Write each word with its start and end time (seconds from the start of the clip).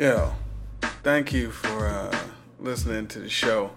Yo, 0.00 0.32
thank 1.02 1.30
you 1.30 1.50
for 1.50 1.86
uh, 1.86 2.18
listening 2.58 3.06
to 3.06 3.18
the 3.18 3.28
show. 3.28 3.70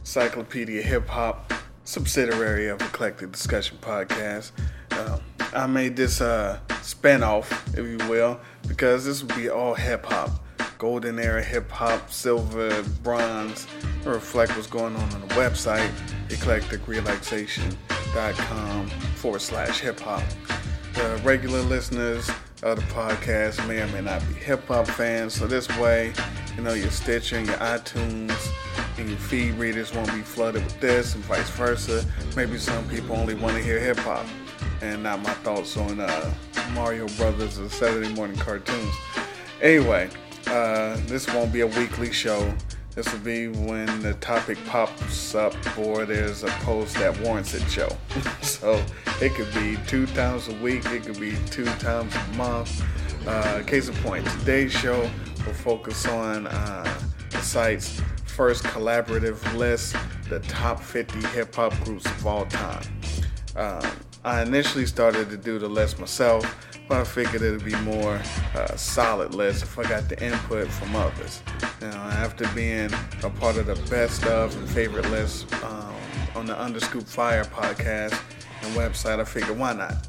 Encyclopedia 0.00 0.82
Hip 0.82 1.08
Hop, 1.08 1.54
subsidiary 1.84 2.68
of 2.68 2.82
Eclectic 2.82 3.32
Discussion 3.32 3.78
Podcast. 3.80 4.52
Uh, 4.90 5.18
I 5.54 5.66
made 5.66 5.96
this 5.96 6.20
uh, 6.20 6.60
spinoff, 6.68 7.50
if 7.78 7.86
you 7.86 7.96
will, 8.10 8.38
because 8.66 9.06
this 9.06 9.22
will 9.22 9.34
be 9.34 9.48
all 9.48 9.72
hip 9.72 10.04
hop. 10.04 10.28
Golden 10.76 11.18
era 11.18 11.42
hip 11.42 11.70
hop, 11.70 12.12
silver, 12.12 12.82
bronze, 13.02 13.66
reflect 14.04 14.54
what's 14.54 14.66
going 14.66 14.94
on 14.96 15.14
on 15.14 15.22
the 15.22 15.28
website, 15.28 15.88
eclecticrelaxation.com 16.28 18.88
forward 19.16 19.40
slash 19.40 19.80
hip 19.80 19.98
hop. 19.98 20.22
The 20.92 21.18
regular 21.24 21.62
listeners 21.62 22.30
of 22.62 22.76
the 22.76 22.82
podcast 22.92 23.66
may 23.68 23.80
or 23.80 23.86
may 23.88 24.00
not 24.00 24.26
be 24.28 24.34
hip 24.34 24.66
hop 24.66 24.86
fans, 24.86 25.34
so 25.34 25.46
this 25.46 25.68
way, 25.78 26.12
you 26.56 26.62
know, 26.62 26.74
your 26.74 26.90
Stitcher 26.90 27.36
and 27.36 27.46
your 27.46 27.56
iTunes 27.56 28.34
and 28.98 29.08
your 29.08 29.18
feed 29.18 29.54
readers 29.54 29.94
won't 29.94 30.12
be 30.12 30.22
flooded 30.22 30.64
with 30.64 30.80
this 30.80 31.14
and 31.14 31.22
vice 31.24 31.50
versa. 31.50 32.04
Maybe 32.36 32.58
some 32.58 32.88
people 32.88 33.16
only 33.16 33.34
want 33.34 33.56
to 33.56 33.62
hear 33.62 33.78
hip 33.78 33.98
hop 33.98 34.26
and 34.82 35.02
not 35.02 35.22
my 35.22 35.32
thoughts 35.34 35.76
on 35.76 36.00
uh, 36.00 36.34
Mario 36.72 37.06
Brothers 37.16 37.58
or 37.58 37.68
Saturday 37.68 38.12
morning 38.14 38.36
cartoons. 38.36 38.94
Anyway, 39.62 40.10
uh, 40.48 40.96
this 41.06 41.32
won't 41.32 41.52
be 41.52 41.60
a 41.60 41.66
weekly 41.66 42.12
show. 42.12 42.52
This 42.98 43.12
will 43.12 43.20
be 43.20 43.46
when 43.46 44.02
the 44.02 44.14
topic 44.14 44.58
pops 44.66 45.32
up 45.36 45.54
or 45.78 46.04
there's 46.04 46.42
a 46.42 46.48
post 46.64 46.96
that 46.96 47.16
warrants 47.20 47.54
it 47.54 47.62
show. 47.70 47.88
so 48.42 48.84
it 49.22 49.34
could 49.36 49.54
be 49.54 49.78
two 49.86 50.04
times 50.06 50.48
a 50.48 50.54
week, 50.54 50.84
it 50.86 51.04
could 51.04 51.20
be 51.20 51.36
two 51.48 51.66
times 51.76 52.12
a 52.16 52.36
month. 52.36 52.82
Uh, 53.24 53.62
case 53.62 53.86
in 53.88 53.94
point, 53.98 54.26
today's 54.40 54.72
show 54.72 55.02
will 55.46 55.52
focus 55.52 56.08
on 56.08 56.48
uh, 56.48 57.00
the 57.30 57.40
site's 57.40 58.02
first 58.26 58.64
collaborative 58.64 59.54
list, 59.54 59.94
the 60.28 60.40
top 60.40 60.80
50 60.80 61.20
hip 61.28 61.54
hop 61.54 61.72
groups 61.84 62.04
of 62.04 62.26
all 62.26 62.46
time. 62.46 62.82
Um, 63.54 63.92
I 64.24 64.42
initially 64.42 64.86
started 64.86 65.30
to 65.30 65.36
do 65.36 65.60
the 65.60 65.68
list 65.68 66.00
myself, 66.00 66.44
but 66.88 67.00
I 67.00 67.04
figured 67.04 67.42
it'd 67.42 67.64
be 67.64 67.76
more 67.76 68.20
uh, 68.54 68.74
solid 68.76 69.34
list 69.34 69.62
if 69.62 69.78
I 69.78 69.82
got 69.82 70.08
the 70.08 70.20
input 70.24 70.68
from 70.68 70.96
others. 70.96 71.42
You 71.80 71.88
know, 71.88 71.96
after 71.96 72.48
being 72.54 72.90
a 73.22 73.30
part 73.30 73.56
of 73.58 73.66
the 73.66 73.76
best 73.90 74.24
of 74.24 74.56
and 74.56 74.68
favorite 74.70 75.08
list 75.10 75.52
um, 75.62 75.94
on 76.34 76.46
the 76.46 76.58
Underscoop 76.58 77.04
Fire 77.04 77.44
podcast 77.44 78.18
and 78.62 78.74
website, 78.74 79.20
I 79.20 79.24
figured 79.24 79.58
why 79.58 79.74
not? 79.74 80.08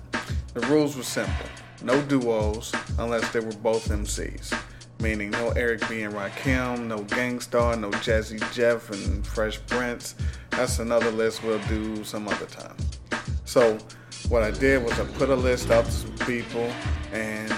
The 0.53 0.61
rules 0.67 0.95
were 0.95 1.03
simple: 1.03 1.45
no 1.83 2.01
duos 2.03 2.73
unless 2.97 3.29
they 3.31 3.41
were 3.41 3.51
both 3.53 3.89
MCs. 3.89 4.57
Meaning 5.01 5.31
no 5.31 5.51
Eric 5.51 5.87
B 5.87 6.01
and 6.01 6.13
Rakim, 6.13 6.87
no 6.87 7.03
Gang 7.03 7.39
Starr, 7.39 7.77
no 7.77 7.89
Jazzy 7.89 8.39
Jeff 8.53 8.89
and 8.89 9.25
Fresh 9.25 9.65
Prince. 9.67 10.15
That's 10.49 10.79
another 10.79 11.11
list 11.11 11.41
we'll 11.41 11.65
do 11.69 12.03
some 12.03 12.27
other 12.27 12.47
time. 12.47 12.75
So 13.45 13.77
what 14.29 14.43
I 14.43 14.51
did 14.51 14.83
was 14.83 14.97
I 14.99 15.05
put 15.05 15.29
a 15.29 15.35
list 15.35 15.71
out 15.71 15.85
to 15.85 15.91
some 15.91 16.15
people 16.19 16.71
and 17.11 17.51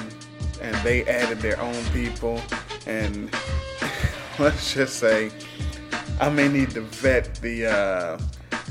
and 0.62 0.76
they 0.78 1.04
added 1.06 1.40
their 1.40 1.60
own 1.60 1.84
people 1.92 2.42
and 2.86 3.30
let's 4.40 4.74
just 4.74 4.98
say 4.98 5.32
I 6.20 6.30
may 6.30 6.48
need 6.48 6.72
to 6.72 6.82
vet 6.82 7.36
the 7.36 7.66
uh, 7.66 8.20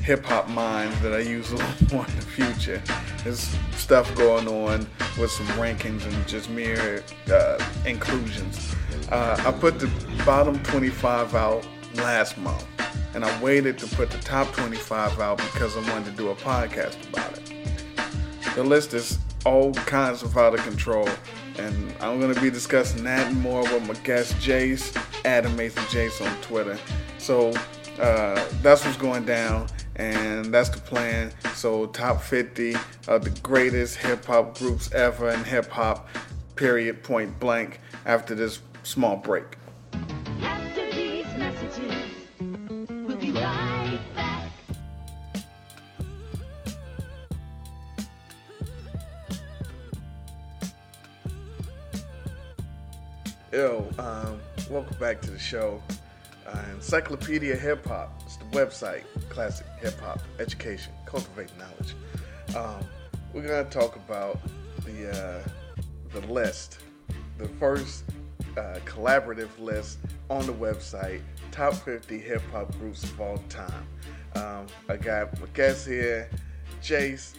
hip 0.01 0.25
hop 0.25 0.48
minds 0.48 0.98
that 1.01 1.12
I 1.12 1.19
use 1.19 1.51
a 1.51 1.56
little 1.56 1.97
more 1.97 2.06
in 2.06 2.17
the 2.17 2.23
future. 2.23 2.83
There's 3.23 3.55
stuff 3.73 4.15
going 4.15 4.48
on 4.48 4.87
with 5.19 5.31
some 5.31 5.47
rankings 5.48 6.06
and 6.06 6.28
just 6.28 6.48
mere 6.48 7.03
uh, 7.31 7.62
inclusions. 7.84 8.75
Uh, 9.11 9.43
I 9.45 9.53
put 9.53 9.78
the 9.78 9.91
bottom 10.25 10.62
25 10.62 11.34
out 11.34 11.67
last 11.97 12.39
month 12.39 12.67
and 13.15 13.25
I 13.25 13.43
waited 13.43 13.77
to 13.78 13.87
put 13.97 14.10
the 14.10 14.19
top 14.19 14.53
25 14.53 15.19
out 15.21 15.39
because 15.39 15.77
I 15.77 15.81
wanted 15.91 16.12
to 16.12 16.16
do 16.16 16.31
a 16.31 16.37
podcast 16.37 17.09
about 17.09 17.37
it. 17.37 17.59
The 18.55 18.65
list 18.65 18.94
is 18.94 19.19
all 19.47 19.72
kinds 19.72 20.22
of 20.22 20.37
out 20.37 20.55
of 20.55 20.61
control, 20.65 21.09
and 21.56 21.94
I'm 22.00 22.21
going 22.21 22.34
to 22.34 22.41
be 22.41 22.50
discussing 22.50 23.05
that 23.05 23.33
more 23.34 23.62
with 23.62 23.87
my 23.87 23.94
guest 24.03 24.34
Jace, 24.34 24.97
Adam 25.25 25.55
Mason 25.56 25.83
Jace 25.84 26.21
on 26.25 26.41
Twitter. 26.43 26.77
So 27.19 27.50
uh, 28.00 28.44
that's 28.60 28.84
what's 28.84 28.97
going 28.97 29.25
down, 29.25 29.69
and 29.97 30.47
that's 30.47 30.69
the 30.69 30.81
plan. 30.81 31.33
So 31.55 31.87
top 31.87 32.22
50 32.22 32.75
of 33.06 33.25
the 33.25 33.31
greatest 33.43 33.97
hip 33.97 34.25
hop 34.25 34.59
groups 34.59 34.91
ever 34.93 35.31
in 35.31 35.44
hip 35.44 35.71
hop, 35.71 36.09
period, 36.56 37.03
point 37.05 37.39
blank. 37.39 37.81
After 38.05 38.34
this 38.34 38.60
small 38.83 39.16
break. 39.16 39.44
Yo, 53.53 53.84
um, 53.99 54.38
welcome 54.71 54.97
back 55.00 55.21
to 55.21 55.28
the 55.28 55.38
show. 55.38 55.83
Uh, 56.47 56.62
Encyclopedia 56.72 57.56
Hip 57.56 57.84
Hop. 57.87 58.22
It's 58.25 58.37
the 58.37 58.44
website. 58.44 59.03
Classic 59.28 59.66
hip 59.81 59.99
hop 59.99 60.21
education, 60.38 60.93
cultivate 61.05 61.50
knowledge. 61.59 61.97
Um, 62.56 62.87
we're 63.33 63.43
gonna 63.43 63.69
talk 63.69 63.97
about 63.97 64.39
the 64.84 65.10
uh, 65.10 65.43
the 66.12 66.21
list, 66.33 66.78
the 67.39 67.49
first 67.49 68.05
uh, 68.56 68.78
collaborative 68.84 69.50
list 69.59 69.99
on 70.28 70.47
the 70.47 70.53
website. 70.53 71.21
Top 71.50 71.75
50 71.75 72.19
hip 72.21 72.43
hop 72.53 72.71
groups 72.78 73.03
of 73.03 73.21
all 73.21 73.39
time. 73.49 73.84
Um, 74.37 74.66
I 74.89 74.97
got 74.97 75.41
my 75.41 75.49
guest 75.55 75.89
here, 75.89 76.31
Jace, 76.81 77.34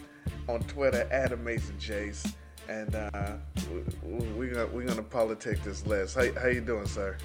on 0.46 0.60
Twitter, 0.64 1.08
Adam 1.10 1.42
Mason 1.42 1.76
Jace, 1.78 2.34
and 2.72 2.94
uh, 2.94 3.32
we, 3.70 4.16
we, 4.16 4.26
we're 4.32 4.54
gonna 4.54 4.66
we're 4.68 4.86
gonna 4.86 5.02
politic 5.02 5.62
this 5.62 5.86
list. 5.86 6.16
How, 6.16 6.32
how 6.40 6.48
you 6.48 6.60
doing, 6.60 6.86
sir? 6.86 7.16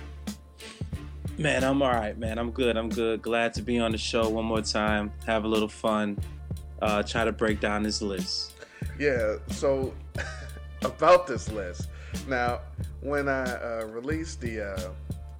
Man, 1.38 1.64
I'm 1.64 1.82
all 1.82 1.92
right, 1.92 2.18
man. 2.18 2.38
I'm 2.38 2.52
good. 2.52 2.76
I'm 2.78 2.90
good. 2.90 3.22
Glad 3.22 3.54
to 3.56 3.62
be 3.62 3.80
on 3.80 3.92
the 3.92 3.98
show 3.98 4.28
one 4.28 4.46
more 4.46 4.62
time. 4.62 5.12
Have 5.26 5.46
a 5.46 5.48
little 5.48 5.68
fun. 5.68 6.18
Uh, 6.82 7.04
try 7.04 7.24
to 7.24 7.32
break 7.32 7.60
down 7.60 7.84
this 7.84 8.02
list. 8.02 8.54
Yeah. 9.00 9.36
So 9.52 9.94
about 10.84 11.28
this 11.28 11.52
list. 11.52 11.90
Now, 12.28 12.62
when 13.02 13.30
I 13.30 13.44
uh, 13.44 13.86
released 13.86 14.42
the 14.42 14.74
uh, 14.74 14.90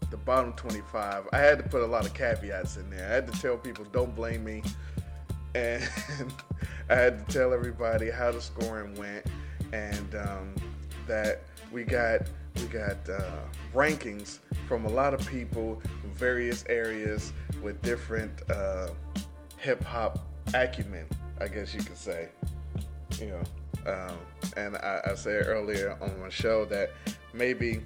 the 0.10 0.18
bottom 0.18 0.54
25, 0.54 1.28
I 1.34 1.38
had 1.38 1.58
to 1.58 1.64
put 1.68 1.82
a 1.82 1.86
lot 1.86 2.06
of 2.06 2.14
caveats 2.14 2.78
in 2.78 2.90
there. 2.90 3.10
I 3.10 3.14
had 3.14 3.32
to 3.32 3.42
tell 3.42 3.58
people, 3.58 3.86
don't 3.92 4.16
blame 4.16 4.44
me, 4.46 4.64
and 5.56 5.84
I 6.90 6.96
had 6.96 7.28
to 7.28 7.34
tell 7.34 7.54
everybody 7.54 8.10
how 8.10 8.32
the 8.32 8.42
scoring 8.42 8.96
went, 8.96 9.26
and 9.74 10.16
um, 10.16 10.56
that 11.08 11.44
we 11.72 11.84
got 11.84 12.22
we 12.56 12.64
got 12.64 12.98
uh, 13.10 13.22
rankings 13.74 14.40
from 14.68 14.86
a 14.86 14.90
lot 14.90 15.14
of 15.14 15.26
people 15.28 15.82
from 16.02 16.12
various 16.14 16.66
areas 16.70 17.34
with 17.62 17.82
different 17.82 18.32
uh, 18.50 18.90
hip 19.58 19.84
hop 19.84 20.20
acumen, 20.54 21.06
I 21.40 21.48
guess 21.48 21.74
you 21.74 21.82
could 21.82 21.98
say. 21.98 22.30
You 23.20 23.28
know, 23.28 23.92
um, 23.92 24.18
and 24.56 24.76
I, 24.78 25.02
I 25.12 25.16
said 25.16 25.46
earlier 25.48 25.98
on 26.02 26.20
my 26.20 26.30
show 26.30 26.66
that 26.66 26.92
maybe 27.34 27.82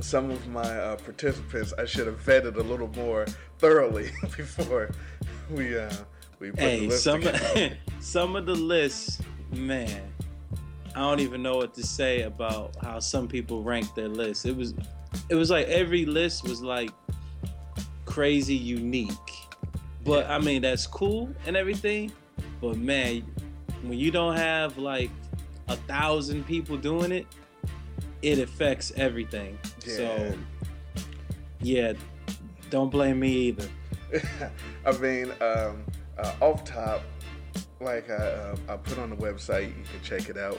some 0.00 0.30
of 0.30 0.46
my 0.48 0.60
uh, 0.62 0.96
participants 0.96 1.72
I 1.76 1.84
should 1.84 2.06
have 2.06 2.24
vetted 2.24 2.56
a 2.56 2.62
little 2.62 2.88
more 2.88 3.26
thoroughly 3.58 4.10
before 4.36 4.90
we 5.50 5.76
uh, 5.78 5.92
we 6.38 6.50
put 6.50 6.56
the 6.56 6.62
Hey, 6.62 6.86
list 6.86 7.04
some 7.04 7.20
together. 7.22 7.76
some 8.00 8.36
of 8.36 8.46
the 8.46 8.54
lists, 8.54 9.20
man. 9.52 10.12
I 10.94 11.00
don't 11.00 11.20
even 11.20 11.42
know 11.42 11.56
what 11.56 11.74
to 11.74 11.82
say 11.82 12.22
about 12.22 12.76
how 12.82 12.98
some 12.98 13.28
people 13.28 13.62
rank 13.62 13.94
their 13.94 14.08
lists. 14.08 14.44
It 14.44 14.56
was 14.56 14.74
it 15.28 15.34
was 15.34 15.50
like 15.50 15.66
every 15.68 16.04
list 16.04 16.44
was 16.44 16.62
like 16.62 16.90
crazy 18.04 18.56
unique. 18.56 19.10
But 20.04 20.28
I 20.28 20.38
mean 20.38 20.62
that's 20.62 20.86
cool 20.86 21.30
and 21.46 21.56
everything. 21.56 22.12
But 22.60 22.76
man, 22.76 23.22
when 23.82 23.98
you 23.98 24.10
don't 24.10 24.36
have 24.36 24.78
like 24.78 25.10
a 25.68 25.76
thousand 25.76 26.46
people 26.46 26.76
doing 26.76 27.12
it, 27.12 27.26
it 28.22 28.38
affects 28.38 28.92
everything. 28.96 29.58
So 29.78 30.34
yeah, 31.60 31.92
don't 32.70 32.90
blame 32.90 33.20
me 33.20 33.30
either. 33.30 33.68
I 34.86 34.92
mean, 34.98 35.30
um, 35.40 35.84
uh, 36.18 36.34
off 36.40 36.64
top, 36.64 37.02
like 37.80 38.10
I, 38.10 38.14
uh, 38.14 38.56
I 38.68 38.76
put 38.76 38.98
on 38.98 39.10
the 39.10 39.16
website, 39.16 39.68
you 39.68 39.84
can 39.84 40.02
check 40.02 40.28
it 40.28 40.36
out 40.36 40.58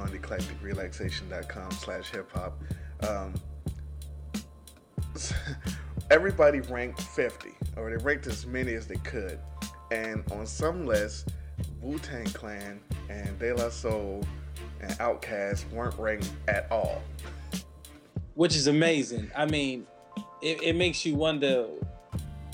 on 0.00 0.08
eclecticrelaxation.com 0.10 1.70
slash 1.72 2.10
hip 2.10 2.30
hop. 2.32 2.60
Um, 3.00 3.34
everybody 6.10 6.60
ranked 6.60 7.02
50, 7.02 7.50
or 7.76 7.90
they 7.90 8.02
ranked 8.02 8.26
as 8.26 8.46
many 8.46 8.74
as 8.74 8.86
they 8.86 8.96
could. 8.96 9.38
And 9.90 10.22
on 10.32 10.46
some 10.46 10.84
lists, 10.86 11.24
Wu 11.80 11.98
Tang 11.98 12.26
Clan 12.26 12.80
and 13.08 13.38
De 13.38 13.54
La 13.54 13.70
Soul 13.70 14.24
and 14.80 14.90
Outkast 14.98 15.70
weren't 15.72 15.98
ranked 15.98 16.30
at 16.46 16.70
all. 16.70 17.02
which 18.34 18.54
is 18.54 18.66
amazing. 18.66 19.30
I 19.36 19.46
mean, 19.46 19.86
it, 20.42 20.62
it 20.62 20.76
makes 20.76 21.04
you 21.04 21.14
wonder. 21.14 21.66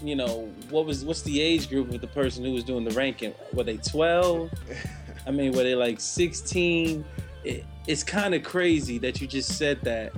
You 0.05 0.17
know, 0.17 0.53
what 0.69 0.85
was 0.85 1.05
what's 1.05 1.23
the 1.23 1.41
age 1.41 1.69
group 1.71 1.91
of 1.91 2.01
the 2.01 2.07
person 2.07 2.45
who 2.45 2.53
was 2.53 2.63
doing 2.63 2.85
the 2.85 2.91
ranking? 2.91 3.35
Were 3.53 3.65
they 3.65 3.79
twelve? 3.79 4.51
I 5.27 5.31
mean, 5.31 5.53
were 5.53 5.63
they 5.63 5.75
like 5.75 5.99
sixteen? 5.99 7.05
It, 7.43 7.65
it's 7.87 8.05
kind 8.05 8.35
of 8.35 8.43
crazy 8.43 8.99
that 8.99 9.21
you 9.21 9.27
just 9.27 9.57
said 9.57 9.81
that, 9.83 10.13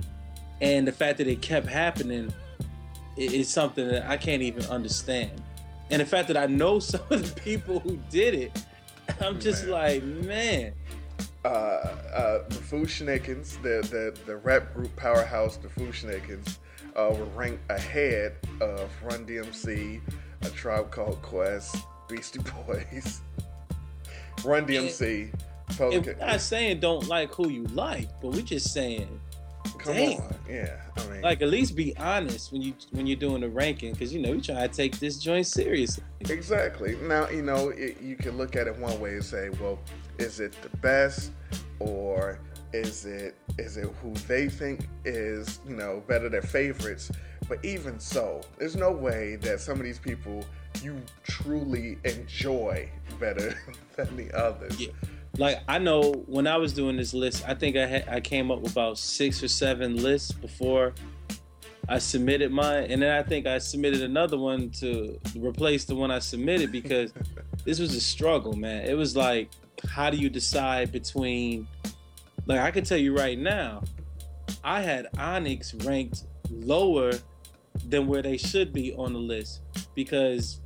and 0.61 0.87
the 0.87 0.91
fact 0.91 1.17
that 1.19 1.27
it 1.27 1.41
kept 1.41 1.67
happening 1.67 2.33
is 3.15 3.49
something 3.49 3.87
that 3.87 4.09
I 4.09 4.17
can't 4.17 4.41
even 4.41 4.65
understand. 4.65 5.41
And 5.89 6.01
the 6.01 6.05
fact 6.05 6.27
that 6.27 6.37
I 6.37 6.47
know 6.47 6.79
some 6.81 7.01
of 7.09 7.33
the 7.33 7.41
people 7.41 7.79
who 7.79 7.97
did 8.09 8.33
it, 8.33 8.63
I'm 9.21 9.39
just 9.39 9.63
Man. 9.63 9.71
like, 9.71 10.03
man, 10.03 10.73
uh, 11.45 11.47
uh, 11.47 12.47
the 12.49 12.55
Fu-Schnickens, 12.55 13.61
the, 13.61 13.87
the 13.87 14.17
the 14.25 14.37
rap 14.37 14.73
group 14.73 14.93
powerhouse, 14.95 15.55
the 15.57 15.69
Fu-Schnickens, 15.69 16.57
uh, 16.97 17.13
were 17.17 17.25
ranked 17.35 17.69
ahead 17.71 18.33
of 18.59 18.89
Run 19.03 19.25
DMC, 19.25 20.01
A 20.41 20.49
Tribe 20.49 20.91
Called 20.91 21.21
Quest, 21.21 21.77
Beastie 22.09 22.39
Boys, 22.67 23.21
Run 24.43 24.65
DMC, 24.65 25.31
And 25.69 25.77
Public. 25.77 26.05
we're 26.05 26.25
not 26.25 26.41
saying 26.41 26.79
don't 26.79 27.07
like 27.07 27.33
who 27.33 27.49
you 27.49 27.63
like, 27.65 28.09
but 28.21 28.31
we're 28.31 28.41
just 28.41 28.73
saying 28.73 29.07
Come 29.79 29.93
damn. 29.95 30.21
on, 30.21 30.35
yeah. 30.49 30.81
I 30.97 31.07
mean, 31.07 31.21
like 31.21 31.41
at 31.41 31.49
least 31.49 31.75
be 31.75 31.95
honest 31.97 32.51
when 32.51 32.61
you 32.61 32.73
when 32.91 33.05
you're 33.05 33.19
doing 33.19 33.41
the 33.41 33.49
ranking 33.49 33.91
because 33.91 34.13
you 34.13 34.19
know 34.21 34.31
you 34.31 34.41
try 34.41 34.65
to 34.65 34.73
take 34.73 34.97
this 34.99 35.17
joint 35.19 35.45
seriously. 35.45 36.03
Exactly. 36.21 36.95
Now, 37.03 37.29
you 37.29 37.41
know, 37.41 37.69
it, 37.69 38.01
you 38.01 38.15
can 38.15 38.37
look 38.37 38.55
at 38.55 38.67
it 38.67 38.77
one 38.77 38.99
way 38.99 39.13
and 39.15 39.23
say, 39.23 39.49
well, 39.61 39.77
is 40.17 40.39
it 40.39 40.55
the 40.61 40.69
best 40.77 41.31
or 41.79 42.39
is 42.85 43.05
it 43.05 43.35
is 43.57 43.77
it 43.77 43.89
who 44.01 44.13
they 44.27 44.49
think 44.49 44.87
is, 45.05 45.59
you 45.67 45.75
know, 45.75 46.03
better 46.07 46.29
their 46.29 46.41
favorites? 46.41 47.11
But 47.47 47.63
even 47.63 47.99
so, 47.99 48.41
there's 48.57 48.75
no 48.75 48.91
way 48.91 49.37
that 49.37 49.59
some 49.59 49.77
of 49.77 49.83
these 49.83 49.99
people 49.99 50.45
you 50.83 51.01
truly 51.23 51.97
enjoy 52.03 52.89
better 53.19 53.57
than 53.95 54.15
the 54.15 54.31
others. 54.33 54.79
Yeah. 54.79 54.89
Like 55.37 55.61
I 55.67 55.77
know 55.77 56.23
when 56.27 56.47
I 56.47 56.57
was 56.57 56.73
doing 56.73 56.97
this 56.97 57.13
list, 57.13 57.43
I 57.47 57.53
think 57.53 57.77
I 57.77 57.85
had 57.85 58.09
I 58.09 58.19
came 58.19 58.51
up 58.51 58.61
with 58.61 58.71
about 58.71 58.97
six 58.97 59.43
or 59.43 59.47
seven 59.47 60.01
lists 60.01 60.31
before 60.31 60.93
I 61.89 61.99
submitted 61.99 62.51
mine, 62.51 62.87
and 62.89 63.01
then 63.01 63.11
I 63.11 63.23
think 63.23 63.47
I 63.47 63.59
submitted 63.59 64.01
another 64.01 64.37
one 64.37 64.71
to 64.71 65.19
replace 65.37 65.85
the 65.85 65.95
one 65.95 66.11
I 66.11 66.19
submitted 66.19 66.71
because 66.71 67.13
this 67.65 67.79
was 67.79 67.95
a 67.95 68.01
struggle, 68.01 68.53
man. 68.53 68.85
It 68.85 68.95
was 68.95 69.15
like, 69.15 69.49
how 69.87 70.09
do 70.09 70.17
you 70.17 70.29
decide 70.29 70.91
between? 70.91 71.67
Like 72.47 72.59
I 72.59 72.71
can 72.71 72.83
tell 72.83 72.97
you 72.97 73.15
right 73.15 73.37
now, 73.37 73.83
I 74.63 74.81
had 74.81 75.07
Onyx 75.17 75.73
ranked 75.75 76.23
lower 76.49 77.11
than 77.89 78.07
where 78.07 78.21
they 78.21 78.37
should 78.37 78.73
be 78.73 78.93
on 78.95 79.13
the 79.13 79.19
list 79.19 79.61
because 79.93 80.61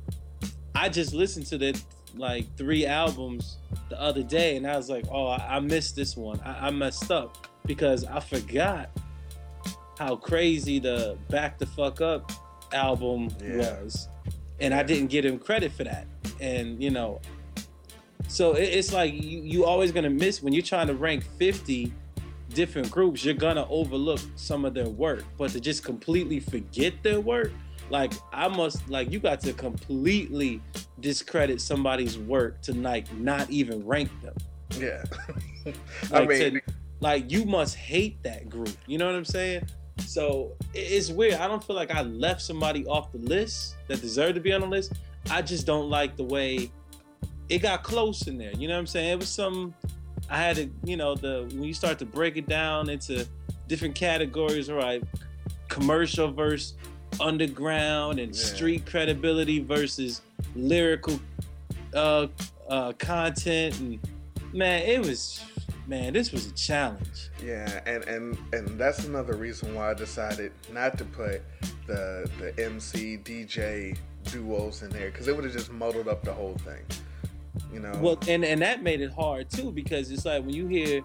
I 0.74 0.88
just 0.88 1.12
listened 1.12 1.46
to 1.46 1.58
the 1.58 1.80
like 2.14 2.46
three 2.56 2.86
albums 2.86 3.58
the 3.88 4.00
other 4.00 4.22
day 4.22 4.56
and 4.56 4.66
I 4.66 4.76
was 4.76 4.88
like, 4.88 5.04
oh, 5.10 5.26
I, 5.26 5.56
I 5.56 5.60
missed 5.60 5.96
this 5.96 6.16
one. 6.16 6.40
I, 6.44 6.68
I 6.68 6.70
messed 6.70 7.10
up 7.10 7.48
because 7.66 8.04
I 8.04 8.20
forgot 8.20 8.90
how 9.98 10.16
crazy 10.16 10.78
the 10.78 11.16
Back 11.28 11.58
the 11.58 11.66
Fuck 11.66 12.00
Up 12.00 12.30
album 12.72 13.28
Yeah. 13.42 13.56
was. 13.82 14.08
And 14.60 14.72
I 14.72 14.82
didn't 14.82 15.08
get 15.08 15.24
him 15.24 15.38
credit 15.38 15.72
for 15.72 15.84
that. 15.84 16.06
And, 16.40 16.82
you 16.82 16.90
know, 16.90 17.20
so 18.28 18.54
it, 18.54 18.64
it's 18.64 18.92
like 18.92 19.12
you, 19.14 19.40
you 19.42 19.64
always 19.64 19.92
gonna 19.92 20.10
miss 20.10 20.42
when 20.42 20.52
you're 20.52 20.62
trying 20.62 20.86
to 20.88 20.94
rank 20.94 21.24
50 21.38 21.92
different 22.50 22.90
groups, 22.90 23.24
you're 23.24 23.34
gonna 23.34 23.66
overlook 23.70 24.20
some 24.36 24.64
of 24.64 24.74
their 24.74 24.88
work. 24.88 25.24
But 25.38 25.50
to 25.52 25.60
just 25.60 25.84
completely 25.84 26.40
forget 26.40 26.94
their 27.02 27.20
work, 27.20 27.52
like 27.90 28.12
I 28.32 28.48
must 28.48 28.88
like 28.88 29.10
you 29.12 29.18
got 29.18 29.40
to 29.40 29.52
completely 29.52 30.60
discredit 31.00 31.60
somebody's 31.60 32.18
work 32.18 32.60
to 32.62 32.72
like 32.74 33.12
not 33.14 33.48
even 33.50 33.84
rank 33.86 34.10
them. 34.22 34.34
Yeah. 34.78 35.02
I 36.12 36.20
Like, 36.20 36.28
mean, 36.28 36.54
to- 36.54 36.60
like 37.00 37.30
you 37.30 37.44
must 37.44 37.76
hate 37.76 38.22
that 38.22 38.48
group. 38.48 38.70
You 38.86 38.98
know 38.98 39.06
what 39.06 39.14
I'm 39.14 39.24
saying? 39.24 39.64
So 39.98 40.52
it's 40.72 41.10
weird. 41.10 41.34
I 41.34 41.48
don't 41.48 41.62
feel 41.62 41.76
like 41.76 41.90
I 41.90 42.02
left 42.02 42.40
somebody 42.42 42.86
off 42.86 43.12
the 43.12 43.18
list 43.18 43.76
that 43.88 44.00
deserved 44.00 44.36
to 44.36 44.40
be 44.40 44.52
on 44.52 44.60
the 44.62 44.66
list. 44.66 44.92
I 45.30 45.42
just 45.42 45.66
don't 45.66 45.90
like 45.90 46.16
the 46.16 46.24
way 46.24 46.70
it 47.52 47.60
got 47.60 47.82
close 47.82 48.26
in 48.26 48.38
there. 48.38 48.52
You 48.52 48.66
know 48.66 48.74
what 48.74 48.80
I'm 48.80 48.86
saying? 48.86 49.10
It 49.12 49.18
was 49.18 49.28
some 49.28 49.74
I 50.30 50.38
had 50.38 50.56
to, 50.56 50.70
you 50.84 50.96
know, 50.96 51.14
the 51.14 51.46
when 51.52 51.64
you 51.64 51.74
start 51.74 51.98
to 51.98 52.06
break 52.06 52.36
it 52.36 52.48
down 52.48 52.88
into 52.88 53.26
different 53.68 53.94
categories, 53.94 54.70
right, 54.70 55.02
commercial 55.68 56.32
versus 56.32 56.74
underground 57.20 58.18
and 58.18 58.34
Yeah. 58.34 58.42
street 58.42 58.86
credibility 58.86 59.60
versus 59.60 60.22
lyrical 60.56 61.20
uh, 61.94 62.26
uh, 62.68 62.92
content 62.98 63.78
and 63.80 63.98
man, 64.54 64.82
it 64.82 65.00
was 65.00 65.44
man, 65.86 66.14
this 66.14 66.32
was 66.32 66.46
a 66.46 66.52
challenge. 66.52 67.28
Yeah, 67.44 67.80
and, 67.84 68.04
and 68.04 68.38
and 68.54 68.78
that's 68.80 69.04
another 69.04 69.34
reason 69.36 69.74
why 69.74 69.90
I 69.90 69.94
decided 69.94 70.52
not 70.72 70.96
to 70.98 71.04
put 71.04 71.42
the 71.86 72.30
the 72.38 72.64
MC 72.64 73.18
DJ 73.18 73.98
duos 74.30 74.82
in 74.82 74.88
there 74.90 75.10
because 75.10 75.28
it 75.28 75.34
would 75.34 75.44
have 75.44 75.52
just 75.52 75.70
muddled 75.70 76.08
up 76.08 76.24
the 76.24 76.32
whole 76.32 76.56
thing. 76.58 76.80
You 77.72 77.80
know. 77.80 77.92
Well, 78.00 78.18
and 78.28 78.44
and 78.44 78.60
that 78.62 78.82
made 78.82 79.00
it 79.00 79.12
hard 79.12 79.50
too 79.50 79.70
because 79.70 80.10
it's 80.10 80.24
like 80.24 80.44
when 80.44 80.54
you 80.54 80.66
hear, 80.66 81.02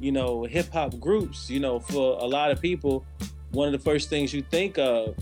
you 0.00 0.12
know, 0.12 0.44
hip 0.44 0.70
hop 0.72 0.98
groups, 0.98 1.50
you 1.50 1.60
know, 1.60 1.78
for 1.80 2.18
a 2.20 2.24
lot 2.26 2.50
of 2.50 2.60
people, 2.60 3.04
one 3.50 3.66
of 3.66 3.72
the 3.72 3.78
first 3.78 4.08
things 4.08 4.32
you 4.32 4.42
think 4.42 4.78
of 4.78 5.14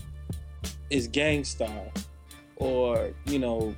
is 0.89 1.07
Gang 1.07 1.43
Starr, 1.43 1.87
or 2.57 3.11
you 3.25 3.39
know, 3.39 3.75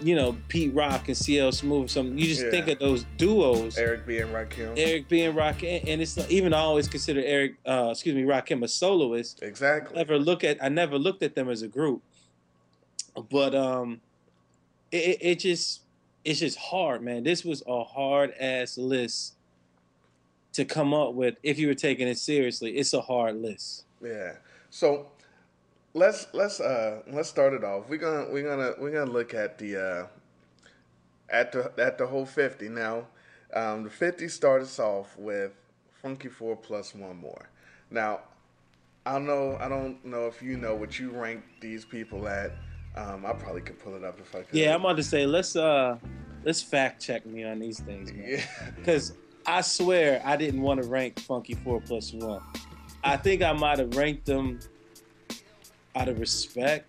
you 0.00 0.16
know 0.16 0.36
Pete 0.48 0.74
Rock 0.74 1.06
and 1.08 1.16
CL 1.16 1.52
Smooth. 1.52 1.84
or 1.84 1.88
Something 1.88 2.18
you 2.18 2.26
just 2.26 2.44
Yeah. 2.44 2.50
think 2.50 2.68
of 2.68 2.78
those 2.80 3.04
duos. 3.16 3.78
Eric 3.78 4.06
B 4.06 4.18
and 4.18 4.32
Rakim. 4.34 4.74
Eric 4.76 5.08
B 5.08 5.22
and 5.22 5.36
Rakim, 5.36 5.84
and 5.86 6.00
it's 6.02 6.16
like, 6.16 6.30
even 6.30 6.52
I 6.52 6.58
always 6.58 6.88
consider 6.88 7.20
Eric, 7.24 7.54
uh, 7.64 7.88
excuse 7.92 8.14
me, 8.16 8.22
Rakim 8.22 8.64
a 8.64 8.68
soloist. 8.68 9.40
Exactly. 9.42 9.96
Never 9.96 10.18
look 10.18 10.42
at 10.42 10.62
I 10.62 10.68
never 10.68 10.98
looked 10.98 11.22
at 11.22 11.34
them 11.36 11.48
as 11.48 11.62
a 11.62 11.68
group, 11.68 12.02
but 13.30 13.54
um, 13.54 14.00
it, 14.92 15.18
it, 15.20 15.38
just 15.40 15.82
it's 16.24 16.40
just 16.40 16.58
hard, 16.58 17.02
man. 17.02 17.24
This 17.24 17.44
was 17.44 17.62
a 17.66 17.84
hard 17.84 18.32
ass 18.38 18.76
list 18.76 19.34
to 20.52 20.64
come 20.64 20.92
up 20.92 21.14
with 21.14 21.36
if 21.42 21.58
you 21.58 21.68
were 21.68 21.74
taking 21.74 22.08
it 22.08 22.18
seriously. 22.18 22.76
It's 22.76 22.92
a 22.92 23.00
hard 23.00 23.36
list. 23.36 23.84
Yeah. 24.02 24.34
So 24.70 25.08
let's 25.94 26.26
let's 26.32 26.60
uh 26.60 27.02
let's 27.08 27.28
start 27.28 27.52
it 27.52 27.64
off. 27.64 27.88
We're 27.88 27.98
gonna 27.98 28.30
we're 28.30 28.48
gonna 28.48 28.74
we're 28.78 28.92
gonna 28.92 29.10
look 29.10 29.34
at 29.34 29.58
the 29.58 29.76
uh 29.76 30.06
at 31.28 31.52
the 31.52 31.72
at 31.78 31.98
the 31.98 32.06
whole 32.06 32.26
fifty. 32.26 32.68
Now, 32.68 33.06
um 33.54 33.84
the 33.84 33.90
fifty 33.90 34.28
starts 34.28 34.78
off 34.78 35.16
with 35.18 35.52
Funky 36.02 36.28
Four 36.28 36.56
plus 36.56 36.94
one 36.94 37.16
more. 37.16 37.48
Now, 37.90 38.20
I 39.06 39.18
know 39.18 39.56
I 39.60 39.68
don't 39.68 40.04
know 40.04 40.26
if 40.26 40.42
you 40.42 40.56
know 40.56 40.74
what 40.74 40.98
you 40.98 41.10
rank 41.10 41.42
these 41.60 41.84
people 41.84 42.28
at. 42.28 42.52
Um 42.96 43.24
I 43.24 43.32
probably 43.32 43.62
could 43.62 43.78
pull 43.78 43.94
it 43.94 44.04
up 44.04 44.18
if 44.20 44.34
I 44.34 44.42
could. 44.42 44.58
Yeah, 44.58 44.74
I'm 44.74 44.80
about 44.80 44.96
to 44.96 45.02
say 45.02 45.26
let's 45.26 45.56
uh 45.56 45.98
let's 46.44 46.62
fact 46.62 47.02
check 47.02 47.26
me 47.26 47.44
on 47.44 47.58
these 47.58 47.80
things, 47.80 48.12
man. 48.12 48.24
Yeah. 48.28 48.44
Because 48.76 49.14
I 49.46 49.60
swear 49.60 50.22
I 50.24 50.36
didn't 50.36 50.62
want 50.62 50.82
to 50.82 50.88
rank 50.88 51.18
Funky 51.20 51.54
Four 51.54 51.80
Plus 51.80 52.12
One. 52.12 52.42
I 53.02 53.16
think 53.16 53.42
I 53.42 53.52
might 53.52 53.78
have 53.78 53.96
ranked 53.96 54.26
them 54.26 54.60
out 55.94 56.08
of 56.08 56.20
respect, 56.20 56.86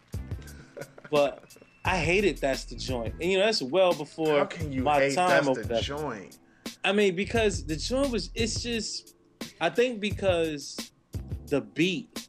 but 1.12 1.44
I 1.86 1.98
hated 1.98 2.38
that's 2.38 2.66
the 2.66 2.76
joint, 2.76 3.16
and 3.20 3.32
you 3.32 3.40
know 3.40 3.46
that's 3.46 3.62
well 3.62 3.94
before 3.94 4.40
How 4.40 4.46
can 4.46 4.72
you 4.72 4.84
my 4.84 5.00
hate 5.00 5.16
time 5.16 5.46
that's 5.46 5.68
the 5.68 5.82
joint? 5.82 6.38
I 6.84 6.92
mean, 6.92 7.16
because 7.16 7.66
the 7.66 7.76
joint 7.76 8.12
was 8.12 8.30
it's 8.36 8.62
just 8.62 9.16
I 9.60 9.70
think 9.70 10.00
because 10.00 10.92
the 11.48 11.62
beat 11.62 12.28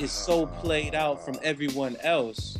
is 0.00 0.12
so 0.12 0.46
played 0.46 0.94
out 0.94 1.24
from 1.24 1.36
everyone 1.42 1.96
else 2.02 2.57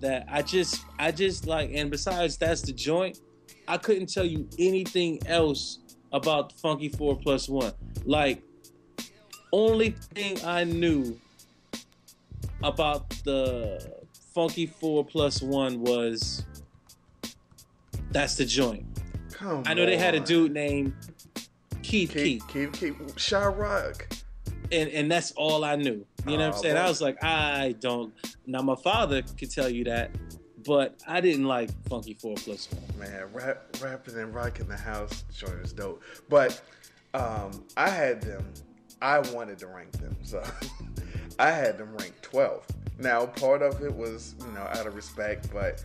that 0.00 0.26
I 0.30 0.42
just 0.42 0.84
I 0.98 1.10
just 1.12 1.46
like 1.46 1.70
and 1.74 1.90
besides 1.90 2.36
that's 2.36 2.62
the 2.62 2.72
joint, 2.72 3.20
I 3.66 3.76
couldn't 3.78 4.12
tell 4.12 4.24
you 4.24 4.48
anything 4.58 5.20
else 5.26 5.78
about 6.12 6.52
Funky 6.52 6.88
Four 6.88 7.16
Plus 7.16 7.48
One. 7.48 7.72
Like 8.04 8.42
only 9.52 9.90
thing 10.14 10.38
I 10.44 10.64
knew 10.64 11.18
about 12.62 13.08
the 13.24 13.94
Funky 14.34 14.66
Four 14.66 15.04
Plus 15.04 15.42
One 15.42 15.80
was 15.80 16.44
that's 18.10 18.36
the 18.36 18.44
joint. 18.44 18.84
Come 19.32 19.62
I 19.66 19.74
know 19.74 19.86
they 19.86 19.96
had 19.98 20.14
a 20.14 20.20
dude 20.20 20.52
named 20.52 20.92
Keith 21.82 22.12
Keith, 22.12 22.42
Keep 22.48 22.72
keep 22.72 22.96
keep 22.96 22.98
Chirac. 23.16 24.22
and 24.72 24.90
and 24.90 25.10
that's 25.10 25.32
all 25.32 25.64
I 25.64 25.76
knew. 25.76 26.04
You 26.26 26.36
know 26.36 26.48
what 26.48 26.56
I'm 26.56 26.62
saying? 26.62 26.76
I 26.76 26.88
was 26.88 27.00
like, 27.00 27.22
I 27.22 27.74
don't. 27.80 28.12
Now 28.46 28.60
my 28.62 28.76
father 28.76 29.22
could 29.38 29.50
tell 29.50 29.68
you 29.68 29.84
that, 29.84 30.10
but 30.66 31.00
I 31.06 31.20
didn't 31.20 31.44
like 31.44 31.70
Funky 31.88 32.14
Four 32.14 32.34
Plus 32.36 32.68
One. 32.72 33.08
Man, 33.08 33.24
rap, 33.32 33.64
rapping 33.80 34.18
and 34.18 34.34
rocking 34.34 34.68
the 34.68 34.76
house 34.76 35.24
joint 35.32 35.60
is 35.64 35.72
dope. 35.72 36.02
But 36.28 36.60
um, 37.14 37.64
I 37.76 37.88
had 37.88 38.20
them 38.20 38.44
I 39.00 39.18
wanted 39.18 39.58
to 39.58 39.68
rank 39.68 39.92
them, 39.92 40.16
so 40.22 40.42
I 41.38 41.50
had 41.50 41.78
them 41.78 41.94
ranked 41.96 42.22
12. 42.22 42.66
Now, 42.98 43.26
part 43.26 43.62
of 43.62 43.82
it 43.82 43.94
was, 43.94 44.34
you 44.40 44.52
know, 44.52 44.62
out 44.62 44.86
of 44.86 44.96
respect, 44.96 45.50
but 45.52 45.84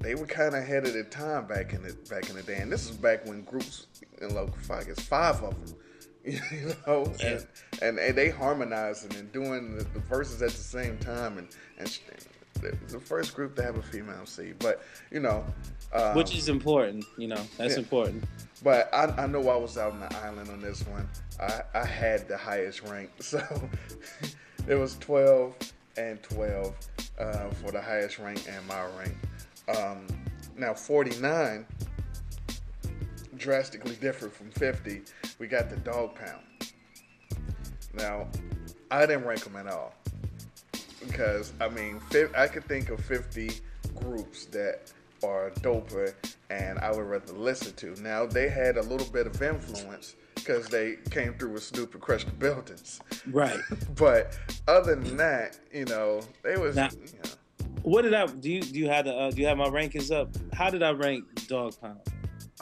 they 0.00 0.14
were 0.14 0.26
kind 0.26 0.54
of 0.54 0.62
ahead 0.62 0.84
of 0.84 0.94
their 0.94 1.04
time 1.04 1.46
back 1.46 1.72
in 1.72 1.82
the 1.82 1.96
back 2.10 2.28
in 2.28 2.36
the 2.36 2.42
day, 2.42 2.58
and 2.58 2.72
this 2.72 2.90
is 2.90 2.96
back 2.96 3.24
when 3.26 3.42
groups, 3.42 3.86
know, 4.20 4.50
I 4.70 4.82
guess 4.82 5.00
five 5.00 5.42
of 5.42 5.54
them, 5.66 5.76
you 6.52 6.74
know, 6.86 7.12
Yeah. 7.20 7.26
and, 7.26 7.46
and 7.82 7.98
and 7.98 8.16
they 8.16 8.30
harmonizing 8.30 9.14
and 9.16 9.30
doing 9.32 9.76
the, 9.76 9.84
the 9.84 10.00
verses 10.00 10.40
at 10.42 10.50
the 10.50 10.56
same 10.56 10.98
time, 10.98 11.38
and 11.38 11.48
and 11.78 11.98
the 12.88 13.00
first 13.00 13.34
group 13.34 13.56
to 13.56 13.62
have 13.62 13.76
a 13.76 13.82
female 13.82 14.16
MC, 14.20 14.52
but 14.58 14.82
you 15.10 15.20
know, 15.20 15.44
um, 15.92 16.16
Which 16.16 16.34
is 16.34 16.48
important, 16.48 17.04
you 17.18 17.28
know. 17.28 17.40
That's 17.58 17.74
yeah. 17.74 17.80
important. 17.80 18.24
but 18.62 18.88
I, 18.94 19.04
I 19.22 19.26
know 19.26 19.48
I 19.48 19.56
was 19.56 19.76
out 19.76 19.92
on 19.92 20.00
the 20.00 20.16
island 20.18 20.48
on 20.50 20.60
this 20.60 20.86
one. 20.86 21.08
I, 21.40 21.60
I 21.74 21.84
had 21.84 22.26
the 22.28 22.36
highest 22.38 22.82
rank, 22.82 23.10
so 23.20 23.42
it 24.66 24.74
was 24.76 24.96
12 24.98 25.54
and 25.96 26.22
12 26.22 26.74
uh, 27.18 27.50
for 27.50 27.70
the 27.70 27.80
highest 27.82 28.18
rank 28.18 28.42
and 28.48 28.66
my 28.66 28.84
rank. 28.98 29.16
Um, 29.76 30.06
now 30.56 30.72
49, 30.74 31.66
drastically 33.44 33.94
different 33.96 34.32
from 34.34 34.50
50. 34.52 35.02
We 35.38 35.46
got 35.46 35.68
the 35.68 35.76
Dogg 35.76 36.14
Pound. 36.14 36.42
Now, 37.92 38.26
I 38.90 39.04
didn't 39.04 39.24
rank 39.26 39.44
them 39.44 39.54
at 39.56 39.66
all 39.66 39.94
because 41.00 41.52
I 41.60 41.68
mean, 41.68 42.00
I 42.36 42.46
could 42.48 42.64
think 42.64 42.88
of 42.88 43.04
50 43.04 43.50
groups 43.96 44.46
that 44.46 44.90
are 45.22 45.50
doper 45.60 46.14
and 46.48 46.78
I 46.78 46.90
would 46.90 47.04
rather 47.04 47.34
listen 47.34 47.74
to. 47.74 48.00
Now 48.02 48.24
they 48.24 48.48
had 48.48 48.78
a 48.78 48.82
little 48.82 49.06
bit 49.12 49.26
of 49.26 49.40
influence 49.42 50.16
because 50.34 50.66
they 50.68 50.96
came 51.10 51.34
through 51.34 51.50
with 51.52 51.62
Stupid 51.62 52.00
Crush 52.00 52.24
the 52.24 52.30
Buildings, 52.32 53.00
Right. 53.30 53.60
but 53.96 54.38
other 54.66 54.94
than 54.96 55.16
that, 55.18 55.58
you 55.72 55.84
know, 55.84 56.22
they 56.42 56.56
was 56.56 56.76
Now- 56.76 56.88
you 56.92 57.18
know, 57.22 57.30
What 57.82 58.02
did 58.02 58.14
I 58.14 58.26
do? 58.26 58.50
You 58.50 58.62
do 58.62 58.78
you 58.78 58.88
have 58.88 59.04
the 59.04 59.14
uh, 59.14 59.30
do 59.30 59.40
you 59.42 59.46
have 59.46 59.58
my 59.58 59.68
rankings 59.68 60.10
up? 60.10 60.30
How 60.54 60.70
did 60.70 60.82
I 60.82 60.92
rank 60.92 61.24
Dogg 61.46 61.74
Pound? 61.80 62.00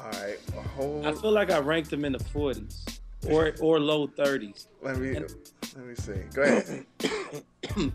All 0.02 0.10
right. 0.10 0.38
A 0.56 0.60
whole. 0.60 1.06
I 1.06 1.12
feel 1.12 1.30
like 1.32 1.50
I 1.50 1.58
ranked 1.58 1.90
them 1.90 2.04
in 2.04 2.12
the 2.12 2.18
40s 2.18 2.98
or 3.28 3.54
or 3.60 3.78
low 3.78 4.08
30s 4.08 4.66
let 4.82 4.96
me 4.98 5.14
and- 5.14 5.32
let 5.76 5.86
me 5.86 5.94
see. 5.94 6.14
Go 6.34 6.42
ahead. 6.42 6.84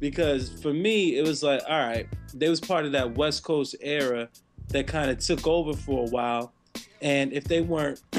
because 0.00 0.50
for 0.62 0.72
me 0.72 1.16
it 1.18 1.26
was 1.26 1.42
like 1.42 1.60
all 1.68 1.78
right, 1.78 2.08
they 2.34 2.48
was 2.48 2.60
part 2.60 2.84
of 2.86 2.92
that 2.92 3.14
West 3.16 3.42
Coast 3.44 3.76
era 3.80 4.28
that 4.68 4.86
kind 4.86 5.10
of 5.10 5.18
took 5.18 5.46
over 5.46 5.74
for 5.74 6.06
a 6.06 6.10
while, 6.10 6.52
and 7.00 7.32
if 7.32 7.44
they 7.44 7.60
weren't 7.60 8.00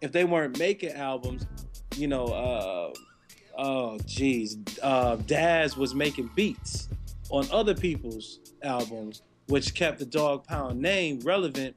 if 0.00 0.12
they 0.12 0.24
weren't 0.24 0.58
making 0.58 0.92
albums, 0.92 1.46
you 1.96 2.08
know, 2.08 2.24
uh, 2.26 2.92
oh 3.58 3.98
geez, 4.06 4.56
uh, 4.82 5.16
Daz 5.16 5.76
was 5.76 5.94
making 5.94 6.30
beats 6.34 6.88
on 7.30 7.46
other 7.52 7.74
people's 7.74 8.40
albums, 8.62 9.22
which 9.48 9.74
kept 9.74 9.98
the 9.98 10.06
Dogg 10.06 10.44
Pound 10.44 10.80
name 10.80 11.20
relevant 11.20 11.76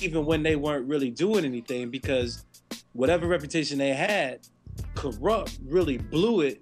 even 0.00 0.24
when 0.24 0.42
they 0.42 0.56
weren't 0.56 0.86
really 0.86 1.10
doing 1.10 1.44
anything 1.44 1.90
because 1.90 2.44
whatever 2.92 3.26
reputation 3.26 3.78
they 3.78 3.94
had, 3.94 4.40
Kurupt 4.94 5.58
really 5.64 5.98
blew 5.98 6.40
it 6.42 6.60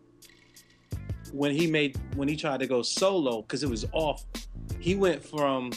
when 1.32 1.52
he 1.52 1.66
made 1.66 1.98
when 2.16 2.28
he 2.28 2.36
tried 2.36 2.60
to 2.60 2.66
go 2.66 2.82
solo 2.82 3.42
because 3.42 3.62
it 3.62 3.70
was 3.70 3.86
off. 3.92 4.24
He 4.80 4.94
went 4.94 5.24
from 5.24 5.72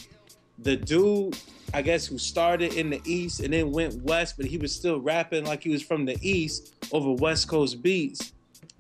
the 0.59 0.75
dude, 0.75 1.37
I 1.73 1.81
guess, 1.81 2.05
who 2.05 2.17
started 2.17 2.73
in 2.73 2.89
the 2.89 3.01
East 3.05 3.39
and 3.39 3.53
then 3.53 3.71
went 3.71 4.01
West, 4.03 4.37
but 4.37 4.45
he 4.45 4.57
was 4.57 4.73
still 4.73 4.99
rapping 4.99 5.45
like 5.45 5.63
he 5.63 5.69
was 5.69 5.81
from 5.81 6.05
the 6.05 6.17
East 6.21 6.75
over 6.91 7.11
West 7.11 7.47
Coast 7.47 7.81
beats, 7.81 8.33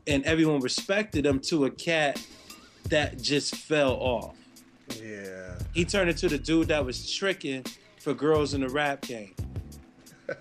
and 0.07 0.23
everyone 0.25 0.59
respected 0.61 1.25
him 1.25 1.39
to 1.41 1.65
a 1.65 1.71
cat 1.71 2.21
that 2.89 3.21
just 3.21 3.55
fell 3.55 3.93
off. 3.93 4.35
Yeah. 5.01 5.57
He 5.73 5.85
turned 5.85 6.09
into 6.09 6.27
the 6.27 6.37
dude 6.37 6.67
that 6.67 6.85
was 6.85 7.11
tricking 7.11 7.65
for 8.01 8.13
girls 8.13 8.53
in 8.53 8.61
the 8.61 8.69
rap 8.69 9.01
game. 9.01 9.35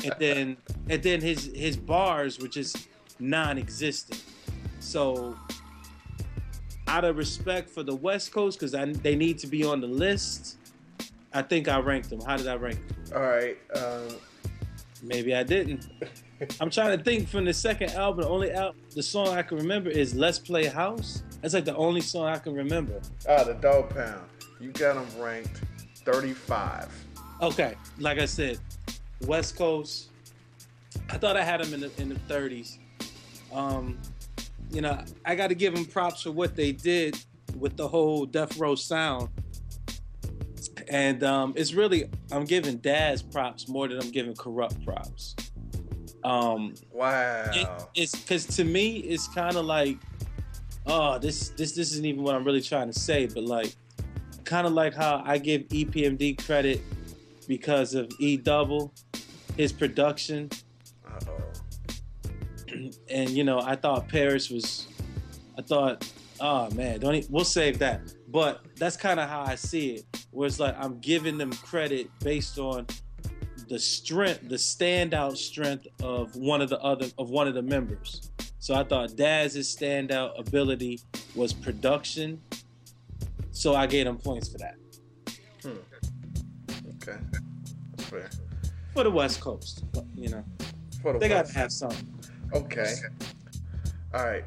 And 0.05 0.14
then 0.19 0.57
and 0.88 1.02
then 1.02 1.21
his 1.21 1.50
his 1.55 1.76
bars 1.76 2.38
were 2.38 2.49
just 2.49 2.88
non-existent. 3.19 4.23
So 4.79 5.37
out 6.87 7.05
of 7.05 7.17
respect 7.17 7.71
for 7.71 7.83
the 7.83 7.95
West 7.95 8.33
Coast, 8.33 8.59
because 8.59 8.73
they 9.02 9.14
need 9.14 9.38
to 9.38 9.47
be 9.47 9.64
on 9.64 9.81
the 9.81 9.87
list, 9.87 10.57
I 11.33 11.43
think 11.43 11.69
I 11.69 11.79
ranked 11.79 12.11
them. 12.11 12.21
How 12.21 12.37
did 12.37 12.49
I 12.49 12.55
rank 12.57 12.81
them? 12.88 13.17
All 13.17 13.23
right. 13.23 13.57
Um, 13.76 14.17
Maybe 15.02 15.35
I 15.35 15.43
didn't. 15.43 15.88
I'm 16.61 16.71
trying 16.71 16.97
to 16.97 17.02
think 17.05 17.29
from 17.29 17.45
the 17.45 17.52
second 17.52 17.90
album. 17.90 18.23
The 18.25 18.29
only 18.29 18.50
al- 18.52 18.75
the 18.95 19.02
song 19.02 19.29
I 19.29 19.43
can 19.43 19.59
remember 19.59 19.90
is 19.90 20.14
"Let's 20.14 20.38
Play 20.38 20.67
House." 20.67 21.23
That's 21.43 21.55
like 21.55 21.64
the 21.64 21.76
only 21.76 22.00
song 22.00 22.26
I 22.26 22.38
can 22.38 22.55
remember. 22.55 23.00
ah, 23.29 23.45
the 23.45 23.55
Dogg 23.55 23.90
Pound. 23.90 24.26
You 24.61 24.73
got 24.73 24.95
them 24.95 25.23
ranked 25.23 25.62
35. 26.05 26.88
Okay, 27.42 27.75
like 27.99 28.18
I 28.18 28.26
said, 28.26 28.59
West 29.26 29.56
Coast. 29.56 30.09
I 31.09 31.16
thought 31.18 31.37
I 31.37 31.42
had 31.42 31.62
them 31.62 31.73
in 31.75 31.80
the 31.80 31.90
in 32.00 32.09
the 32.09 32.14
30s. 32.32 32.78
Um, 33.52 33.99
you 34.70 34.80
know, 34.80 35.02
I 35.25 35.35
got 35.35 35.49
to 35.49 35.54
give 35.54 35.75
them 35.75 35.85
props 35.85 36.23
for 36.23 36.30
what 36.32 36.54
they 36.54 36.73
did 36.73 37.16
with 37.59 37.76
the 37.76 37.88
whole 37.88 38.26
Death 38.26 38.56
Row 38.59 38.75
sound. 38.75 39.28
And 40.88 41.23
um, 41.25 41.52
it's 41.56 41.73
really 41.73 42.09
I'm 42.30 42.44
giving 42.44 42.76
Daz 42.78 43.23
props 43.23 43.68
more 43.68 43.88
than 43.88 44.00
I'm 44.00 44.11
giving 44.11 44.35
Kurupt 44.35 44.85
props. 44.85 45.35
Um, 46.23 46.75
Wow. 46.92 47.50
it, 47.54 47.68
it's 47.94 48.14
because 48.14 48.44
to 48.56 48.64
me 48.64 48.99
it's 48.99 49.26
kind 49.28 49.56
of 49.56 49.64
like 49.64 49.97
oh 50.87 51.18
this 51.18 51.49
this 51.50 51.73
this 51.73 51.92
isn't 51.92 52.04
even 52.04 52.23
what 52.23 52.35
i'm 52.35 52.44
really 52.44 52.61
trying 52.61 52.90
to 52.90 52.99
say 52.99 53.26
but 53.26 53.44
like 53.44 53.75
kind 54.44 54.66
of 54.66 54.73
like 54.75 54.94
how 54.94 55.23
i 55.25 55.38
give 55.38 55.62
epmd 55.68 56.42
credit 56.44 56.82
because 57.50 57.95
of 57.95 58.09
e 58.21 58.37
double 58.37 58.95
his 59.57 59.73
production. 59.73 60.49
Uh-oh. 61.04 62.90
and 63.11 63.30
you 63.30 63.42
know 63.42 63.61
i 63.61 63.75
thought 63.75 64.09
Parrish 64.09 64.49
was 64.49 64.87
i 65.59 65.62
thought 65.62 66.09
oh 66.38 66.71
man 66.71 67.00
don't 67.00 67.16
e 67.16 67.26
we'll 67.28 67.45
save 67.45 67.80
that. 67.80 68.00
But 68.28 68.61
that's 68.76 68.97
kind 68.97 69.19
of 69.19 69.28
how 69.28 69.40
i 69.42 69.57
see 69.57 69.97
it 69.97 70.04
where 70.30 70.47
it's 70.47 70.61
like 70.61 70.76
i'm 70.78 71.00
giving 71.00 71.37
them 71.37 71.52
credit 71.52 72.09
based 72.21 72.61
on 72.61 72.87
the 73.69 73.80
strength 73.80 74.49
the 74.49 74.54
standout 74.54 75.37
strength 75.37 75.88
of 76.00 76.37
one 76.37 76.61
of 76.62 76.69
the 76.71 76.78
other 76.78 77.09
of 77.19 77.30
one 77.30 77.49
of 77.49 77.54
the 77.54 77.62
members. 77.62 78.30
So 78.61 78.75
i 78.75 78.85
thought 78.85 79.16
daz's 79.16 79.76
standout 79.76 80.38
ability 80.38 81.00
was 81.35 81.52
production. 81.52 82.40
So 83.50 83.75
i 83.75 83.88
gave 83.88 84.07
him 84.07 84.19
points 84.19 84.49
for 84.49 84.59
that 84.59 84.80
for 88.92 89.04
the 89.04 89.11
west 89.11 89.40
coast 89.40 89.85
you 90.14 90.28
know 90.28 90.44
For 91.02 91.12
the 91.12 91.18
they 91.18 91.28
got 91.28 91.47
to 91.47 91.54
have 91.54 91.73
something 91.73 92.20
Okay. 92.52 92.94
All 94.12 94.26
right. 94.26 94.44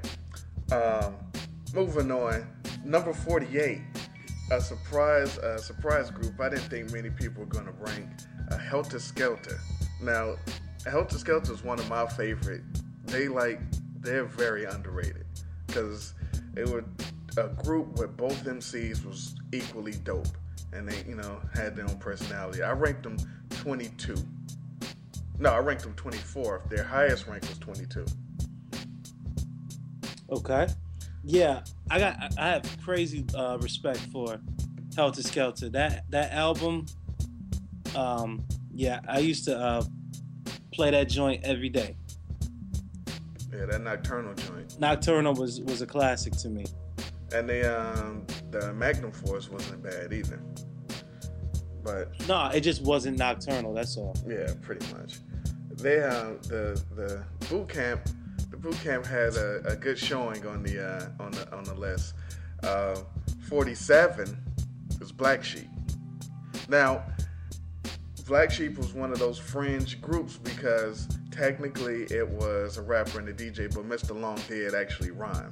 Um, 0.71 1.15
moving 1.73 2.11
on. 2.11 2.47
Number 2.83 3.13
48. 3.13 3.81
A 4.51 4.59
surprise, 4.59 5.37
a 5.37 5.57
surprise 5.57 6.11
group. 6.11 6.39
I 6.39 6.49
didn't 6.49 6.69
think 6.69 6.91
many 6.91 7.09
people 7.09 7.43
were 7.43 7.49
going 7.49 7.65
to 7.65 7.71
rank 7.71 8.09
a 8.49 8.55
Heltah 8.55 8.95
Skeltah. 8.95 9.57
Now, 10.01 10.35
Heltah 10.79 11.23
Skeltah 11.23 11.51
is 11.51 11.63
one 11.63 11.79
of 11.79 11.89
my 11.89 12.05
favorite. 12.07 12.61
They 13.05 13.29
like, 13.29 13.61
they're 14.01 14.25
very 14.25 14.65
underrated 14.65 15.25
because 15.65 16.13
it 16.57 16.67
was 16.67 16.83
a 17.37 17.47
group 17.63 17.97
where 17.97 18.09
both 18.09 18.43
MCs 18.43 19.05
was 19.05 19.35
equally 19.53 19.93
dope 19.93 20.27
and 20.73 20.89
they, 20.89 21.09
you 21.09 21.15
know, 21.15 21.39
had 21.53 21.75
their 21.75 21.85
own 21.85 21.97
personality. 21.99 22.63
I 22.63 22.73
ranked 22.73 23.03
them 23.03 23.17
22. 23.51 24.15
No, 25.39 25.49
I 25.49 25.59
ranked 25.59 25.83
them 25.83 25.93
24th. 25.93 26.69
Their 26.69 26.83
highest 26.83 27.27
rank 27.27 27.43
was 27.43 27.57
22. 27.59 28.05
Okay. 30.31 30.67
Yeah, 31.23 31.63
I 31.89 31.99
got 31.99 32.33
I- 32.37 32.49
have 32.49 32.77
crazy 32.83 33.25
uh, 33.35 33.57
respect 33.61 33.99
for 34.11 34.39
Heltah 34.89 35.19
Skeltah. 35.21 35.71
That 35.71 36.03
that 36.09 36.31
album, 36.33 36.85
um, 37.95 38.43
yeah, 38.73 38.99
I 39.07 39.19
used 39.19 39.45
to 39.45 39.57
uh, 39.57 39.83
play 40.73 40.91
that 40.91 41.07
joint 41.09 41.43
every 41.43 41.69
day. 41.69 41.95
Yeah, 43.53 43.65
that 43.67 43.81
Nocturnal 43.81 44.33
joint. 44.33 44.79
Nocturnal 44.79 45.33
was 45.35 45.61
was 45.61 45.81
a 45.81 45.87
classic 45.87 46.33
to 46.37 46.49
me. 46.49 46.65
And 47.33 47.47
the 47.47 47.61
um 48.01 48.25
the 48.51 48.73
Magnum 48.73 49.11
Force 49.11 49.49
wasn't 49.49 49.81
bad 49.81 50.11
either. 50.11 50.41
But 51.83 52.27
No, 52.27 52.45
it 52.47 52.61
just 52.61 52.81
wasn't 52.81 53.17
Nocturnal. 53.17 53.73
That's 53.73 53.97
all. 53.97 54.15
yeah, 54.27 54.53
pretty 54.61 54.85
much. 54.93 55.17
They 55.71 56.01
uh 56.01 56.33
the 56.43 56.81
the 56.95 57.23
boot 57.49 57.67
camp 57.69 58.01
the 58.51 58.57
boot 58.57 58.75
camp 58.83 59.05
had 59.05 59.35
a, 59.35 59.61
a 59.65 59.75
good 59.75 59.97
showing 59.97 60.45
on 60.47 60.63
the 60.63 60.85
uh 60.85 61.23
on 61.23 61.31
the 61.31 61.51
on 61.55 61.63
the 61.65 61.73
list. 61.73 62.13
Uh 62.63 62.95
47 63.49 64.37
was 64.99 65.11
Black 65.11 65.43
Sheep. 65.43 65.67
Now 66.69 67.03
Black 68.27 68.51
Sheep 68.51 68.77
was 68.77 68.93
one 68.93 69.11
of 69.11 69.19
those 69.19 69.37
fringe 69.37 69.99
groups 69.99 70.37
because 70.37 71.07
technically 71.31 72.03
it 72.03 72.27
was 72.29 72.77
a 72.77 72.81
rapper 72.81 73.19
and 73.19 73.27
a 73.27 73.33
DJ, 73.33 73.73
but 73.73 73.83
Mr. 73.89 74.15
Lawnge 74.17 74.47
did 74.47 74.73
actually 74.73 75.11
rhyme. 75.11 75.51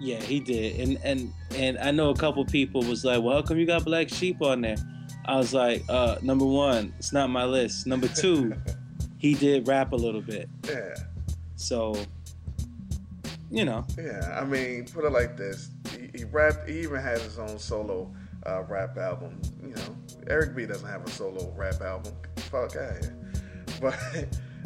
Yeah, 0.00 0.16
he 0.20 0.40
did, 0.40 0.80
and 0.80 0.98
and 1.04 1.32
and 1.54 1.78
I 1.78 1.90
know 1.90 2.10
a 2.10 2.16
couple 2.16 2.44
people 2.44 2.82
was 2.82 3.02
like, 3.04 3.22
"Well, 3.22 3.36
how 3.36 3.42
come 3.42 3.58
you 3.58 3.64
got 3.66 3.84
Black 3.84 4.08
Sheep 4.10 4.42
on 4.42 4.60
there?" 4.60 4.76
I 5.26 5.36
was 5.36 5.52
like, 5.52 5.84
uh, 5.88 6.16
"Number 6.22 6.44
one, 6.44 6.92
it's 6.98 7.12
not 7.12 7.30
my 7.30 7.44
list. 7.44 7.86
Number 7.86 8.08
two, 8.08 8.54
he 9.18 9.34
did 9.34 9.66
rap 9.68 9.92
a 9.92 9.96
little 9.96 10.20
bit, 10.20 10.48
Yeah, 10.68 10.94
so 11.56 11.96
you 13.50 13.64
know, 13.64 13.84
yeah. 13.98 14.38
I 14.40 14.44
mean, 14.44 14.86
put 14.86 15.04
it 15.04 15.12
like 15.12 15.36
this: 15.36 15.70
he, 15.90 16.10
he 16.18 16.24
rapped. 16.24 16.68
He 16.68 16.80
even 16.80 17.00
has 17.00 17.22
his 17.22 17.38
own 17.38 17.58
solo 17.58 18.12
uh, 18.46 18.62
rap 18.64 18.96
album. 18.98 19.40
You 19.62 19.74
know, 19.74 19.96
Eric 20.28 20.54
B 20.56 20.66
doesn't 20.66 20.88
have 20.88 21.04
a 21.04 21.10
solo 21.10 21.52
rap 21.56 21.80
album. 21.80 22.12
Fuck 22.36 22.76
out 22.76 22.92
here. 23.02 23.16
But 23.80 23.92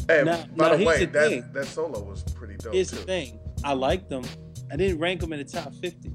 hey, 0.09 0.23
Now- 0.25 0.45
by 0.57 0.71
now 0.71 0.77
the 0.77 0.85
way, 0.85 1.05
the 1.05 1.07
that 1.13 1.29
thing. 1.31 1.45
that 1.53 1.67
solo 1.67 2.01
was 2.03 2.23
pretty 2.23 2.57
dope 2.57 2.75
here's 2.75 2.91
too. 2.91 2.97
the 2.97 3.03
thing: 3.03 3.41
I 3.65 3.73
liked 3.73 4.09
them. 4.09 4.25
I 4.71 4.77
didn't 4.77 4.99
rank 5.01 5.21
them 5.21 5.33
in 5.33 5.41
the 5.41 5.45
top 5.45 5.75
fifty, 5.75 6.13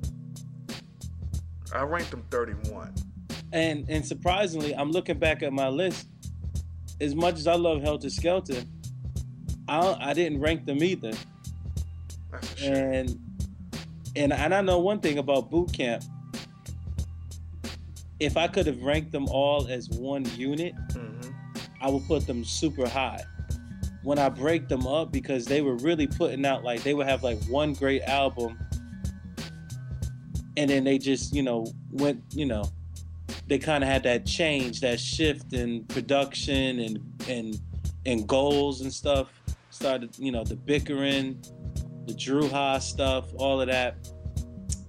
I 1.73 1.81
ranked 1.83 2.11
them 2.11 2.23
31. 2.31 2.93
And 3.55 3.89
and 3.89 4.05
surprisingly, 4.05 4.75
I'm 4.75 4.91
looking 4.91 5.17
back 5.17 5.41
at 5.41 5.53
my 5.53 5.69
list. 5.69 6.07
As 7.00 7.15
much 7.15 7.35
as 7.35 7.47
I 7.47 7.55
love 7.55 7.79
Heltah 7.79 8.12
Skeltah, 8.12 8.67
I 9.69 10.09
I 10.09 10.13
didn't 10.13 10.41
rank 10.41 10.65
them 10.65 10.83
either. 10.83 11.13
Sure. 12.57 12.74
and 12.74 13.17
and 14.17 14.33
and 14.33 14.53
I 14.53 14.59
know 14.59 14.79
one 14.79 15.00
thing 15.00 15.19
about 15.19 15.50
boot 15.50 15.71
camp. 15.71 16.03
If 18.19 18.35
I 18.35 18.50
could 18.50 18.67
have 18.67 18.81
ranked 18.81 19.13
them 19.13 19.25
all 19.29 19.67
as 19.67 19.89
one 19.89 20.25
unit, 20.35 20.74
hmm 20.91 21.31
I 21.81 21.89
would 21.89 22.05
put 22.07 22.27
them 22.27 22.43
super 22.43 22.89
high. 22.89 23.24
When 24.03 24.19
I 24.19 24.27
break 24.27 24.67
them 24.67 24.85
up, 24.85 25.13
because 25.13 25.45
they 25.45 25.62
were 25.62 25.77
really 25.77 26.07
putting 26.07 26.45
out 26.45 26.65
like 26.65 26.83
they 26.83 26.93
would 26.93 27.07
have 27.07 27.24
like 27.24 27.41
one 27.45 27.71
great 27.71 28.01
album, 28.01 28.59
and 30.57 30.69
then 30.69 30.83
they 30.83 30.97
just 30.97 31.33
you 31.33 31.41
know 31.41 31.65
went 31.91 32.21
you 32.33 32.45
know 32.45 32.65
they 33.47 33.59
kind 33.59 33.83
of 33.83 33.89
had 33.89 34.03
that 34.03 34.25
change, 34.25 34.81
that 34.81 34.99
shift 34.99 35.53
in 35.53 35.85
production 35.85 36.79
and 36.79 36.99
and 37.29 37.59
and 38.05 38.27
goals 38.27 38.81
and 38.81 38.91
stuff. 38.91 39.27
Started 39.69 40.17
you 40.17 40.31
know 40.31 40.43
the 40.43 40.55
bickering, 40.55 41.43
the 42.07 42.13
Dru 42.13 42.47
Ha's 42.47 42.85
stuff, 42.85 43.31
all 43.35 43.61
of 43.61 43.67
that. 43.67 44.09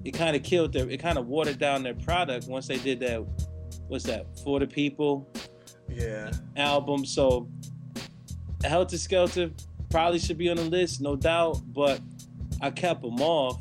It 0.05 0.13
kind 0.13 0.37
of 0.37 0.43
killed 0.43 0.73
their. 0.73 0.89
It 0.89 1.01
kind 1.01 1.19
of 1.19 1.27
watered 1.27 1.59
down 1.59 1.83
their 1.83 1.95
product 1.95 2.47
once 2.47 2.69
they 2.69 2.79
did 2.79 3.01
that. 3.01 3.27
What's 3.89 4.05
that 4.05 4.27
for 4.41 4.61
the 4.61 4.67
people? 4.67 5.33
Yeah. 5.89 6.33
album. 6.57 7.05
So 7.05 7.49
Heltah 8.61 8.95
Skeltah 8.95 9.53
probably 9.91 10.19
should 10.19 10.39
be 10.39 10.49
on 10.49 10.57
the 10.57 10.65
list, 10.65 11.01
no 11.01 11.17
doubt. 11.17 11.61
But 11.67 12.01
I 12.61 12.71
kept 12.71 13.03
them 13.03 13.21
off. 13.21 13.61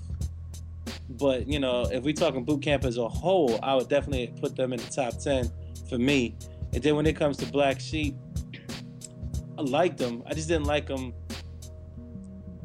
But 1.09 1.47
you 1.47 1.59
know, 1.59 1.83
if 1.91 2.03
we 2.03 2.13
talking 2.13 2.43
boot 2.43 2.62
camp 2.62 2.83
as 2.83 2.97
a 2.97 3.07
whole, 3.07 3.59
I 3.63 3.75
would 3.75 3.89
definitely 3.89 4.33
put 4.39 4.55
them 4.55 4.74
in 4.74 4.79
the 4.79 4.89
top 4.89 5.17
ten 5.19 5.50
for 5.89 5.97
me. 5.97 6.35
And 6.74 6.81
then 6.83 6.95
when 6.95 7.05
it 7.05 7.15
comes 7.15 7.38
to 7.38 7.45
Black 7.45 7.79
Sheep, 7.79 8.15
I 9.57 9.62
liked 9.62 9.97
them. 9.97 10.24
I 10.25 10.33
just 10.33 10.47
didn't 10.47 10.65
like 10.65 10.88
them. 10.88 11.13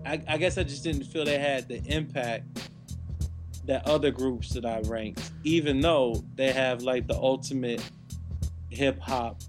I, 0.07 0.21
I 0.27 0.39
guess 0.39 0.57
I 0.59 0.63
just 0.65 0.83
didn't 0.83 1.05
feel 1.05 1.25
they 1.25 1.39
had 1.39 1.69
the 1.69 1.83
impact 1.95 2.71
that 3.67 3.87
other 3.87 4.11
groups 4.11 4.49
that 4.55 4.65
I 4.65 4.81
ranked, 4.87 5.31
even 5.45 5.81
though 5.81 6.25
they 6.35 6.51
have 6.53 6.83
like 6.83 7.07
the 7.07 7.15
ultimate 7.15 7.83
hip 8.71 8.99
hop 8.99 9.43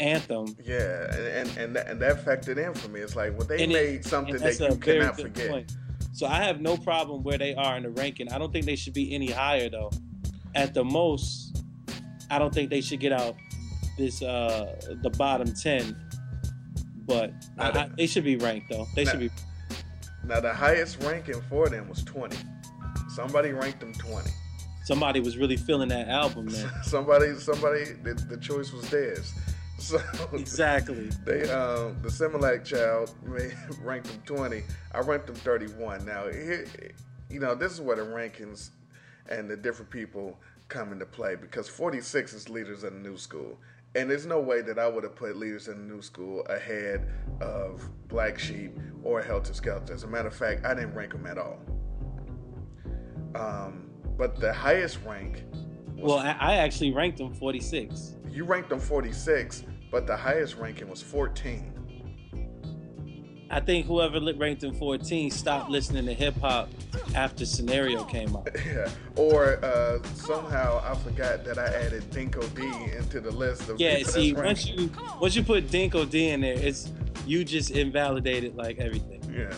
anthem. 0.00 0.56
Yeah, 0.64 1.14
and 1.14 1.48
and 1.48 1.58
and 1.58 1.76
that, 1.76 1.88
and 1.88 2.00
that 2.00 2.24
factored 2.24 2.56
in 2.56 2.72
for 2.74 2.88
me. 2.88 3.00
It's 3.00 3.14
like, 3.14 3.36
well, 3.38 3.46
they 3.46 3.62
And 3.62 3.70
it- 3.70 3.74
made 3.74 4.04
something 4.04 4.36
that 4.38 4.58
you 4.58 4.76
cannot 4.78 5.20
forget. 5.20 5.50
point. 5.50 5.72
So 6.16 6.26
I 6.26 6.36
have 6.44 6.62
no 6.62 6.78
problem 6.78 7.22
where 7.24 7.36
they 7.36 7.54
are 7.54 7.76
in 7.76 7.82
the 7.82 7.90
ranking. 7.90 8.32
I 8.32 8.38
don't 8.38 8.50
think 8.50 8.64
they 8.64 8.74
should 8.74 8.94
be 8.94 9.14
any 9.14 9.30
higher 9.30 9.68
though. 9.68 9.90
At 10.54 10.72
the 10.72 10.82
most, 10.82 11.62
I 12.30 12.38
don't 12.38 12.54
think 12.54 12.70
they 12.70 12.80
should 12.80 13.00
get 13.00 13.12
out 13.12 13.36
this 13.98 14.22
uh 14.22 14.76
the 15.02 15.10
bottom 15.10 15.52
ten. 15.52 15.94
But 17.06 17.32
I, 17.58 17.90
they 17.98 18.06
should 18.06 18.24
be 18.24 18.36
ranked 18.36 18.70
though. 18.70 18.86
They 18.94 19.04
Now- 19.04 19.10
should 19.10 19.20
be. 19.20 19.30
Now 20.24 20.40
the 20.40 20.54
highest 20.54 21.02
ranking 21.02 21.42
for 21.50 21.68
them 21.68 21.86
was 21.86 22.02
20. 22.02 22.34
Somebody 23.14 23.52
ranked 23.52 23.80
them 23.80 23.92
20. 23.92 24.30
Somebody 24.84 25.20
was 25.20 25.36
really 25.36 25.56
feeling 25.58 25.90
that 25.90 26.08
album, 26.08 26.46
man. 26.46 26.72
somebody, 26.82 27.34
somebody, 27.34 27.84
the, 28.02 28.14
the 28.14 28.38
choice 28.38 28.72
was 28.72 28.88
theirs. 28.90 29.32
So 29.78 30.00
exactly. 30.32 31.10
they, 31.26 31.42
um, 31.50 32.00
the 32.00 32.08
Similac 32.08 32.64
child 32.64 33.14
ranked 33.82 34.06
them 34.08 34.22
20. 34.24 34.62
I 34.92 35.00
ranked 35.00 35.26
them 35.26 35.36
31. 35.36 36.04
Now, 36.06 36.28
here, 36.28 36.66
you 37.28 37.40
know, 37.40 37.54
this 37.54 37.72
is 37.72 37.80
where 37.82 37.96
the 37.96 38.02
rankings 38.02 38.70
and 39.28 39.50
the 39.50 39.56
different 39.56 39.90
people 39.90 40.38
come 40.68 40.92
into 40.92 41.06
play 41.06 41.36
because 41.36 41.68
46 41.68 42.32
is 42.32 42.48
Leaders 42.48 42.84
of 42.84 42.94
the 42.94 43.00
New 43.00 43.18
School. 43.18 43.58
And 43.94 44.10
there's 44.10 44.26
no 44.26 44.40
way 44.40 44.60
that 44.62 44.78
I 44.78 44.88
would 44.88 45.04
have 45.04 45.14
put 45.14 45.36
Leaders 45.36 45.68
of 45.68 45.76
the 45.78 45.82
New 45.82 46.02
School 46.02 46.44
ahead 46.46 47.06
of 47.40 47.88
Black 48.08 48.38
Sheep 48.38 48.76
or 49.02 49.22
Heltah 49.22 49.58
Skeltah. 49.58 49.90
As 49.90 50.02
a 50.02 50.06
matter 50.06 50.28
of 50.28 50.34
fact, 50.34 50.64
I 50.64 50.74
didn't 50.74 50.94
rank 50.94 51.12
them 51.12 51.26
at 51.26 51.38
all. 51.38 51.58
Um, 53.34 53.90
but 54.16 54.40
the 54.40 54.52
highest 54.52 54.98
rank 55.04 55.44
Well, 55.94 56.18
I, 56.18 56.36
I 56.38 56.56
actually 56.56 56.92
ranked 56.92 57.18
them 57.18 57.34
46. 57.34 58.16
You 58.36 58.44
ranked 58.44 58.68
them 58.68 58.80
46, 58.80 59.64
but 59.90 60.06
the 60.06 60.14
highest 60.14 60.56
ranking 60.56 60.90
was 60.90 61.00
14. 61.00 61.72
I 63.48 63.60
think 63.60 63.86
whoever 63.86 64.20
ranked 64.34 64.60
them 64.60 64.74
14 64.74 65.30
stopped 65.30 65.70
listening 65.70 66.04
to 66.04 66.12
hip 66.12 66.38
hop 66.42 66.68
after 67.14 67.46
Scenario 67.46 68.04
came 68.04 68.36
out. 68.36 68.46
Yeah. 68.66 68.90
Or 69.16 69.64
uh, 69.64 70.02
somehow 70.12 70.82
I 70.84 70.94
forgot 70.96 71.46
that 71.46 71.56
I 71.56 71.64
added 71.64 72.10
Dinco 72.10 72.42
D 72.54 72.92
into 72.94 73.22
the 73.22 73.30
list 73.30 73.70
of 73.70 73.80
Yeah, 73.80 74.02
see, 74.02 74.34
once 74.34 74.66
you 74.66 74.90
once 75.18 75.34
you 75.34 75.42
put 75.42 75.68
Dinco 75.68 76.08
D 76.10 76.28
in 76.28 76.42
there, 76.42 76.58
it's 76.58 76.92
you 77.24 77.42
just 77.42 77.70
invalidated 77.70 78.54
like 78.54 78.76
everything. 78.78 79.22
Yeah, 79.34 79.56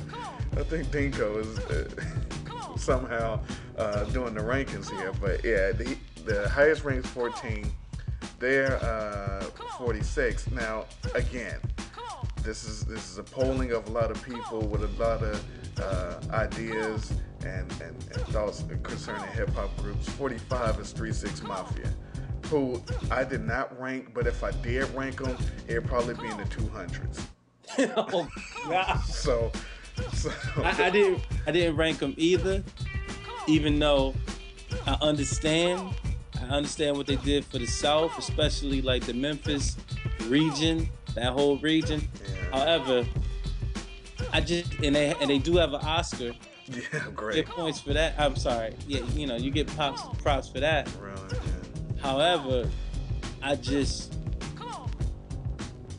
I 0.57 0.63
think 0.63 0.87
Dinco 0.93 1.41
is 1.41 1.59
uh, 1.59 2.77
somehow 2.77 3.41
uh, 3.77 4.05
doing 4.05 4.35
the 4.35 4.41
rankings 4.41 4.89
here, 4.89 5.13
but 5.21 5.45
yeah, 5.45 5.73
the, 5.73 5.97
the 6.25 6.49
highest 6.49 6.85
ranked 6.85 7.07
is 7.07 7.11
14. 7.11 7.73
They're 8.39 8.83
uh, 8.83 9.45
46. 9.79 10.51
Now, 10.53 10.87
again, 11.15 11.61
this 12.43 12.65
is 12.65 12.85
this 12.85 13.11
is 13.11 13.19
a 13.19 13.23
polling 13.23 13.73
of 13.73 13.89
a 13.89 13.93
lot 13.93 14.11
of 14.11 14.23
people 14.25 14.61
with 14.61 14.83
a 14.83 15.03
lot 15.03 15.23
of 15.23 15.45
uh, 15.81 16.21
ideas 16.33 17.13
and, 17.45 17.71
and, 17.83 17.95
and 18.13 18.23
thoughts 18.29 18.65
concerning 18.83 19.29
hip 19.33 19.51
hop 19.51 19.77
groups. 19.79 20.09
45 20.11 20.81
is 20.81 20.93
3 20.93 21.13
6 21.13 21.43
Mafia, 21.43 21.91
who 22.47 22.83
I 23.11 23.25
did 23.25 23.47
not 23.47 23.79
rank, 23.79 24.15
but 24.15 24.27
if 24.27 24.43
I 24.43 24.51
did 24.51 24.93
rank 24.95 25.23
them, 25.23 25.37
it'd 25.67 25.87
probably 25.87 26.15
be 26.15 26.27
in 26.27 26.37
the 26.37 26.45
200s. 26.45 27.21
oh 27.97 28.29
God. 28.69 29.01
So, 29.03 29.53
so 30.15 30.31
I, 30.57 30.85
I 30.85 30.91
didn't 30.91 31.23
I 31.47 31.53
didn't 31.53 31.77
rank 31.77 31.99
them 31.99 32.15
either, 32.17 32.65
even 33.47 33.79
though 33.79 34.15
I 34.87 34.97
understand 35.03 35.95
I 36.41 36.55
understand 36.55 36.97
what 36.97 37.07
they 37.07 37.17
did 37.17 37.45
for 37.45 37.59
the 37.59 37.67
South, 37.67 38.17
especially 38.19 38.83
like 38.83 39.05
the 39.05 39.15
Memphis 39.15 39.77
region, 40.27 40.89
that 41.15 41.33
whole 41.33 41.59
region. 41.59 42.09
yeah, 42.23 42.59
However, 42.59 43.07
I 44.33 44.41
just 44.41 44.73
and 44.75 44.95
they 44.95 45.15
and 45.15 45.31
they 45.31 45.39
do 45.39 45.57
have 45.57 45.73
an 45.73 45.81
Oscar. 45.83 46.33
yeah, 46.67 47.05
great. 47.15 47.37
Get 47.37 47.47
points 47.47 47.81
for 47.81 47.93
that. 47.93 48.15
I'm 48.19 48.37
sorry. 48.37 48.75
Yeah, 48.87 49.01
you 49.15 49.27
know 49.27 49.37
you 49.37 49.51
get 49.51 49.67
props 49.69 50.03
props 50.23 50.49
for 50.49 50.61
that. 50.61 50.89
Really, 51.01 51.17
yeah. 51.33 52.03
However, 52.03 52.69
I 53.43 53.55
just 53.57 54.15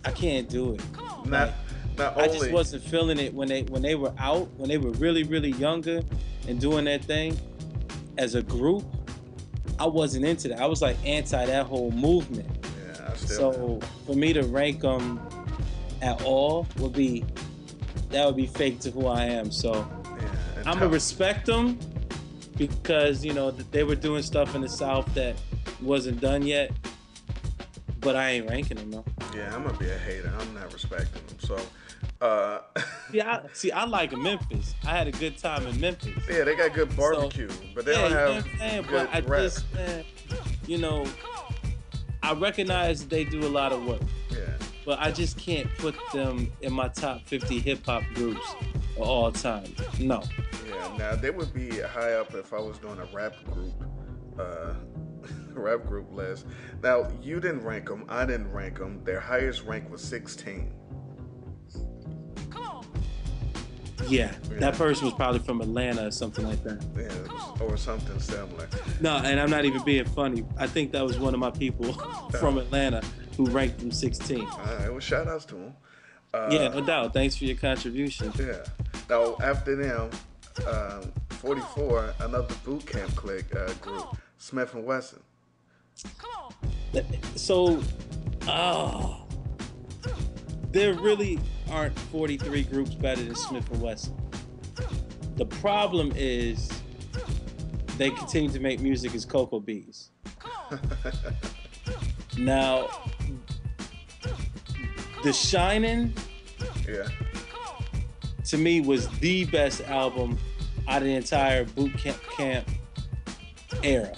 I 0.05 0.11
can't 0.11 0.49
do 0.49 0.73
it. 0.73 0.81
Not, 1.25 1.53
not 1.97 2.17
only 2.17 2.29
I 2.29 2.31
just 2.31 2.51
wasn't 2.51 2.83
feeling 2.83 3.19
it 3.19 3.33
when 3.33 3.47
they 3.47 3.63
when 3.63 3.81
they 3.81 3.95
were 3.95 4.13
out, 4.17 4.49
when 4.57 4.69
they 4.69 4.77
were 4.77 4.91
really 4.91 5.23
really 5.23 5.51
younger 5.51 6.01
and 6.47 6.59
doing 6.59 6.85
their 6.85 6.99
thing 6.99 7.37
as 8.17 8.35
a 8.35 8.41
group. 8.41 8.85
I 9.79 9.85
wasn't 9.87 10.25
into 10.25 10.49
that. 10.49 10.59
I 10.59 10.65
was 10.65 10.81
like 10.81 10.97
anti 11.05 11.45
that 11.45 11.65
whole 11.65 11.91
movement. 11.91 12.47
yeah, 12.85 13.09
I 13.11 13.15
still. 13.15 13.53
So 13.53 13.79
for 14.05 14.15
me 14.15 14.33
to 14.33 14.43
rank 14.43 14.81
them 14.81 15.19
at 16.01 16.21
all 16.23 16.67
would 16.77 16.93
be 16.93 17.25
that 18.09 18.25
would 18.25 18.35
be 18.35 18.47
fake 18.47 18.79
to 18.81 18.91
who 18.91 19.07
I 19.07 19.25
am. 19.25 19.51
So 19.51 19.73
yeah, 20.21 20.63
I'm 20.65 20.79
gonna 20.79 20.87
respect 20.89 21.45
them 21.45 21.79
because 22.57 23.23
you 23.23 23.33
know 23.33 23.51
they 23.51 23.83
were 23.83 23.95
doing 23.95 24.23
stuff 24.23 24.55
in 24.55 24.61
the 24.61 24.69
South 24.69 25.11
that 25.15 25.35
wasn't 25.81 26.19
done 26.19 26.43
yet. 26.43 26.71
But 28.01 28.15
I 28.15 28.31
ain't 28.31 28.49
ranking 28.49 28.77
them 28.77 28.91
though. 28.91 29.05
Yeah, 29.35 29.53
I'm 29.55 29.63
gonna 29.63 29.77
be 29.77 29.89
a 29.89 29.97
hater. 29.97 30.31
I'm 30.39 30.53
not 30.53 30.71
respecting 30.73 31.21
them. 31.27 31.37
So, 31.39 31.57
uh, 32.21 32.59
See, 33.11 33.21
I, 33.21 33.41
see, 33.53 33.71
I 33.71 33.85
like 33.85 34.15
Memphis. 34.15 34.75
I 34.85 34.89
had 34.97 35.07
a 35.07 35.11
good 35.11 35.37
time 35.37 35.65
in 35.67 35.79
Memphis. 35.79 36.13
yeah, 36.29 36.43
they 36.43 36.55
got 36.55 36.73
good 36.73 36.95
barbecue, 36.95 37.49
but 37.73 37.85
they 37.85 37.93
yeah, 37.93 38.01
don't 38.01 38.09
you 38.11 38.15
know 38.15 38.33
have 38.33 38.45
what 38.45 38.57
saying? 38.59 38.81
good 38.83 38.91
But 38.91 39.15
I 39.15 39.19
rap. 39.27 39.41
just, 39.41 39.73
man, 39.73 40.03
you 40.67 40.77
know, 40.77 41.05
I 42.21 42.33
recognize 42.33 43.07
they 43.07 43.23
do 43.23 43.45
a 43.45 43.49
lot 43.49 43.71
of 43.71 43.85
work, 43.85 44.01
yeah, 44.29 44.39
but 44.85 44.99
I 44.99 45.11
just 45.11 45.37
can't 45.37 45.69
put 45.77 45.95
them 46.13 46.51
in 46.61 46.73
my 46.73 46.89
top 46.89 47.21
50 47.25 47.59
hip 47.59 47.85
hop 47.85 48.03
groups 48.13 48.45
of 48.97 49.01
all 49.07 49.31
time. 49.31 49.73
No. 49.99 50.21
Yeah, 50.67 50.95
now 50.97 51.15
they 51.15 51.31
would 51.31 51.53
be 51.53 51.79
high 51.79 52.13
up 52.13 52.33
if 52.35 52.53
I 52.53 52.59
was 52.59 52.77
doing 52.77 52.99
a 52.99 53.05
rap 53.15 53.33
group, 53.51 53.73
uh, 54.37 54.73
rap 55.53 55.85
group 55.85 56.11
list. 56.11 56.45
Now 56.83 57.07
you 57.21 57.39
didn't 57.39 57.61
rank 57.63 57.87
them, 57.87 58.05
I 58.09 58.25
didn't 58.25 58.51
rank 58.51 58.77
them. 58.77 59.03
Their 59.05 59.19
highest 59.19 59.63
rank 59.63 59.89
was 59.89 60.01
16. 60.03 60.73
Yeah, 64.07 64.33
that 64.59 64.75
person 64.75 65.05
was 65.05 65.13
probably 65.13 65.39
from 65.39 65.61
Atlanta 65.61 66.07
or 66.07 66.11
something 66.11 66.45
like 66.47 66.63
that. 66.63 66.81
Yeah, 66.97 67.65
or 67.65 67.75
something 67.77 68.19
similar. 68.19 68.67
No, 69.01 69.17
and 69.17 69.39
I'm 69.39 69.49
not 69.49 69.65
even 69.65 69.83
being 69.83 70.05
funny. 70.05 70.45
I 70.57 70.67
think 70.67 70.91
that 70.93 71.05
was 71.05 71.19
one 71.19 71.33
of 71.33 71.39
my 71.39 71.51
people 71.51 71.93
from 72.39 72.57
Atlanta 72.57 73.01
who 73.37 73.45
ranked 73.47 73.79
them 73.79 73.91
16. 73.91 74.41
All 74.41 74.47
right, 74.57 74.89
well, 74.89 74.99
shout 74.99 75.27
outs 75.27 75.45
to 75.45 75.55
them. 75.55 75.73
Uh, 76.33 76.49
Yeah, 76.51 76.67
no 76.69 76.81
doubt. 76.81 77.13
Thanks 77.13 77.35
for 77.35 77.45
your 77.45 77.57
contribution. 77.57 78.31
Yeah. 78.39 78.63
Now 79.09 79.35
after 79.43 79.75
them, 79.75 80.09
um, 80.67 81.11
44, 81.29 82.13
another 82.21 82.53
boot 82.63 82.85
camp 82.85 83.15
clique 83.15 83.53
uh, 83.55 83.71
group, 83.75 84.05
Smif-N-Wessun. 84.39 85.19
So, 87.35 87.81
oh, 88.47 89.25
there 90.71 90.93
oh. 90.97 91.01
really 91.01 91.39
aren't 91.69 91.97
43 91.97 92.63
groups 92.63 92.93
better 92.95 93.21
than 93.23 93.33
Smif-N-Wessun. 93.33 94.15
The 95.37 95.45
problem 95.45 96.11
is 96.15 96.69
they 97.97 98.09
continue 98.11 98.49
to 98.49 98.59
make 98.59 98.79
music 98.79 99.13
as 99.15 99.25
Cocoa 99.25 99.59
Brovaz. 99.59 100.09
now, 102.37 102.87
Dah 105.23 105.31
Shinin' 105.31 106.11
Yeah. 106.87 107.07
to 108.45 108.57
me 108.57 108.81
was 108.81 109.07
the 109.19 109.45
best 109.45 109.81
album 109.81 110.37
out 110.87 111.01
of 111.01 111.07
the 111.07 111.15
entire 111.15 111.65
boot 111.65 111.93
camp, 111.97 112.17
camp 112.37 112.67
era. 113.83 114.13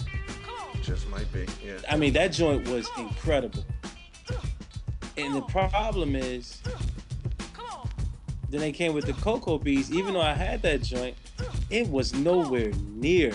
Just 0.82 1.08
might 1.10 1.30
be. 1.32 1.46
Yeah. 1.64 1.78
I 1.88 1.96
mean, 1.96 2.12
that 2.14 2.32
joint 2.32 2.68
was 2.68 2.88
incredible. 2.98 3.64
And 5.16 5.34
the 5.34 5.42
problem 5.42 6.16
is, 6.16 6.60
then 8.48 8.60
they 8.60 8.72
came 8.72 8.92
with 8.94 9.06
the 9.06 9.12
Cocoa 9.14 9.58
Brovaz. 9.58 9.90
Even 9.90 10.14
though 10.14 10.20
I 10.20 10.34
had 10.34 10.62
that 10.62 10.82
joint, 10.82 11.16
it 11.70 11.88
was 11.88 12.12
nowhere 12.14 12.70
near 12.94 13.32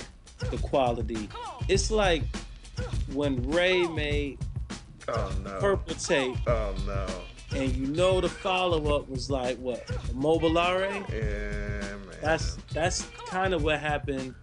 the 0.51 0.57
quality. 0.57 1.29
It's 1.67 1.89
like 1.91 2.23
when 3.13 3.41
Ray 3.49 3.87
made 3.87 4.37
Oh 5.07 5.33
no. 5.43 5.57
Purple 5.59 5.95
Tape, 5.95 6.35
Oh 6.47 6.75
no. 6.85 7.07
and 7.55 7.73
you 7.75 7.87
know 7.87 8.19
the 8.19 8.27
follow 8.29 8.95
up 8.95 9.07
was 9.09 9.29
like 9.31 9.57
what? 9.57 9.87
Mobilare? 10.13 10.91
Yeah, 11.09 11.95
man. 11.95 12.17
That's 12.21 12.57
that's 12.73 13.03
kind 13.29 13.53
of 13.53 13.63
what 13.63 13.79
happened 13.79 14.35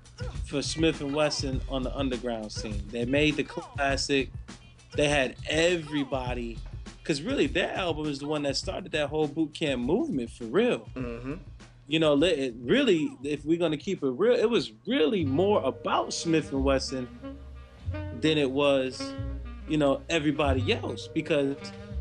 for 0.46 0.58
Smif-N-Wessun 0.60 1.60
on 1.68 1.82
the 1.82 1.94
underground 1.94 2.50
scene. 2.50 2.82
They 2.90 3.04
made 3.04 3.36
the 3.36 3.44
classic. 3.44 4.30
They 4.96 5.08
had 5.08 5.36
everybody, 5.48 6.56
because 7.04 7.20
really 7.20 7.46
that 7.48 7.76
album 7.76 8.06
is 8.06 8.18
the 8.18 8.26
one 8.26 8.42
that 8.44 8.56
started 8.56 8.90
that 8.92 9.10
whole 9.10 9.28
boot 9.28 9.52
camp 9.52 9.82
movement 9.82 10.30
for 10.30 10.44
real. 10.44 10.88
Mm-hmm. 10.94 11.34
You 11.86 11.98
know, 11.98 12.20
it 12.22 12.54
really, 12.62 13.14
if 13.22 13.44
we're 13.44 13.58
gonna 13.58 13.76
keep 13.76 14.02
it 14.02 14.08
real, 14.08 14.32
it 14.34 14.48
was 14.48 14.72
really 14.86 15.22
more 15.22 15.62
about 15.62 16.08
Smif-N-Wessun 16.08 17.06
than 18.22 18.38
it 18.38 18.50
was, 18.50 19.12
you 19.68 19.76
know, 19.76 20.00
everybody 20.08 20.72
else 20.72 21.06
because 21.08 21.56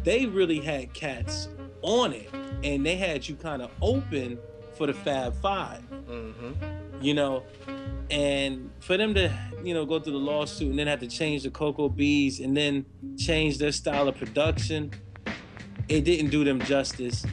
they 0.06 0.26
really 0.26 0.62
had 0.62 0.94
cats 0.94 1.50
on 1.82 2.14
it, 2.14 2.30
and 2.64 2.86
they 2.86 2.96
had 2.96 3.28
you 3.28 3.36
kind 3.36 3.62
of 3.62 3.72
open 3.82 4.40
for 4.78 4.88
the 4.88 4.94
Fab 4.94 5.36
Five 5.42 5.84
Mm-hmm. 6.10 7.02
you 7.02 7.14
know, 7.14 7.44
and 8.10 8.70
for 8.80 8.98
them 8.98 9.14
to, 9.16 9.32
you 9.64 9.74
know, 9.74 9.86
go 9.86 10.00
through 10.00 10.14
the 10.14 10.20
lawsuit 10.20 10.70
and 10.70 10.80
then 10.80 10.88
have 10.88 11.00
to 11.00 11.08
change 11.08 11.44
the 11.44 11.50
Cocoa 11.50 11.90
Brovaz 11.90 12.44
and 12.44 12.56
then 12.56 12.86
change 13.18 13.58
their 13.58 13.72
style 13.72 14.08
of 14.08 14.18
production, 14.18 14.92
it 15.90 16.02
didn't 16.02 16.30
do 16.30 16.44
them 16.44 16.60
justice. 16.62 17.26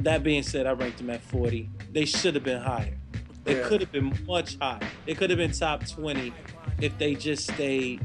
That 0.00 0.22
being 0.22 0.42
said, 0.42 0.66
I 0.66 0.72
ranked 0.72 0.98
them 0.98 1.10
at 1.10 1.22
40. 1.22 1.68
They 1.92 2.04
should 2.04 2.34
have 2.34 2.44
been 2.44 2.60
higher. 2.60 2.96
They 3.44 3.58
Yeah. 3.58 3.68
could 3.68 3.80
have 3.80 3.92
been 3.92 4.16
much 4.26 4.56
higher. 4.58 4.80
They 5.06 5.14
could 5.14 5.30
have 5.30 5.38
been 5.38 5.52
top 5.52 5.86
20 5.86 6.32
if 6.80 6.96
they 6.98 7.14
just 7.14 7.50
stayed 7.52 8.04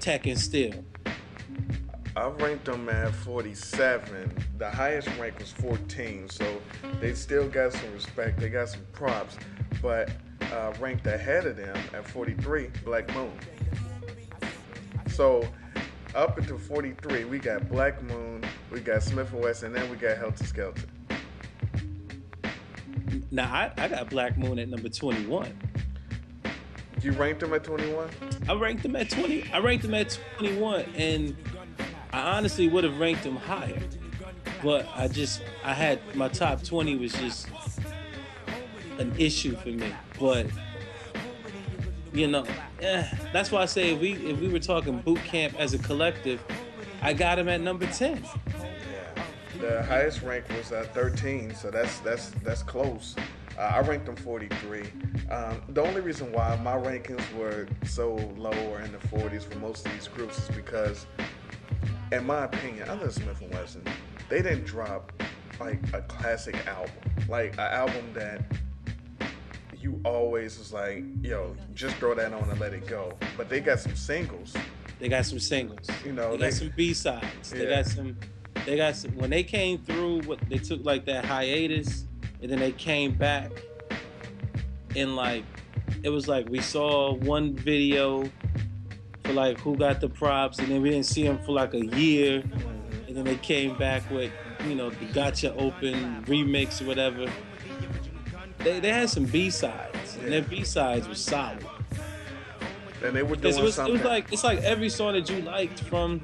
tech 0.00 0.26
and 0.26 0.38
still. 0.38 0.84
I 2.14 2.28
ranked 2.28 2.64
them 2.64 2.88
at 2.88 3.14
47. 3.14 4.32
The 4.56 4.70
highest 4.70 5.08
rank 5.18 5.38
was 5.38 5.50
14, 5.52 6.28
so 6.30 6.62
they 7.00 7.12
still 7.14 7.46
got 7.48 7.74
some 7.74 7.92
respect. 7.92 8.40
They 8.40 8.48
got 8.48 8.70
some 8.70 8.86
props, 8.92 9.36
but 9.82 10.10
uh, 10.52 10.72
ranked 10.80 11.06
ahead 11.06 11.46
of 11.46 11.56
them 11.56 11.76
at 11.92 12.06
43, 12.08 12.70
Black 12.84 13.12
Moon. 13.14 13.32
So 15.08 15.46
up 16.14 16.38
until 16.38 16.58
43, 16.58 17.24
we 17.24 17.38
got 17.38 17.68
Black 17.68 18.02
Moon, 18.02 18.44
we 18.70 18.80
got 18.80 19.00
Smif-N-Wessun, 19.00 19.64
and 19.64 19.74
then 19.74 19.90
we 19.90 19.96
got 19.96 20.16
Heltah 20.16 20.42
Skeltah. 20.42 20.86
Now, 23.30 23.52
I, 23.52 23.72
I 23.76 23.88
got 23.88 24.08
Black 24.08 24.38
Moon 24.38 24.58
at 24.58 24.68
number 24.68 24.88
21. 24.88 25.52
You 27.02 27.12
ranked 27.12 27.40
them 27.40 27.52
at 27.52 27.64
21? 27.64 28.08
I 28.48 28.54
ranked 28.54 28.82
them 28.82 28.96
at 28.96 29.10
20. 29.10 29.52
I 29.52 29.58
ranked 29.58 29.82
them 29.82 29.94
at 29.94 30.18
21, 30.38 30.86
and 30.96 31.36
I 32.12 32.36
honestly 32.36 32.68
would 32.68 32.84
have 32.84 32.98
ranked 32.98 33.22
them 33.22 33.36
higher. 33.36 33.80
But 34.62 34.88
I 34.94 35.08
just, 35.08 35.42
I 35.64 35.74
had 35.74 36.00
my 36.16 36.28
top 36.28 36.62
20 36.62 36.96
was 36.96 37.12
just 37.12 37.48
an 38.98 39.14
issue 39.18 39.54
for 39.56 39.68
me. 39.68 39.92
But 40.18 40.46
you 42.12 42.26
know, 42.28 42.46
eh, 42.80 43.06
that's 43.32 43.52
why 43.52 43.62
I 43.62 43.66
say 43.66 43.92
if 43.92 44.00
we 44.00 44.12
if 44.12 44.40
we 44.40 44.48
were 44.48 44.58
talking 44.58 44.98
boot 45.00 45.22
camp 45.24 45.54
as 45.58 45.74
a 45.74 45.78
collective, 45.78 46.42
I 47.02 47.12
got 47.12 47.38
him 47.38 47.48
at 47.48 47.60
number 47.60 47.86
10. 47.86 48.22
Yeah. 48.22 49.22
The 49.60 49.82
highest 49.82 50.22
rank 50.22 50.48
was 50.48 50.72
uh, 50.72 50.86
13, 50.92 51.54
so 51.54 51.70
that's 51.70 51.98
that's 52.00 52.30
that's 52.42 52.62
close. 52.62 53.14
Uh, 53.58 53.60
I 53.60 53.80
ranked 53.80 54.06
them 54.06 54.16
43. 54.16 54.82
Um, 55.30 55.62
the 55.70 55.82
only 55.82 56.00
reason 56.02 56.30
why 56.32 56.56
my 56.62 56.74
rankings 56.74 57.32
were 57.34 57.66
so 57.86 58.14
low 58.36 58.52
or 58.68 58.80
in 58.82 58.92
the 58.92 58.98
40s 58.98 59.44
for 59.44 59.58
most 59.58 59.86
of 59.86 59.92
these 59.92 60.08
groups 60.08 60.38
is 60.38 60.54
because, 60.54 61.06
in 62.12 62.26
my 62.26 62.44
opinion, 62.44 62.88
other 62.90 63.08
than 63.08 63.24
Smif-N-Wessun, 63.24 63.88
they 64.28 64.42
didn't 64.42 64.64
drop 64.64 65.10
like 65.58 65.80
a 65.94 66.02
classic 66.02 66.66
album, 66.66 66.92
like 67.28 67.54
an 67.54 67.60
album 67.60 68.12
that 68.12 68.42
you 69.86 70.00
always 70.04 70.58
was 70.58 70.72
like, 70.72 71.04
yo, 71.22 71.54
just 71.72 71.94
throw 71.96 72.12
that 72.12 72.32
on 72.32 72.50
and 72.50 72.58
let 72.58 72.74
it 72.74 72.88
go. 72.88 73.12
But 73.36 73.48
they 73.48 73.60
got 73.60 73.78
some 73.78 73.94
singles. 73.94 74.52
They 74.98 75.08
got 75.08 75.24
some 75.26 75.38
singles. 75.38 75.88
You 76.04 76.12
know, 76.12 76.32
they 76.32 76.46
got 76.46 76.54
some 76.54 76.72
B 76.74 76.92
sides. 76.92 77.50
They 77.50 77.66
got 77.66 77.86
some. 77.86 78.16
They 78.64 78.76
got 78.76 78.96
some. 78.96 79.16
When 79.16 79.30
they 79.30 79.44
came 79.44 79.78
through, 79.78 80.22
what 80.22 80.40
they 80.48 80.58
took 80.58 80.84
like 80.84 81.06
that 81.06 81.24
hiatus, 81.24 82.04
and 82.42 82.50
then 82.50 82.58
they 82.58 82.72
came 82.72 83.14
back, 83.14 83.52
and 84.96 85.14
like, 85.14 85.44
it 86.02 86.08
was 86.08 86.26
like 86.26 86.48
we 86.48 86.60
saw 86.60 87.14
one 87.14 87.54
video 87.54 88.28
for 89.22 89.34
like 89.34 89.60
who 89.60 89.76
got 89.76 90.00
the 90.00 90.08
props, 90.08 90.58
and 90.58 90.66
then 90.66 90.82
we 90.82 90.90
didn't 90.90 91.06
see 91.06 91.22
them 91.22 91.38
for 91.46 91.52
like 91.52 91.74
a 91.74 91.86
year, 91.96 92.42
and 93.06 93.16
then 93.16 93.22
they 93.22 93.36
came 93.36 93.78
back 93.78 94.10
with 94.10 94.32
you 94.66 94.74
know 94.74 94.90
the 94.90 95.04
Gotcha 95.12 95.54
Open 95.54 96.24
remix 96.24 96.82
or 96.82 96.86
whatever. 96.86 97.30
They, 98.66 98.80
they 98.80 98.90
had 98.90 99.08
some 99.08 99.26
B 99.26 99.48
sides, 99.48 100.16
and 100.16 100.32
their 100.32 100.42
B 100.42 100.64
sides 100.64 101.06
was 101.06 101.20
solid. 101.20 101.64
And 103.00 103.14
they 103.14 103.22
were 103.22 103.36
doing 103.36 103.56
it 103.56 103.62
was, 103.62 103.78
it 103.78 103.88
was 103.88 104.02
like 104.02 104.32
it's 104.32 104.42
like 104.42 104.58
every 104.62 104.88
song 104.88 105.12
that 105.12 105.30
you 105.30 105.40
liked 105.42 105.78
from 105.84 106.20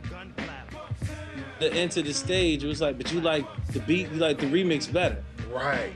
the 1.60 1.70
Enta 1.70 2.04
da 2.04 2.12
Stage. 2.12 2.64
It 2.64 2.66
was 2.66 2.80
like, 2.80 2.98
but 2.98 3.12
you 3.12 3.20
like 3.20 3.46
the 3.68 3.78
beat, 3.78 4.10
you 4.10 4.18
like 4.18 4.40
the 4.40 4.46
remix 4.46 4.92
better. 4.92 5.22
right. 5.52 5.92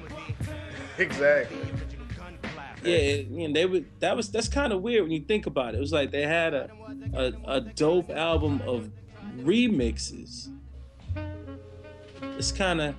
exactly. 0.99 1.59
Yeah, 2.85 2.97
it, 2.97 3.27
you 3.27 3.49
know, 3.49 3.53
they 3.55 3.67
would. 3.67 3.87
That 3.99 4.17
was 4.17 4.31
that's 4.31 4.47
kind 4.47 4.73
of 4.73 4.83
weird 4.83 5.03
when 5.03 5.11
you 5.11 5.23
think 5.23 5.47
about 5.47 5.75
it. 5.75 5.79
It 5.79 5.81
was 5.81 5.93
like 5.93 6.13
they 6.13 6.23
had 6.23 6.55
a 6.55 6.71
a, 7.13 7.33
a 7.47 7.61
dope 7.61 8.11
album 8.11 8.63
of 8.65 8.89
remixes. 9.39 10.49
It's 12.23 12.53
kind 12.53 12.81
of, 12.81 12.95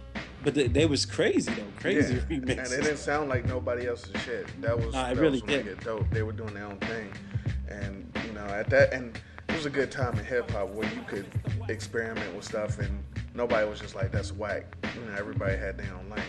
but 0.48 0.54
they, 0.54 0.68
they 0.68 0.86
was 0.86 1.06
crazy 1.06 1.52
though, 1.52 1.64
crazy 1.78 2.14
yeah. 2.14 2.22
remixes. 2.22 2.50
And 2.50 2.74
it 2.74 2.84
didn't 2.84 2.98
sound 3.00 3.28
like 3.28 3.44
nobody 3.44 3.86
else's 3.86 4.16
shit. 4.22 4.48
That 4.62 4.78
was 4.78 4.94
Nah, 4.94 5.10
that 5.10 5.18
really 5.18 5.42
was 5.42 5.52
really 5.52 5.76
dope. 5.84 6.10
They 6.10 6.24
were 6.24 6.32
doing 6.32 6.54
their 6.54 6.64
own 6.64 6.78
thing, 6.78 7.12
and 7.68 8.10
you 8.26 8.32
know 8.32 8.46
at 8.46 8.70
that 8.70 8.94
and 8.94 9.20
it 9.50 9.54
was 9.54 9.66
a 9.66 9.70
good 9.70 9.92
time 9.92 10.18
in 10.18 10.24
hip 10.24 10.50
hop 10.52 10.70
where 10.70 10.88
you 10.94 11.02
could 11.06 11.26
experiment 11.68 12.34
with 12.34 12.46
stuff 12.46 12.80
and 12.80 13.04
nobody 13.34 13.70
was 13.70 13.82
just 13.82 13.94
like 13.94 14.10
that's 14.10 14.32
whack. 14.32 14.74
You 14.96 15.02
know 15.02 15.18
everybody 15.18 15.58
had 15.58 15.78
their 15.78 15.94
own 15.94 16.10
lane. 16.10 16.24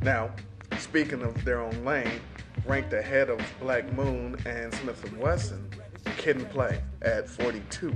Now 0.00 0.30
speaking 0.78 1.20
of 1.20 1.44
their 1.44 1.60
own 1.60 1.84
lane, 1.84 2.22
ranked 2.64 2.94
ahead 2.94 3.28
of 3.28 3.38
Black 3.60 3.92
Moon 3.92 4.34
and 4.46 4.72
Smif-N-Wessun, 4.72 5.60
Kid 6.16 6.36
and 6.36 6.48
Play 6.48 6.80
at 7.02 7.28
42. 7.28 7.94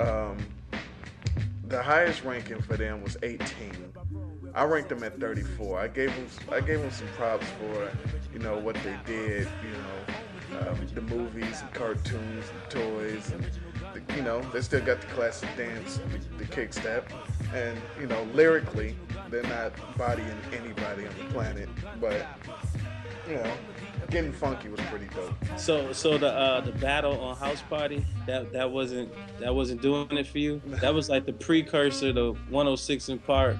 Um, 0.00 0.38
the 1.68 1.80
highest 1.80 2.24
ranking 2.24 2.60
for 2.60 2.76
them 2.76 3.00
was 3.02 3.16
18. 3.22 3.94
I 4.54 4.64
ranked 4.64 4.88
them 4.88 5.02
at 5.02 5.18
34. 5.18 5.80
I 5.80 5.88
gave 5.88 6.14
them 6.14 6.26
I 6.52 6.60
gave 6.60 6.80
them 6.80 6.90
some 6.90 7.08
props 7.08 7.46
for 7.58 7.90
you 8.32 8.38
know 8.38 8.58
what 8.58 8.76
they 8.76 8.96
did. 9.04 9.48
You 9.62 9.72
know 9.72 10.14
um, 10.60 10.86
the 10.94 11.00
movies 11.00 11.62
and 11.62 11.72
cartoons 11.72 12.44
and 12.50 12.70
toys 12.70 13.32
and 13.32 13.44
the, 13.92 14.14
you 14.14 14.22
know 14.22 14.40
they 14.52 14.60
still 14.60 14.84
got 14.84 15.00
the 15.00 15.06
classic 15.08 15.48
dance, 15.56 16.00
the, 16.38 16.44
kick 16.44 16.72
step, 16.72 17.10
and 17.52 17.80
you 18.00 18.06
know 18.06 18.22
lyrically 18.34 18.96
they're 19.30 19.42
not 19.44 19.72
bodying 19.96 20.36
anybody 20.52 21.06
on 21.06 21.14
the 21.18 21.24
planet, 21.32 21.68
but 22.00 22.26
you 23.28 23.34
know 23.34 23.52
getting 24.14 24.32
funky 24.32 24.68
was 24.68 24.80
pretty 24.82 25.06
dope. 25.06 25.34
So 25.58 25.92
so 25.92 26.16
the 26.16 26.28
uh, 26.28 26.60
the 26.60 26.70
battle 26.72 27.20
on 27.20 27.36
House 27.36 27.60
Party 27.62 28.06
that 28.26 28.52
that 28.52 28.70
wasn't 28.70 29.12
that 29.40 29.52
wasn't 29.52 29.82
doing 29.82 30.06
it 30.12 30.26
for 30.26 30.38
you. 30.38 30.62
That 30.66 30.94
was 30.94 31.10
like 31.10 31.26
the 31.26 31.32
precursor 31.32 32.12
to 32.12 32.32
106 32.48 33.10
& 33.18 33.26
Park 33.26 33.56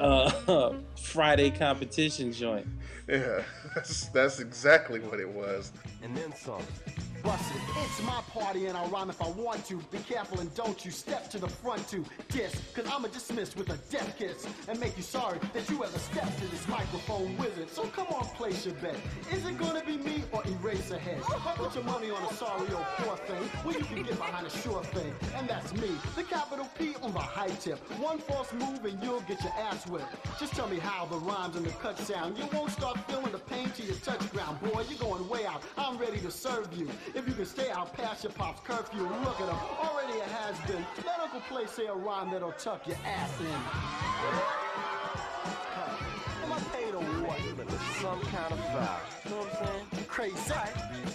uh, 0.00 0.72
Friday 1.00 1.50
competition 1.50 2.32
joint. 2.32 2.66
Yeah, 3.08 3.42
that's, 3.74 4.06
that's 4.08 4.40
exactly 4.40 5.00
what 5.00 5.20
it 5.20 5.28
was. 5.28 5.72
And 6.02 6.16
then 6.16 6.34
some. 6.34 6.62
Bust 7.22 7.54
it. 7.54 7.60
It's 7.84 8.02
my 8.02 8.20
party 8.32 8.66
and 8.66 8.76
I'll 8.76 8.88
rhyme 8.88 9.10
if 9.10 9.20
I 9.20 9.28
want 9.30 9.64
to. 9.66 9.76
Be 9.90 9.98
careful 9.98 10.40
and 10.40 10.54
don't 10.54 10.84
you 10.84 10.90
step 10.90 11.30
to 11.30 11.38
the 11.38 11.48
front 11.48 11.88
to 11.88 12.04
diss. 12.28 12.54
Cause 12.74 12.86
I'ma 12.86 13.08
dismiss 13.08 13.56
with 13.56 13.70
a 13.70 13.76
death 13.90 14.16
kiss 14.18 14.46
and 14.68 14.78
make 14.78 14.96
you 14.96 15.02
sorry 15.02 15.38
that 15.52 15.68
you 15.68 15.82
ever 15.82 15.98
stepped 15.98 16.38
to 16.38 16.46
this 16.48 16.66
microphone 16.68 17.36
wizard. 17.36 17.70
So 17.70 17.84
come 17.86 18.06
on, 18.08 18.24
place 18.36 18.66
your 18.66 18.74
bet. 18.76 18.96
Is 19.32 19.44
it 19.44 19.58
gonna 19.58 19.84
be 19.84 19.96
me 19.98 20.24
or 20.32 20.42
erase 20.46 20.90
ahead? 20.90 21.20
Put 21.22 21.74
your 21.74 21.84
money 21.84 22.10
on 22.10 22.22
a 22.22 22.32
sorry 22.34 22.72
old 22.72 22.86
poor 22.98 23.16
thing. 23.16 23.50
Well, 23.64 23.74
you 23.74 23.84
can 23.84 24.02
get 24.02 24.16
behind 24.16 24.46
a 24.46 24.50
sure 24.50 24.82
thing. 24.84 25.12
And 25.36 25.48
that's 25.48 25.72
me, 25.74 25.90
the 26.16 26.22
capital 26.22 26.68
P 26.78 26.94
on 27.02 27.12
the 27.12 27.20
high 27.20 27.48
tip. 27.48 27.78
One 28.00 28.18
false 28.18 28.52
move 28.52 28.84
and 28.84 29.02
you'll 29.02 29.20
get 29.22 29.42
your 29.42 29.52
ass 29.58 29.86
whipped. 29.86 30.14
Just 30.38 30.54
tell 30.54 30.68
me 30.68 30.78
how 30.78 31.06
the 31.06 31.16
rhymes 31.16 31.56
and 31.56 31.66
the 31.66 31.70
cut 31.70 31.98
sound. 31.98 32.38
You 32.38 32.44
won't 32.52 32.70
start 32.70 32.98
feeling 33.10 33.32
the 33.32 33.38
pain 33.38 33.70
to 33.70 33.82
your 33.82 33.96
touch 33.96 34.30
ground. 34.32 34.60
Boy, 34.60 34.84
you're 34.88 34.98
going 34.98 35.28
way 35.28 35.44
out. 35.46 35.62
I'm 35.76 35.98
ready 35.98 36.20
to 36.20 36.30
serve 36.30 36.68
you. 36.76 36.88
If 37.14 37.26
you 37.26 37.34
can 37.34 37.46
stay 37.46 37.70
out 37.70 37.92
past 37.94 38.24
your 38.24 38.32
pop's 38.32 38.60
curfew, 38.66 39.02
look 39.02 39.40
at 39.40 39.48
him. 39.48 39.56
Already 39.80 40.18
it 40.18 40.28
has 40.28 40.58
been. 40.68 40.84
Let 41.06 41.20
Uncle 41.20 41.40
Play 41.48 41.66
say 41.66 41.86
a 41.86 41.94
rhyme 41.94 42.30
that'll 42.30 42.52
tuck 42.52 42.86
your 42.86 42.96
ass 43.04 43.40
in. 43.40 43.46
Am 46.44 46.52
I 46.52 46.60
paid 46.72 46.94
or 46.94 47.02
what? 47.24 47.38
Some 48.00 48.20
kind 48.20 48.52
of 48.52 48.60
foul. 48.60 49.00
You 49.24 49.30
know 49.30 49.36
what 49.38 49.60
I'm 49.60 49.66
saying? 49.66 49.77
Crazy. 50.18 50.52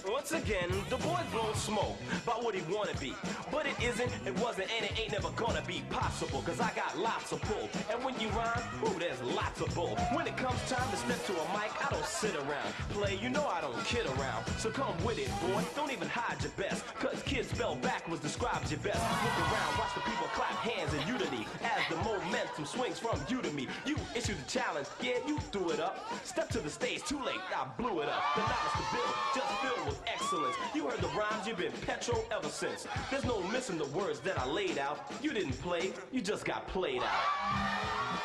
Once 0.07 0.31
again, 0.31 0.69
the 0.89 0.95
boy's 0.95 1.25
blown 1.33 1.53
smoke 1.55 1.97
about 2.23 2.43
what 2.43 2.55
he 2.55 2.61
wanna 2.73 2.93
be. 3.01 3.13
But 3.51 3.65
it 3.65 3.75
isn't, 3.83 4.09
it 4.25 4.33
wasn't, 4.39 4.69
and 4.75 4.85
it 4.85 4.97
ain't 4.97 5.11
never 5.11 5.29
gonna 5.31 5.61
be 5.67 5.83
possible. 5.89 6.41
Cause 6.41 6.61
I 6.61 6.71
got 6.73 6.97
lots 6.97 7.33
of 7.33 7.41
pull. 7.41 7.67
And 7.91 8.01
when 8.03 8.17
you 8.19 8.29
rhyme, 8.29 8.63
ooh, 8.85 8.97
there's 8.99 9.21
lots 9.21 9.59
of 9.59 9.75
bull. 9.75 9.95
When 10.13 10.25
it 10.27 10.37
comes 10.37 10.57
time 10.69 10.89
to 10.89 10.95
step 10.95 11.25
to 11.25 11.33
a 11.33 11.45
mic, 11.51 11.71
I 11.85 11.89
don't 11.89 12.05
sit 12.05 12.35
around. 12.35 12.71
Play, 12.91 13.19
you 13.21 13.29
know 13.29 13.45
I 13.45 13.59
don't 13.59 13.77
kid 13.83 14.05
around. 14.17 14.45
So 14.57 14.69
come 14.71 14.95
with 15.03 15.19
it, 15.19 15.29
boy. 15.41 15.61
Don't 15.75 15.91
even 15.91 16.07
hide 16.07 16.41
your 16.41 16.51
best. 16.51 16.85
Cause 16.95 17.21
kids 17.23 17.49
spell 17.49 17.75
backwards 17.75 18.21
describes 18.21 18.71
your 18.71 18.79
best. 18.79 19.03
Look 19.03 19.51
around, 19.51 19.79
watch 19.79 19.93
the 19.95 20.01
people 20.01 20.27
clap 20.31 20.55
hands 20.63 20.93
in 20.93 21.05
unity. 21.07 21.45
As 21.63 21.83
the 21.89 21.97
momentum 22.03 22.65
swings 22.65 22.99
from 22.99 23.19
you 23.27 23.41
to 23.41 23.51
me. 23.51 23.67
You 23.85 23.97
issue 24.15 24.33
the 24.33 24.49
challenge, 24.49 24.87
yeah, 25.01 25.19
you 25.27 25.39
threw 25.51 25.71
it 25.71 25.81
up. 25.81 26.05
Step 26.23 26.49
to 26.51 26.59
the 26.59 26.69
stage, 26.69 27.03
too 27.03 27.21
late, 27.23 27.41
I 27.55 27.67
blew 27.77 28.01
it 28.01 28.09
up. 28.09 28.23
The 28.35 28.41
knowledge 28.41 28.92
to 28.93 28.99
build, 28.99 29.15
just 29.35 29.47
filled 29.61 29.85
with 29.87 30.01
excellence. 30.07 30.55
You 30.73 30.87
heard 30.87 31.01
the 31.01 31.07
rhymes, 31.09 31.47
you've 31.47 31.57
been 31.57 31.71
petrol 31.85 32.25
ever 32.31 32.49
since. 32.49 32.87
There's 33.09 33.25
no 33.25 33.41
missing 33.43 33.77
the 33.77 33.85
words 33.87 34.19
that 34.21 34.39
I 34.39 34.45
laid 34.45 34.77
out. 34.77 35.11
You 35.21 35.33
didn't 35.33 35.59
play, 35.61 35.93
you 36.11 36.21
just 36.21 36.45
got 36.45 36.67
played 36.67 37.01
out. 37.01 38.23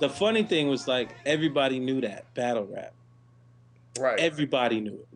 The 0.00 0.08
funny 0.08 0.42
thing 0.42 0.68
was 0.68 0.88
like 0.88 1.10
everybody 1.26 1.78
knew 1.78 2.00
that 2.00 2.32
battle 2.34 2.66
rap. 2.66 2.94
Right. 3.98 4.18
Everybody 4.18 4.80
knew 4.80 4.94
it. 4.94 5.08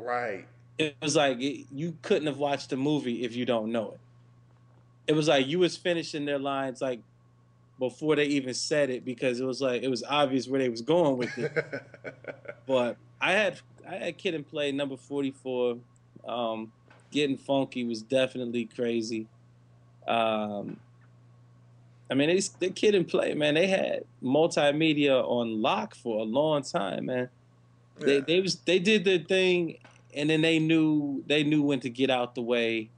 right. 0.00 0.46
It 0.78 0.96
was 1.02 1.14
like 1.14 1.40
it, 1.40 1.66
you 1.70 1.96
couldn't 2.00 2.26
have 2.26 2.38
watched 2.38 2.70
the 2.70 2.76
movie 2.76 3.22
if 3.22 3.36
you 3.36 3.44
don't 3.44 3.70
know 3.70 3.90
it. 3.90 4.00
It 5.08 5.12
was 5.14 5.28
like 5.28 5.46
you 5.46 5.58
was 5.58 5.76
finishing 5.76 6.24
their 6.24 6.38
lines 6.38 6.80
like 6.80 7.00
before 7.78 8.16
they 8.16 8.26
even 8.26 8.54
said 8.54 8.88
it 8.88 9.04
because 9.04 9.40
it 9.40 9.44
was 9.44 9.60
like 9.60 9.82
it 9.82 9.88
was 9.88 10.02
obvious 10.08 10.48
where 10.48 10.60
they 10.60 10.70
was 10.70 10.80
going 10.80 11.18
with 11.18 11.36
it. 11.36 11.52
but 12.66 12.96
I 13.20 13.32
had 13.32 13.60
I 13.88 13.94
had 13.96 14.18
Kid 14.18 14.34
and 14.34 14.46
Play 14.46 14.72
number 14.72 14.96
forty 14.96 15.30
four. 15.30 15.78
Um, 16.26 16.72
getting 17.10 17.36
funky 17.36 17.84
was 17.84 18.02
definitely 18.02 18.66
crazy. 18.66 19.26
Um, 20.06 20.78
I 22.10 22.14
mean, 22.14 22.28
they, 22.28 22.40
the 22.58 22.70
Kid 22.70 22.94
and 22.94 23.06
Play 23.06 23.34
man, 23.34 23.54
they 23.54 23.66
had 23.66 24.04
multimedia 24.22 25.22
on 25.22 25.62
lock 25.62 25.94
for 25.94 26.20
a 26.20 26.24
long 26.24 26.62
time, 26.62 27.06
man. 27.06 27.28
They 27.98 28.20
they 28.20 28.40
was 28.40 28.56
they 28.56 28.78
did 28.78 29.04
their 29.04 29.18
thing, 29.18 29.76
and 30.14 30.30
then 30.30 30.40
they 30.40 30.58
knew 30.58 31.22
they 31.26 31.44
knew 31.44 31.62
when 31.62 31.80
to 31.80 31.90
get 31.90 32.10
out 32.10 32.34
the 32.34 32.42
way. 32.42 32.90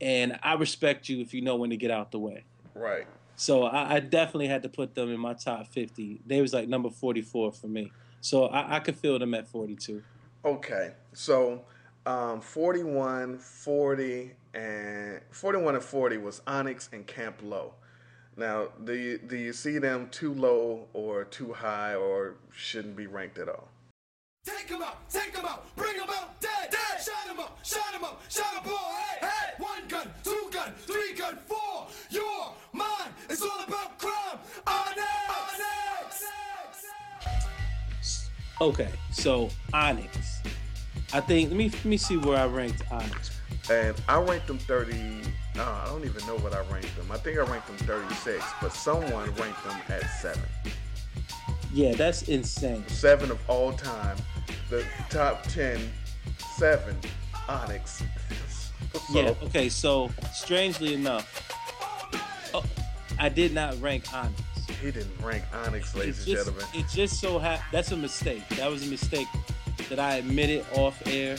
And 0.00 0.38
I 0.42 0.54
respect 0.54 1.08
you 1.08 1.20
if 1.20 1.32
you 1.32 1.40
know 1.40 1.56
when 1.56 1.70
to 1.70 1.76
get 1.76 1.90
out 1.90 2.12
the 2.12 2.18
way. 2.18 2.44
Right. 2.74 3.06
So 3.36 3.64
I, 3.64 3.96
I 3.96 4.00
definitely 4.00 4.48
had 4.48 4.62
to 4.62 4.68
put 4.68 4.94
them 4.94 5.10
in 5.10 5.18
my 5.18 5.34
top 5.34 5.66
50. 5.68 6.20
They 6.26 6.40
was 6.40 6.52
like 6.52 6.68
number 6.68 6.90
44 6.90 7.52
for 7.52 7.66
me. 7.66 7.92
So 8.20 8.46
I, 8.46 8.76
I 8.76 8.80
could 8.80 8.96
feel 8.96 9.18
them 9.18 9.34
at 9.34 9.46
42. 9.46 10.02
Okay. 10.44 10.92
So 11.12 11.62
um, 12.04 12.40
41, 12.40 13.38
40, 13.38 14.30
and 14.54 15.20
41 15.30 15.74
and 15.74 15.84
40 15.84 16.18
was 16.18 16.42
Onyx 16.46 16.88
and 16.92 17.06
Camp 17.06 17.36
Lo. 17.42 17.74
Now, 18.36 18.68
do 18.84 18.92
you, 18.92 19.18
do 19.18 19.36
you 19.36 19.52
see 19.52 19.78
them 19.78 20.08
too 20.10 20.34
low 20.34 20.88
or 20.92 21.24
too 21.24 21.52
high 21.54 21.94
or 21.94 22.36
shouldn't 22.54 22.96
be 22.96 23.06
ranked 23.06 23.38
at 23.38 23.48
all? 23.48 23.68
Take 24.44 24.68
him 24.68 24.82
out, 24.82 25.08
take 25.10 25.34
him 25.34 25.44
out, 25.44 25.74
bring 25.74 25.94
him 25.94 26.08
out 26.08 26.40
dead, 26.40 26.70
dead. 26.70 27.02
Shot 27.02 27.26
him 27.26 27.40
up, 27.40 27.58
shot 27.64 27.92
him 27.92 28.04
up, 28.04 28.22
shot 28.28 28.52
him 28.52 28.72
up, 28.72 28.78
hey, 28.78 29.26
hey. 29.26 29.45
Okay, 38.60 38.90
so 39.12 39.50
Onyx. 39.74 40.40
I 41.12 41.20
think 41.20 41.50
let 41.50 41.56
me 41.56 41.68
let 41.68 41.84
me 41.84 41.96
see 41.96 42.16
where 42.16 42.38
I 42.38 42.46
ranked 42.46 42.82
Onyx. 42.90 43.38
And 43.70 44.00
I 44.08 44.20
ranked 44.20 44.46
them 44.46 44.58
30. 44.58 45.20
Uh, 45.58 45.62
I 45.62 45.86
don't 45.86 46.04
even 46.04 46.24
know 46.26 46.36
what 46.38 46.52
I 46.54 46.60
ranked 46.72 46.94
them. 46.96 47.10
I 47.10 47.16
think 47.16 47.38
I 47.38 47.42
ranked 47.42 47.66
them 47.66 47.76
36, 47.78 48.44
but 48.60 48.72
someone 48.72 49.32
ranked 49.34 49.64
them 49.64 49.76
at 49.88 50.04
seven. 50.20 50.42
Yeah, 51.72 51.94
that's 51.94 52.22
insane. 52.28 52.86
Seven 52.88 53.30
of 53.30 53.38
all 53.48 53.72
time. 53.72 54.16
The 54.70 54.84
top 55.10 55.42
10, 55.44 55.78
seven, 56.56 56.96
Onyx. 57.48 58.02
So, 58.92 59.00
Yeah. 59.10 59.34
Okay. 59.42 59.68
So 59.68 60.10
strangely 60.32 60.94
enough, 60.94 61.50
oh, 62.54 62.64
I 63.18 63.28
did 63.28 63.52
not 63.52 63.80
rank 63.80 64.04
Onyx. 64.14 64.42
He 64.82 64.90
didn't 64.90 65.12
rank 65.22 65.44
Onyx, 65.54 65.94
ladies 65.94 66.18
It's 66.18 66.26
and 66.28 66.36
gentlemen. 66.36 66.64
it 66.74 66.86
just 66.88 67.20
so 67.20 67.38
ha- 67.38 67.64
that's 67.72 67.92
a 67.92 67.96
mistake. 67.96 68.46
That 68.50 68.70
was 68.70 68.86
a 68.86 68.90
mistake 68.90 69.26
that 69.88 69.98
I 69.98 70.16
admitted 70.16 70.64
off 70.74 71.00
air 71.06 71.36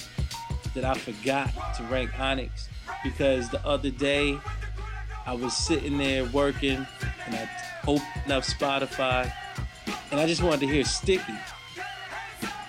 that 0.73 0.83
I 0.85 0.93
forgot 0.95 1.49
to 1.77 1.83
rank 1.83 2.17
Onyx 2.19 2.69
because 3.03 3.49
the 3.49 3.65
other 3.65 3.89
day 3.89 4.39
I 5.25 5.33
was 5.33 5.55
sitting 5.55 5.97
there 5.97 6.25
working 6.25 6.85
and 7.25 7.35
I 7.35 7.49
opened 7.87 8.31
up 8.31 8.43
Spotify 8.43 9.31
and 10.11 10.19
I 10.19 10.25
just 10.27 10.41
wanted 10.41 10.61
to 10.61 10.67
hear 10.67 10.83
Sticky. 10.83 11.33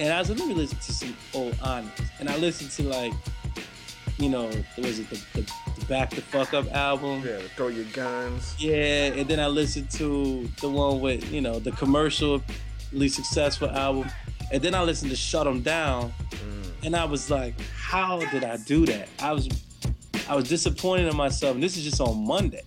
And 0.00 0.12
I 0.12 0.18
was 0.20 0.31
like, 0.31 0.38
let 0.38 0.48
me 0.48 0.54
listen 0.54 0.78
to 0.78 0.92
some 0.92 1.16
old 1.35 1.57
Onyx. 1.62 2.00
And 2.20 2.28
I 2.28 2.37
listened 2.37 2.70
to 2.72 2.83
like, 2.85 3.12
you 4.18 4.28
know, 4.28 4.46
was 4.76 4.98
it 4.98 5.09
the, 5.11 5.24
the, 5.35 5.52
the 5.78 5.85
Back 5.87 6.11
the 6.11 6.20
Fuck 6.20 6.52
Up 6.52 6.70
album? 6.74 7.22
Yeah, 7.24 7.38
throw 7.57 7.68
your 7.68 7.85
guns. 7.87 8.54
Yeah, 8.59 9.12
and 9.14 9.28
then 9.28 9.38
I 9.38 9.46
listened 9.46 9.90
to 9.92 10.48
the 10.61 10.68
one 10.68 11.00
with, 11.00 11.31
you 11.33 11.40
know, 11.40 11.59
the 11.59 11.72
commercially 11.72 12.42
successful 13.09 13.70
album. 13.70 14.11
And 14.52 14.62
then 14.62 14.74
I 14.74 14.83
listened 14.83 15.11
to 15.11 15.16
Shut 15.16 15.46
'Em 15.46 15.62
Down. 15.62 16.12
Mm. 16.31 16.87
And 16.87 16.96
I 16.96 17.04
was 17.04 17.31
like, 17.31 17.54
how 17.76 18.18
did 18.18 18.44
I 18.44 18.57
do 18.57 18.87
that? 18.87 19.09
I 19.20 19.33
was 19.33 19.48
I 20.28 20.35
was 20.35 20.48
disappointed 20.48 21.07
in 21.07 21.16
myself. 21.16 21.54
And 21.54 21.62
this 21.62 21.76
is 21.76 21.85
just 21.85 22.00
on 22.00 22.26
Monday. 22.26 22.62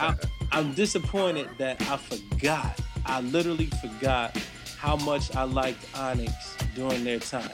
I, 0.00 0.14
I'm 0.52 0.74
disappointed 0.74 1.48
that 1.58 1.80
I 1.82 1.96
forgot. 1.96 2.78
I 3.06 3.20
literally 3.20 3.66
forgot 3.66 4.36
how 4.78 4.96
much 4.96 5.34
I 5.34 5.44
liked 5.44 5.84
Onyx 5.96 6.56
during 6.74 7.04
their 7.04 7.18
time. 7.18 7.50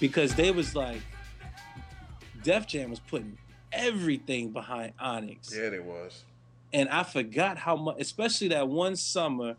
Because 0.00 0.34
they 0.34 0.50
was 0.50 0.74
like 0.74 1.00
Def 2.42 2.66
Jam 2.66 2.90
was 2.90 3.00
putting 3.00 3.38
everything 3.72 4.50
behind 4.50 4.92
Onyx 5.00 5.54
Yeah, 5.56 5.68
it 5.68 5.84
was. 5.84 6.24
and 6.72 6.88
I 6.88 7.02
forgot 7.02 7.56
how 7.58 7.76
much, 7.76 7.96
especially 8.00 8.48
that 8.48 8.68
one 8.68 8.96
summer 8.96 9.56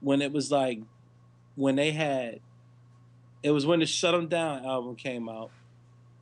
when 0.00 0.20
it 0.22 0.32
was 0.32 0.50
like 0.50 0.80
when 1.54 1.76
they 1.76 1.92
had, 1.92 2.40
it 3.42 3.50
was 3.50 3.66
when 3.66 3.80
the 3.80 3.86
Shut 3.86 4.14
'Em 4.14 4.28
Down 4.28 4.64
album 4.64 4.96
came 4.96 5.28
out, 5.28 5.50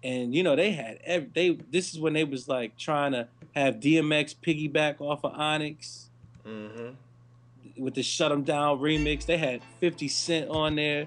and 0.02 0.34
you 0.34 0.42
know 0.42 0.56
they 0.56 0.72
had 0.72 0.98
every, 1.04 1.30
they. 1.34 1.50
This 1.70 1.92
is 1.92 1.98
when 2.00 2.12
they 2.14 2.24
was 2.24 2.48
like 2.48 2.76
trying 2.78 3.12
to 3.12 3.28
have 3.54 3.76
DMX 3.76 4.34
piggyback 4.34 5.00
off 5.00 5.24
of 5.24 5.32
Onyx 5.34 6.08
Mm-hmm. 6.46 7.82
with 7.82 7.94
the 7.94 8.02
Shut 8.02 8.32
'Em 8.32 8.42
Down 8.42 8.78
remix. 8.78 9.26
They 9.26 9.36
had 9.38 9.60
50 9.80 10.08
Cent 10.08 10.48
on 10.48 10.76
there, 10.76 11.06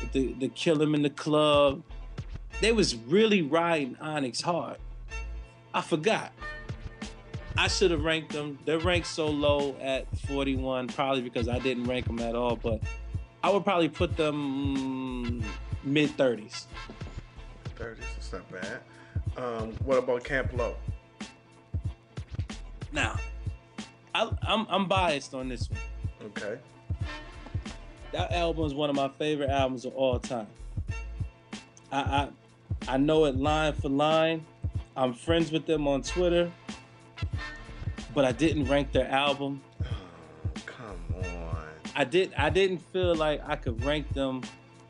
with 0.00 0.12
the 0.12 0.32
the 0.34 0.48
Kill 0.48 0.82
'Em 0.82 0.94
in 0.94 1.02
the 1.02 1.10
Club. 1.10 1.82
They 2.60 2.72
was 2.72 2.94
really 2.94 3.42
riding 3.42 3.96
Onyx 4.00 4.40
hard. 4.40 4.78
I 5.74 5.80
forgot. 5.80 6.32
I 7.56 7.68
should 7.68 7.90
have 7.90 8.02
ranked 8.04 8.32
them. 8.32 8.58
They're 8.64 8.78
ranked 8.78 9.08
so 9.08 9.26
low 9.26 9.76
at 9.80 10.06
41, 10.20 10.88
probably 10.88 11.22
because 11.22 11.48
I 11.48 11.58
didn't 11.58 11.84
rank 11.84 12.06
them 12.06 12.18
at 12.20 12.34
all. 12.34 12.56
But 12.56 12.80
I 13.42 13.50
would 13.50 13.64
probably 13.64 13.88
put 13.88 14.16
them 14.16 15.44
mid 15.82 16.16
30s. 16.16 16.66
30s, 17.76 17.96
it's 18.16 18.32
not 18.32 18.50
bad. 18.50 18.80
Um, 19.36 19.72
what 19.84 19.98
about 19.98 20.24
Camp 20.24 20.52
Lo? 20.52 20.76
Now, 22.92 23.16
I, 24.14 24.30
I'm 24.42 24.66
I'm 24.68 24.86
biased 24.86 25.34
on 25.34 25.48
this 25.48 25.68
one. 25.70 25.80
Okay. 26.36 26.58
that 28.12 28.32
album 28.32 28.66
is 28.66 28.74
one 28.74 28.90
of 28.90 28.96
my 28.96 29.08
favorite 29.18 29.50
albums 29.50 29.84
of 29.84 29.94
all 29.94 30.18
time. 30.18 30.46
I, 31.90 31.98
I 32.00 32.28
I 32.88 32.96
know 32.96 33.24
it 33.26 33.36
line 33.36 33.72
for 33.74 33.88
line. 33.88 34.44
I'm 34.96 35.14
friends 35.14 35.50
with 35.50 35.66
them 35.66 35.88
on 35.88 36.02
Twitter, 36.02 36.50
but 38.14 38.24
I 38.24 38.32
didn't 38.32 38.64
rank 38.64 38.92
their 38.92 39.08
album. 39.08 39.62
Oh, 39.82 39.86
come 40.66 40.98
on. 41.16 41.66
I 41.94 42.04
did 42.04 42.32
I 42.36 42.50
didn't 42.50 42.78
feel 42.92 43.14
like 43.14 43.40
I 43.46 43.56
could 43.56 43.84
rank 43.84 44.12
them 44.12 44.42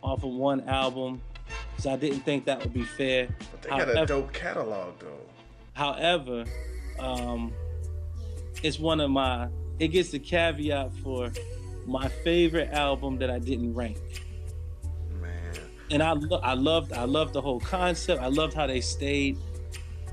off 0.03 0.25
of 0.25 0.31
one 0.31 0.69
album, 0.69 1.21
so 1.79 1.91
I 1.91 1.97
didn't 1.97 2.21
think 2.21 2.45
that 2.47 2.61
would 2.63 2.73
be 2.73 2.85
fair. 2.85 3.29
But 3.51 3.63
they 3.63 3.69
got 3.71 3.89
a 3.89 4.07
dope 4.07 4.33
catalog, 4.33 4.99
though. 4.99 5.21
However, 5.75 6.45
um, 6.99 7.53
it's 8.63 8.79
one 8.79 9.01
of 9.01 9.11
my. 9.11 9.49
It 9.79 9.89
gets 9.89 10.11
the 10.11 10.19
caveat 10.19 10.93
for 11.03 11.33
my 11.87 12.09
favorite 12.09 12.71
album 12.71 13.19
that 13.19 13.31
I 13.31 13.39
didn't 13.39 13.75
rank. 13.75 13.99
And 15.93 16.03
I 16.03 16.13
lo- 16.13 16.41
I 16.43 16.55
loved 16.55 16.93
I 16.93 17.05
loved 17.05 17.35
the 17.35 17.41
whole 17.43 17.61
concept. 17.61 18.21
I 18.23 18.29
loved 18.29 18.55
how 18.55 18.67
they 18.67 18.81
stayed 18.81 19.39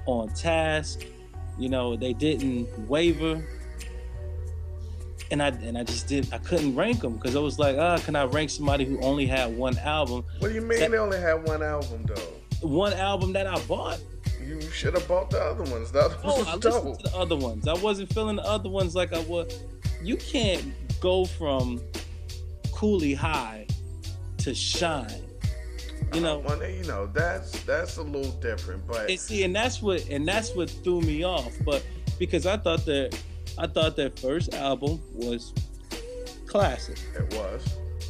on 0.05 0.29
task. 0.29 1.05
You 1.57 1.69
know, 1.69 1.95
they 1.95 2.13
didn't 2.13 2.67
waver. 2.87 3.43
And 5.31 5.41
I 5.43 5.47
and 5.49 5.77
I 5.77 5.83
just 5.83 6.07
did 6.07 6.31
I 6.33 6.37
couldn't 6.39 6.75
rank 6.75 7.01
them 7.01 7.13
because 7.13 7.35
I 7.35 7.39
was 7.39 7.57
like, 7.59 7.77
ah, 7.77 7.97
can 7.99 8.15
I 8.15 8.25
rank 8.25 8.49
somebody 8.49 8.83
who 8.85 8.99
only 9.01 9.25
had 9.25 9.55
one 9.57 9.77
album? 9.79 10.23
What 10.39 10.49
do 10.49 10.53
you 10.53 10.61
mean 10.61 10.79
That- 10.79 10.91
they 10.91 10.97
only 10.97 11.19
had 11.19 11.47
one 11.47 11.61
album, 11.63 12.05
though? 12.07 12.67
One 12.67 12.93
album 12.93 13.31
that 13.33 13.47
I 13.47 13.57
bought. 13.61 13.99
You 14.45 14.59
should 14.71 14.95
have 14.95 15.07
bought 15.07 15.29
the 15.29 15.39
other 15.41 15.63
ones. 15.71 15.91
The 15.91 15.99
other 16.01 16.17
Oh, 16.23 16.35
ones 16.37 16.47
I 16.47 16.55
listened 16.55 16.83
dope. 16.85 16.97
to 17.03 17.03
the 17.11 17.15
other 17.17 17.35
ones. 17.35 17.67
I 17.67 17.73
wasn't 17.73 18.11
feeling 18.13 18.35
the 18.37 18.43
other 18.45 18.67
ones 18.69 18.95
like 18.95 19.13
I 19.13 19.19
was. 19.21 19.59
You 20.01 20.17
can't 20.17 20.73
go 20.99 21.23
from 21.25 21.79
Cooley 22.73 23.13
High 23.13 23.67
to 24.39 24.53
Shine. 24.55 25.23
You 26.13 26.21
know, 26.21 26.41
you 26.63 26.83
know 26.85 27.07
that's 27.13 27.51
that's 27.63 27.97
a 27.97 28.01
little 28.03 28.31
different, 28.33 28.85
but 28.87 29.09
and 29.09 29.19
see, 29.19 29.43
and 29.43 29.55
that's 29.55 29.81
what 29.81 30.07
and 30.09 30.27
that's 30.27 30.53
what 30.55 30.69
threw 30.69 31.01
me 31.01 31.23
off. 31.23 31.53
But 31.65 31.85
because 32.17 32.45
I 32.45 32.57
thought 32.57 32.85
that 32.85 33.17
I 33.57 33.67
thought 33.67 33.95
their 33.95 34.09
first 34.09 34.53
album 34.53 35.01
was 35.13 35.53
classic 36.47 36.97
it 37.15 37.33
was. 37.35 37.63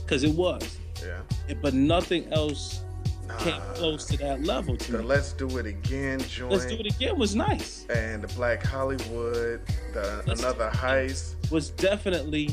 because 0.04 0.24
it 0.24 0.34
was, 0.34 0.78
Yeah. 1.04 1.22
but 1.62 1.74
nothing 1.74 2.32
else 2.32 2.82
Nah. 3.28 3.38
came 3.38 3.62
close 3.76 4.06
to 4.06 4.18
that 4.18 4.44
level 4.44 4.76
to 4.76 4.92
The 4.94 4.98
me. 5.00 5.04
Let's 5.04 5.34
Do 5.34 5.58
It 5.60 5.68
Again 5.68 6.20
joint. 6.22 6.52
Let's 6.52 6.66
do 6.66 6.76
it 6.80 6.88
again 6.88 7.16
was 7.20 7.36
nice. 7.36 7.86
And 7.94 8.24
the 8.24 8.28
Black 8.34 8.64
Hollywood, 8.64 9.62
the 9.94 10.24
Let's 10.26 10.42
another 10.42 10.72
heist. 10.74 11.36
Was 11.52 11.70
definitely 11.70 12.50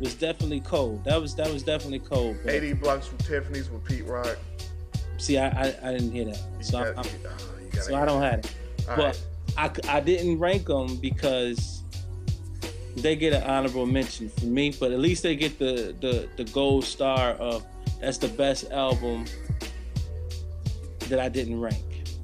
was 0.00 0.14
definitely 0.14 0.60
cold. 0.60 1.04
That 1.04 1.20
was 1.20 1.34
that 1.34 1.52
was 1.52 1.62
definitely 1.62 1.98
cold. 1.98 2.36
But 2.44 2.54
80 2.54 2.72
blocks 2.74 3.06
from 3.08 3.18
Tiffany's 3.18 3.68
with 3.68 3.84
Pete 3.84 4.06
Rock. 4.06 4.38
See, 5.18 5.38
I, 5.38 5.48
I 5.48 5.74
I 5.82 5.92
didn't 5.92 6.12
hear 6.12 6.24
that, 6.26 6.38
You 6.58 6.64
so 6.64 6.72
got- 6.84 6.88
I'm, 6.92 6.98
uh, 6.98 7.02
you- 7.04 7.64
you 7.64 7.70
gotta 7.72 7.82
so 7.84 7.94
I 7.94 8.04
don't 8.04 8.22
have 8.22 8.38
it. 8.40 8.54
All 8.88 8.96
but 8.96 9.04
right. 9.56 9.80
I, 9.88 9.96
I 9.96 10.00
didn't 10.00 10.38
rank 10.38 10.66
them 10.66 10.96
because 10.96 11.82
they 12.96 13.16
get 13.16 13.32
an 13.32 13.42
honorable 13.42 13.86
mention 13.86 14.28
from 14.30 14.52
me, 14.54 14.74
but 14.78 14.90
at 14.92 14.98
least 14.98 15.22
they 15.22 15.36
get 15.36 15.58
the, 15.58 15.94
the, 16.00 16.28
the 16.36 16.44
gold 16.52 16.84
star 16.84 17.30
of 17.32 17.64
that's 18.00 18.18
the 18.18 18.28
best 18.28 18.70
album 18.70 19.24
that 21.08 21.18
I 21.20 21.28
didn't 21.28 21.60
rank. 21.60 21.82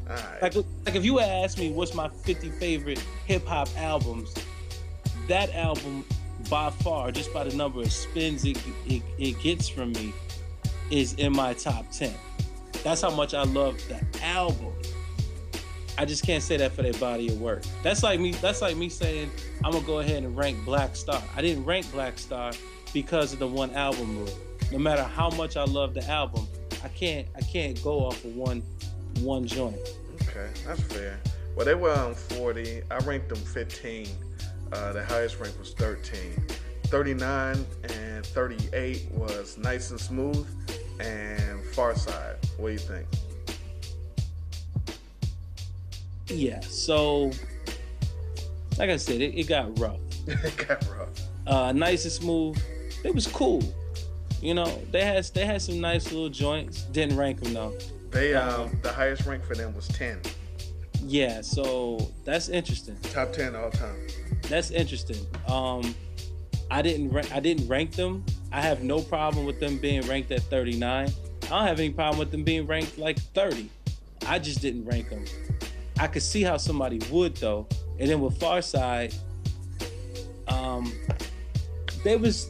All 0.09 0.16
right. 0.16 0.42
Like, 0.42 0.55
like 0.87 0.94
if 0.94 1.05
you 1.05 1.20
ask 1.20 1.59
me 1.59 1.70
what's 1.72 1.94
my 1.94 2.09
50 2.09 2.50
favorite 2.50 3.02
hip 3.26 3.46
hop 3.46 3.68
albums, 3.76 4.35
that 5.28 5.55
album 5.55 6.05
by 6.50 6.70
far, 6.70 7.12
just 7.12 7.33
by 7.33 7.44
the 7.44 7.55
number 7.57 7.81
of 7.81 7.92
spins 7.92 8.44
it, 8.44 8.59
it, 8.87 9.02
it 9.18 9.40
gets 9.40 9.68
from 9.68 9.92
me, 9.92 10.12
is 10.90 11.14
in 11.14 11.33
my 11.33 11.55
top 11.55 11.90
10. 11.92 12.12
That's 12.82 13.00
how 13.00 13.10
much 13.10 13.34
I 13.34 13.44
love 13.44 13.80
the 13.88 14.00
album. 14.24 14.72
I 15.98 16.04
just 16.04 16.24
can't 16.24 16.42
say 16.42 16.56
that 16.56 16.72
for 16.72 16.82
their 16.82 16.94
body 16.94 17.28
of 17.28 17.40
work. 17.40 17.62
That's 17.82 18.02
like 18.02 18.18
me. 18.18 18.32
That's 18.32 18.62
like 18.62 18.76
me 18.76 18.88
saying 18.88 19.30
I'm 19.64 19.72
gonna 19.72 19.86
go 19.86 20.00
ahead 20.00 20.22
and 20.24 20.36
rank 20.36 20.64
Black 20.64 20.96
Star. 20.96 21.22
I 21.36 21.42
didn't 21.42 21.64
rank 21.64 21.90
Black 21.92 22.18
Star 22.18 22.52
because 22.92 23.32
of 23.32 23.38
the 23.38 23.46
one 23.46 23.74
album 23.74 24.18
rule. 24.18 24.38
No 24.70 24.78
matter 24.78 25.02
how 25.02 25.30
much 25.30 25.56
I 25.56 25.64
love 25.64 25.94
the 25.94 26.06
album, 26.08 26.48
I 26.82 26.88
can't. 26.88 27.28
I 27.36 27.40
can't 27.40 27.82
go 27.84 28.00
off 28.00 28.24
of 28.24 28.34
one 28.34 28.62
one 29.20 29.46
joint. 29.46 29.76
Okay, 30.22 30.48
that's 30.66 30.82
fair. 30.82 31.20
Well, 31.54 31.66
they 31.66 31.74
were 31.74 31.92
on 31.92 32.14
40. 32.14 32.82
I 32.90 32.96
ranked 32.98 33.28
them 33.28 33.38
15. 33.38 34.08
Uh, 34.72 34.92
the 34.92 35.04
highest 35.04 35.38
rank 35.38 35.58
was 35.58 35.74
13. 35.74 36.42
39 36.92 37.64
and 37.85 38.26
38 38.26 39.11
was 39.12 39.57
Nice 39.57 39.92
and 39.92 39.98
Smooth 39.98 40.46
and 41.00 41.64
Pharcyde. 41.72 42.37
What 42.59 42.66
do 42.66 42.72
you 42.74 42.78
think? 42.78 43.07
Yeah. 46.26 46.61
So, 46.61 47.33
like 48.76 48.90
I 48.90 48.98
said, 48.98 49.22
it, 49.22 49.35
it 49.35 49.48
got 49.48 49.78
rough. 49.78 50.00
it 50.26 50.68
got 50.68 50.87
rough. 50.94 51.09
Uh, 51.46 51.72
nice 51.72 52.05
and 52.05 52.12
smooth. 52.12 52.62
It 53.05 53.14
was 53.14 53.26
cool. 53.26 53.62
You 54.42 54.52
know, 54.52 54.78
they 54.90 55.02
had 55.02 55.24
they 55.33 55.46
had 55.46 55.62
some 55.62 55.81
nice 55.81 56.12
little 56.12 56.28
joints. 56.28 56.83
Didn't 56.83 57.16
rank 57.16 57.40
them 57.40 57.55
though. 57.55 57.74
They 58.11 58.35
Uh, 58.35 58.64
um, 58.64 58.78
the 58.83 58.92
highest 58.92 59.24
rank 59.24 59.44
for 59.44 59.55
them 59.55 59.74
was 59.74 59.88
10. 59.88 60.20
Yeah. 61.07 61.40
So 61.40 62.12
that's 62.26 62.50
interesting. 62.50 62.98
Top 63.14 63.33
10 63.33 63.57
all 63.57 63.70
time. 63.70 63.96
That's 64.50 64.70
interesting. 64.70 65.26
Um, 65.48 65.94
I 66.72 66.80
didn't 66.80 67.11
rank, 67.11 67.30
I 67.35 67.38
didn't 67.38 67.68
rank 67.68 67.92
them. 67.92 68.24
I 68.50 68.62
have 68.62 68.82
no 68.82 69.02
problem 69.02 69.44
with 69.44 69.61
them 69.61 69.76
being 69.76 70.00
ranked 70.08 70.32
at 70.32 70.40
39. 70.44 71.06
I 71.42 71.46
don't 71.46 71.66
have 71.66 71.78
any 71.78 71.90
problem 71.90 72.18
with 72.18 72.30
them 72.30 72.44
being 72.44 72.66
ranked 72.66 72.96
like 72.96 73.18
30. 73.18 73.68
I 74.26 74.38
just 74.38 74.62
didn't 74.62 74.87
rank 74.87 75.11
them. 75.11 75.26
I 76.00 76.06
could 76.06 76.22
see 76.22 76.42
how 76.42 76.56
somebody 76.56 76.98
would 77.11 77.37
though. 77.37 77.68
And 77.98 78.08
then 78.08 78.22
with 78.22 78.38
Pharcyde, 78.38 79.14
um, 80.48 80.90
they 82.04 82.16
was 82.16 82.48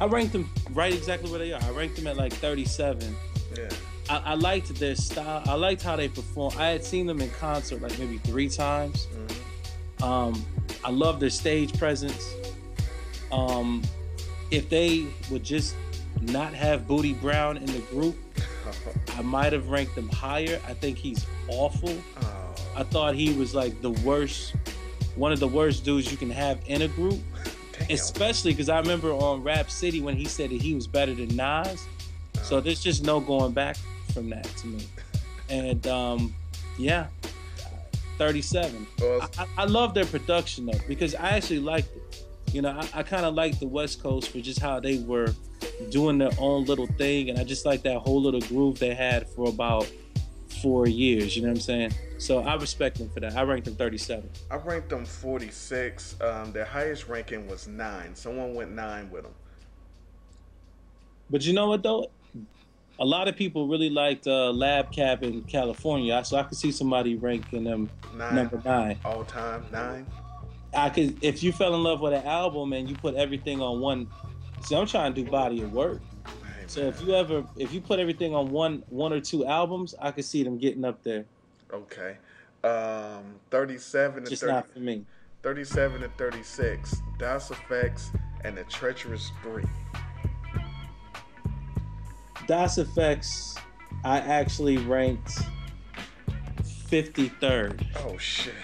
I 0.00 0.06
ranked 0.06 0.32
them 0.32 0.50
right 0.70 0.94
exactly 0.94 1.30
where 1.30 1.38
they 1.38 1.52
are. 1.52 1.62
I 1.62 1.70
ranked 1.72 1.96
them 1.96 2.06
at 2.06 2.16
like 2.16 2.32
37. 2.32 3.14
Yeah. 3.54 3.68
I, 4.08 4.16
I 4.16 4.34
liked 4.34 4.74
their 4.76 4.96
style. 4.96 5.42
I 5.44 5.54
liked 5.56 5.82
how 5.82 5.94
they 5.96 6.08
performed. 6.08 6.56
I 6.56 6.68
had 6.68 6.84
seen 6.84 7.06
them 7.06 7.20
in 7.20 7.28
concert 7.32 7.82
like 7.82 7.98
maybe 7.98 8.16
three 8.16 8.48
times. 8.48 9.08
Um, 10.02 10.42
I 10.84 10.90
love 10.90 11.18
their 11.20 11.30
stage 11.30 11.76
presence. 11.78 12.34
Um, 13.32 13.82
if 14.50 14.68
they 14.68 15.06
would 15.30 15.42
just 15.42 15.74
not 16.20 16.54
have 16.54 16.86
Booty 16.86 17.14
Brown 17.14 17.56
in 17.56 17.66
the 17.66 17.80
group, 17.90 18.16
I 19.16 19.22
might 19.22 19.52
have 19.52 19.68
ranked 19.68 19.94
them 19.94 20.08
higher. 20.08 20.60
I 20.66 20.74
think 20.74 20.98
he's 20.98 21.26
awful. 21.48 21.96
Oh, 22.20 22.54
I 22.76 22.82
thought 22.82 23.14
he 23.14 23.32
was 23.32 23.54
like 23.54 23.80
the 23.80 23.90
worst, 23.90 24.54
one 25.16 25.32
of 25.32 25.40
the 25.40 25.48
worst 25.48 25.84
dudes 25.84 26.10
you 26.10 26.16
can 26.18 26.30
have 26.30 26.58
in 26.66 26.82
a 26.82 26.88
group. 26.88 27.20
damn. 27.72 27.90
Especially 27.90 28.52
because 28.52 28.68
I 28.68 28.78
remember 28.78 29.12
on 29.12 29.42
Rap 29.42 29.70
City 29.70 30.00
when 30.00 30.16
he 30.16 30.26
said 30.26 30.50
that 30.50 30.60
he 30.60 30.74
was 30.74 30.86
better 30.86 31.14
than 31.14 31.34
Nas. 31.34 31.86
So 32.42 32.60
there's 32.60 32.82
just 32.82 33.04
no 33.04 33.20
going 33.20 33.52
back 33.52 33.76
from 34.12 34.28
that 34.30 34.44
to 34.44 34.66
me. 34.66 34.86
And 35.48 35.86
um, 35.86 36.34
yeah, 36.78 37.06
37. 38.18 38.86
Well, 39.00 39.28
I, 39.38 39.46
I- 39.58 39.64
love 39.64 39.94
their 39.94 40.04
production 40.06 40.66
though 40.66 40.78
because 40.88 41.14
I 41.14 41.30
actually 41.30 41.60
liked 41.60 41.94
it. 41.96 42.24
You 42.52 42.62
know, 42.62 42.70
I, 42.70 43.00
I 43.00 43.02
kind 43.02 43.24
of 43.24 43.34
like 43.34 43.58
the 43.58 43.66
West 43.66 44.02
Coast 44.02 44.30
for 44.30 44.40
just 44.40 44.60
how 44.60 44.78
they 44.78 44.98
were 44.98 45.34
doing 45.90 46.18
their 46.18 46.30
own 46.38 46.64
little 46.66 46.86
thing, 46.86 47.30
and 47.30 47.38
I 47.38 47.44
just 47.44 47.66
like 47.66 47.82
that 47.82 47.98
whole 47.98 48.22
little 48.22 48.40
groove 48.42 48.78
they 48.78 48.94
had 48.94 49.28
for 49.30 49.48
about 49.48 49.90
four 50.62 50.86
years. 50.86 51.34
You 51.36 51.42
know 51.42 51.48
what 51.48 51.56
I'm 51.56 51.60
saying? 51.60 51.94
So 52.18 52.40
I 52.40 52.54
respect 52.54 52.98
them 52.98 53.10
for 53.10 53.20
that. 53.20 53.36
I 53.36 53.42
ranked 53.42 53.64
them 53.64 53.74
37. 53.74 54.28
I 54.50 54.56
ranked 54.56 54.88
them 54.88 55.04
46. 55.04 56.16
Um, 56.20 56.52
their 56.52 56.64
highest 56.64 57.08
ranking 57.08 57.48
was 57.48 57.66
9. 57.66 58.14
Someone 58.14 58.54
went 58.54 58.70
9 58.72 59.10
with 59.10 59.24
them. 59.24 59.32
But 61.28 61.44
you 61.44 61.52
know 61.54 61.68
what 61.68 61.82
though? 61.82 62.10
A 63.00 63.04
lot 63.04 63.26
of 63.26 63.34
people 63.36 63.66
really 63.66 63.90
liked 63.90 64.26
uh, 64.26 64.52
Labcabincalifornia, 64.54 66.24
so 66.24 66.36
I 66.36 66.44
could 66.44 66.56
see 66.56 66.70
somebody 66.70 67.16
ranking 67.16 67.64
them 67.64 67.90
Nine. 68.16 68.34
number 68.36 68.60
nine. 68.64 68.98
All 69.04 69.24
time 69.24 69.64
nine. 69.72 70.06
I 70.72 70.90
could, 70.90 71.22
if 71.22 71.42
you 71.42 71.52
fell 71.52 71.74
in 71.74 71.82
love 71.82 72.00
with 72.00 72.12
an 72.12 72.24
album 72.24 72.72
and 72.72 72.88
you 72.88 72.94
put 72.96 73.14
everything 73.14 73.60
on 73.60 73.80
one. 73.80 74.08
See, 74.62 74.74
I'm 74.76 74.86
trying 74.86 75.12
to 75.14 75.22
do 75.24 75.30
body 75.30 75.62
of 75.62 75.72
work. 75.72 76.00
Hey, 76.26 76.64
So 76.66 76.80
man. 76.82 76.88
if 76.90 77.02
you 77.02 77.14
ever, 77.14 77.44
if 77.56 77.72
you 77.72 77.80
put 77.80 77.98
everything 77.98 78.34
on 78.34 78.50
one, 78.50 78.82
one 78.88 79.12
or 79.12 79.20
two 79.20 79.44
albums, 79.44 79.94
I 80.00 80.10
could 80.10 80.24
see 80.24 80.42
them 80.42 80.58
getting 80.58 80.84
up 80.84 81.02
there. 81.02 81.24
Okay. 81.72 82.16
Um, 82.62 83.34
37 83.50 84.18
and 84.18 84.28
Just 84.28 84.42
30, 84.42 84.52
not 84.52 84.70
for 84.72 84.78
me. 84.78 85.04
37 85.42 86.02
and 86.02 86.16
36. 86.16 86.96
Das 87.18 87.50
EFX 87.50 88.16
and 88.44 88.56
the 88.56 88.64
Treacherous 88.64 89.30
Three. 89.42 89.64
Das 92.46 92.76
EFX, 92.78 93.58
I 94.04 94.18
actually 94.18 94.76
ranked 94.78 95.38
53rd. 96.90 97.86
Oh 98.04 98.18
shit. 98.18 98.54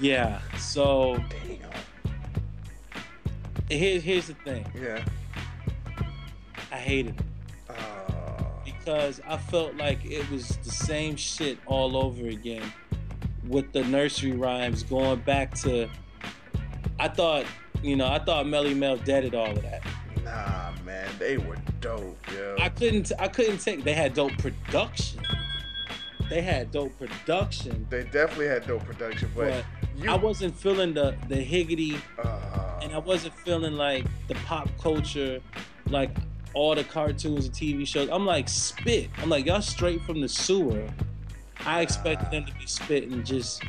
Yeah. 0.00 0.40
So 0.58 1.16
Damn. 1.30 1.70
here, 3.68 4.00
here's 4.00 4.26
the 4.28 4.34
thing. 4.34 4.66
Yeah. 4.80 5.04
I 6.70 6.76
hated 6.76 7.14
it 7.18 7.24
Uh, 7.70 8.42
because 8.64 9.20
I 9.26 9.36
felt 9.36 9.76
like 9.76 10.04
it 10.04 10.28
was 10.30 10.56
the 10.58 10.70
same 10.70 11.16
shit 11.16 11.58
all 11.66 11.96
over 11.96 12.26
again 12.28 12.72
with 13.46 13.72
the 13.72 13.82
nursery 13.84 14.32
rhymes 14.32 14.82
going 14.82 15.20
back 15.20 15.54
to. 15.62 15.88
I 17.00 17.08
thought, 17.08 17.46
you 17.82 17.94
know, 17.96 18.08
I 18.08 18.18
thought 18.18 18.46
Melle 18.46 18.74
Mel 18.76 18.96
deaded 18.96 19.34
all 19.34 19.50
of 19.50 19.62
that. 19.62 19.82
Nah, 20.28 20.72
man, 20.84 21.08
they 21.18 21.38
were 21.38 21.58
dope, 21.80 22.18
yo. 22.32 22.56
I 22.58 22.68
couldn't, 22.68 23.12
I 23.18 23.28
couldn't 23.28 23.58
take. 23.58 23.84
They 23.84 23.94
had 23.94 24.14
dope 24.14 24.36
production. 24.38 25.20
They 26.28 26.42
had 26.42 26.70
dope 26.70 26.98
production, 26.98 27.86
they 27.88 28.04
definitely 28.04 28.48
had 28.48 28.66
dope 28.66 28.84
production, 28.84 29.30
but, 29.34 29.64
but 29.64 30.04
you. 30.04 30.10
I 30.10 30.16
wasn't 30.16 30.54
feeling 30.54 30.92
the 30.92 31.16
the 31.28 31.36
higgity 31.36 31.96
uh, 32.22 32.80
and 32.82 32.92
I 32.92 32.98
wasn't 32.98 33.34
feeling 33.34 33.74
like 33.74 34.04
the 34.28 34.34
pop 34.46 34.68
culture, 34.78 35.40
like 35.86 36.10
all 36.52 36.74
the 36.74 36.84
cartoons 36.84 37.46
and 37.46 37.54
TV 37.54 37.86
shows. 37.86 38.10
I'm 38.10 38.26
like 38.26 38.48
spit. 38.48 39.08
I'm 39.22 39.30
like 39.30 39.46
y'all 39.46 39.62
straight 39.62 40.02
from 40.02 40.20
the 40.20 40.28
sewer. 40.28 40.86
I 41.64 41.80
expected 41.80 42.30
them 42.30 42.44
to 42.44 42.54
be 42.54 42.66
spitting 42.66 43.24
just 43.24 43.62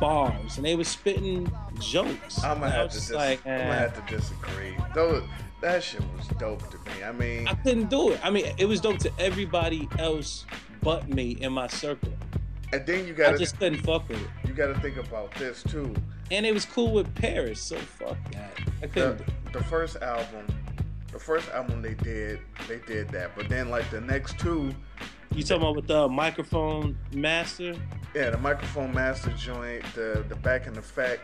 bars, 0.00 0.56
and 0.56 0.64
they 0.64 0.74
were 0.74 0.84
spitting 0.84 1.50
jokes. 1.78 2.42
I'm 2.42 2.60
gonna 2.60 2.70
have 2.70 2.90
to 2.90 2.94
dis- 2.94 3.12
like, 3.12 3.38
I'm 3.46 3.58
gonna 3.58 3.70
eh. 3.70 3.78
have 3.78 4.06
to 4.06 4.16
disagree. 4.16 4.76
Those, 4.94 5.22
that 5.62 5.82
shit 5.82 6.02
was 6.16 6.26
dope 6.38 6.68
to 6.70 6.76
me. 6.78 7.04
I 7.04 7.12
mean, 7.12 7.48
I 7.48 7.54
couldn't 7.54 7.88
do 7.90 8.10
it. 8.12 8.20
I 8.22 8.30
mean, 8.30 8.46
it 8.58 8.66
was 8.66 8.80
dope 8.80 8.98
to 8.98 9.12
everybody 9.18 9.88
else 9.98 10.44
but 10.82 11.08
me 11.08 11.32
in 11.40 11.52
my 11.52 11.68
circle. 11.68 12.12
and 12.72 12.84
then 12.86 13.06
you 13.06 13.14
gotta 13.14 13.38
just 13.38 13.58
couldn't 13.58 13.78
fuck 13.80 14.08
with 14.08 14.20
it. 14.20 14.28
you 14.46 14.52
gotta 14.52 14.78
think 14.80 14.96
about 14.96 15.32
this 15.36 15.62
too. 15.62 15.94
And 16.30 16.44
it 16.46 16.52
was 16.52 16.64
cool 16.64 16.92
with 16.92 17.14
Parrish, 17.14 17.60
so 17.60 17.76
fuck 17.76 18.16
that. 18.32 18.58
I 18.82 18.86
couldn't. 18.88 19.18
The, 19.18 19.24
do 19.24 19.32
it. 19.46 19.52
the 19.52 19.64
first 19.64 19.96
album, 20.02 20.46
the 21.12 21.18
first 21.18 21.48
album 21.50 21.82
they 21.82 21.94
did, 21.94 22.40
they 22.68 22.78
did 22.86 23.08
that. 23.10 23.36
But 23.36 23.48
then 23.48 23.68
like 23.70 23.88
the 23.90 24.00
next 24.00 24.38
two, 24.38 24.74
You 25.34 25.42
talking 25.44 25.62
about 25.62 25.76
with 25.76 25.86
the 25.86 26.08
microphone 26.08 26.96
master? 27.14 27.74
yeah, 28.14 28.30
the 28.30 28.38
microphone 28.38 28.92
master 28.92 29.30
joint, 29.32 29.84
the 29.94 30.24
the 30.28 30.36
back 30.36 30.66
and 30.66 30.74
the 30.74 30.80
effect 30.80 31.20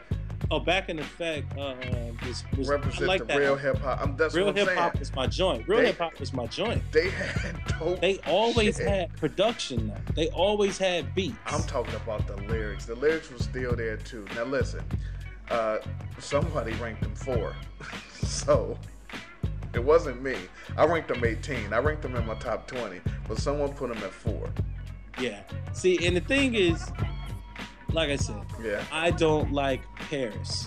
Oh, 0.50 0.60
back 0.60 0.88
in 0.88 0.98
effect, 0.98 1.52
uh, 1.58 1.74
was, 2.26 2.44
was 2.56 2.68
I 2.68 2.72
represent 2.72 3.06
like 3.06 3.26
the 3.26 3.38
real 3.38 3.56
hip 3.56 3.78
hop. 3.78 4.00
I'm 4.00 4.16
that's 4.16 4.34
Real 4.34 4.52
hip 4.52 4.68
hop 4.68 4.98
was 4.98 5.14
my 5.14 5.26
joint. 5.26 5.68
Real 5.68 5.80
hip 5.80 5.98
hop 5.98 6.18
was 6.18 6.32
my 6.32 6.46
joint. 6.46 6.82
They 6.92 7.10
had 7.10 7.60
dope. 7.78 8.00
They 8.00 8.18
always 8.26 8.76
shit. 8.76 8.88
had 8.88 9.16
production. 9.16 9.88
Though. 9.88 10.12
They 10.14 10.28
always 10.30 10.78
had 10.78 11.14
beats. 11.14 11.36
I'm 11.46 11.62
talking 11.64 11.94
about 11.96 12.26
the 12.26 12.36
lyrics. 12.48 12.86
The 12.86 12.94
lyrics 12.94 13.30
were 13.30 13.38
still 13.38 13.76
there 13.76 13.98
too. 13.98 14.24
Now 14.34 14.44
listen, 14.44 14.82
uh, 15.50 15.78
somebody 16.18 16.72
ranked 16.74 17.02
them 17.02 17.14
four, 17.14 17.54
so 18.22 18.78
it 19.74 19.84
wasn't 19.84 20.22
me. 20.22 20.36
I 20.76 20.86
ranked 20.86 21.08
them 21.08 21.22
18. 21.24 21.72
I 21.74 21.78
ranked 21.78 22.02
them 22.02 22.16
in 22.16 22.26
my 22.26 22.34
top 22.36 22.66
20, 22.68 23.00
but 23.26 23.38
someone 23.38 23.72
put 23.74 23.92
them 23.92 24.02
at 24.02 24.12
four. 24.12 24.50
yeah. 25.20 25.42
See, 25.72 26.06
and 26.06 26.16
the 26.16 26.20
thing 26.20 26.54
is, 26.54 26.90
like 27.92 28.10
I 28.10 28.16
said, 28.16 28.42
Yeah. 28.62 28.82
I 28.92 29.10
don't 29.10 29.52
like 29.52 29.82
Parrish. 30.10 30.66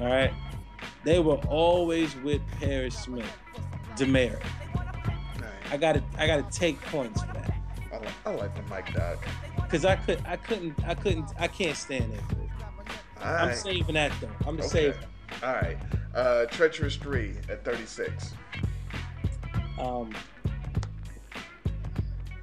All 0.00 0.06
right. 0.06 0.32
They 1.04 1.18
were 1.20 1.36
always 1.48 2.14
with 2.16 2.42
Parrish 2.60 2.94
Smith, 2.94 3.30
demerit. 3.96 4.42
I 5.70 5.76
gotta, 5.76 6.02
I 6.16 6.26
gotta 6.26 6.46
take 6.50 6.80
points 6.82 7.22
for 7.22 7.32
that. 7.34 7.54
I 7.92 7.96
like, 7.98 8.08
I 8.26 8.30
like 8.30 8.54
the 8.56 8.62
Mike 8.70 8.94
Doc. 8.94 9.24
Cause 9.68 9.84
I 9.84 9.96
could, 9.96 10.22
I 10.26 10.36
couldn't, 10.36 10.74
I 10.86 10.94
couldn't, 10.94 11.30
I 11.38 11.46
can't 11.46 11.76
stand 11.76 12.12
it. 12.14 12.20
All 13.22 13.34
I'm 13.34 13.54
saving 13.54 13.94
that 13.94 14.12
though. 14.20 14.28
I'm 14.46 14.56
gonna 14.56 14.60
Okay. 14.60 14.68
save. 14.92 14.98
All 15.42 15.52
right. 15.54 15.76
Uh, 16.14 16.46
Treacherous 16.46 16.96
3 16.96 17.34
at 17.50 17.64
36. 17.64 18.32
Um. 19.78 20.10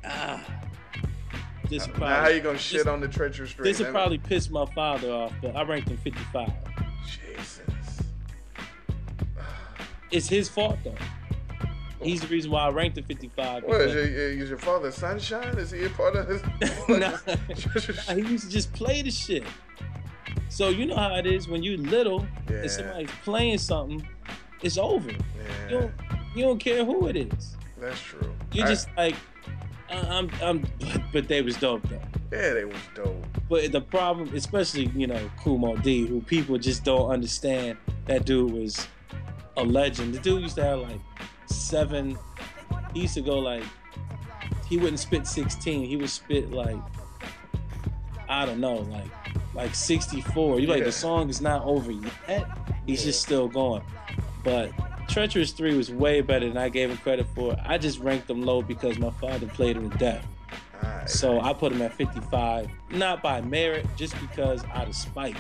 Ah. 0.04 0.44
This 1.76 1.88
Now, 1.88 1.94
probably, 1.94 2.16
how 2.16 2.28
you 2.30 2.40
gonna 2.40 2.58
shit 2.58 2.80
this- 2.80 2.88
on 2.88 3.02
the 3.02 3.08
Treacherous 3.10 3.52
3? 3.52 3.64
This 3.70 3.80
would 3.80 3.90
probably 3.92 4.18
piss 4.18 4.50
my 4.50 4.66
father 4.68 5.12
off, 5.12 5.34
but 5.42 5.58
I 5.58 5.64
ranked 5.64 5.90
him 5.90 5.98
55. 5.98 6.50
Jesus. 7.06 7.60
It's 10.10 10.30
his 10.30 10.48
fault 10.48 10.78
though. 10.86 10.96
He's 12.02 12.22
the 12.22 12.28
reason 12.28 12.52
why 12.52 12.62
I 12.62 12.70
ranked 12.70 12.98
him 12.98 13.04
55. 13.04 13.64
What 13.64 13.82
is 13.82 13.94
your, 13.94 14.04
is 14.06 14.50
your 14.50 14.58
father 14.58 14.90
sunshine? 14.90 15.58
Is 15.58 15.72
he 15.72 15.84
a 15.84 15.90
part 15.90 16.16
of 16.16 16.28
this? 16.30 16.42
Nah. 16.88 18.14
he 18.16 18.22
used 18.22 18.46
to 18.46 18.50
just 18.50 18.72
play 18.72 19.02
the 19.02 19.12
shit. 19.12 19.44
So 20.48 20.70
you 20.70 20.86
know 20.86 20.96
how 20.96 21.16
it 21.16 21.26
is 21.26 21.50
when 21.50 21.62
you're 21.62 21.78
little 21.78 22.26
Yeah. 22.50 22.58
and 22.58 22.72
somebody's 22.72 23.10
playing 23.26 23.58
something, 23.58 24.08
it's 24.62 24.78
over. 24.78 25.12
You 25.12 25.18
don't, 25.70 25.92
you 26.36 26.44
don't 26.44 26.60
care 26.60 26.86
who 26.86 27.08
it 27.08 27.18
is. 27.18 27.58
that's 27.82 28.00
true. 28.00 28.32
You're 28.54 28.66
I- 28.66 28.70
just 28.70 28.88
like, 28.96 29.16
I'm, 29.90 30.30
I'm, 30.42 30.64
but, 31.14 31.28
they 31.28 31.42
was 31.42 31.58
dope 31.58 31.88
though. 31.90 32.02
yeah, 32.32 32.54
they 32.54 32.66
was 32.66 32.78
dope. 32.96 33.24
But 33.50 33.72
the 33.72 33.82
problem, 33.82 34.34
especially 34.36 34.86
you 34.96 35.08
know 35.08 35.30
Kool 35.40 35.58
Moe 35.58 35.78
Dee, 35.78 36.06
who 36.06 36.22
people 36.22 36.58
just 36.58 36.84
don't 36.84 37.10
understand. 37.10 37.78
That 38.06 38.26
dude 38.26 38.52
was 38.52 38.88
a 39.58 39.64
legend. 39.64 40.14
The 40.14 40.20
dude 40.20 40.42
used 40.44 40.56
to 40.56 40.64
have 40.64 40.80
like 40.80 41.00
seven. 41.46 42.18
He 42.94 43.02
used 43.02 43.16
to 43.16 43.22
go 43.22 43.40
like 43.40 43.64
he 44.68 44.78
wouldn't 44.78 45.00
spit 45.00 45.28
16. 45.28 45.86
He 45.86 45.96
would 45.96 46.10
spit 46.10 46.52
like 46.52 46.78
I 48.28 48.46
don't 48.46 48.60
know, 48.60 48.76
like 48.76 49.06
like 49.54 49.76
64. 49.76 50.60
You 50.60 50.68
like 50.68 50.84
the 50.84 50.92
song 50.92 51.30
is 51.30 51.42
not 51.42 51.64
over 51.64 51.92
yet. 51.92 52.48
He's 52.86 53.04
just 53.04 53.22
still 53.22 53.48
going. 53.48 53.84
But 54.44 54.72
Treacherous 55.08 55.52
3 55.52 55.76
was 55.78 55.92
way 55.92 56.22
better 56.22 56.48
than 56.48 56.58
I 56.58 56.70
gave 56.70 56.90
him 56.90 56.98
credit 56.98 57.28
for. 57.36 57.56
I 57.64 57.78
just 57.78 58.00
ranked 58.00 58.28
them 58.28 58.42
low 58.42 58.62
because 58.62 58.98
my 58.98 59.12
father 59.12 59.48
played 59.48 59.78
him 59.78 59.90
to 59.90 59.98
death. 59.98 60.26
Right. 60.84 61.10
So 61.10 61.40
I 61.40 61.54
put 61.54 61.72
him 61.72 61.82
at 61.82 61.94
55, 61.94 62.70
not 62.92 63.22
by 63.24 63.42
merit, 63.42 63.86
just 63.96 64.20
because 64.20 64.64
out 64.74 64.88
of 64.88 64.96
spite. 64.96 65.38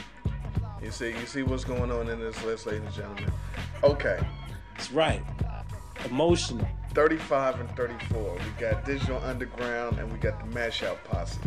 You 0.81 0.91
see, 0.91 1.09
you 1.09 1.25
see 1.25 1.43
what's 1.43 1.63
going 1.63 1.91
on 1.91 2.09
in 2.09 2.19
this 2.19 2.41
list, 2.43 2.67
ladies 2.67 2.83
and 2.85 2.93
gentlemen. 2.93 3.31
Okay, 3.83 4.19
It's 4.75 4.91
right. 4.91 5.21
Emotional. 6.05 6.67
35 6.93 7.59
and 7.59 7.69
34. 7.75 8.33
We 8.35 8.39
got 8.61 8.85
Digital 8.85 9.17
Underground 9.23 9.97
and 9.99 10.11
we 10.11 10.17
got 10.19 10.39
the 10.39 10.57
Mashout 10.57 11.03
Posse. 11.03 11.39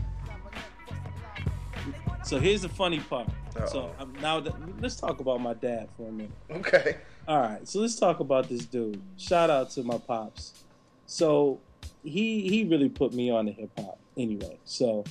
So 2.25 2.39
here's 2.39 2.63
the 2.63 2.69
funny 2.69 3.01
part. 3.01 3.29
So 3.55 3.63
Uh-oh. 3.99 4.03
um, 4.03 4.13
now 4.21 4.41
that, 4.41 4.55
let's 4.83 4.97
talk 4.97 5.21
about 5.21 5.41
my 5.41 5.55
dad 5.55 5.89
for 5.97 6.09
a 6.09 6.13
minute. 6.13 6.33
Okay. 6.51 6.97
All 7.29 7.41
right, 7.41 7.69
so 7.69 7.81
let's 7.81 7.97
talk 7.97 8.21
about 8.21 8.49
this 8.49 8.65
dude. 8.65 9.03
Shout 9.19 9.51
out 9.51 9.69
to 9.73 9.83
my 9.83 9.99
pops. 9.99 10.65
So 11.05 11.61
he 12.03 12.49
he 12.49 12.65
really 12.65 12.89
put 12.89 13.13
me 13.13 13.29
on 13.31 13.45
to 13.45 13.53
hip 13.53 13.71
hop 13.77 13.99
anyway. 14.17 14.59
So 14.65 15.05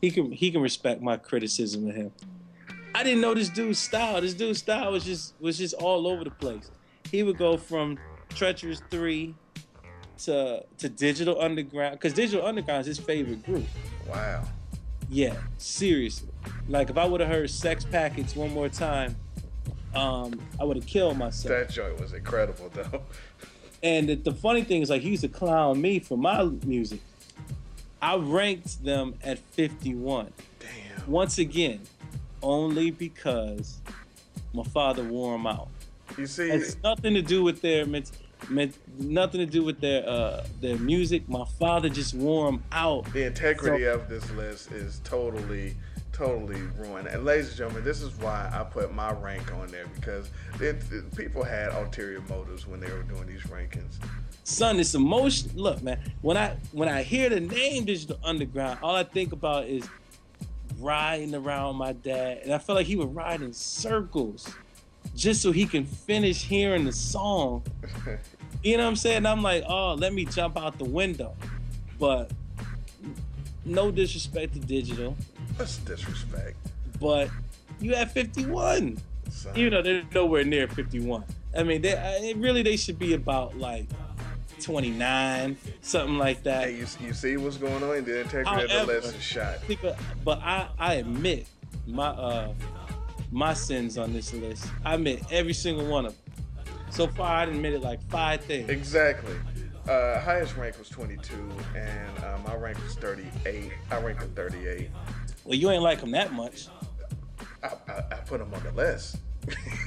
he 0.00 0.10
can 0.10 0.32
he 0.32 0.50
can 0.50 0.62
respect 0.62 1.02
my 1.02 1.18
criticism 1.18 1.86
of 1.86 1.94
him. 1.94 2.10
I 2.94 3.02
didn't 3.02 3.20
know 3.20 3.34
this 3.34 3.50
dude's 3.50 3.78
style. 3.78 4.18
This 4.22 4.32
dude's 4.32 4.60
style 4.60 4.92
was 4.92 5.04
just 5.04 5.34
was 5.40 5.58
just 5.58 5.74
all 5.74 6.06
over 6.06 6.24
the 6.24 6.30
place. 6.30 6.70
He 7.10 7.22
would 7.22 7.36
go 7.36 7.58
from 7.58 7.98
Treacherous 8.30 8.80
Three 8.90 9.34
to 10.24 10.64
to 10.78 10.88
Digital 10.88 11.38
Underground 11.38 11.96
because 11.96 12.14
Digital 12.14 12.46
Underground 12.46 12.80
is 12.80 12.96
his 12.96 12.98
favorite 12.98 13.44
group. 13.44 13.66
Wow. 14.08 14.44
Yeah, 15.10 15.36
seriously. 15.58 16.30
Like 16.66 16.88
if 16.88 16.96
I 16.96 17.04
would 17.04 17.20
have 17.20 17.28
heard 17.28 17.50
Sex 17.50 17.84
Packets 17.84 18.34
one 18.34 18.54
more 18.54 18.70
time, 18.70 19.16
um, 19.94 20.40
I 20.60 20.64
would 20.64 20.76
have 20.76 20.86
killed 20.86 21.16
myself. 21.16 21.48
That 21.48 21.70
joint 21.70 22.00
was 22.00 22.12
incredible, 22.12 22.70
though. 22.72 23.02
And 23.82 24.08
the, 24.08 24.14
the 24.16 24.32
funny 24.32 24.62
thing 24.62 24.82
is, 24.82 24.90
like, 24.90 25.02
he 25.02 25.10
used 25.10 25.22
to 25.22 25.28
clown 25.28 25.80
me 25.80 26.00
for 26.00 26.18
my 26.18 26.44
music. 26.64 27.00
I 28.00 28.16
ranked 28.16 28.84
them 28.84 29.14
at 29.22 29.38
51. 29.38 30.32
Damn. 30.58 31.10
Once 31.10 31.38
again, 31.38 31.80
only 32.42 32.90
because 32.90 33.78
my 34.52 34.62
father 34.64 35.02
wore 35.02 35.32
them 35.32 35.46
out. 35.46 35.68
You 36.16 36.26
see, 36.26 36.50
It's 36.50 36.76
nothing 36.82 37.14
to 37.14 37.22
do 37.22 37.42
with 37.42 37.60
their 37.60 37.86
meant 37.86 38.10
nothing 38.98 39.40
to 39.40 39.46
do 39.46 39.64
with 39.64 39.80
their 39.80 40.08
uh 40.08 40.44
their 40.60 40.76
music. 40.76 41.28
My 41.28 41.44
father 41.58 41.88
just 41.88 42.14
wore 42.14 42.50
them 42.50 42.62
out. 42.72 43.12
The 43.12 43.26
integrity 43.26 43.84
of 43.84 44.08
this 44.08 44.30
list 44.32 44.72
is 44.72 45.00
totally, 45.04 45.74
totally 46.18 46.60
ruined. 46.76 47.06
And 47.06 47.24
ladies 47.24 47.48
and 47.48 47.56
gentlemen, 47.56 47.84
this 47.84 48.02
is 48.02 48.12
why 48.18 48.50
I 48.52 48.64
put 48.64 48.92
my 48.92 49.12
rank 49.12 49.54
on 49.54 49.68
there 49.68 49.86
because 49.94 50.30
it, 50.60 50.82
it- 50.90 51.16
people 51.16 51.44
had 51.44 51.68
ulterior 51.68 52.20
motives 52.28 52.66
when 52.66 52.80
they 52.80 52.90
were 52.92 53.02
doing 53.04 53.26
these 53.26 53.42
rankings. 53.42 53.94
Son, 54.42 54.80
it's 54.80 54.94
emotion. 54.94 55.50
Look, 55.54 55.82
man, 55.82 56.00
when 56.22 56.36
I 56.36 56.56
when 56.72 56.88
I 56.88 57.02
hear 57.02 57.28
the 57.28 57.38
name 57.40 57.84
Digital 57.84 58.18
Underground, 58.24 58.78
all 58.82 58.96
I 58.96 59.04
think 59.04 59.32
about 59.32 59.66
is 59.66 59.88
riding 60.80 61.34
around 61.34 61.76
my 61.76 61.92
dad, 61.92 62.38
and 62.44 62.52
I 62.52 62.58
felt 62.58 62.76
like 62.76 62.86
he 62.86 62.96
would 62.96 63.14
ride 63.14 63.42
in 63.42 63.52
circles 63.52 64.48
just 65.14 65.42
so 65.42 65.52
he 65.52 65.66
can 65.66 65.84
finish 65.84 66.42
hearing 66.44 66.84
the 66.84 66.92
song. 66.92 67.62
You 68.60 68.76
know 68.76 68.82
what 68.82 68.88
I'm 68.88 68.96
saying? 68.96 69.24
I'm 69.24 69.40
like, 69.40 69.62
oh, 69.68 69.94
let 69.94 70.12
me 70.12 70.24
jump 70.24 70.58
out 70.58 70.78
the 70.78 70.84
window. 70.84 71.36
But 71.96 72.32
no 73.64 73.92
disrespect 73.92 74.54
to 74.54 74.58
digital, 74.58 75.16
That's 75.58 75.78
disrespect. 75.78 76.56
but 77.00 77.28
you 77.80 77.94
have 77.94 78.12
51. 78.12 78.98
son. 79.30 79.52
Even 79.56 79.72
though 79.72 79.82
they're 79.82 80.02
nowhere 80.14 80.44
near 80.44 80.66
51. 80.68 81.24
I 81.56 81.62
mean, 81.62 81.82
they 81.82 81.96
I, 81.96 82.32
really 82.36 82.62
they 82.62 82.76
should 82.76 82.98
be 82.98 83.14
about 83.14 83.56
like 83.58 83.86
29, 84.62 85.56
something 85.80 86.18
like 86.18 86.42
that. 86.44 86.64
Hey, 86.64 86.76
you, 86.76 86.86
you 87.00 87.12
see 87.12 87.36
what's 87.36 87.56
going 87.56 87.82
on? 87.82 88.04
The 88.04 88.20
integrity 88.22 88.64
of 88.64 88.70
However- 88.70 89.00
the 89.00 89.06
list 89.08 89.20
shot. 89.20 89.58
but 90.24 90.40
I, 90.42 90.68
I 90.78 90.94
admit 90.94 91.46
my 91.86 92.08
uh 92.08 92.52
my 93.30 93.52
sins 93.54 93.98
on 93.98 94.12
this 94.12 94.32
list. 94.32 94.66
I 94.84 94.94
admit 94.94 95.22
every 95.30 95.52
single 95.52 95.86
one 95.86 96.06
of 96.06 96.12
them. 96.24 96.34
So 96.90 97.06
far, 97.06 97.26
I 97.36 97.42
admitted 97.44 97.82
like 97.82 98.02
five 98.08 98.42
things. 98.42 98.70
Exactly. 98.70 99.34
Uh, 99.86 100.20
highest 100.20 100.56
rank 100.56 100.78
was 100.78 100.88
22, 100.90 101.34
and 101.74 102.24
uh, 102.24 102.38
my 102.46 102.54
rank 102.56 102.82
was 102.82 102.94
38. 102.96 103.70
I 103.90 104.00
ranked 104.00 104.22
at 104.22 104.34
38. 104.34 104.90
Well, 105.48 105.56
you 105.56 105.70
ain't 105.70 105.82
like 105.82 106.02
them 106.02 106.10
that 106.10 106.34
much. 106.34 106.66
I, 107.62 107.68
I, 107.88 107.92
I 108.10 108.14
put 108.16 108.38
them 108.38 108.52
on 108.52 108.62
the 108.62 108.72
list. 108.72 109.16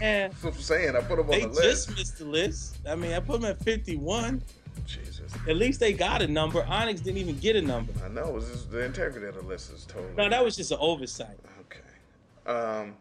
And 0.01 0.33
That's 0.33 0.43
what 0.43 0.55
I'm 0.55 0.59
saying. 0.59 0.95
I 0.95 1.01
put 1.01 1.17
them 1.17 1.27
on 1.27 1.31
they 1.31 1.41
the 1.41 1.49
list. 1.49 1.59
They 1.89 1.93
just 1.93 1.97
missed 1.99 2.17
the 2.17 2.25
list. 2.25 2.79
I 2.89 2.95
mean, 2.95 3.13
I 3.13 3.19
put 3.19 3.41
them 3.41 3.51
at 3.51 3.63
51. 3.63 4.41
Jesus. 4.87 5.31
At 5.47 5.57
least 5.57 5.79
they 5.79 5.93
got 5.93 6.23
a 6.23 6.27
number. 6.27 6.65
Onyx 6.65 7.01
didn't 7.01 7.19
even 7.19 7.37
get 7.37 7.55
a 7.55 7.61
number. 7.61 7.93
I 8.03 8.07
know. 8.07 8.29
It 8.29 8.33
was 8.33 8.49
just, 8.49 8.71
the 8.71 8.83
integrity 8.83 9.27
of 9.27 9.35
the 9.35 9.43
list 9.43 9.71
is 9.71 9.85
totally. 9.85 10.11
No, 10.17 10.27
that 10.27 10.43
was 10.43 10.55
just 10.55 10.71
an 10.71 10.79
oversight. 10.81 11.37
Okay. 11.59 12.51
Um, 12.51 12.95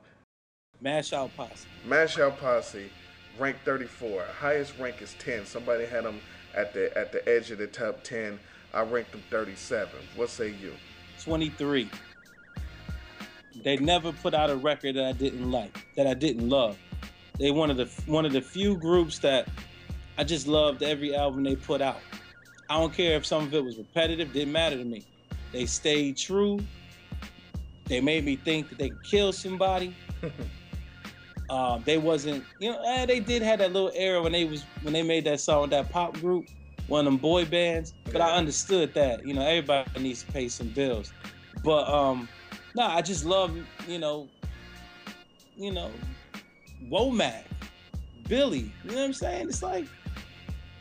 Mash 0.82 1.14
out 1.14 1.34
posse. 1.38 1.66
Mash 1.86 2.18
Out 2.18 2.38
Posse, 2.38 2.90
rank 3.38 3.56
34. 3.64 4.22
Highest 4.38 4.78
rank 4.78 5.00
is 5.00 5.14
10. 5.18 5.46
Somebody 5.46 5.86
had 5.86 6.04
them 6.04 6.20
at 6.54 6.74
the 6.74 6.96
at 6.96 7.10
the 7.10 7.26
edge 7.26 7.50
of 7.50 7.56
the 7.56 7.66
top 7.66 8.04
10. 8.04 8.38
I 8.74 8.82
ranked 8.82 9.12
them 9.12 9.22
37. 9.30 9.88
What 10.14 10.28
say 10.28 10.54
you? 10.60 10.74
23. 11.22 11.88
They 13.54 13.76
never 13.76 14.12
put 14.12 14.34
out 14.34 14.50
a 14.50 14.56
record 14.56 14.96
that 14.96 15.04
I 15.04 15.12
didn't 15.12 15.50
like, 15.50 15.76
that 15.96 16.06
I 16.06 16.14
didn't 16.14 16.48
love. 16.48 16.78
They 17.38 17.50
one 17.50 17.70
of 17.70 17.76
the 17.76 17.86
one 18.06 18.24
of 18.24 18.32
the 18.32 18.40
few 18.40 18.76
groups 18.76 19.18
that 19.20 19.48
I 20.18 20.24
just 20.24 20.46
loved 20.46 20.82
every 20.82 21.14
album 21.14 21.42
they 21.42 21.56
put 21.56 21.80
out. 21.80 22.00
I 22.68 22.78
don't 22.78 22.92
care 22.92 23.16
if 23.16 23.26
some 23.26 23.44
of 23.44 23.54
it 23.54 23.64
was 23.64 23.78
repetitive, 23.78 24.32
didn't 24.32 24.52
matter 24.52 24.76
to 24.76 24.84
me. 24.84 25.02
They 25.52 25.66
stayed 25.66 26.16
true. 26.16 26.60
They 27.86 28.00
made 28.00 28.24
me 28.24 28.36
think 28.36 28.68
that 28.68 28.78
they 28.78 28.90
could 28.90 29.02
kill 29.02 29.32
somebody. 29.32 29.94
um, 31.50 31.82
they 31.84 31.98
wasn't, 31.98 32.44
you 32.60 32.70
know, 32.70 32.80
eh, 32.82 33.06
they 33.06 33.18
did 33.18 33.42
have 33.42 33.58
that 33.58 33.72
little 33.72 33.90
era 33.94 34.22
when 34.22 34.32
they 34.32 34.44
was 34.44 34.64
when 34.82 34.92
they 34.92 35.02
made 35.02 35.24
that 35.24 35.40
song 35.40 35.62
with 35.62 35.70
that 35.70 35.90
pop 35.90 36.14
group, 36.20 36.48
one 36.86 37.00
of 37.00 37.12
them 37.12 37.16
boy 37.16 37.44
bands. 37.44 37.94
But 38.12 38.20
I 38.20 38.36
understood 38.36 38.94
that, 38.94 39.26
you 39.26 39.34
know, 39.34 39.42
everybody 39.42 40.00
needs 40.00 40.22
to 40.22 40.30
pay 40.30 40.48
some 40.48 40.68
bills. 40.68 41.12
But 41.64 41.88
um, 41.88 42.28
no, 42.74 42.82
I 42.82 43.02
just 43.02 43.24
love, 43.24 43.56
you 43.88 43.98
know, 43.98 44.28
you 45.56 45.72
know, 45.72 45.90
Womack, 46.88 47.44
Billy. 48.28 48.72
You 48.84 48.90
know 48.90 48.96
what 48.96 49.04
I'm 49.04 49.12
saying? 49.12 49.48
It's 49.48 49.62
like 49.62 49.86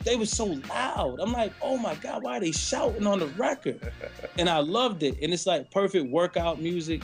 they 0.04 0.16
were 0.16 0.26
so 0.26 0.46
loud. 0.68 1.20
I'm 1.20 1.32
like, 1.32 1.52
oh 1.60 1.76
my 1.76 1.94
God, 1.96 2.22
why 2.22 2.38
are 2.38 2.40
they 2.40 2.52
shouting 2.52 3.06
on 3.06 3.18
the 3.18 3.26
record? 3.28 3.80
And 4.38 4.48
I 4.48 4.58
loved 4.58 5.02
it. 5.02 5.16
And 5.20 5.32
it's 5.34 5.46
like 5.46 5.70
perfect 5.70 6.10
workout 6.10 6.60
music, 6.60 7.02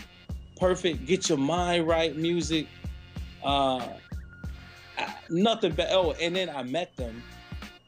perfect 0.57 1.05
get 1.05 1.28
your 1.28 1.39
mind 1.39 1.87
right 1.87 2.16
music. 2.16 2.66
Uh, 3.45 3.89
I- 4.97 5.14
nothing 5.28 5.72
but 5.72 5.89
oh, 5.91 6.12
and 6.12 6.34
then 6.34 6.49
I 6.49 6.62
met 6.62 6.97
them. 6.97 7.22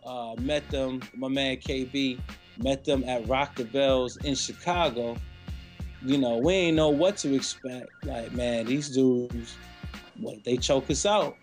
Uh, 0.05 0.35
met 0.41 0.69
them, 0.71 1.01
my 1.15 1.29
man 1.29 1.57
KB, 1.57 2.19
met 2.59 2.85
them 2.85 3.05
at 3.05 3.27
Rock 3.29 3.57
the 3.57 3.65
Bells 3.65 4.17
in 4.19 4.35
Chicago. 4.35 5.17
You 6.05 6.19
know, 6.19 6.39
we 6.39 6.55
ain't 6.55 6.77
know 6.77 6.91
what 6.91 7.17
to 7.19 7.35
expect. 7.35 7.91
Like, 8.05 8.33
man, 8.33 8.67
these 8.67 8.89
dudes, 8.89 9.57
what 10.19 10.43
they 10.45 10.57
choke 10.57 10.91
us 10.91 11.05
out. 11.05 11.37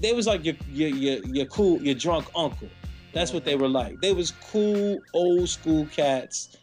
They 0.00 0.12
was 0.12 0.26
like 0.26 0.44
your 0.44 0.56
your 0.72 0.88
your, 0.88 1.24
your 1.24 1.46
cool, 1.46 1.80
your 1.80 1.94
drunk 1.94 2.26
uncle. 2.34 2.68
That's 3.12 3.32
what 3.32 3.44
they 3.44 3.54
were 3.54 3.68
like. 3.68 4.00
They 4.00 4.12
was 4.12 4.32
cool, 4.50 5.02
old 5.12 5.48
school 5.48 5.86
cats. 5.86 6.56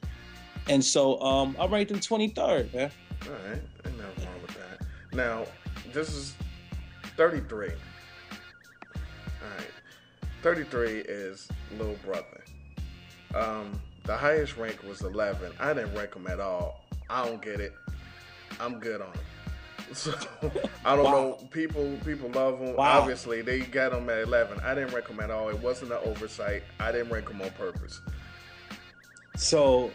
And 0.67 0.83
so 0.83 1.19
um 1.21 1.55
I 1.59 1.65
ranked 1.65 1.91
them 1.91 1.99
23rd, 1.99 2.73
man. 2.73 2.91
All 3.25 3.31
right, 3.31 3.61
ain't 3.85 3.97
nothing 3.97 4.25
wrong 4.25 4.41
with 4.41 4.57
that. 4.57 4.85
Now, 5.13 5.45
this 5.93 6.13
is 6.13 6.35
33. 7.17 7.69
All 7.69 7.73
right, 9.57 9.71
33 10.41 10.99
is 10.99 11.47
Little 11.77 11.97
Brother. 12.05 12.43
Um, 13.33 13.79
the 14.03 14.15
highest 14.17 14.57
rank 14.57 14.81
was 14.83 15.01
11. 15.01 15.51
I 15.59 15.73
didn't 15.73 15.95
rank 15.95 16.13
them 16.13 16.27
at 16.27 16.39
all. 16.39 16.83
I 17.09 17.25
don't 17.25 17.41
get 17.41 17.59
it. 17.59 17.73
I'm 18.59 18.79
good 18.79 19.01
on 19.01 19.11
them. 19.11 19.21
So 19.93 20.13
I 20.85 20.95
don't 20.95 21.03
Wow. 21.03 21.11
know. 21.11 21.33
People 21.51 21.97
people 22.05 22.29
love 22.29 22.59
them. 22.59 22.77
Wow. 22.77 23.01
Obviously, 23.01 23.41
they 23.41 23.59
got 23.59 23.91
them 23.91 24.09
at 24.09 24.19
11. 24.19 24.61
I 24.63 24.73
didn't 24.73 24.93
rank 24.93 25.07
them 25.07 25.19
at 25.19 25.29
all. 25.29 25.49
It 25.49 25.59
wasn't 25.59 25.91
an 25.91 25.97
oversight. 26.05 26.63
I 26.79 26.93
didn't 26.93 27.11
rank 27.11 27.27
them 27.27 27.41
on 27.41 27.49
purpose. 27.51 27.99
So 29.35 29.91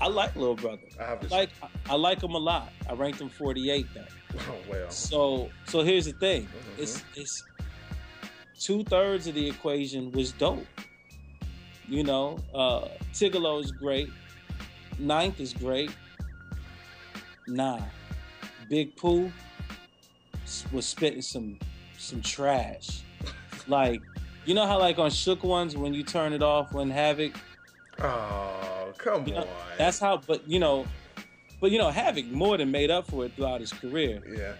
I 0.00 0.08
like 0.08 0.36
Little 0.36 0.56
Brother. 0.56 0.82
I 1.00 1.12
Obviously. 1.12 1.38
like 1.38 1.50
I 1.88 1.94
like 1.94 2.20
them 2.20 2.34
a 2.34 2.38
lot. 2.38 2.70
I 2.88 2.92
ranked 2.92 3.18
them 3.18 3.30
48 3.30 3.86
then. 3.94 4.04
oh 4.40 4.40
well. 4.70 4.90
So 4.90 5.48
so 5.66 5.82
here's 5.82 6.04
the 6.04 6.12
thing. 6.12 6.42
Mhm. 6.42 6.82
It's 6.82 7.02
it's 7.14 7.42
two 8.60 8.84
thirds 8.84 9.26
of 9.26 9.34
the 9.34 9.48
equation 9.48 10.12
was 10.12 10.32
dope. 10.32 10.66
You 11.88 12.02
know, 12.04 12.38
uh 12.54 12.88
Tigallo 13.12 13.62
is 13.62 13.72
great. 13.72 14.10
Ninth 14.98 15.40
is 15.40 15.52
great. 15.52 15.90
Nah. 17.46 17.80
Big 18.68 18.96
Pooh 18.96 19.30
was 20.72 20.86
spitting 20.86 21.22
some 21.22 21.58
some 21.98 22.20
trash. 22.20 23.02
Like, 23.68 24.02
you 24.44 24.54
know 24.54 24.66
how 24.66 24.78
like 24.78 24.98
on 24.98 25.10
Shook 25.10 25.42
Ones 25.44 25.76
when 25.76 25.94
you 25.94 26.02
turn 26.02 26.32
it 26.32 26.42
off 26.42 26.72
when 26.72 26.90
Havoc 26.90 27.32
Oh, 27.98 28.92
come 28.98 29.26
you 29.26 29.32
know, 29.34 29.40
on. 29.40 29.46
that's 29.78 29.98
how 29.98 30.18
but 30.18 30.46
you 30.46 30.58
know 30.58 30.84
but 31.60 31.70
you 31.70 31.78
know 31.78 31.88
Havoc 31.90 32.26
more 32.26 32.58
than 32.58 32.70
made 32.70 32.90
up 32.90 33.06
for 33.08 33.24
it 33.24 33.32
throughout 33.34 33.60
his 33.60 33.72
career. 33.72 34.20
yeah. 34.36 34.52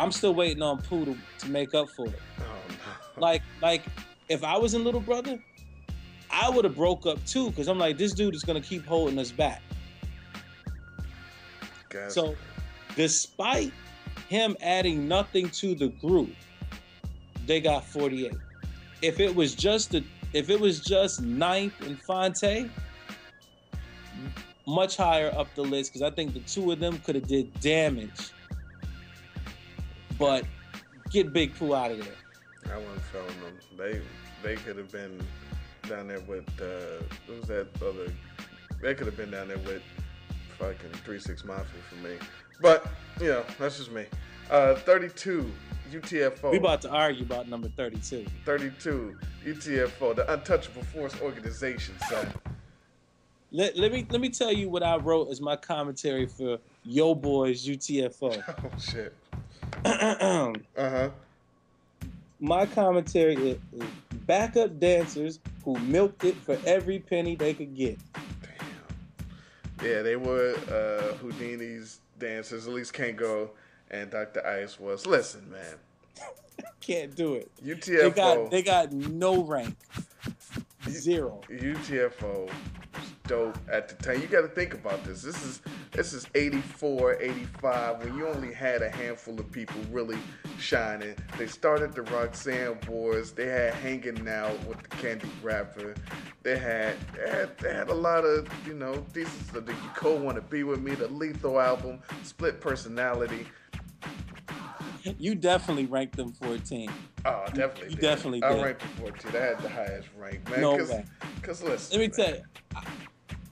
I'm 0.00 0.10
still 0.10 0.34
waiting 0.34 0.62
on 0.62 0.80
Pooh 0.82 1.04
to, 1.04 1.16
to 1.40 1.48
make 1.50 1.74
up 1.74 1.88
for 1.90 2.06
it. 2.06 2.20
Oh 2.40 2.42
no. 2.68 3.20
Like, 3.20 3.42
like 3.62 3.82
if 4.28 4.42
I 4.42 4.56
was 4.56 4.74
in 4.74 4.82
Little 4.82 5.00
Brother, 5.00 5.38
I 6.34 6.50
would 6.50 6.64
have 6.64 6.74
broke 6.74 7.06
up 7.06 7.24
too, 7.24 7.50
because 7.50 7.68
I'm 7.68 7.78
like, 7.78 7.96
this 7.96 8.12
dude 8.12 8.34
is 8.34 8.42
gonna 8.42 8.60
keep 8.60 8.84
holding 8.84 9.18
us 9.18 9.30
back. 9.30 9.62
Gotcha. 11.88 12.10
So, 12.10 12.34
despite 12.96 13.72
him 14.28 14.56
adding 14.60 15.06
nothing 15.06 15.48
to 15.50 15.76
the 15.76 15.88
group, 15.88 16.34
they 17.46 17.60
got 17.60 17.84
48. 17.84 18.32
If 19.00 19.20
it 19.20 19.34
was 19.34 19.54
just 19.54 19.92
the, 19.92 20.02
if 20.32 20.50
it 20.50 20.58
was 20.58 20.80
just 20.80 21.22
Ninth 21.22 21.80
and 21.82 21.96
Phonte, 22.00 22.68
much 24.66 24.96
higher 24.96 25.32
up 25.36 25.54
the 25.54 25.62
list, 25.62 25.92
because 25.92 26.02
I 26.02 26.10
think 26.10 26.34
the 26.34 26.40
two 26.40 26.72
of 26.72 26.80
them 26.80 26.98
could 27.00 27.14
have 27.14 27.28
did 27.28 27.52
damage. 27.60 28.32
But 30.18 30.44
get 31.10 31.32
Big 31.32 31.54
Pooh 31.54 31.74
out 31.74 31.92
of 31.92 31.98
there. 31.98 32.74
I 32.74 32.78
wasn't 32.78 33.02
feeling 33.02 33.26
them. 33.40 33.58
They 33.76 34.00
they 34.42 34.56
could 34.56 34.76
have 34.76 34.90
been 34.90 35.18
down 35.88 36.08
there 36.08 36.20
with 36.20 36.48
uh 36.60 37.02
was 37.28 37.46
that 37.48 37.66
other 37.82 38.12
they 38.82 38.94
could 38.94 39.06
have 39.06 39.16
been 39.16 39.30
down 39.30 39.48
there 39.48 39.58
with 39.58 39.82
fucking 40.58 40.90
three 41.04 41.18
six 41.18 41.44
mafia 41.44 41.80
for 41.88 41.96
me. 41.96 42.16
But 42.60 42.86
you 43.20 43.28
know, 43.28 43.44
that's 43.58 43.78
just 43.78 43.90
me. 43.90 44.04
Uh 44.50 44.74
thirty 44.74 45.08
two 45.08 45.50
UTFO. 45.90 46.50
We 46.50 46.58
about 46.58 46.82
to 46.82 46.90
argue 46.90 47.24
about 47.24 47.48
number 47.48 47.68
32. 47.68 48.26
32 48.44 49.16
UTFO, 49.44 50.16
the 50.16 50.32
Untouchable 50.32 50.82
Force 50.82 51.14
Organization, 51.20 51.94
So 52.08 52.26
Let, 53.52 53.76
let 53.76 53.92
me 53.92 54.06
let 54.10 54.20
me 54.20 54.28
tell 54.28 54.52
you 54.52 54.68
what 54.68 54.82
I 54.82 54.96
wrote 54.96 55.30
as 55.30 55.40
my 55.40 55.56
commentary 55.56 56.26
for 56.26 56.58
Yo 56.84 57.14
Boys 57.14 57.66
UTFO. 57.66 58.42
Oh 58.64 58.78
shit. 58.78 59.14
Uh 59.84 60.52
huh. 60.76 61.10
My 62.44 62.66
commentary 62.66 63.36
is, 63.36 63.58
backup 64.26 64.78
dancers 64.78 65.40
who 65.64 65.78
milked 65.78 66.24
it 66.24 66.36
for 66.36 66.58
every 66.66 66.98
penny 66.98 67.36
they 67.36 67.54
could 67.54 67.74
get. 67.74 67.98
Damn. 68.12 69.88
Yeah, 69.88 70.02
they 70.02 70.16
were 70.16 70.52
uh, 70.68 71.16
Whodini's 71.24 72.00
dancers. 72.18 72.66
At 72.66 72.74
least 72.74 72.92
Kangol 72.92 73.48
and 73.90 74.10
Dr. 74.10 74.46
Ice 74.46 74.78
was. 74.78 75.06
Listen, 75.06 75.50
man. 75.50 75.76
Can't 76.82 77.16
do 77.16 77.32
it. 77.32 77.50
They 77.62 77.76
UTFO. 77.76 78.14
got 78.14 78.50
they 78.50 78.62
got 78.62 78.92
no 78.92 79.42
rank. 79.42 79.74
Zero. 80.90 81.40
UTFO 81.48 82.44
was 82.44 83.12
dope 83.26 83.56
at 83.72 83.88
the 83.88 83.94
time. 84.04 84.20
You 84.20 84.26
got 84.26 84.42
to 84.42 84.48
think 84.48 84.74
about 84.74 85.02
this. 85.04 85.22
This 85.22 85.42
is 85.42 85.62
this 85.94 86.12
is 86.12 86.26
84, 86.34 87.22
85 87.22 88.04
when 88.04 88.16
you 88.18 88.26
only 88.26 88.52
had 88.52 88.82
a 88.82 88.90
handful 88.90 89.38
of 89.38 89.50
people 89.52 89.80
really 89.90 90.18
shining. 90.58 91.14
They 91.38 91.46
started 91.46 91.94
the 91.94 92.02
Roxanne 92.02 92.78
Boys. 92.86 93.32
They 93.32 93.46
had 93.46 93.74
Hanging 93.74 94.28
Out 94.28 94.62
with 94.66 94.82
the 94.82 94.88
Candy 94.88 95.30
Rapper. 95.42 95.94
They 96.42 96.58
had 96.58 96.96
they 97.14 97.30
had, 97.30 97.58
they 97.58 97.72
had 97.72 97.88
a 97.90 97.94
lot 97.94 98.24
of 98.24 98.48
you 98.66 98.74
know 98.74 99.04
these 99.12 99.28
are 99.54 99.60
the 99.60 99.72
You 99.72 99.78
Cold 99.94 100.22
Want 100.22 100.36
to 100.36 100.42
Be 100.42 100.64
with 100.64 100.80
Me, 100.80 100.94
the 100.94 101.08
Lethal 101.08 101.60
album, 101.60 102.00
Split 102.24 102.60
Personality. 102.60 103.46
You 105.18 105.34
definitely 105.34 105.86
ranked 105.86 106.16
them 106.16 106.32
14. 106.32 106.90
Oh, 107.26 107.44
definitely. 107.54 107.84
you 107.84 107.90
did. 107.90 108.00
definitely 108.00 108.42
I 108.42 108.54
did. 108.54 108.62
ranked 108.64 108.80
them 108.80 108.90
14. 108.98 109.30
I 109.36 109.44
had 109.44 109.58
the 109.60 109.68
highest 109.68 110.08
rank, 110.18 110.48
man. 110.50 110.60
No 110.60 110.78
Cause, 110.78 110.88
way. 110.90 111.04
Cause 111.42 111.62
listen, 111.62 112.00
Let 112.00 112.10
me 112.10 112.16
man. 112.24 112.26
tell 112.26 112.36
you, 112.38 112.44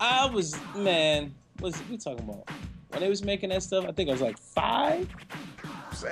I, 0.01 0.24
I 0.24 0.26
was 0.26 0.57
man. 0.74 1.34
What's 1.62 1.80
we 1.88 1.96
talking 1.96 2.28
about? 2.28 2.48
When 2.88 3.00
they 3.00 3.08
was 3.08 3.22
making 3.24 3.50
that 3.50 3.62
stuff, 3.62 3.84
I 3.88 3.92
think 3.92 4.08
I 4.08 4.12
was 4.12 4.20
like 4.20 4.36
five. 4.36 5.08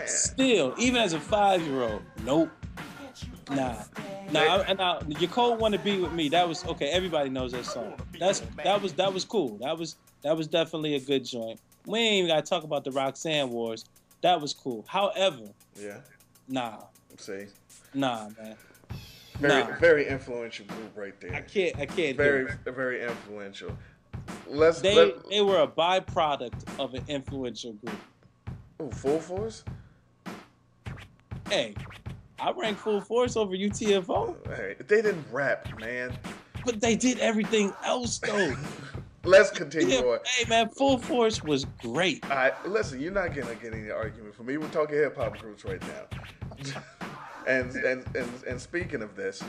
Still, 0.07 0.75
even 0.79 1.03
as 1.03 1.13
a 1.13 1.19
five 1.21 1.61
year 1.63 1.83
old, 1.83 2.03
nope. 2.25 2.51
Nah. 3.51 3.75
Nah, 4.31 4.63
I, 4.69 4.73
now 4.75 5.01
your 5.09 5.29
cold 5.29 5.59
want 5.59 5.75
to 5.75 5.81
be 5.81 5.99
with 5.99 6.13
me. 6.13 6.29
That 6.29 6.49
was 6.49 6.65
okay. 6.67 6.91
Everybody 6.91 7.31
knows 7.31 7.51
that 7.51 7.65
song. 7.67 7.95
That's 8.21 8.41
that 8.65 8.81
was 8.81 8.93
that 8.93 9.13
was 9.13 9.25
cool. 9.25 9.59
That 9.61 9.77
was 9.77 9.97
that 10.23 10.37
was 10.37 10.47
definitely 10.47 10.95
a 10.95 11.01
good 11.01 11.25
joint. 11.25 11.59
We 11.85 11.99
ain't 11.99 12.13
even 12.25 12.29
gotta 12.29 12.43
talk 12.47 12.63
about 12.63 12.85
the 12.85 12.93
Roxanne 12.93 13.51
Wars. 13.51 13.85
That 14.23 14.41
was 14.41 14.55
cool. 14.55 14.85
However, 14.87 15.47
Yeah. 15.77 15.99
nah, 16.47 16.83
See, 17.17 17.47
nah, 17.93 18.29
man. 18.41 18.57
very 19.41 19.65
Nah. 19.65 19.79
very 19.81 20.07
influential 20.07 20.67
group 20.67 20.97
right 20.97 21.21
there. 21.21 21.35
I 21.35 21.41
can't 21.41 21.77
I 21.81 21.87
can't 21.87 22.17
very 22.17 22.47
very 22.65 23.03
influential. 23.03 23.77
Let's 24.49 24.81
They 24.81 24.95
let, 24.95 25.29
they 25.29 25.41
were 25.41 25.63
a 25.63 25.67
byproduct 25.69 26.79
of 26.81 26.95
an 26.95 27.05
influential 27.09 27.73
group. 27.75 27.97
ooh, 28.83 28.91
full 28.91 29.21
force. 29.21 29.65
Hey, 31.49 31.75
I 32.39 32.53
rank 32.53 32.79
Full 32.79 33.01
Force 33.01 33.37
over 33.37 33.55
UTFO, 33.55 34.37
Hey, 34.57 34.77
they 34.87 35.03
didn't 35.03 35.25
rap, 35.33 35.69
man. 35.81 36.13
but 36.65 36.81
they 36.81 36.95
did 36.97 37.19
everything 37.19 37.73
else 37.85 38.19
though. 38.19 38.55
Let's 39.25 39.51
continue 39.51 39.97
Yeah, 39.97 40.01
on. 40.03 40.19
hey 40.25 40.49
man, 40.49 40.69
Full 40.71 40.99
Force 40.99 41.43
was 41.43 41.67
great. 41.83 42.25
All 42.25 42.37
right, 42.37 42.69
listen, 42.69 43.01
you're 43.01 43.13
not 43.13 43.35
gonna 43.35 43.55
get 43.57 43.75
any 43.75 43.91
argument 43.91 44.35
from 44.35 44.47
me. 44.47 44.57
We're 44.57 44.69
talking 44.69 44.97
hip 44.97 45.17
hop 45.17 45.39
groups 45.39 45.65
right 45.65 45.83
now. 45.83 46.81
and, 47.47 47.75
and 47.77 48.05
and 48.17 48.31
and 48.49 48.61
speaking 48.61 49.03
of 49.03 49.17
this, 49.17 49.43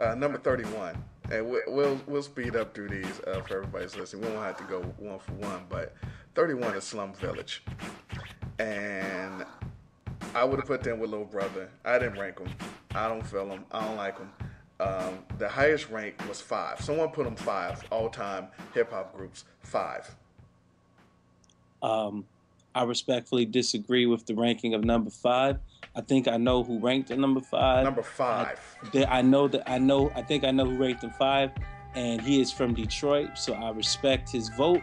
uh, 0.00 0.14
number 0.14 0.38
31, 0.38 1.02
and 1.30 1.48
we, 1.48 1.58
we'll 1.66 2.00
we'll 2.06 2.22
speed 2.22 2.56
up 2.56 2.74
through 2.74 2.88
these 2.88 3.20
uh, 3.26 3.40
for 3.42 3.58
everybody's 3.58 3.96
listening. 3.96 4.22
We 4.22 4.28
won't 4.28 4.44
have 4.44 4.56
to 4.58 4.64
go 4.64 4.80
one 4.98 5.18
for 5.18 5.32
one, 5.32 5.62
but 5.68 5.94
31 6.34 6.76
is 6.76 6.84
Slum 6.84 7.14
Village, 7.14 7.62
and 8.58 9.44
I 10.34 10.44
would 10.44 10.58
have 10.58 10.66
put 10.66 10.82
them 10.82 10.98
with 10.98 11.10
Little 11.10 11.26
Brother. 11.26 11.70
I 11.84 11.98
didn't 11.98 12.18
rank 12.18 12.38
them. 12.38 12.52
I 12.94 13.08
don't 13.08 13.26
feel 13.26 13.48
them. 13.48 13.64
I 13.70 13.84
don't 13.84 13.96
like 13.96 14.18
them. 14.18 14.32
Um, 14.80 15.18
the 15.38 15.48
highest 15.48 15.88
rank 15.90 16.16
was 16.28 16.40
five. 16.40 16.80
Someone 16.80 17.08
put 17.10 17.24
them 17.24 17.36
five 17.36 17.82
all 17.90 18.08
time 18.08 18.48
hip 18.72 18.90
hop 18.90 19.16
groups. 19.16 19.44
Five. 19.60 20.14
Um, 21.82 22.24
I 22.74 22.82
respectfully 22.82 23.46
disagree 23.46 24.06
with 24.06 24.26
the 24.26 24.34
ranking 24.34 24.74
of 24.74 24.84
number 24.84 25.10
five. 25.10 25.58
I 25.96 26.00
think 26.00 26.26
I 26.28 26.36
know 26.36 26.64
who 26.64 26.78
ranked 26.80 27.10
at 27.10 27.18
number 27.18 27.40
five. 27.40 27.84
Number 27.84 28.02
five. 28.02 28.60
That 28.92 29.12
I 29.12 29.22
know 29.22 29.48
that 29.48 29.68
I 29.68 29.78
know. 29.78 30.10
I 30.14 30.22
think 30.22 30.44
I 30.44 30.50
know 30.50 30.64
who 30.64 30.76
ranked 30.76 31.04
him 31.04 31.10
five, 31.10 31.52
and 31.94 32.20
he 32.20 32.40
is 32.40 32.50
from 32.50 32.74
Detroit, 32.74 33.38
so 33.38 33.54
I 33.54 33.70
respect 33.70 34.30
his 34.30 34.48
vote 34.50 34.82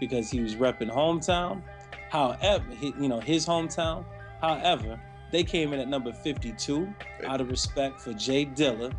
because 0.00 0.30
he 0.30 0.40
was 0.40 0.56
repping 0.56 0.90
hometown. 0.90 1.62
However, 2.10 2.64
he, 2.72 2.94
you 3.00 3.08
know 3.08 3.20
his 3.20 3.46
hometown. 3.46 4.04
However, 4.40 5.00
they 5.30 5.44
came 5.44 5.72
in 5.72 5.80
at 5.80 5.88
number 5.88 6.12
52 6.12 6.92
out 7.26 7.40
of 7.40 7.50
respect 7.50 8.00
for 8.00 8.12
J 8.12 8.46
Dilla, 8.46 8.92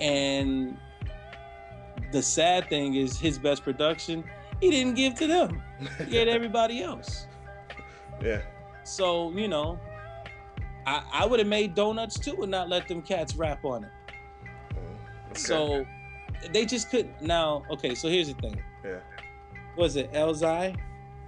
and 0.00 0.76
the 2.12 2.22
sad 2.22 2.68
thing 2.68 2.94
is 2.94 3.18
his 3.18 3.38
best 3.38 3.62
production 3.62 4.24
he 4.60 4.70
didn't 4.70 4.94
give 4.94 5.14
to 5.16 5.26
them. 5.26 5.62
He 5.98 6.04
gave 6.04 6.26
to 6.26 6.32
everybody 6.32 6.82
else. 6.82 7.26
Yeah. 8.22 8.42
So 8.84 9.30
you 9.32 9.48
know, 9.48 9.78
I 10.86 11.02
I 11.12 11.26
would 11.26 11.38
have 11.38 11.48
made 11.48 11.74
donuts 11.74 12.18
too 12.18 12.36
and 12.42 12.50
not 12.50 12.68
let 12.68 12.88
them 12.88 13.02
cats 13.02 13.34
rap 13.36 13.64
on 13.64 13.84
it. 13.84 13.90
Okay. 15.30 15.40
So 15.40 15.86
they 16.52 16.64
just 16.64 16.90
couldn't. 16.90 17.20
Now, 17.22 17.62
okay, 17.70 17.94
so 17.94 18.08
here's 18.08 18.28
the 18.28 18.34
thing. 18.34 18.62
yeah. 18.84 18.98
Was 19.76 19.96
it 19.96 20.12
Elzhi? 20.12 20.76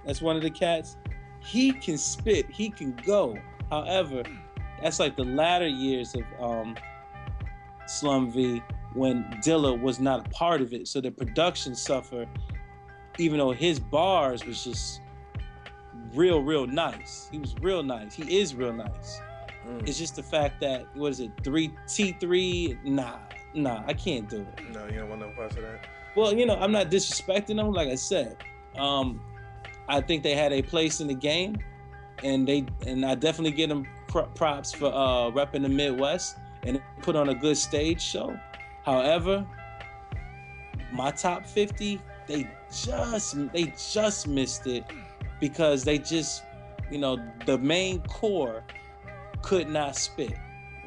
That's 0.05 0.21
one 0.21 0.35
of 0.35 0.41
the 0.41 0.49
cats. 0.49 0.97
He 1.39 1.71
can 1.71 1.97
spit. 1.97 2.49
He 2.49 2.69
can 2.69 2.95
go. 3.05 3.37
However, 3.69 4.23
that's 4.81 4.99
like 4.99 5.15
the 5.15 5.23
latter 5.23 5.67
years 5.67 6.15
of 6.15 6.23
um, 6.41 6.75
Slum 7.85 8.31
V 8.31 8.61
when 8.93 9.23
Dilla 9.43 9.79
was 9.79 9.99
not 9.99 10.27
a 10.27 10.29
part 10.29 10.61
of 10.61 10.73
it. 10.73 10.87
So 10.87 11.01
the 11.01 11.11
production 11.11 11.73
suffered, 11.75 12.27
even 13.17 13.37
though 13.39 13.51
his 13.51 13.79
bars 13.79 14.45
was 14.45 14.63
just 14.63 15.01
real, 16.13 16.41
real 16.41 16.67
nice. 16.67 17.27
He 17.31 17.39
was 17.39 17.55
real 17.61 17.83
nice. 17.83 18.13
He 18.13 18.39
is 18.39 18.55
real 18.55 18.73
nice. 18.73 19.21
Mm. 19.67 19.87
It's 19.87 19.97
just 19.97 20.15
the 20.15 20.23
fact 20.23 20.59
that 20.61 20.85
what 20.95 21.11
is 21.11 21.19
it? 21.19 21.31
Three 21.43 21.71
T 21.87 22.15
three? 22.19 22.77
Nah, 22.83 23.19
nah, 23.53 23.83
I 23.85 23.93
can't 23.93 24.29
do 24.29 24.41
it. 24.41 24.71
No, 24.73 24.85
you 24.85 24.99
don't 24.99 25.09
want 25.09 25.21
no 25.21 25.29
parts 25.31 25.55
of 25.55 25.63
that. 25.63 25.85
Well, 26.15 26.33
you 26.33 26.45
know, 26.45 26.55
I'm 26.55 26.71
not 26.71 26.89
disrespecting 26.91 27.55
them. 27.55 27.71
Like 27.71 27.87
I 27.87 27.95
said, 27.95 28.37
um, 28.77 29.21
I 29.87 30.01
think 30.01 30.23
they 30.23 30.35
had 30.35 30.53
a 30.53 30.61
place 30.61 30.99
in 30.99 31.07
the 31.07 31.13
game, 31.13 31.57
and 32.23 32.47
they 32.47 32.65
and 32.85 33.05
I 33.05 33.15
definitely 33.15 33.51
give 33.51 33.69
them 33.69 33.87
pro- 34.07 34.27
props 34.27 34.73
for 34.73 34.87
uh, 34.87 35.31
repping 35.31 35.63
the 35.63 35.69
Midwest 35.69 36.37
and 36.63 36.81
put 37.01 37.15
on 37.15 37.29
a 37.29 37.35
good 37.35 37.57
stage 37.57 38.01
show. 38.01 38.37
However, 38.85 39.45
my 40.91 41.11
top 41.11 41.45
50, 41.45 42.01
they 42.27 42.49
just 42.71 43.35
they 43.51 43.73
just 43.91 44.27
missed 44.27 44.67
it 44.67 44.85
because 45.39 45.83
they 45.83 45.97
just, 45.97 46.43
you 46.91 46.97
know, 46.97 47.17
the 47.45 47.57
main 47.57 48.01
core 48.01 48.63
could 49.43 49.69
not 49.69 49.95
spit. 49.95 50.33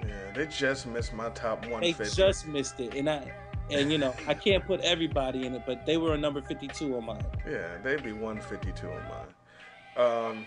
Yeah, 0.02 0.32
they 0.34 0.46
just 0.46 0.86
missed 0.86 1.12
my 1.12 1.28
top 1.30 1.64
They 1.80 1.92
just 1.92 2.48
missed 2.48 2.80
it, 2.80 2.94
and 2.94 3.08
I. 3.08 3.32
And 3.70 3.90
you 3.90 3.98
know, 3.98 4.14
I 4.28 4.34
can't 4.34 4.64
put 4.64 4.80
everybody 4.80 5.44
in 5.44 5.54
it, 5.54 5.62
but 5.66 5.86
they 5.86 5.96
were 5.96 6.14
a 6.14 6.18
number 6.18 6.40
52 6.40 6.96
on 6.96 7.04
mine. 7.04 7.24
Yeah, 7.48 7.78
they'd 7.82 8.02
be 8.02 8.12
152 8.12 8.88
on 8.88 9.02
mine. 9.08 10.36
Um, 10.36 10.46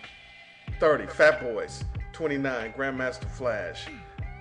30, 0.80 1.08
Fat 1.08 1.42
Boys. 1.42 1.84
29, 2.14 2.74
Grandmaster 2.74 3.30
Flash. 3.30 3.88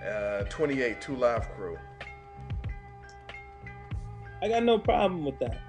Uh, 0.07 0.43
28, 0.43 1.01
Two 1.01 1.15
Live 1.15 1.49
Crew. 1.55 1.77
I 4.41 4.47
got 4.47 4.63
no 4.63 4.79
problem 4.79 5.25
with 5.25 5.37
that. 5.39 5.59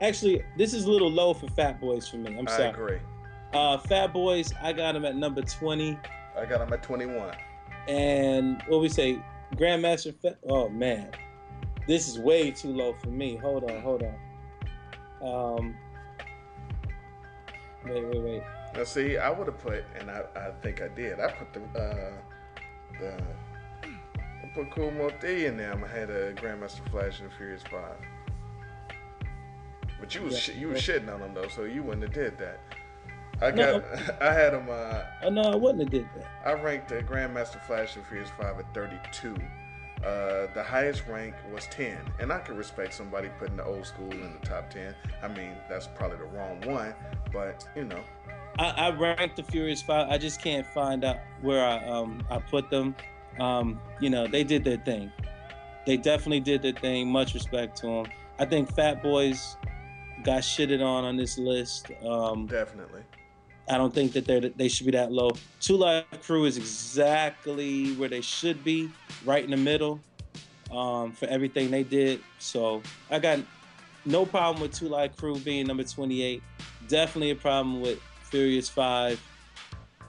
Actually, 0.00 0.44
this 0.56 0.72
is 0.72 0.84
a 0.84 0.90
little 0.90 1.10
low 1.10 1.34
for 1.34 1.48
Fat 1.48 1.80
Boys 1.80 2.08
for 2.08 2.16
me. 2.18 2.36
I'm 2.38 2.46
sorry. 2.46 2.64
I 2.64 2.68
agree. 2.68 2.98
Uh, 3.52 3.78
Fat 3.78 4.12
Boys, 4.12 4.52
I 4.62 4.72
got 4.72 4.92
them 4.92 5.04
at 5.04 5.16
number 5.16 5.42
20. 5.42 5.98
I 6.38 6.44
got 6.44 6.60
them 6.60 6.72
at 6.72 6.82
21. 6.84 7.34
And 7.90 8.62
what 8.68 8.80
we 8.80 8.88
say, 8.88 9.18
Grandmaster 9.56 10.14
Fat. 10.22 10.38
Oh 10.48 10.68
man, 10.68 11.10
this 11.88 12.08
is 12.08 12.20
way 12.20 12.52
too 12.52 12.72
low 12.72 12.94
for 13.02 13.08
me. 13.08 13.34
Hold 13.34 13.68
on, 13.68 13.82
hold 13.82 14.04
on. 14.04 14.14
Um, 15.20 15.76
wait, 17.84 18.06
wait, 18.06 18.22
wait. 18.22 18.42
Now, 18.76 18.84
see, 18.84 19.18
I 19.18 19.28
would 19.28 19.48
have 19.48 19.58
put, 19.58 19.84
and 19.98 20.08
I, 20.08 20.22
I 20.36 20.52
think 20.62 20.80
I 20.80 20.86
did. 20.86 21.18
I 21.18 21.32
put 21.32 21.52
the 21.52 21.80
uh, 21.80 22.12
the 23.00 23.20
I 23.82 24.46
put 24.54 24.70
Cool 24.70 24.92
Mote 24.92 25.24
in 25.24 25.56
there. 25.56 25.74
I 25.74 25.88
had 25.88 26.10
a 26.10 26.32
Grandmaster 26.34 26.88
Flash 26.92 27.18
and 27.18 27.32
Furious 27.32 27.64
Five. 27.64 27.98
But 29.98 30.14
you 30.14 30.22
was 30.22 30.46
Yeah, 30.46 30.54
you 30.54 30.68
was 30.68 30.80
shitting 30.80 31.12
on 31.12 31.20
them 31.20 31.34
though, 31.34 31.48
so 31.48 31.64
you 31.64 31.82
wouldn't 31.82 32.04
have 32.04 32.12
did 32.12 32.38
that. 32.38 32.60
I 33.40 33.50
No. 33.50 33.80
got 33.80 34.22
I 34.22 34.32
had 34.34 34.52
them. 34.52 34.68
Uh, 34.70 35.02
Oh 35.22 35.30
no, 35.30 35.42
I 35.42 35.54
wouldn't 35.56 35.80
have 35.80 35.90
did 35.90 36.06
that. 36.16 36.26
I 36.44 36.52
ranked 36.60 36.88
the 36.88 37.02
Grandmaster 37.02 37.60
Flash 37.66 37.96
and 37.96 38.04
Furious 38.06 38.30
Five 38.38 38.58
at 38.58 38.72
32. 38.74 39.34
Uh, 40.04 40.46
the 40.54 40.62
highest 40.62 41.06
rank 41.06 41.34
was 41.52 41.66
10, 41.66 41.98
and 42.20 42.32
I 42.32 42.38
can 42.38 42.56
respect 42.56 42.94
somebody 42.94 43.28
putting 43.38 43.56
the 43.58 43.64
old 43.64 43.84
school 43.84 44.10
in 44.10 44.32
the 44.40 44.46
top 44.46 44.70
10. 44.70 44.94
I 45.22 45.28
mean, 45.28 45.52
that's 45.68 45.88
probably 45.88 46.16
the 46.16 46.24
wrong 46.24 46.58
one, 46.62 46.94
but 47.34 47.66
you 47.76 47.84
know, 47.84 48.00
I, 48.58 48.70
I 48.70 48.90
ranked 48.90 49.36
the 49.36 49.42
Furious 49.42 49.82
Five. 49.82 50.08
I 50.08 50.16
just 50.16 50.40
can't 50.42 50.66
find 50.66 51.04
out 51.04 51.16
where 51.42 51.64
I 51.64 51.84
um 51.86 52.22
I 52.30 52.38
put 52.38 52.70
them. 52.70 52.94
Um, 53.38 53.80
you 54.00 54.10
know, 54.10 54.26
they 54.26 54.42
did 54.44 54.64
their 54.64 54.76
thing. 54.78 55.12
They 55.86 55.96
definitely 55.96 56.40
did 56.40 56.62
their 56.62 56.72
thing. 56.72 57.08
Much 57.08 57.32
respect 57.34 57.76
to 57.78 57.86
them. 57.86 58.06
I 58.38 58.44
think 58.46 58.72
Fat 58.74 59.02
Boys 59.02 59.56
got 60.24 60.42
shitted 60.42 60.82
on 60.84 61.04
on 61.04 61.16
this 61.16 61.38
list. 61.38 61.90
Um, 62.06 62.46
Definitely. 62.46 63.02
I 63.70 63.78
don't 63.78 63.94
think 63.94 64.12
that 64.14 64.24
they 64.24 64.40
they 64.40 64.68
should 64.68 64.86
be 64.86 64.92
that 64.92 65.12
low. 65.12 65.30
Two 65.60 65.76
Live 65.76 66.04
Crew 66.22 66.44
is 66.44 66.56
exactly 66.56 67.92
where 67.94 68.08
they 68.08 68.20
should 68.20 68.64
be, 68.64 68.90
right 69.24 69.44
in 69.44 69.50
the 69.52 69.56
middle, 69.56 70.00
um, 70.72 71.12
for 71.12 71.26
everything 71.26 71.70
they 71.70 71.84
did. 71.84 72.20
So 72.40 72.82
I 73.10 73.20
got 73.20 73.38
no 74.04 74.26
problem 74.26 74.60
with 74.60 74.74
Two 74.74 74.88
Live 74.88 75.16
Crew 75.16 75.38
being 75.38 75.68
number 75.68 75.84
28. 75.84 76.42
Definitely 76.88 77.30
a 77.30 77.36
problem 77.36 77.80
with 77.80 78.00
Furious 78.24 78.68
Five 78.68 79.22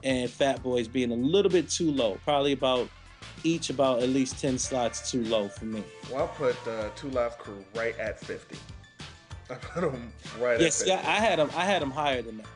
and 0.03 0.27
Fat 0.27 0.63
Boys 0.63 0.87
being 0.87 1.11
a 1.11 1.15
little 1.15 1.51
bit 1.51 1.69
too 1.69 1.91
low. 1.91 2.17
Probably 2.23 2.53
about 2.53 2.89
each 3.43 3.69
about 3.69 4.01
at 4.01 4.09
least 4.09 4.39
10 4.39 4.57
slots 4.57 5.11
too 5.11 5.23
low 5.25 5.47
for 5.47 5.65
me. 5.65 5.83
Well, 6.11 6.23
I 6.23 6.27
put 6.35 6.67
uh, 6.67 6.89
Two 6.95 7.09
Live 7.11 7.37
Crew 7.37 7.63
right 7.75 7.95
at 7.99 8.19
50. 8.19 8.57
I 9.51 9.53
put 9.53 9.81
them 9.81 10.11
right 10.39 10.59
Yes, 10.59 10.81
at 10.81 10.87
50. 10.87 10.89
yeah, 10.89 11.11
I 11.11 11.15
had 11.19 11.37
them. 11.37 11.51
I 11.55 11.65
had 11.65 11.81
them 11.83 11.91
higher 11.91 12.23
than 12.23 12.37
that. 12.37 12.47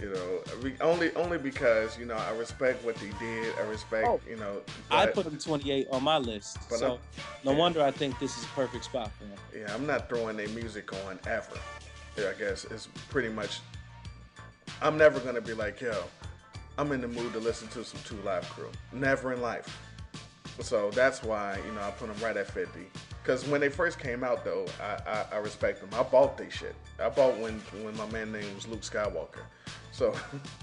You 0.00 0.10
know, 0.12 0.72
only 0.80 1.14
only 1.14 1.38
because 1.38 1.96
you 1.98 2.04
know 2.04 2.16
I 2.16 2.30
respect 2.36 2.84
what 2.84 2.96
they 2.96 3.10
did. 3.20 3.54
I 3.58 3.62
respect 3.62 4.08
Oh, 4.08 4.20
you 4.28 4.36
know. 4.36 4.60
I 4.90 5.06
put 5.06 5.24
them 5.24 5.38
28 5.38 5.86
on 5.90 6.02
my 6.02 6.18
list. 6.18 6.58
But 6.68 6.78
so 6.78 6.86
I'm- 6.92 6.98
no 7.44 7.52
yeah. 7.52 7.58
wonder 7.58 7.82
I 7.82 7.90
think 7.92 8.18
this 8.18 8.36
is 8.36 8.44
a 8.44 8.48
perfect 8.48 8.84
spot 8.84 9.10
for 9.16 9.24
them. 9.24 9.38
Yeah, 9.56 9.72
I'm 9.72 9.86
not 9.86 10.08
throwing 10.08 10.36
their 10.36 10.48
music 10.48 10.92
on 11.06 11.18
ever. 11.26 11.58
Yeah, 12.18 12.30
I 12.30 12.38
guess 12.38 12.64
it's 12.64 12.88
pretty 13.08 13.28
much. 13.28 13.60
I'm 14.82 14.98
never 14.98 15.20
gonna 15.20 15.40
be 15.40 15.54
like, 15.54 15.80
yo, 15.80 15.94
I'm 16.76 16.90
in 16.90 17.00
the 17.00 17.08
mood 17.08 17.32
to 17.32 17.38
listen 17.38 17.68
to 17.68 17.84
some 17.84 18.00
Two 18.04 18.20
Live 18.24 18.48
Crew. 18.50 18.70
Never 18.92 19.32
in 19.32 19.40
life. 19.40 19.68
So 20.60 20.90
that's 20.90 21.22
why 21.22 21.58
you 21.64 21.72
know 21.72 21.82
I 21.82 21.92
put 21.92 22.08
them 22.12 22.22
right 22.22 22.36
at 22.36 22.50
50. 22.50 22.80
Cause 23.24 23.46
when 23.46 23.60
they 23.60 23.70
first 23.70 23.98
came 23.98 24.22
out 24.24 24.44
though, 24.44 24.66
I 24.82 25.10
I, 25.10 25.24
I 25.34 25.38
respect 25.38 25.80
them. 25.80 25.88
I 25.98 26.02
bought 26.02 26.36
they 26.36 26.50
shit. 26.50 26.74
I 26.98 27.08
bought 27.08 27.38
when 27.38 27.54
when 27.82 27.96
my 27.96 28.06
man 28.10 28.32
name 28.32 28.52
was 28.56 28.66
Luke 28.66 28.82
Skywalker. 28.82 29.42
So, 29.94 30.12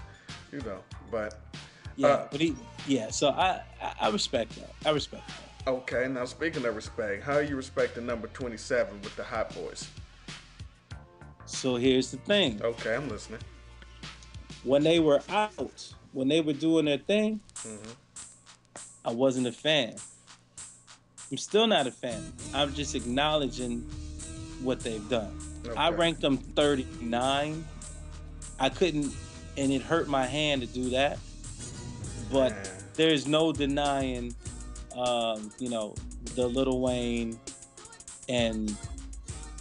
you 0.51 0.59
know, 0.61 0.79
but 1.09 1.39
Yeah, 1.95 2.07
Uh, 2.07 2.27
but 2.31 2.41
he, 2.41 2.53
yeah. 2.85 3.09
So 3.09 3.29
I, 3.29 3.61
I, 3.99 4.09
respect 4.09 4.55
that. 4.57 4.71
I 4.85 4.91
respect 4.91 5.23
that. 5.27 5.71
okay. 5.71 6.07
Now 6.09 6.25
speaking 6.25 6.65
of 6.65 6.75
respect, 6.75 7.23
how 7.23 7.37
you 7.39 7.55
respect 7.55 7.95
the 7.95 8.01
number 8.01 8.27
27 8.27 9.01
with 9.01 9.15
the 9.15 9.23
Hot 9.23 9.53
Boys? 9.55 9.87
So 11.45 11.75
here's 11.77 12.11
the 12.11 12.17
thing: 12.17 12.61
Okay, 12.61 12.93
I'm 12.95 13.07
listening. 13.09 13.39
when 14.63 14.83
they 14.83 14.99
were 14.99 15.21
out, 15.29 15.93
when 16.11 16.27
they 16.27 16.41
were 16.41 16.53
doing 16.53 16.85
their 16.85 16.97
thing, 16.97 17.39
Mm-hmm. 17.65 17.91
I 19.05 19.11
wasn't 19.11 19.47
a 19.47 19.51
fan. 19.51 19.95
I'm 21.31 21.37
still 21.37 21.65
not 21.67 21.87
a 21.87 21.91
fan. 21.91 22.21
I'm 22.53 22.73
just 22.73 22.93
acknowledging 22.95 23.79
what 24.61 24.79
they've 24.81 25.07
done. 25.09 25.37
I 25.77 25.89
ranked 25.89 26.21
them 26.21 26.37
39. 26.37 27.65
I 28.61 28.69
couldn't, 28.69 29.11
and 29.57 29.71
it 29.71 29.81
hurt 29.81 30.07
my 30.07 30.25
hand 30.25 30.61
to 30.61 30.67
do 30.67 30.91
that. 30.91 31.17
But 32.31 32.51
Man. 32.51 32.67
there's 32.93 33.27
no 33.27 33.51
denying, 33.51 34.35
um, 34.95 35.51
you 35.57 35.67
know, 35.67 35.95
the 36.35 36.47
Lil 36.47 36.79
Wayne 36.79 37.39
and, 38.29 38.77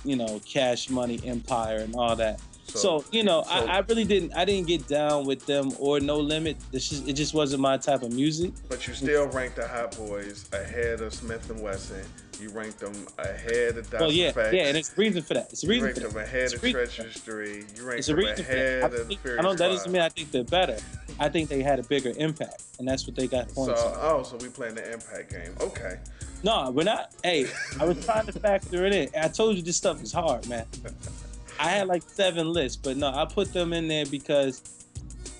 you 0.04 0.16
know, 0.16 0.38
Cash 0.44 0.90
Money 0.90 1.18
Empire 1.24 1.78
and 1.78 1.96
all 1.96 2.14
that. 2.16 2.42
So, 2.78 3.04
you 3.12 3.22
know, 3.24 3.42
so- 3.42 3.50
I, 3.50 3.76
I 3.76 3.78
really 3.80 4.04
didn't. 4.04 4.34
I 4.36 4.44
didn't 4.44 4.66
get 4.68 4.86
down 4.86 5.24
with 5.26 5.44
them 5.46 5.72
or 5.78 6.00
No 6.00 6.18
Limit. 6.18 6.56
This 6.72 6.92
is, 6.92 7.06
it 7.08 7.14
just 7.14 7.34
wasn't 7.34 7.62
my 7.62 7.76
type 7.76 8.02
of 8.02 8.12
music. 8.12 8.52
But 8.68 8.86
you 8.86 8.94
still 8.94 9.26
rank 9.28 9.54
the 9.54 9.66
Hot 9.66 9.96
Boys 9.96 10.48
ahead 10.52 11.00
of 11.00 11.12
Smif-N-Wessun. 11.12 12.04
You 12.40 12.48
ranked 12.50 12.78
them 12.78 12.94
ahead 13.18 13.76
of 13.76 13.90
Dr. 13.90 14.00
Well, 14.04 14.12
yeah, 14.12 14.32
Facts. 14.32 14.54
yeah, 14.54 14.62
and 14.68 14.76
it's 14.78 14.90
a 14.92 14.96
reason 14.96 15.22
for 15.22 15.34
that. 15.34 15.52
It's 15.52 15.62
a 15.62 15.66
you 15.66 15.72
reason 15.72 15.84
ranked 15.88 16.00
for 16.00 16.06
them 16.08 16.14
that. 16.14 16.24
ahead 16.26 16.44
It's 16.44 16.54
of 16.54 16.60
for 16.60 16.66
that. 16.72 17.76
You 17.76 17.86
ranked 17.86 17.98
It's 17.98 18.08
a 18.08 18.14
them 18.14 18.22
for 18.24 18.30
ahead 18.42 18.82
that. 18.82 18.82
I, 18.82 18.86
of 18.86 18.92
the 18.92 19.04
think, 19.04 19.20
Furious 19.20 19.38
I 19.40 19.42
know 19.42 19.54
that 19.54 19.68
doesn't 19.68 19.92
mean 19.92 20.00
I 20.00 20.08
think 20.08 20.30
they're 20.30 20.44
better. 20.44 20.78
I 21.18 21.28
think 21.28 21.50
they 21.50 21.62
had 21.62 21.78
a 21.78 21.82
bigger 21.82 22.14
impact, 22.16 22.62
and 22.78 22.88
that's 22.88 23.06
what 23.06 23.14
they 23.14 23.26
got 23.26 23.50
So, 23.50 23.66
points 23.66 23.82
on. 23.82 23.94
oh, 24.00 24.22
so 24.22 24.38
we 24.38 24.48
playing 24.48 24.76
the 24.76 24.90
impact 24.90 25.30
game. 25.32 25.52
Okay. 25.60 25.98
No, 26.42 26.70
we're 26.70 26.84
not. 26.84 27.10
Hey, 27.22 27.46
I 27.78 27.84
was 27.84 28.02
trying 28.02 28.24
to 28.24 28.32
factor 28.40 28.86
it 28.86 28.94
in. 28.94 29.10
I 29.22 29.28
told 29.28 29.56
you 29.56 29.62
this 29.62 29.76
stuff 29.76 30.02
is 30.02 30.10
hard, 30.12 30.48
man. 30.48 30.64
I 31.60 31.68
had 31.68 31.88
like 31.88 32.02
seven 32.02 32.50
lists, 32.50 32.78
but 32.78 32.96
no, 32.96 33.08
I 33.08 33.26
put 33.26 33.52
them 33.52 33.74
in 33.74 33.86
there 33.86 34.06
because 34.06 34.62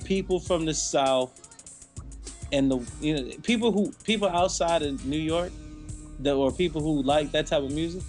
people 0.04 0.38
from 0.38 0.66
the 0.66 0.74
South 0.74 1.32
and 2.52 2.70
the 2.70 2.78
you 3.00 3.14
know 3.14 3.32
people 3.42 3.72
who 3.72 3.90
people 4.04 4.28
outside 4.28 4.82
of 4.82 5.06
New 5.06 5.18
York, 5.18 5.50
that 6.18 6.34
or 6.34 6.52
people 6.52 6.82
who 6.82 7.02
like 7.02 7.32
that 7.32 7.46
type 7.46 7.62
of 7.62 7.72
music, 7.72 8.02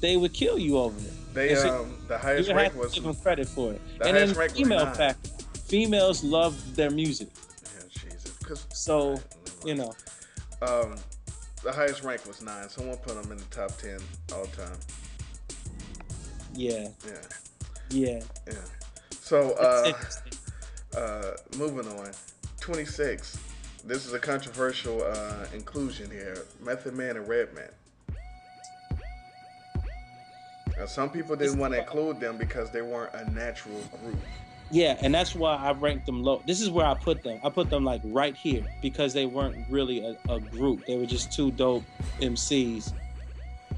they 0.00 0.16
would 0.16 0.32
kill 0.32 0.58
you 0.58 0.78
over 0.78 0.98
it. 0.98 1.34
They 1.34 1.54
so 1.56 1.82
um 1.82 1.94
the 2.08 2.16
highest 2.16 2.50
rank 2.50 2.74
was 2.74 2.94
give 2.94 3.04
them 3.04 3.14
credit 3.16 3.46
for 3.46 3.74
it. 3.74 3.82
the 3.98 4.06
and 4.06 4.16
then 4.16 4.34
was 4.34 4.52
female 4.52 4.86
factor, 4.86 5.30
females 5.66 6.24
love 6.24 6.74
their 6.74 6.90
music, 6.90 7.28
yeah, 7.64 7.82
Jesus. 7.92 8.66
so 8.72 9.20
you 9.66 9.74
know. 9.74 9.94
um 10.62 10.94
the 11.62 11.72
highest 11.72 12.02
rank 12.02 12.24
was 12.26 12.40
nine. 12.40 12.70
Someone 12.70 12.96
put 12.98 13.20
them 13.20 13.30
in 13.30 13.36
the 13.36 13.44
top 13.50 13.76
ten 13.76 13.98
all 14.32 14.46
time. 14.46 14.78
Yeah, 16.54 16.88
Yeah, 17.06 17.12
yeah. 17.90 18.20
yeah. 18.46 18.54
So 19.10 19.52
uh 19.52 19.92
uh 20.96 21.30
moving 21.56 21.90
on. 21.98 22.10
Twenty 22.60 22.84
six. 22.84 23.38
This 23.84 24.06
is 24.06 24.12
a 24.12 24.18
controversial 24.18 25.02
uh 25.02 25.46
inclusion 25.54 26.10
here. 26.10 26.44
Method 26.60 26.94
Man 26.94 27.16
and 27.16 27.28
Redman. 27.28 27.70
Now, 30.78 30.86
some 30.86 31.10
people 31.10 31.34
didn't 31.34 31.58
want 31.58 31.74
to 31.74 31.80
include 31.80 32.20
them 32.20 32.38
because 32.38 32.70
they 32.70 32.82
weren't 32.82 33.12
a 33.12 33.28
natural 33.32 33.80
group. 34.00 34.18
Yeah, 34.70 34.96
and 35.00 35.14
that's 35.14 35.34
why 35.34 35.56
I 35.56 35.72
ranked 35.72 36.06
them 36.06 36.22
low. 36.22 36.42
This 36.46 36.60
is 36.60 36.70
where 36.70 36.86
I 36.86 36.94
put 36.94 37.22
them. 37.22 37.40
I 37.42 37.48
put 37.48 37.70
them 37.70 37.84
like 37.84 38.02
right 38.04 38.36
here 38.36 38.64
because 38.82 39.12
they 39.12 39.26
weren't 39.26 39.56
really 39.70 40.04
a, 40.04 40.16
a 40.28 40.38
group. 40.38 40.84
They 40.86 40.96
were 40.96 41.06
just 41.06 41.32
two 41.32 41.50
dope 41.52 41.84
MCs 42.20 42.92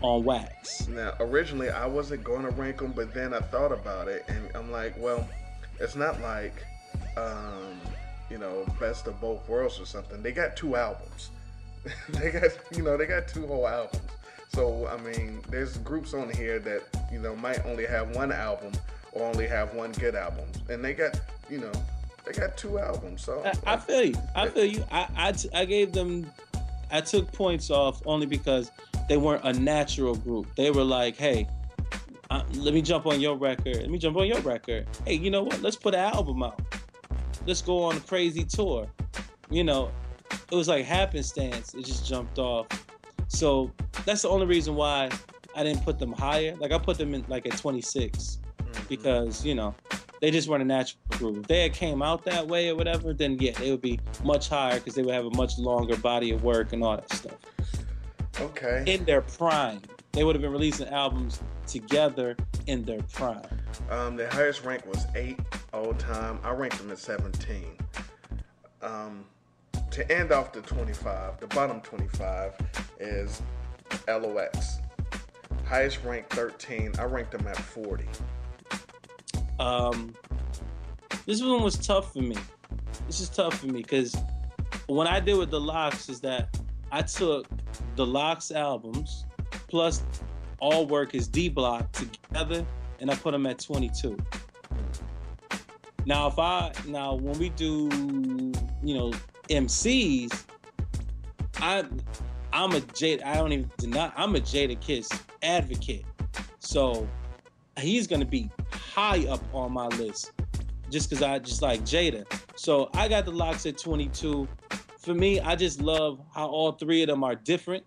on 0.02 0.24
wax. 0.24 0.88
Now, 0.88 1.14
originally 1.20 1.70
I 1.70 1.86
wasn't 1.86 2.24
going 2.24 2.42
to 2.42 2.50
rank 2.50 2.78
them, 2.78 2.92
but 2.92 3.12
then 3.14 3.34
I 3.34 3.40
thought 3.40 3.72
about 3.72 4.08
it, 4.08 4.24
and 4.28 4.50
I'm 4.54 4.70
like, 4.70 4.94
well, 4.98 5.28
it's 5.78 5.96
not 5.96 6.20
like, 6.20 6.64
um, 7.16 7.80
you 8.30 8.38
know, 8.38 8.66
best 8.78 9.06
of 9.06 9.20
both 9.20 9.48
worlds 9.48 9.80
or 9.80 9.86
something. 9.86 10.22
They 10.22 10.32
got 10.32 10.56
two 10.56 10.76
albums. 10.76 11.30
they 12.10 12.30
got, 12.30 12.50
you 12.72 12.82
know, 12.82 12.96
they 12.96 13.06
got 13.06 13.28
two 13.28 13.46
whole 13.46 13.66
albums. 13.66 14.02
So 14.52 14.88
I 14.88 14.96
mean, 15.00 15.40
there's 15.48 15.78
groups 15.78 16.12
on 16.12 16.28
here 16.30 16.58
that 16.58 16.82
you 17.12 17.20
know 17.20 17.36
might 17.36 17.64
only 17.64 17.86
have 17.86 18.14
one 18.16 18.32
album 18.32 18.72
or 19.12 19.26
only 19.26 19.46
have 19.46 19.74
one 19.74 19.92
good 19.92 20.14
album, 20.14 20.46
and 20.68 20.84
they 20.84 20.92
got, 20.92 21.20
you 21.48 21.58
know, 21.58 21.72
they 22.24 22.32
got 22.32 22.56
two 22.56 22.78
albums. 22.78 23.22
So 23.22 23.42
I, 23.44 23.74
I 23.74 23.76
feel 23.76 24.04
you. 24.04 24.14
I 24.34 24.48
feel 24.48 24.64
you. 24.64 24.84
I, 24.90 25.08
I, 25.16 25.32
t- 25.32 25.50
I 25.54 25.64
gave 25.64 25.92
them, 25.92 26.30
I 26.90 27.00
took 27.00 27.30
points 27.32 27.70
off 27.70 28.02
only 28.06 28.26
because 28.26 28.70
they 29.10 29.16
weren't 29.16 29.42
a 29.42 29.52
natural 29.52 30.14
group. 30.14 30.54
They 30.54 30.70
were 30.70 30.84
like, 30.84 31.16
hey, 31.16 31.48
uh, 32.30 32.44
let 32.54 32.72
me 32.72 32.80
jump 32.80 33.06
on 33.06 33.20
your 33.20 33.36
record. 33.36 33.74
Let 33.74 33.90
me 33.90 33.98
jump 33.98 34.16
on 34.16 34.28
your 34.28 34.38
record. 34.42 34.86
Hey, 35.04 35.14
you 35.14 35.32
know 35.32 35.42
what? 35.42 35.60
Let's 35.62 35.74
put 35.74 35.94
an 35.94 36.14
album 36.14 36.44
out. 36.44 36.60
Let's 37.44 37.60
go 37.60 37.82
on 37.82 37.96
a 37.96 38.00
crazy 38.00 38.44
tour. 38.44 38.86
You 39.50 39.64
know, 39.64 39.90
it 40.30 40.54
was 40.54 40.68
like 40.68 40.84
happenstance. 40.84 41.74
It 41.74 41.84
just 41.84 42.06
jumped 42.06 42.38
off. 42.38 42.68
So 43.26 43.72
that's 44.04 44.22
the 44.22 44.28
only 44.28 44.46
reason 44.46 44.76
why 44.76 45.10
I 45.56 45.64
didn't 45.64 45.82
put 45.82 45.98
them 45.98 46.12
higher. 46.12 46.54
Like 46.54 46.70
I 46.70 46.78
put 46.78 46.96
them 46.96 47.12
in 47.12 47.24
like 47.26 47.46
at 47.46 47.58
26 47.58 48.38
because 48.88 49.44
you 49.44 49.56
know 49.56 49.74
they 50.20 50.30
just 50.30 50.46
weren't 50.46 50.62
a 50.62 50.66
natural 50.66 51.00
group. 51.18 51.38
If 51.38 51.46
they 51.48 51.62
had 51.62 51.72
came 51.72 52.00
out 52.00 52.24
that 52.26 52.46
way 52.46 52.68
or 52.68 52.76
whatever, 52.76 53.12
then 53.12 53.38
yeah, 53.40 53.58
they 53.58 53.72
would 53.72 53.82
be 53.82 53.98
much 54.22 54.48
higher 54.48 54.78
because 54.78 54.94
they 54.94 55.02
would 55.02 55.14
have 55.14 55.26
a 55.26 55.36
much 55.36 55.58
longer 55.58 55.96
body 55.96 56.30
of 56.30 56.44
work 56.44 56.72
and 56.72 56.84
all 56.84 56.94
that 56.94 57.12
stuff. 57.12 57.34
Okay. 58.40 58.84
In 58.86 59.04
their 59.04 59.20
prime, 59.20 59.82
they 60.12 60.24
would 60.24 60.34
have 60.34 60.42
been 60.42 60.52
releasing 60.52 60.88
albums 60.88 61.42
together 61.66 62.36
in 62.66 62.82
their 62.84 63.02
prime. 63.12 63.42
Um, 63.90 64.16
the 64.16 64.28
highest 64.30 64.64
rank 64.64 64.86
was 64.86 65.06
eight 65.14 65.38
all 65.72 65.92
time. 65.94 66.38
I 66.42 66.50
ranked 66.50 66.78
them 66.78 66.90
at 66.90 66.98
17. 66.98 67.64
Um, 68.82 69.24
to 69.90 70.10
end 70.10 70.32
off 70.32 70.52
the 70.52 70.62
25, 70.62 71.40
the 71.40 71.46
bottom 71.48 71.80
25 71.82 72.54
is 72.98 73.42
LOX. 74.08 74.78
Highest 75.66 76.02
rank 76.02 76.28
13. 76.30 76.94
I 76.98 77.04
ranked 77.04 77.32
them 77.32 77.46
at 77.46 77.58
40. 77.58 78.06
Um, 79.58 80.14
this 81.26 81.42
one 81.42 81.62
was 81.62 81.76
tough 81.76 82.12
for 82.12 82.22
me. 82.22 82.36
This 83.06 83.20
is 83.20 83.28
tough 83.28 83.58
for 83.58 83.66
me 83.66 83.82
because 83.82 84.16
when 84.86 85.06
I 85.06 85.20
did 85.20 85.36
with 85.36 85.50
the 85.50 85.60
LOX 85.60 86.08
is 86.08 86.20
that 86.20 86.58
I 86.92 87.02
took 87.02 87.46
the 87.96 88.04
LOX 88.04 88.50
albums 88.50 89.24
plus 89.68 90.02
All 90.58 90.86
Work 90.86 91.14
is 91.14 91.28
D 91.28 91.48
Block 91.48 91.90
together 91.92 92.64
and 93.00 93.10
I 93.10 93.14
put 93.14 93.32
them 93.32 93.46
at 93.46 93.58
22. 93.58 94.16
Now 96.06 96.28
if 96.28 96.38
I 96.38 96.72
now 96.86 97.14
when 97.14 97.38
we 97.38 97.50
do 97.50 97.88
you 98.82 98.94
know 98.94 99.12
MCs, 99.48 100.44
I 101.56 101.84
I'm 102.52 102.72
a 102.72 102.80
Jada. 102.80 103.24
I 103.24 103.34
don't 103.34 103.52
even 103.52 103.70
deny. 103.78 104.12
I'm 104.16 104.34
a 104.34 104.40
Jadakiss 104.40 105.20
advocate. 105.42 106.04
So 106.58 107.08
he's 107.78 108.06
gonna 108.06 108.24
be 108.24 108.50
high 108.72 109.26
up 109.28 109.42
on 109.54 109.72
my 109.72 109.86
list 109.88 110.32
just 110.90 111.08
because 111.08 111.22
I 111.22 111.38
just 111.38 111.62
like 111.62 111.82
Jada. 111.82 112.24
So 112.56 112.90
I 112.94 113.08
got 113.08 113.24
the 113.24 113.30
LOX 113.30 113.66
at 113.66 113.78
22. 113.78 114.48
For 115.00 115.14
me, 115.14 115.40
I 115.40 115.56
just 115.56 115.80
love 115.80 116.20
how 116.34 116.46
all 116.46 116.72
three 116.72 117.02
of 117.02 117.08
them 117.08 117.24
are 117.24 117.34
different. 117.34 117.84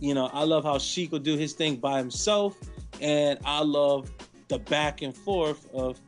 You 0.00 0.12
know, 0.12 0.26
I 0.26 0.44
love 0.44 0.64
how 0.64 0.78
Sheek 0.78 1.12
will 1.12 1.18
do 1.18 1.36
his 1.36 1.54
thing 1.54 1.76
by 1.76 1.96
himself, 1.96 2.58
and 3.00 3.38
I 3.44 3.62
love 3.62 4.12
the 4.48 4.58
back 4.58 5.00
and 5.00 5.16
forth 5.16 5.66
of 5.72 5.98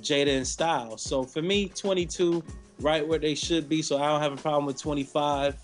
Jada 0.00 0.34
and 0.34 0.46
Styles. 0.46 1.02
So 1.02 1.24
for 1.24 1.42
me, 1.42 1.68
22, 1.68 2.42
right 2.80 3.06
where 3.06 3.18
they 3.18 3.34
should 3.34 3.68
be. 3.68 3.82
So 3.82 3.98
I 3.98 4.08
don't 4.08 4.22
have 4.22 4.32
a 4.32 4.40
problem 4.40 4.64
with 4.64 4.80
25. 4.80 5.60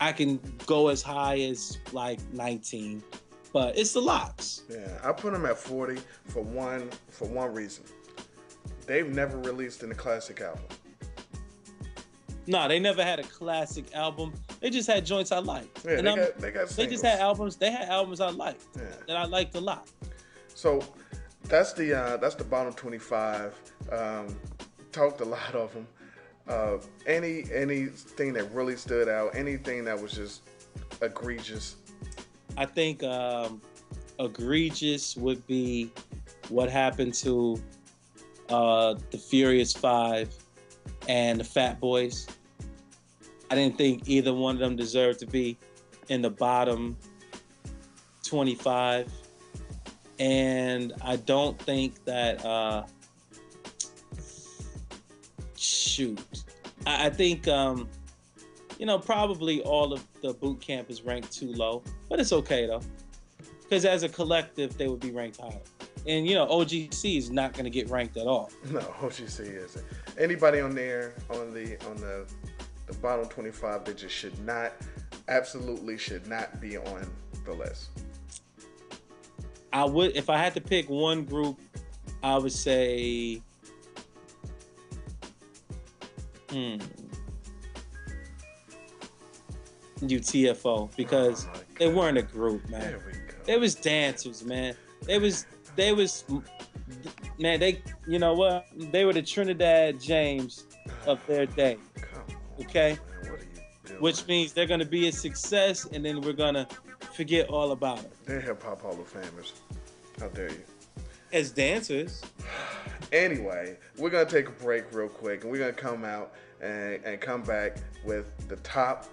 I 0.00 0.10
can 0.12 0.40
go 0.66 0.88
as 0.88 1.02
high 1.02 1.38
as 1.40 1.78
like 1.92 2.18
19, 2.32 3.00
but 3.52 3.78
it's 3.78 3.92
the 3.92 4.00
LOX. 4.00 4.62
Yeah, 4.68 4.98
I 5.04 5.12
put 5.12 5.32
them 5.32 5.46
at 5.46 5.56
40 5.56 6.00
for 6.24 6.42
one 6.42 6.90
for 7.10 7.28
one 7.28 7.54
reason. 7.54 7.84
They've 8.86 9.08
never 9.08 9.38
released 9.38 9.84
in 9.84 9.92
a 9.92 9.94
classic 9.94 10.40
album. 10.40 10.64
No, 12.46 12.66
they 12.66 12.78
never 12.80 13.04
had 13.04 13.18
a 13.20 13.22
classic 13.22 13.94
album. 13.94 14.32
They 14.60 14.70
just 14.70 14.88
had 14.88 15.06
joints 15.06 15.30
I 15.32 15.38
liked. 15.38 15.84
Yeah, 15.84 15.92
And 15.98 16.06
they 16.06 16.14
got 16.16 16.38
they 16.38 16.50
got 16.50 16.68
they 16.70 16.86
just 16.86 17.04
had 17.04 17.20
albums. 17.20 17.56
They 17.56 17.70
had 17.70 17.88
albums 17.88 18.20
I 18.20 18.30
liked 18.30 18.62
Yeah. 18.76 18.82
that 19.06 19.16
I 19.16 19.24
liked 19.26 19.54
a 19.54 19.60
lot. 19.60 19.88
So 20.54 20.80
that's 21.44 21.72
the 21.72 21.94
uh, 21.94 22.16
that's 22.16 22.34
the 22.34 22.44
bottom 22.44 22.72
25. 22.72 23.54
Um, 23.90 24.36
talked 24.90 25.20
a 25.20 25.24
lot 25.24 25.54
of 25.54 25.72
them. 25.72 25.86
Uh, 26.48 26.78
any 27.06 27.44
anything 27.52 28.32
that 28.32 28.50
really 28.52 28.76
stood 28.76 29.08
out, 29.08 29.34
anything 29.36 29.84
that 29.84 30.00
was 30.00 30.12
just 30.12 30.42
egregious. 31.00 31.76
I 32.56 32.66
think 32.66 33.02
um, 33.04 33.60
egregious 34.18 35.16
would 35.16 35.46
be 35.46 35.90
what 36.48 36.68
happened 36.70 37.14
to 37.14 37.60
uh, 38.48 38.94
the 39.10 39.18
Furious 39.18 39.72
Five 39.72 40.34
and 41.08 41.40
the 41.40 41.44
Fat 41.44 41.80
Boys. 41.80 42.26
I 43.50 43.54
didn't 43.54 43.76
think 43.76 44.08
either 44.08 44.32
one 44.32 44.54
of 44.54 44.60
them 44.60 44.76
deserved 44.76 45.20
to 45.20 45.26
be 45.26 45.58
in 46.08 46.22
the 46.22 46.30
bottom 46.30 46.96
25. 48.24 49.12
And 50.18 50.92
I 51.02 51.16
don't 51.16 51.58
think 51.60 52.04
that, 52.04 52.44
uh, 52.44 52.84
shoot, 55.56 56.20
I, 56.86 57.06
I 57.06 57.10
think, 57.10 57.48
um, 57.48 57.88
you 58.78 58.86
know, 58.86 58.98
probably 58.98 59.62
all 59.62 59.92
of 59.92 60.04
the 60.22 60.32
boot 60.34 60.60
camp 60.60 60.90
is 60.90 61.02
ranked 61.02 61.32
too 61.32 61.52
low, 61.52 61.82
but 62.08 62.20
it's 62.20 62.32
okay 62.32 62.66
though. 62.66 62.82
Because 63.62 63.84
as 63.84 64.02
a 64.02 64.08
collective, 64.08 64.76
they 64.76 64.88
would 64.88 65.00
be 65.00 65.10
ranked 65.10 65.40
higher. 65.40 65.60
And, 66.06 66.26
you 66.26 66.34
know, 66.34 66.46
OGC 66.46 67.16
is 67.16 67.30
not 67.30 67.52
going 67.52 67.64
to 67.64 67.70
get 67.70 67.88
ranked 67.90 68.16
at 68.16 68.26
all. 68.26 68.50
No, 68.70 68.80
OGC 68.80 69.40
isn't. 69.40 69.84
Anybody 70.18 70.60
on 70.60 70.74
there 70.74 71.14
on 71.30 71.52
the 71.52 71.76
on 71.88 71.96
the 71.96 72.26
the 72.86 72.94
bottom 72.98 73.26
25 73.28 73.84
that 73.84 73.96
just 73.96 74.14
should 74.14 74.38
not, 74.44 74.72
absolutely 75.28 75.96
should 75.96 76.26
not 76.26 76.60
be 76.60 76.76
on 76.76 77.10
the 77.44 77.52
list. 77.52 77.90
I 79.72 79.84
would, 79.84 80.16
if 80.16 80.28
I 80.28 80.36
had 80.36 80.54
to 80.54 80.60
pick 80.60 80.88
one 80.90 81.24
group, 81.24 81.58
I 82.22 82.36
would 82.36 82.52
say, 82.52 83.40
hmm, 86.50 86.76
UTFO 90.00 90.94
because 90.96 91.46
Oh 91.46 91.58
they 91.78 91.88
weren't 91.92 92.18
a 92.18 92.22
group, 92.22 92.68
man. 92.68 92.80
There 92.80 93.02
we 93.06 93.12
go. 93.12 93.34
They 93.44 93.56
was 93.56 93.74
dancers, 93.74 94.44
man. 94.44 94.76
They 95.04 95.18
was, 95.18 95.46
they 95.74 95.92
was, 95.92 96.24
man. 97.38 97.60
They, 97.60 97.82
you 98.06 98.18
know 98.18 98.34
what? 98.34 98.66
They 98.76 99.04
were 99.04 99.12
the 99.12 99.22
Trinidad 99.22 100.00
James 100.00 100.64
of 101.06 101.24
their 101.26 101.46
day. 101.46 101.78
Okay. 102.60 102.98
man, 103.22 103.30
what 103.32 103.40
are 103.40 103.44
you 103.44 103.48
doing? 103.84 104.00
which 104.00 104.26
means 104.26 104.52
they're 104.52 104.66
going 104.66 104.80
to 104.80 104.86
be 104.86 105.08
a 105.08 105.12
success 105.12 105.86
and 105.86 106.04
then 106.04 106.20
we're 106.20 106.32
going 106.32 106.54
to 106.54 106.66
forget 107.14 107.48
all 107.48 107.72
about 107.72 107.98
it. 108.00 108.12
they're 108.24 108.40
hip 108.40 108.62
hop 108.62 108.82
hall 108.82 108.92
of 108.92 109.12
famers. 109.12 109.52
How 110.20 110.28
dare 110.28 110.50
you? 110.50 110.62
As 111.32 111.50
dancers, 111.50 112.22
Anyway, 113.12 113.76
we're 113.98 114.08
gonna 114.08 114.24
take 114.24 114.48
a 114.48 114.52
break 114.52 114.84
real 114.94 115.08
quick, 115.08 115.42
and 115.42 115.52
we're 115.52 115.58
gonna 115.58 115.72
come 115.72 116.02
out 116.02 116.32
and, 116.62 116.94
and 117.04 117.20
come 117.20 117.42
back 117.42 117.76
with 118.06 118.48
the 118.48 118.56
top 118.56 119.06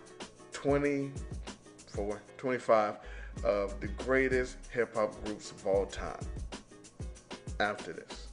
24, 0.54 2.22
25 2.38 2.98
of 3.44 3.80
the 3.82 3.88
greatest 3.88 4.56
hip 4.72 4.96
hop 4.96 5.22
groups 5.26 5.52
of 5.52 5.68
all 5.68 5.86
time. 5.86 6.20
After 7.60 7.92
this. 7.92 8.29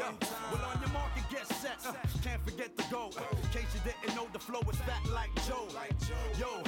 Yeah. 0.00 0.12
Well, 0.52 0.64
on 0.64 0.80
your 0.80 0.90
market, 0.90 1.24
get 1.30 1.46
set. 1.46 1.78
Uh, 1.84 1.92
can't 2.22 2.42
forget 2.44 2.76
the 2.76 2.84
goal. 2.90 3.12
In 3.42 3.48
case 3.50 3.68
you 3.74 3.80
didn't 3.84 4.16
know, 4.16 4.26
the 4.32 4.38
flow 4.38 4.60
is 4.70 4.78
fat 4.88 5.02
like 5.12 5.30
Joe. 5.46 5.68
Yo, 6.38 6.62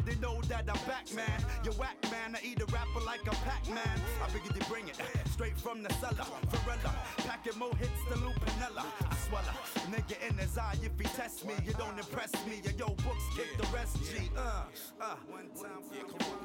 nigga, 0.00 0.06
they 0.06 0.20
know 0.20 0.40
that 0.48 0.64
I'm 0.68 0.86
back, 0.86 1.12
man. 1.14 1.44
You 1.64 1.72
whack, 1.72 1.96
man. 2.10 2.36
I 2.36 2.40
eat 2.44 2.60
a 2.60 2.66
rapper 2.66 3.00
like 3.04 3.22
a 3.26 3.34
Pac-Man. 3.44 4.00
I 4.24 4.28
figured 4.30 4.54
they 4.54 4.66
bring 4.68 4.88
it 4.88 4.96
straight 5.30 5.56
from 5.58 5.82
the 5.82 5.92
cellar. 5.94 6.26
Varela, 6.48 6.94
packing 7.18 7.58
more 7.58 7.74
hits 7.76 7.90
than 8.08 8.20
Lou 8.24 8.32
Piniella. 8.32 8.84
I 8.84 9.16
swallow. 9.28 9.56
Nigga 9.90 10.28
in 10.28 10.36
his 10.38 10.56
eye, 10.58 10.76
if 10.82 10.98
he 10.98 11.04
test 11.16 11.46
me, 11.46 11.54
you 11.66 11.72
don't 11.72 11.98
impress 11.98 12.32
me. 12.46 12.60
Yo, 12.78 12.86
books 12.86 13.24
kick 13.36 13.56
the 13.56 13.66
rest, 13.74 13.96
G. 14.04 14.30
Uh, 14.36 14.64
uh. 15.00 15.16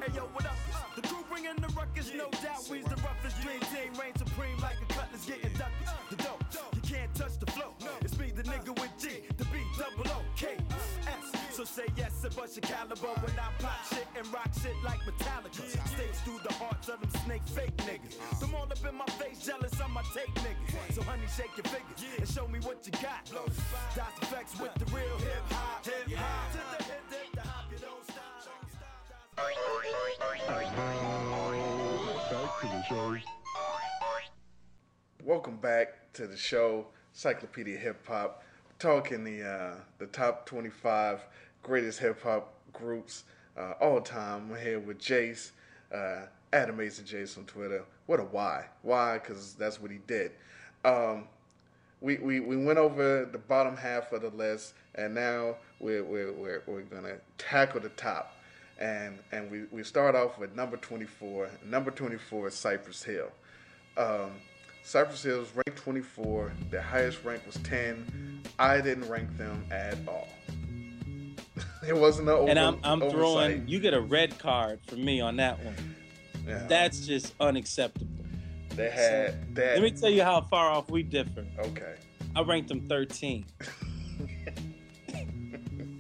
Hey, 0.02 0.14
yo, 0.14 0.24
what 0.34 0.46
up? 0.46 0.56
The 0.96 1.02
crew 1.02 1.24
bringing 1.30 1.56
the 1.58 1.68
ruckus, 1.76 2.12
no 2.14 2.30
doubt. 2.44 2.68
We's 2.70 2.86
the 2.86 2.98
roughest 3.02 3.42
dream 3.42 3.60
team, 3.72 3.94
reign 4.00 4.16
supreme 4.18 4.58
like 4.60 4.78
a 4.82 4.94
cutlass 4.94 5.26
getting 5.26 5.54
ducked. 5.58 5.74
The 6.10 6.16
dope, 6.18 6.44
you 6.74 6.82
can't 6.82 7.14
touch 7.16 7.40
the 7.40 7.52
flow. 7.52 7.74
It's 8.02 8.18
me, 8.18 8.32
the 8.36 8.44
nigga 8.44 8.80
with 8.80 8.92
G, 9.00 9.24
say 11.76 11.92
yes 11.98 12.24
and 12.24 12.34
bust 12.38 12.56
your 12.56 12.62
caliber 12.62 13.12
when 13.20 13.36
I 13.38 13.52
pop 13.60 13.84
shit 13.92 14.08
and 14.16 14.26
rock 14.34 14.48
shit 14.64 14.76
like 14.86 15.02
Metallica. 15.02 15.68
Stakes 15.92 16.22
through 16.22 16.40
the 16.48 16.54
hearts 16.54 16.88
of 16.88 17.02
them 17.02 17.10
snake 17.26 17.46
fake 17.48 17.76
niggas. 17.84 18.40
Them 18.40 18.56
all 18.56 18.64
up 18.64 18.80
in 18.88 18.96
my 18.96 19.06
face, 19.20 19.44
jealous 19.46 19.74
of 19.82 19.90
my 19.90 20.02
tape 20.14 20.34
niggas. 20.36 20.96
So 20.96 21.04
honey, 21.04 21.28
shake 21.36 21.52
your 21.58 21.66
fingers 21.66 22.02
and 22.18 22.30
show 22.30 22.48
me 22.48 22.60
what 22.60 22.86
you 22.86 22.94
got. 22.94 23.26
Das 23.94 24.08
EFX 24.22 24.62
with 24.62 24.74
the 24.76 24.86
real 24.96 25.18
hip 25.18 25.44
hop, 25.52 25.86
hip 25.86 26.18
hop. 26.18 26.52
To 26.54 26.60
the 26.78 26.84
hip 26.86 27.04
dip, 27.10 27.36
the 27.36 27.42
hop, 27.42 27.66
you 27.70 27.78
don't 27.80 28.06
stop, 28.06 28.24
don't 28.48 28.72
stop. 28.72 28.96
Welcome 35.26 35.58
back 35.58 36.14
to 36.14 36.26
the 36.26 36.38
show, 36.38 36.88
Encyclopedia 37.14 37.78
Hip 37.78 38.08
Hop, 38.08 38.44
talking 38.80 39.26
the 39.26 39.44
uh, 39.44 39.76
the 39.98 40.08
top 40.08 40.46
25 40.46 41.26
greatest 41.66 41.98
hip 41.98 42.22
hop 42.22 42.54
groups 42.74 43.24
uh, 43.58 43.74
all 43.82 44.00
time. 44.00 44.52
I'm 44.52 44.62
here 44.62 44.80
with 44.80 45.00
Jace, 45.00 45.50
uh, 45.92 46.28
at 46.54 46.70
Amazing 46.70 47.06
Jace 47.06 47.40
on 47.40 47.46
Twitter. 47.46 47.84
What 48.06 48.20
a 48.20 48.24
why? 48.24 48.66
Why? 48.84 49.18
Because 49.18 49.56
that's 49.56 49.82
what 49.82 49.90
he 49.90 49.98
did. 50.06 50.32
Um, 50.84 51.24
we, 52.02 52.18
we, 52.18 52.40
we 52.40 52.56
went 52.56 52.78
over 52.78 53.26
the 53.26 53.40
bottom 53.40 53.76
half 53.76 54.12
of 54.12 54.22
the 54.22 54.30
list, 54.30 54.76
and 54.94 55.16
now 55.16 55.56
we're, 55.80 56.04
we're, 56.04 56.32
we're, 56.34 56.62
we're 56.68 56.82
going 56.82 57.04
to 57.04 57.18
tackle 57.40 57.80
the 57.80 57.90
top. 57.90 58.36
And, 58.78 59.18
and 59.32 59.50
we, 59.50 59.64
we 59.72 59.84
start 59.84 60.14
off 60.14 60.38
with 60.38 60.56
number 60.56 60.78
24. 60.78 61.50
Number 61.66 61.90
24 61.90 62.50
is 62.50 62.54
Cypress 62.54 63.02
Hill. 63.02 63.32
Um, 63.98 64.34
Cypress 64.84 65.24
Hill 65.24 65.42
is 65.42 65.50
ranked 65.56 65.82
24. 65.82 66.52
Their 66.70 66.82
highest 66.82 67.24
rank 67.24 67.42
was 67.48 67.56
10. 67.64 68.44
I 68.60 68.82
didn't 68.82 69.10
rank 69.10 69.36
them 69.36 69.66
at 69.72 69.98
all. 70.08 70.28
It 71.88 71.96
wasn't 71.96 72.30
an 72.30 72.36
over, 72.36 72.50
and 72.50 72.60
I'm, 72.60 72.80
I'm 72.84 73.02
oversight. 73.02 73.12
throwing, 73.12 73.68
you 73.68 73.80
get 73.80 73.94
a 73.94 74.02
red 74.02 74.38
card 74.40 74.80
from 74.88 75.04
me 75.04 75.22
on 75.22 75.38
that 75.38 75.64
one. 75.64 75.96
Yeah. 76.48 76.66
That's 76.68 77.06
just 77.06 77.34
unacceptable. 77.40 78.26
they 78.70 78.90
had 78.90 79.56
that. 79.56 79.80
Let 79.80 79.82
me 79.82 79.92
tell 79.92 80.10
you 80.10 80.24
how 80.24 80.42
far 80.42 80.70
off 80.70 80.90
we 80.90 81.04
differ. 81.04 81.46
okay. 81.60 81.96
I 82.36 82.42
ranked 82.42 82.70
them 82.70 82.88
13. 82.88 83.46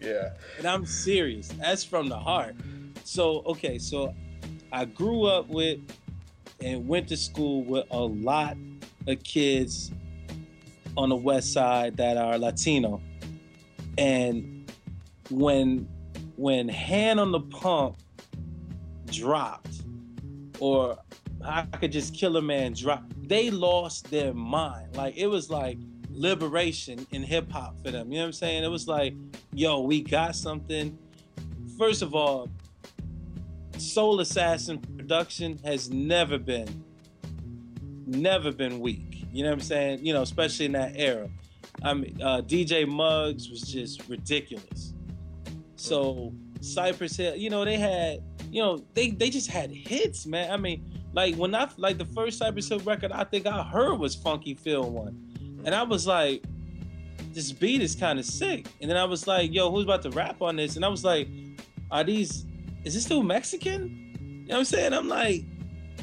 Yeah. 0.05 0.33
and 0.59 0.67
I'm 0.67 0.85
serious. 0.85 1.47
That's 1.47 1.83
from 1.83 2.09
the 2.09 2.19
heart. 2.19 2.55
So 3.03 3.41
okay, 3.47 3.79
so 3.79 4.13
I 4.71 4.85
grew 4.85 5.25
up 5.25 5.47
with 5.47 5.79
and 6.61 6.87
went 6.87 7.07
to 7.09 7.17
school 7.17 7.63
with 7.63 7.85
a 7.91 7.99
lot 7.99 8.55
of 9.07 9.23
kids 9.23 9.91
on 10.95 11.09
the 11.09 11.15
west 11.15 11.53
side 11.53 11.97
that 11.97 12.17
are 12.17 12.37
Latino. 12.37 13.01
And 13.97 14.54
when 15.29 15.87
when 16.35 16.67
hand 16.67 17.19
on 17.19 17.31
the 17.31 17.39
pump 17.39 17.97
dropped, 19.07 19.83
or 20.59 20.97
I 21.43 21.63
could 21.63 21.91
just 21.91 22.13
kill 22.13 22.37
a 22.37 22.41
man 22.41 22.73
drop, 22.73 23.03
they 23.23 23.49
lost 23.49 24.09
their 24.11 24.33
mind. 24.33 24.95
Like 24.95 25.17
it 25.17 25.27
was 25.27 25.49
like 25.49 25.77
liberation 26.09 27.05
in 27.11 27.23
hip 27.23 27.51
hop 27.51 27.81
for 27.83 27.91
them. 27.91 28.11
You 28.11 28.19
know 28.19 28.23
what 28.23 28.27
I'm 28.27 28.33
saying? 28.33 28.63
It 28.63 28.69
was 28.69 28.87
like, 28.87 29.13
yo, 29.53 29.81
we 29.81 30.01
got 30.01 30.35
something. 30.35 30.97
First 31.77 32.01
of 32.01 32.15
all, 32.15 32.49
Soul 33.77 34.21
Assassin 34.21 34.79
production 34.79 35.59
has 35.65 35.89
never 35.89 36.37
been, 36.37 36.83
never 38.05 38.51
been 38.51 38.79
weak. 38.79 39.25
You 39.31 39.43
know 39.43 39.49
what 39.49 39.55
I'm 39.55 39.61
saying? 39.61 40.05
You 40.05 40.13
know, 40.13 40.21
especially 40.21 40.65
in 40.67 40.71
that 40.73 40.93
era. 40.95 41.29
I 41.83 41.93
mean, 41.93 42.17
uh, 42.21 42.41
DJ 42.41 42.87
Muggs 42.87 43.49
was 43.49 43.61
just 43.61 44.07
ridiculous. 44.07 44.94
So 45.75 46.33
Cypress 46.61 47.17
Hill, 47.17 47.35
you 47.35 47.49
know, 47.49 47.65
they 47.65 47.77
had, 47.77 48.23
you 48.49 48.61
know, 48.61 48.83
they 48.93 49.11
they 49.11 49.29
just 49.29 49.49
had 49.49 49.71
hits, 49.71 50.25
man. 50.25 50.51
I 50.51 50.57
mean, 50.57 50.83
like 51.13 51.35
when 51.35 51.53
I 51.53 51.69
like 51.77 51.97
the 51.97 52.05
first 52.05 52.39
Cypress 52.39 52.69
Hill 52.69 52.79
record, 52.79 53.11
I 53.11 53.23
think 53.23 53.45
I 53.45 53.63
heard 53.63 53.99
was 53.99 54.15
Funky 54.15 54.53
Phil 54.53 54.89
one, 54.89 55.61
and 55.65 55.75
I 55.75 55.83
was 55.83 56.07
like, 56.07 56.43
this 57.33 57.51
beat 57.51 57.81
is 57.81 57.95
kind 57.95 58.17
of 58.17 58.25
sick. 58.25 58.67
And 58.81 58.89
then 58.89 58.97
I 58.97 59.03
was 59.03 59.27
like, 59.27 59.53
yo, 59.53 59.69
who's 59.69 59.83
about 59.83 60.01
to 60.03 60.09
rap 60.11 60.41
on 60.41 60.55
this? 60.55 60.77
And 60.77 60.85
I 60.85 60.87
was 60.87 61.03
like, 61.03 61.27
are 61.91 62.03
these? 62.03 62.45
Is 62.83 62.93
this 62.93 63.05
dude 63.05 63.25
Mexican? 63.25 64.43
You 64.43 64.47
know 64.47 64.55
what 64.55 64.59
I'm 64.59 64.65
saying? 64.65 64.93
I'm 64.93 65.07
like, 65.07 65.43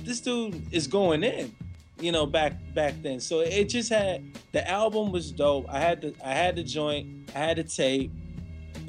this 0.05 0.21
dude 0.21 0.63
is 0.73 0.87
going 0.87 1.25
in. 1.25 1.55
You 2.01 2.11
know, 2.11 2.27
back 2.27 2.55
back 2.75 2.95
then. 3.03 3.21
So 3.21 3.41
it 3.41 3.69
just 3.69 3.89
had 3.89 4.25
the 4.53 4.69
album 4.69 5.13
was 5.13 5.31
dope. 5.31 5.67
I 5.69 5.79
had 5.79 6.01
the 6.01 6.15
I 6.25 6.35
had 6.35 6.57
the 6.57 6.65
joint, 6.65 7.31
I 7.35 7.39
had 7.39 7.59
the 7.59 7.65
tape, 7.65 8.13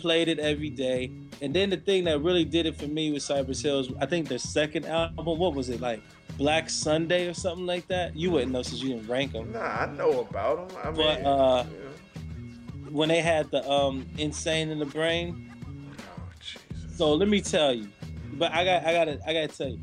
played 0.04 0.28
it 0.28 0.38
every 0.38 0.70
day. 0.70 1.10
And 1.42 1.54
then 1.54 1.70
the 1.70 1.78
thing 1.78 2.04
that 2.04 2.20
really 2.20 2.44
did 2.44 2.66
it 2.66 2.76
for 2.76 2.88
me 2.88 3.14
with 3.14 3.24
Cypress 3.24 3.62
Hills, 3.62 3.90
I 4.02 4.06
think 4.06 4.28
their 4.28 4.38
second 4.38 4.86
album, 4.86 5.40
what 5.40 5.56
was 5.56 5.70
it 5.70 5.80
like? 5.80 6.02
Black 6.38 6.70
Sunday 6.70 7.26
or 7.30 7.34
something 7.34 7.66
like 7.66 7.88
that. 7.88 8.14
You 8.14 8.32
wouldn't 8.32 8.52
know 8.52 8.64
since 8.64 8.84
you 8.84 8.90
didn't 8.96 9.08
rank 9.08 9.32
them. 9.32 9.54
Nah, 9.54 9.60
I 9.62 9.86
know 9.96 10.20
about 10.20 10.68
them. 10.68 10.78
I 10.84 10.88
mean, 10.88 10.98
But, 10.98 11.26
uh, 11.26 11.64
yeah. 11.64 12.90
When 12.92 13.08
they 13.08 13.22
had 13.22 13.50
the 13.50 13.68
um 13.68 14.06
Insane 14.18 14.70
in 14.70 14.78
the 14.78 14.86
Brain, 14.86 15.52
oh 15.98 16.30
Jesus. 16.42 16.98
So 16.98 17.14
let 17.14 17.30
me 17.30 17.40
tell 17.40 17.74
you, 17.74 17.88
but 18.34 18.52
I 18.52 18.66
got 18.66 18.86
I 18.86 18.92
gotta 18.94 19.20
I 19.26 19.34
gotta 19.34 19.48
tell 19.48 19.70
you, 19.70 19.80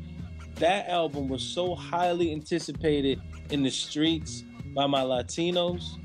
that 0.57 0.87
album 0.87 1.27
was 1.29 1.41
so 1.41 1.73
highly 1.73 2.31
anticipated 2.31 3.19
in 3.49 3.63
the 3.63 3.71
streets 3.71 4.43
by 4.75 4.85
my 4.85 5.01
Latinos. 5.01 5.97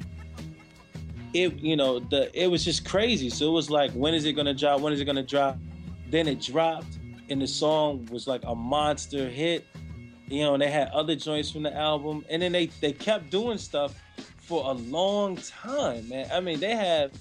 It 1.37 1.59
you 1.59 1.77
know 1.77 1.99
the 1.99 2.31
it 2.33 2.47
was 2.51 2.65
just 2.65 2.85
crazy. 2.85 3.31
So 3.31 3.49
it 3.49 3.53
was 3.53 3.71
like, 3.71 3.91
when 3.93 4.15
is 4.15 4.25
it 4.25 4.33
gonna 4.33 4.55
drop? 4.55 4.81
When 4.81 4.93
is 4.93 5.01
it 5.01 5.05
gonna 5.05 5.23
drop? 5.23 5.59
Then 6.09 6.29
it 6.29 6.41
dropped, 6.41 6.99
and 7.29 7.43
the 7.43 7.47
song 7.47 8.09
was 8.11 8.27
like 8.27 8.43
a 8.45 8.55
monster 8.55 9.29
hit. 9.29 9.67
You 10.29 10.43
know, 10.43 10.55
and 10.55 10.63
they 10.63 10.71
had 10.71 10.89
other 10.89 11.15
joints 11.15 11.51
from 11.51 11.63
the 11.63 11.75
album, 11.77 12.25
and 12.31 12.43
then 12.43 12.53
they 12.53 12.67
they 12.81 12.93
kept 12.93 13.31
doing 13.31 13.59
stuff 13.59 13.95
for 14.39 14.65
a 14.71 14.73
long 14.73 15.37
time, 15.37 16.09
man. 16.09 16.29
I 16.33 16.41
mean, 16.41 16.59
they 16.59 16.75
had 16.75 17.13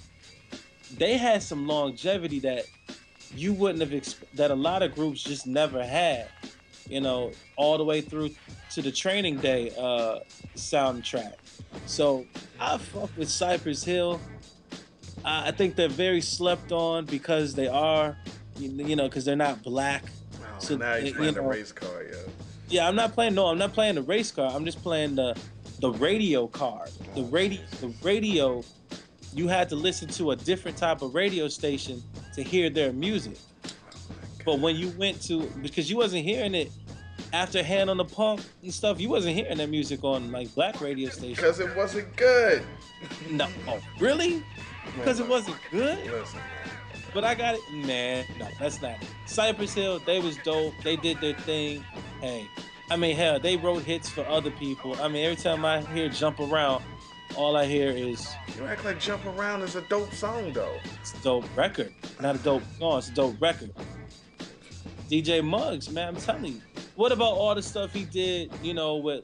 they 0.98 1.18
had 1.18 1.44
some 1.44 1.68
longevity 1.68 2.40
that 2.40 2.66
you 3.36 3.54
wouldn't 3.54 3.82
have 3.82 3.90
exp- 3.90 4.24
that 4.36 4.52
a 4.52 4.56
lot 4.56 4.82
of 4.82 4.96
groups 4.96 5.22
just 5.24 5.46
never 5.46 5.84
had 5.84 6.30
you 6.90 7.02
know 7.02 7.32
all 7.56 7.78
the 7.78 7.84
way 7.84 8.02
through 8.02 8.30
to 8.70 8.82
the 8.82 8.92
training 8.92 9.38
day 9.38 9.72
uh 9.78 10.20
soundtrack 10.56 11.34
so 11.86 12.26
i 12.60 12.78
fuck 12.78 13.10
with 13.18 13.30
cypress 13.30 13.84
hill. 13.84 14.20
I, 15.24 15.48
I 15.48 15.52
think 15.52 15.76
they're 15.76 15.90
very 15.90 16.22
slept 16.22 16.72
on 16.72 17.06
because 17.06 17.54
they 17.56 17.68
are 17.68 18.18
you, 18.58 18.70
you 18.72 18.96
know 18.96 19.08
because 19.08 19.26
they're 19.26 19.36
not 19.36 19.64
black. 19.64 20.04
Oh, 20.42 20.46
So, 20.60 20.78
now 20.78 20.96
he's 20.96 21.10
you 21.10 21.16
playing 21.16 21.34
the 21.34 21.42
know- 21.42 21.50
race 21.50 21.72
car, 21.72 22.04
yeah. 22.04 22.16
yeah 22.70 22.88
i'm 22.88 22.96
not 22.96 23.14
playing 23.14 23.36
no 23.36 23.48
i'm 23.48 23.58
not 23.58 23.74
playing 23.74 23.96
the 23.96 24.02
race 24.04 24.32
car. 24.32 24.52
I'm 24.54 24.66
just 24.66 24.82
playing 24.82 25.16
the 25.16 25.36
the 25.82 25.92
radio 25.92 26.48
card 26.48 26.90
the 27.16 27.22
oh, 27.22 27.26
radio 27.26 27.62
the 27.82 27.94
radio 28.02 28.64
you 29.34 29.48
had 29.50 29.68
to 29.70 29.76
listen 29.76 30.08
to 30.08 30.32
a 30.32 30.36
different 30.36 30.78
type 30.78 31.02
of 31.02 31.14
radio 31.14 31.50
station 31.50 32.02
to 32.34 32.42
hear 32.42 32.70
their 32.70 32.94
music. 32.94 33.38
But 34.46 34.60
when 34.60 34.78
you 34.78 34.90
went 34.98 35.22
to 35.24 35.42
because 35.62 35.90
you 35.90 35.98
wasn't 35.98 36.24
hearing 36.24 36.56
it 36.56 36.72
after 37.34 37.62
hand 37.64 37.90
on 37.90 37.98
the 37.98 38.06
pump 38.06 38.42
and 38.64 38.74
stuff 38.74 39.00
you 39.00 39.10
wasn't 39.10 39.36
hearing 39.36 39.58
that 39.58 39.70
music 39.70 40.04
on 40.04 40.32
like 40.32 40.54
black 40.56 40.80
radio 40.82 41.10
stations 41.10 41.38
Because 41.38 41.60
it 41.60 41.76
wasn't 41.76 42.16
good. 42.16 42.64
no 43.32 43.48
oh, 43.68 43.80
really 44.00 44.44
because 44.96 45.20
it 45.20 45.28
wasn't 45.28 45.58
good 45.72 45.98
Listen, 46.10 46.40
but 47.14 47.24
I 47.24 47.34
got 47.34 47.56
it. 47.56 47.62
Man, 47.74 48.26
no, 48.38 48.48
that's 48.60 48.82
not 48.82 48.92
it. 49.02 49.08
Cypress 49.26 49.74
Hill, 49.74 50.00
they 50.06 50.20
was 50.20 50.38
dope. 50.44 50.74
They 50.84 50.98
did 50.98 51.20
their 51.22 51.34
thing. 51.34 51.82
Hey, 52.20 52.46
I 52.92 52.98
mean, 52.98 53.16
hell, 53.16 53.40
they 53.40 53.56
wrote 53.56 53.84
hits 53.84 54.10
for 54.10 54.26
other 54.28 54.52
people. 54.52 54.96
I 55.02 55.08
mean, 55.08 55.24
every 55.26 55.38
time 55.42 55.64
I 55.64 55.82
hear 55.94 56.10
"Jump 56.10 56.40
Around," 56.42 56.84
all 57.38 57.56
I 57.56 57.66
hear 57.66 57.90
is 57.90 58.28
you 58.58 58.66
act 58.66 58.84
like 58.84 59.00
Jump 59.00 59.26
Around 59.26 59.62
is 59.62 59.76
a 59.76 59.82
dope 59.84 60.14
song, 60.14 60.52
though. 60.52 60.76
it's 61.02 61.18
a 61.18 61.24
dope 61.24 61.46
record, 61.58 61.94
not 62.20 62.36
a 62.36 62.40
dope 62.40 62.64
song. 62.80 62.98
It's 63.00 63.10
a 63.10 63.14
dope 63.14 63.42
record. 63.42 63.72
DJ 65.10 65.42
Muggs, 65.44 65.90
man, 65.90 66.10
I'm 66.10 66.16
telling 66.18 66.46
you. 66.56 66.62
What 66.96 67.12
about 67.12 67.34
all 67.34 67.56
the 67.56 67.62
stuff 67.62 67.94
he 67.94 68.06
did? 68.06 68.52
You 68.64 68.74
know, 68.74 68.98
with 68.98 69.24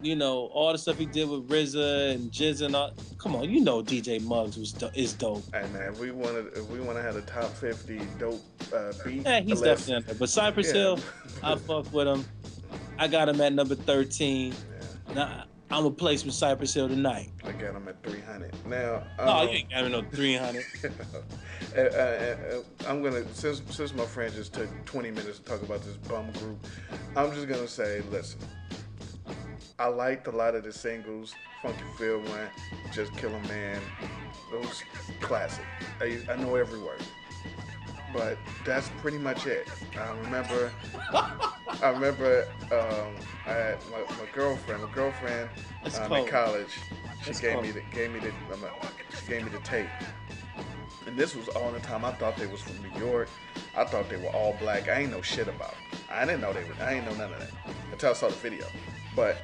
you 0.00 0.14
know 0.14 0.46
all 0.52 0.72
the 0.72 0.78
stuff 0.78 0.98
he 0.98 1.06
did 1.06 1.28
with 1.28 1.48
RZA 1.48 2.14
and 2.14 2.30
GZA 2.30 2.66
and 2.66 2.76
all. 2.76 2.92
Come 3.18 3.34
on, 3.36 3.48
you 3.50 3.60
know 3.60 3.82
DJ 3.82 4.22
Muggs 4.22 4.56
was 4.56 4.72
do- 4.72 4.90
is 4.94 5.12
dope. 5.12 5.42
Hey 5.54 5.66
man, 5.72 5.92
if 5.92 5.98
we 5.98 6.10
wanted, 6.10 6.48
if 6.56 6.68
we 6.68 6.80
want 6.80 6.96
to 6.98 7.02
have 7.02 7.16
a 7.16 7.22
top 7.22 7.50
fifty 7.50 8.00
dope 8.18 8.42
uh, 8.74 8.92
beat, 9.04 9.22
Yeah, 9.24 9.40
he's 9.40 9.60
definitely 9.60 9.94
on 9.96 10.02
there. 10.02 10.14
But 10.14 10.28
Cypress 10.28 10.68
Yeah. 10.68 10.72
Hill, 10.74 11.00
I 11.42 11.54
fuck 11.56 11.92
with 11.92 12.06
him. 12.08 12.24
I 12.98 13.08
got 13.08 13.28
him 13.28 13.40
at 13.42 13.52
number 13.52 13.74
13. 13.74 14.52
Yeah, 14.52 15.14
Now, 15.14 15.44
I'm 15.70 15.82
gonna 15.82 15.90
place 15.94 16.24
with 16.24 16.34
Cypress 16.34 16.74
Hill 16.74 16.88
tonight. 16.88 17.30
I 17.44 17.50
got 17.52 17.74
him 17.74 17.88
at 17.88 18.00
three 18.02 18.20
hundred. 18.20 18.54
Now, 18.66 19.02
um, 19.18 19.48
you 19.48 19.54
ain't 19.54 19.70
got 19.70 19.84
him 19.84 19.92
no 19.92 20.02
300. 20.02 20.64
uh, 21.76 21.80
uh, 21.80 21.82
uh, 21.82 22.62
I'm 22.88 23.02
gonna 23.02 23.24
since 23.34 23.62
since 23.70 23.92
my 23.94 24.04
friend 24.04 24.32
just 24.32 24.54
took 24.54 24.68
20 24.84 25.10
minutes 25.10 25.38
to 25.38 25.44
talk 25.44 25.62
about 25.62 25.82
this 25.82 25.96
bum 25.96 26.30
group, 26.32 26.64
I'm 27.16 27.32
just 27.32 27.48
gonna 27.48 27.66
say, 27.66 28.02
listen. 28.10 28.40
I 29.78 29.88
liked 29.88 30.26
a 30.26 30.30
lot 30.30 30.54
of 30.54 30.64
the 30.64 30.72
singles. 30.72 31.34
Funky 31.62 31.82
Phil 31.98 32.20
one, 32.20 32.48
Just 32.92 33.12
Kill 33.16 33.34
a 33.34 33.40
Man, 33.48 33.80
those 34.50 34.82
classic. 35.20 35.64
I, 36.00 36.20
I 36.30 36.36
know 36.36 36.54
every 36.54 36.78
word, 36.78 37.02
but 38.16 38.38
that's 38.64 38.88
pretty 39.02 39.18
much 39.18 39.46
it. 39.46 39.68
I 39.98 40.10
remember. 40.20 40.72
I 41.82 41.90
remember 41.90 42.48
um, 42.72 43.14
I 43.46 43.52
had 43.52 43.78
my, 43.90 43.98
my 43.98 44.30
girlfriend. 44.32 44.82
My 44.82 44.90
girlfriend 44.92 45.50
um, 46.00 46.12
in 46.12 46.26
college. 46.26 46.70
She 47.20 47.26
That's 47.26 47.40
gave 47.40 47.52
cold. 47.54 47.64
me 47.64 47.70
the 47.72 47.82
gave 47.92 48.12
me 48.12 48.20
the 48.20 48.28
um, 48.54 48.64
uh, 48.64 48.86
she 49.20 49.26
gave 49.26 49.44
me 49.44 49.50
the 49.50 49.58
tape. 49.58 49.88
And 51.06 51.16
this 51.16 51.36
was 51.36 51.48
all 51.48 51.70
the 51.70 51.80
time. 51.80 52.04
I 52.04 52.12
thought 52.12 52.36
they 52.36 52.46
was 52.46 52.62
from 52.62 52.76
New 52.82 52.98
York. 52.98 53.28
I 53.76 53.84
thought 53.84 54.08
they 54.08 54.16
were 54.16 54.30
all 54.30 54.56
black. 54.58 54.88
I 54.88 55.00
ain't 55.00 55.12
know 55.12 55.22
shit 55.22 55.48
about. 55.48 55.70
Them. 55.70 56.00
I 56.10 56.24
didn't 56.24 56.40
know 56.40 56.52
they 56.52 56.64
were. 56.64 56.74
I 56.80 56.94
ain't 56.94 57.04
know 57.04 57.14
none 57.14 57.32
of 57.32 57.38
that 57.38 57.50
until 57.92 58.10
I 58.10 58.12
saw 58.14 58.28
the 58.28 58.34
video. 58.36 58.66
But 59.14 59.38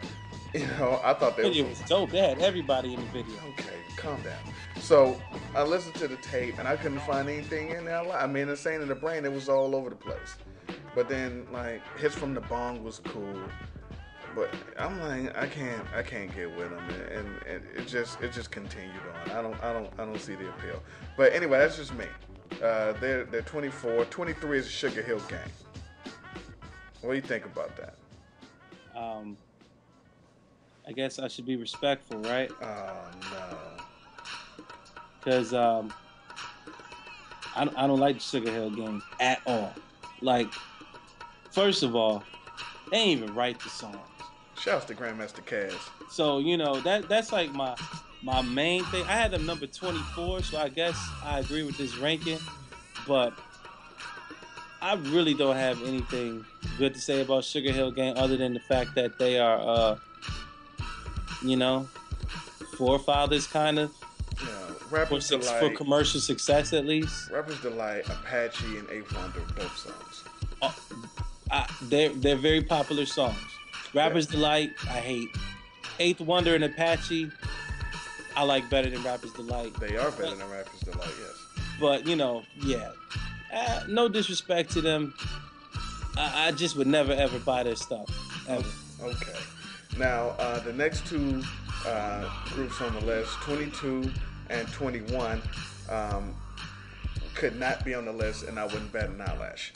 you 0.55 0.67
know, 0.79 1.01
I 1.05 1.15
thought 1.15 1.37
they 1.37 1.45
Video 1.45 1.69
was 1.69 1.83
so 1.87 2.07
bad. 2.07 2.41
everybody 2.41 2.95
in 2.95 3.01
the 3.01 3.07
video. 3.07 3.37
Okay, 3.51 3.82
calm 3.97 4.21
down. 4.23 4.39
So 4.81 5.21
I 5.55 5.63
listened 5.63 5.95
to 5.97 6.09
the 6.09 6.17
tape 6.17 6.59
and 6.59 6.67
I 6.67 6.77
couldn't 6.77 7.01
find 7.01 7.29
anything 7.29 7.71
in 7.71 7.85
there. 7.85 8.03
I 8.13 8.27
mean, 8.27 8.49
insane 8.49 8.81
in 8.81 8.89
the 8.89 8.95
brain, 8.95 9.25
it 9.25 9.33
was 9.33 9.49
all 9.49 9.75
over 9.75 9.91
the 9.91 9.97
place. 9.97 10.37
But 10.95 11.09
then 11.09 11.47
like 11.53 11.83
hits 11.99 12.15
from 12.15 12.35
the 12.35 12.41
bong 12.41 12.83
was 12.83 13.01
cool. 13.05 13.41
But 14.35 14.55
I'm 14.79 15.01
like, 15.01 15.37
I 15.37 15.47
can't, 15.47 15.87
I 15.95 16.03
can't 16.03 16.35
get 16.35 16.57
with 16.57 16.71
them, 16.71 16.89
and, 17.11 17.29
and 17.47 17.63
it 17.77 17.87
just, 17.87 18.19
it 18.23 18.33
just 18.33 18.51
continued 18.51 19.03
on. 19.27 19.31
I 19.31 19.43
don't, 19.43 19.63
I 19.63 19.73
don't, 19.75 19.91
I 19.99 20.07
don't 20.07 20.19
see 20.19 20.35
the 20.35 20.49
appeal. 20.49 20.83
But 21.19 21.35
anyway, 21.35 21.59
that's 21.59 21.77
just 21.77 21.93
me. 21.95 22.07
Uh, 22.63 22.93
they're, 22.93 23.25
they're 23.25 23.43
24. 23.43 24.07
23 24.07 24.59
is 24.59 24.67
a 24.67 24.71
Sugar 24.71 25.03
Hill 25.03 25.21
Gang. 25.29 25.41
What 27.03 27.11
do 27.11 27.17
you 27.17 27.23
think 27.23 27.45
about 27.45 27.77
that? 27.77 27.97
Um, 28.97 29.37
I 30.87 30.93
guess 30.93 31.19
I 31.19 31.29
should 31.29 31.47
be 31.47 31.57
respectful, 31.57 32.19
right? 32.21 32.51
Oh 32.63 33.11
no. 33.31 33.72
Because 35.23 35.55
um, 35.55 35.93
I, 37.55 37.69
I 37.77 37.87
don't 37.87 38.01
like 38.01 38.17
the 38.17 38.23
Sugar 38.23 38.51
Hill 38.51 38.71
games 38.71 39.03
at 39.21 39.41
all. 39.47 39.73
Like, 40.21 40.49
first 41.53 41.83
of 41.83 41.95
all, 41.95 42.25
they 42.91 42.99
ain't 42.99 43.23
even 43.23 43.35
write 43.35 43.61
the 43.61 43.69
songs. 43.69 43.97
Shouts 44.59 44.85
to 44.87 44.95
Grandmaster 44.95 45.45
Caz. 45.45 45.75
So 46.11 46.39
you 46.39 46.57
know 46.57 46.81
that 46.83 47.09
that's 47.09 47.33
like 47.33 47.53
my 47.53 47.75
my 48.23 48.43
main 48.43 48.85
thing, 48.85 49.05
I 49.05 49.13
had 49.13 49.33
them 49.33 49.45
number 49.45 49.67
24, 49.67 50.43
so 50.45 50.59
I 50.59 50.69
guess 50.69 50.97
I 51.25 51.41
agree 51.41 51.65
with 51.65 51.77
this 51.77 51.97
ranking, 51.97 52.39
but 53.07 53.33
I 54.81 54.95
really 54.95 55.35
don't 55.35 55.57
have 55.57 55.83
anything 55.83 56.45
good 56.79 56.95
to 56.95 57.01
say 57.01 57.21
about 57.21 57.45
Sugar 57.45 57.73
Hill 57.73 57.91
Gang 57.91 58.17
other 58.17 58.37
than 58.37 58.55
the 58.55 58.61
fact 58.61 58.95
that 58.95 59.19
they 59.19 59.41
are, 59.41 59.59
uh, 59.59 59.97
you 61.45 61.57
know, 61.57 61.89
forefathers 62.77 63.47
kind 63.47 63.79
of 63.81 63.91
You 64.43 64.49
know, 64.49 64.75
for, 64.75 64.95
Rappers 64.95 65.29
for 65.29 65.39
Delight, 65.39 65.77
commercial 65.77 66.21
success 66.21 66.73
at 66.73 66.87
least. 66.87 67.31
Rappers 67.31 67.61
Delight, 67.61 68.09
Apache, 68.09 68.79
and 68.79 68.89
Eighth 68.91 69.15
Wonder, 69.17 69.41
both 69.57 69.77
songs. 69.79 70.25
I, 71.51 71.67
they're 71.83 72.11
they're 72.11 72.37
very 72.37 72.63
popular 72.63 73.07
songs. 73.07 73.37
Rappers 73.95 74.27
Delight, 74.27 74.71
I 74.85 75.01
hate. 75.01 75.29
Eighth 75.99 76.21
Wonder 76.21 76.55
and 76.55 76.65
Apache, 76.65 77.31
I 78.35 78.43
like 78.45 78.69
better 78.71 78.91
than 78.91 79.03
Rappers 79.03 79.33
Delight. 79.33 79.75
They 79.79 79.97
are 79.97 80.11
better 80.11 80.35
than 80.35 80.51
Rappers 80.51 80.81
Delight, 80.81 81.11
yes. 81.21 81.67
But 81.79 82.07
you 82.07 82.17
know, 82.17 82.43
yeah, 82.65 82.91
uh, 83.53 83.85
no 83.89 84.09
disrespect 84.09 84.71
to 84.73 84.81
them. 84.81 85.15
I, 86.17 86.49
I 86.49 86.53
just 86.53 86.77
would 86.77 86.87
never 86.87 87.13
ever 87.13 87.39
buy 87.41 87.63
their 87.63 87.77
stuff 87.77 88.09
ever. 88.49 88.69
Okay. 89.03 89.39
Now, 89.99 90.29
uh, 90.39 90.61
the 90.61 90.73
next 90.73 91.07
two 91.07 91.43
uh, 91.87 92.29
groups 92.47 92.81
on 92.81 92.95
the 92.95 93.01
list, 93.01 93.31
22 93.43 94.11
and 94.53 94.69
21, 94.73 95.43
um, 95.89 96.35
could 97.35 97.59
not 97.59 97.85
be 97.85 97.95
on 97.95 98.05
the 98.05 98.13
list, 98.13 98.45
and 98.45 98.59
I 98.59 98.65
wouldn't 98.65 98.93
bet 98.93 99.09
an 99.09 99.21
eyelash. 99.21 99.73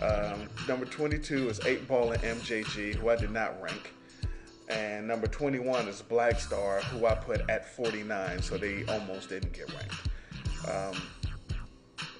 Um, 0.00 0.48
number 0.68 0.86
22 0.86 1.50
is 1.50 1.60
8 1.66 1.86
Ball 1.86 2.12
and 2.12 2.22
MJG, 2.22 2.94
who 2.94 3.10
I 3.10 3.16
did 3.16 3.30
not 3.30 3.60
rank. 3.60 3.92
And 4.68 5.08
number 5.08 5.26
21 5.26 5.88
is 5.88 6.00
Black 6.00 6.38
Star, 6.40 6.80
who 6.80 7.06
I 7.06 7.14
put 7.14 7.42
at 7.50 7.68
49, 7.74 8.40
so 8.40 8.56
they 8.56 8.84
almost 8.86 9.28
didn't 9.28 9.52
get 9.52 9.68
ranked. 9.74 9.94
Um, 10.68 11.02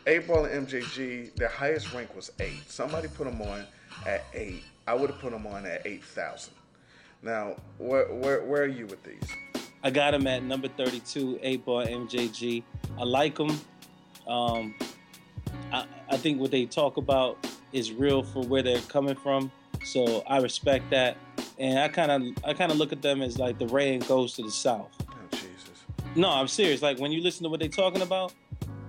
8 0.07 0.27
Ball 0.27 0.45
and 0.47 0.67
MJG, 0.67 1.35
their 1.37 1.49
highest 1.49 1.93
rank 1.95 2.15
was 2.17 2.33
8. 2.41 2.53
Somebody 2.67 3.09
put 3.09 3.25
them 3.25 3.41
on 3.41 3.65
at 4.07 4.25
8. 4.35 4.63
I 4.87 4.95
would 4.95 5.11
have 5.11 5.21
put 5.21 5.31
them 5.31 5.47
on 5.47 5.65
at 5.65 5.87
8,000. 5.87 6.53
Now, 7.23 7.57
where, 7.79 8.07
where, 8.07 8.43
where 8.43 8.63
are 8.63 8.67
you 8.67 8.87
with 8.87 9.03
these? 9.05 9.29
I 9.83 9.91
got 9.91 10.11
them 10.11 10.27
at 10.27 10.43
number 10.43 10.69
32, 10.69 11.39
8 11.43 11.65
Ball 11.65 11.87
MJG. 11.87 12.63
I 12.99 13.05
like 13.05 13.37
them. 13.37 13.61
Um, 14.27 14.75
I, 15.73 15.87
I 16.11 16.17
think 16.17 16.41
what 16.41 16.51
they 16.51 16.67
talk 16.67 16.97
about 16.97 17.39
is 17.73 17.93
real 17.93 18.23
for 18.23 18.45
where 18.45 18.63
they're 18.63 18.81
coming 18.83 19.15
from. 19.15 19.51
So 19.85 20.23
I 20.27 20.39
respect 20.39 20.91
that. 20.91 21.17
And 21.59 21.79
I 21.79 21.89
kind 21.89 22.11
of 22.11 22.45
I 22.45 22.55
kind 22.55 22.73
of 22.73 22.79
look 22.79 22.93
at 22.93 23.03
them 23.03 23.23
as 23.23 23.39
like 23.39 23.59
the 23.59 23.67
Ray 23.67 23.95
and 23.95 24.07
Ghost 24.07 24.37
to 24.37 24.43
the 24.43 24.51
South. 24.51 24.91
Oh, 25.11 25.15
Jesus. 25.31 25.71
No, 26.15 26.31
I'm 26.31 26.49
serious. 26.49 26.83
Like 26.83 26.99
when 26.99 27.13
you 27.13 27.23
listen 27.23 27.45
to 27.45 27.51
what 27.51 27.61
they're 27.61 27.69
talking 27.69 28.03
about, 28.03 28.33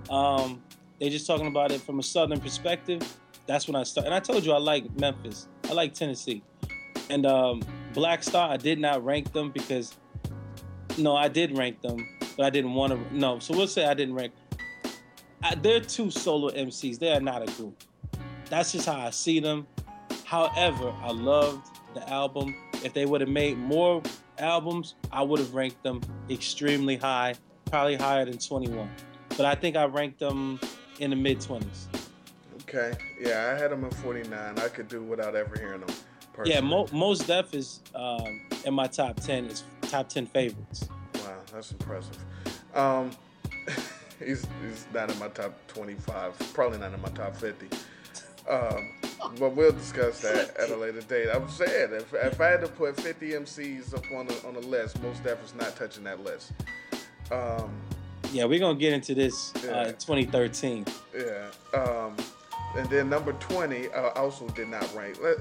um, 0.09 0.61
they're 0.99 1.09
just 1.09 1.27
talking 1.27 1.47
about 1.47 1.71
it 1.71 1.81
from 1.81 1.99
a 1.99 2.03
southern 2.03 2.39
perspective. 2.39 3.01
That's 3.45 3.67
when 3.67 3.75
I 3.75 3.83
start. 3.83 4.05
And 4.05 4.13
I 4.13 4.19
told 4.19 4.45
you 4.45 4.51
I 4.51 4.57
like 4.57 4.85
Memphis. 4.99 5.47
I 5.69 5.73
like 5.73 5.93
Tennessee. 5.93 6.43
And 7.09 7.25
um, 7.25 7.61
Black 7.93 8.23
Star, 8.23 8.49
I 8.49 8.57
did 8.57 8.79
not 8.79 9.03
rank 9.03 9.33
them 9.33 9.51
because 9.51 9.97
no, 10.97 11.15
I 11.15 11.27
did 11.27 11.57
rank 11.57 11.81
them, 11.81 12.07
but 12.37 12.45
I 12.45 12.49
didn't 12.49 12.73
want 12.73 12.93
to. 12.93 13.15
No, 13.15 13.39
so 13.39 13.55
we'll 13.55 13.67
say 13.67 13.85
I 13.85 13.93
didn't 13.93 14.15
rank. 14.15 14.33
I, 15.43 15.55
they're 15.55 15.79
two 15.79 16.11
solo 16.11 16.49
MCs. 16.51 16.99
They 16.99 17.11
are 17.11 17.19
not 17.19 17.41
a 17.41 17.51
group. 17.53 17.83
That's 18.49 18.71
just 18.71 18.85
how 18.85 18.99
I 18.99 19.09
see 19.09 19.39
them. 19.39 19.65
However, 20.25 20.93
I 21.01 21.11
loved 21.11 21.67
the 21.93 22.07
album. 22.09 22.55
If 22.83 22.93
they 22.93 23.05
would 23.05 23.21
have 23.21 23.29
made 23.29 23.57
more 23.57 24.01
albums, 24.39 24.95
I 25.11 25.21
would 25.23 25.39
have 25.39 25.53
ranked 25.53 25.83
them 25.83 26.01
extremely 26.29 26.95
high, 26.95 27.35
probably 27.65 27.95
higher 27.95 28.25
than 28.25 28.37
21. 28.37 28.89
But 29.29 29.45
I 29.45 29.55
think 29.55 29.75
I 29.75 29.85
ranked 29.85 30.19
them 30.19 30.59
in 30.99 31.09
the 31.09 31.15
mid 31.15 31.39
20s. 31.39 31.85
Okay. 32.63 32.93
Yeah, 33.19 33.53
I 33.53 33.59
had 33.59 33.71
them 33.71 33.83
at 33.85 33.93
49. 33.95 34.59
I 34.59 34.67
could 34.69 34.87
do 34.87 35.01
without 35.01 35.35
ever 35.35 35.57
hearing 35.57 35.81
them. 35.81 35.95
Personally. 36.33 36.53
Yeah, 36.53 36.61
Mo- 36.61 36.87
Most 36.93 37.27
Def 37.27 37.53
is 37.53 37.81
um, 37.93 38.41
in 38.65 38.73
my 38.73 38.87
top 38.87 39.19
10. 39.19 39.45
It's 39.45 39.63
top 39.91 40.07
10 40.09 40.25
favorites. 40.27 40.87
Wow, 41.15 41.35
that's 41.53 41.71
impressive. 41.71 42.17
Um, 42.73 43.11
he's, 44.19 44.47
he's 44.63 44.87
not 44.93 45.11
in 45.11 45.19
my 45.19 45.27
top 45.27 45.53
25, 45.67 46.53
probably 46.53 46.79
not 46.79 46.93
in 46.93 47.01
my 47.01 47.09
top 47.09 47.35
50. 47.35 47.67
Um, 48.49 48.89
but 49.37 49.55
we'll 49.55 49.71
discuss 49.73 50.21
that 50.21 50.55
at 50.57 50.69
a 50.71 50.75
later 50.75 51.01
date. 51.01 51.27
I'm 51.31 51.47
saying 51.49 51.89
if, 51.93 52.13
if 52.13 52.41
I 52.41 52.47
had 52.47 52.61
to 52.61 52.67
put 52.67 52.99
50 52.99 53.31
MCs 53.31 53.93
up 53.93 54.03
on 54.15 54.25
the 54.27 54.47
on 54.47 54.55
the 54.55 54.61
list, 54.61 54.99
most 55.03 55.23
definitely 55.23 55.59
not 55.59 55.75
touching 55.75 56.05
that 56.05 56.23
list. 56.23 56.51
Um, 57.31 57.69
Yeah, 58.31 58.45
we're 58.45 58.59
going 58.59 58.75
to 58.75 58.79
get 58.79 58.93
into 58.93 59.13
this 59.13 59.53
uh, 59.57 59.59
Yeah. 59.67 59.87
in 59.89 59.95
2013. 59.95 60.85
yeah. 61.15 61.51
Um, 61.79 62.15
and 62.75 62.89
then 62.89 63.09
number 63.09 63.33
20 63.33 63.89
uh, 63.89 64.09
also 64.15 64.47
did 64.49 64.69
not 64.69 64.91
rank. 64.95 65.17
Let, 65.21 65.37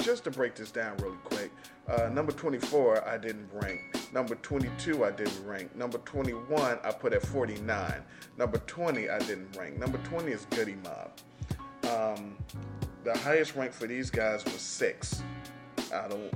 just 0.00 0.24
to 0.24 0.30
break 0.30 0.54
this 0.54 0.70
down 0.70 0.96
really 0.98 1.16
quick. 1.24 1.50
Uh, 1.88 2.08
number 2.10 2.32
24, 2.32 3.08
I 3.08 3.16
didn't 3.16 3.48
rank. 3.52 3.80
Number 4.12 4.34
22, 4.36 5.04
I 5.04 5.10
didn't 5.10 5.44
rank. 5.46 5.74
Number 5.74 5.98
21, 5.98 6.78
I 6.84 6.90
put 6.92 7.12
at 7.14 7.22
49. 7.24 7.94
Number 8.36 8.58
20, 8.58 9.08
I 9.08 9.18
didn't 9.20 9.56
rank. 9.56 9.78
Number 9.78 9.98
20 9.98 10.30
is 10.32 10.46
Goodie 10.50 10.76
Mob. 10.84 11.10
Um, 11.90 12.36
the 13.04 13.16
highest 13.18 13.54
rank 13.54 13.72
for 13.72 13.86
these 13.86 14.10
guys 14.10 14.44
was 14.44 14.54
six. 14.60 15.22
I 15.94 16.08
don't, 16.08 16.34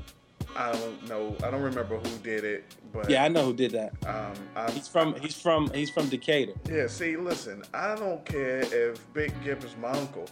I 0.57 0.73
don't 0.73 1.09
know. 1.09 1.37
I 1.45 1.51
don't 1.51 1.63
remember 1.63 1.99
who 1.99 2.19
did 2.19 2.45
it, 2.45 2.65
but 2.93 3.11
Yeah, 3.11 3.25
I 3.25 3.29
know 3.29 3.45
who 3.47 3.53
did 3.55 3.73
that. 3.73 3.93
um, 4.07 4.33
I'm, 4.57 4.73
He's 4.73 4.89
from 4.89 5.15
he's 5.21 5.39
from 5.39 5.71
he's 5.75 5.91
from 5.91 6.09
Decatur. 6.09 6.53
yeah, 6.71 6.87
see, 6.87 7.17
listen, 7.17 7.63
I 7.75 7.95
don't 7.95 8.25
care 8.25 8.61
if 8.61 9.13
Big 9.13 9.33
Gip 9.45 9.63
is 9.65 9.75
my 9.81 9.91
uncle. 9.91 10.27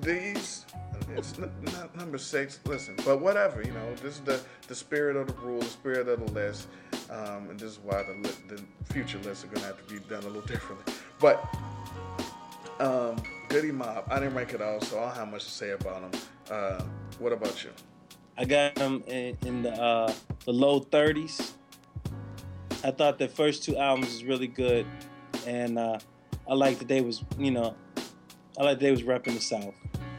These, 0.00 0.64
it's 1.16 1.34
number 1.94 2.18
six. 2.18 2.58
Listen, 2.64 2.96
but 3.04 3.20
whatever, 3.20 3.62
you 3.62 3.72
know, 3.72 3.94
this 3.96 4.14
is 4.14 4.20
the 4.20 4.40
the 4.68 4.74
spirit 4.74 5.16
of 5.16 5.26
the 5.26 5.34
rule, 5.34 5.60
the 5.60 5.66
spirit 5.66 6.08
of 6.08 6.24
the 6.24 6.32
list, 6.32 6.68
um, 7.10 7.50
and 7.50 7.60
this 7.60 7.72
is 7.72 7.78
why 7.78 8.02
the 8.02 8.14
li- 8.14 8.56
the 8.56 8.92
future 8.92 9.18
lists 9.18 9.44
are 9.44 9.48
gonna 9.48 9.66
have 9.66 9.86
to 9.86 9.94
be 9.94 10.00
done 10.08 10.22
a 10.22 10.26
little 10.26 10.42
differently. 10.42 10.94
But 11.20 11.44
um, 12.80 13.22
Goodie 13.48 13.70
Mob, 13.70 14.04
I 14.10 14.18
didn't 14.18 14.34
rank 14.34 14.54
it 14.54 14.62
all, 14.62 14.80
so 14.80 14.98
I 14.98 15.06
don't 15.06 15.16
have 15.16 15.30
much 15.30 15.44
to 15.44 15.50
say 15.50 15.70
about 15.70 16.10
them. 16.10 16.20
Uh, 16.50 16.82
what 17.18 17.32
about 17.32 17.62
you? 17.62 17.70
I 18.38 18.44
got 18.46 18.74
them 18.76 19.04
in, 19.06 19.36
in 19.44 19.62
the 19.62 19.72
uh, 19.72 20.12
the 20.44 20.52
low 20.52 20.80
30s. 20.80 21.52
I 22.82 22.90
thought 22.90 23.18
the 23.18 23.28
first 23.28 23.62
two 23.62 23.76
albums 23.76 24.06
was 24.08 24.24
really 24.24 24.48
good, 24.48 24.86
and 25.46 25.78
uh, 25.78 25.98
I 26.48 26.54
liked 26.54 26.80
that 26.80 26.88
they 26.88 27.02
was 27.02 27.22
you 27.38 27.50
know, 27.50 27.74
I 28.58 28.64
like 28.64 28.78
they 28.78 28.90
was 28.90 29.02
repping 29.02 29.34
the 29.34 29.40
South. 29.40 29.74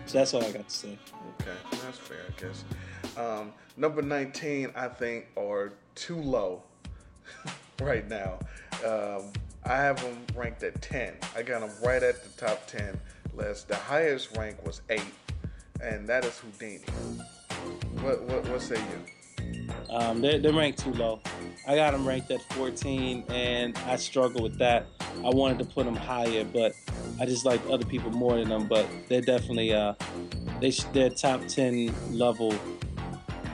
So 0.05 0.17
that's 0.17 0.33
all 0.33 0.43
I 0.43 0.51
got 0.51 0.67
to 0.67 0.75
say. 0.75 0.97
Okay, 1.41 1.51
that's 1.83 1.97
fair, 1.97 2.17
I 2.27 2.41
guess. 2.41 2.63
Um, 3.17 3.53
number 3.77 4.01
19, 4.01 4.71
I 4.75 4.87
think, 4.87 5.27
are 5.37 5.73
too 5.95 6.17
low 6.17 6.63
right 7.81 8.07
now. 8.09 8.39
Um, 8.85 9.31
I 9.65 9.77
have 9.77 10.01
them 10.01 10.17
ranked 10.35 10.63
at 10.63 10.81
10. 10.81 11.13
I 11.35 11.43
got 11.43 11.61
them 11.61 11.71
right 11.83 12.03
at 12.03 12.23
the 12.23 12.45
top 12.45 12.67
10 12.67 12.99
list. 13.35 13.67
The 13.67 13.75
highest 13.75 14.35
rank 14.35 14.65
was 14.65 14.81
8, 14.89 15.01
and 15.81 16.07
that 16.07 16.25
is 16.25 16.33
Whodini. 16.33 16.87
What, 18.01 18.23
what, 18.23 18.47
what 18.49 18.61
say 18.61 18.75
you? 18.75 19.22
Um, 19.89 20.21
they're, 20.21 20.39
they're 20.39 20.53
ranked 20.53 20.79
too 20.79 20.93
low. 20.93 21.21
I 21.67 21.75
got 21.75 21.91
them 21.91 22.07
ranked 22.07 22.31
at 22.31 22.41
14, 22.53 23.25
and 23.29 23.77
I 23.85 23.95
struggle 23.95 24.41
with 24.41 24.57
that. 24.57 24.87
I 25.23 25.29
wanted 25.29 25.59
to 25.59 25.65
put 25.65 25.85
them 25.85 25.95
higher, 25.95 26.43
but 26.43 26.73
I 27.19 27.25
just 27.25 27.45
like 27.45 27.61
other 27.69 27.85
people 27.85 28.09
more 28.11 28.37
than 28.37 28.49
them. 28.49 28.67
But 28.67 28.87
they're 29.07 29.21
definitely 29.21 29.73
uh, 29.73 29.93
they 30.59 30.71
they're 30.93 31.09
top 31.09 31.47
10 31.47 31.93
level 32.11 32.53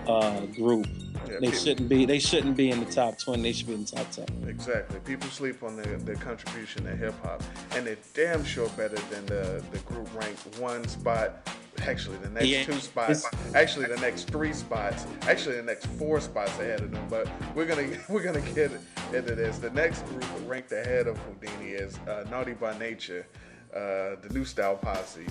uh, 0.08 0.46
group. 0.48 0.88
Yeah, 1.30 1.40
They 1.40 1.48
people- 1.48 1.60
shouldn't 1.60 1.90
be. 1.90 2.06
They 2.06 2.20
shouldn't 2.20 2.58
be 2.58 2.72
in 2.72 2.80
the 2.84 2.92
top 2.92 3.20
20. 3.20 3.42
They 3.44 3.52
should 3.54 3.68
be 3.68 3.74
in 3.74 3.84
the 3.86 3.92
top 3.92 4.10
10. 4.12 4.26
Exactly. 4.48 5.00
People 5.02 5.30
sleep 5.30 5.62
on 5.64 5.76
their, 5.76 5.98
their 5.98 6.16
contribution 6.16 6.84
to 6.86 6.96
hip 6.96 7.14
hop, 7.24 7.44
and 7.72 7.86
they're 7.86 7.98
damn 8.14 8.44
sure 8.44 8.70
better 8.70 8.98
than 9.12 9.26
the, 9.28 9.64
the 9.72 9.80
group 9.80 10.08
ranked 10.16 10.58
one 10.60 10.88
spot. 10.88 11.48
Actually, 11.84 12.18
the 12.18 12.30
next 12.30 12.48
Yeah, 12.48 12.64
two 12.64 12.74
spots. 12.74 13.26
Actually, 13.56 13.86
the 13.86 13.98
next 13.98 14.30
three 14.30 14.52
spots. 14.52 15.06
Actually, 15.22 15.56
the 15.56 15.64
next 15.64 15.86
four 15.86 16.20
spots 16.20 16.52
ahead 16.60 16.82
of 16.82 16.92
them. 16.92 17.06
But 17.10 17.30
we're 17.56 17.66
gonna 17.68 17.88
we're 18.10 18.24
gonna 18.24 18.42
get 18.54 18.72
into 19.14 19.34
this. 19.36 19.60
The 19.60 19.70
next 19.70 20.06
group 20.08 20.26
ranked 20.46 20.72
ahead 20.74 21.08
of 21.08 21.18
Whodini 21.18 21.80
is 21.80 21.98
uh, 22.00 22.26
Naughty 22.30 22.52
by 22.54 22.78
Nature, 22.78 23.26
uh, 23.74 24.16
the 24.22 24.28
New 24.34 24.44
Style 24.44 24.76
Posse. 24.76 25.26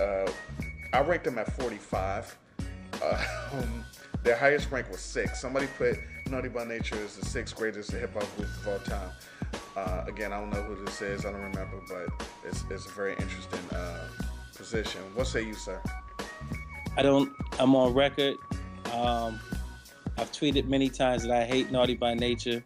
Uh, 0.00 0.28
I 0.92 1.00
ranked 1.02 1.24
them 1.24 1.38
at 1.38 1.52
45. 1.60 2.36
Uh, 3.00 3.24
um, 3.52 3.84
their 4.22 4.36
highest 4.36 4.70
rank 4.70 4.90
was 4.90 5.00
six. 5.00 5.40
Somebody 5.40 5.66
put 5.78 5.98
Naughty 6.28 6.48
by 6.48 6.64
Nature 6.64 6.96
as 7.04 7.16
the 7.16 7.24
sixth 7.24 7.56
greatest 7.56 7.90
hip 7.90 8.12
hop 8.14 8.36
group 8.36 8.48
of 8.48 8.68
all 8.68 8.78
time. 8.80 9.10
Uh, 9.76 10.04
again, 10.06 10.32
I 10.32 10.40
don't 10.40 10.50
know 10.50 10.62
who 10.62 10.84
this 10.84 11.00
is. 11.00 11.24
I 11.24 11.30
don't 11.32 11.40
remember, 11.40 11.80
but 11.88 12.26
it's, 12.44 12.64
it's 12.70 12.86
a 12.86 12.90
very 12.90 13.12
interesting 13.12 13.60
uh, 13.72 14.08
position. 14.54 15.00
What 15.14 15.26
say 15.26 15.44
you, 15.44 15.54
sir? 15.54 15.80
I 16.96 17.02
don't. 17.02 17.32
I'm 17.58 17.74
on 17.76 17.94
record. 17.94 18.36
Um, 18.92 19.38
I've 20.16 20.32
tweeted 20.32 20.66
many 20.66 20.88
times 20.88 21.22
that 21.22 21.30
I 21.30 21.44
hate 21.44 21.70
Naughty 21.70 21.94
by 21.94 22.14
Nature. 22.14 22.64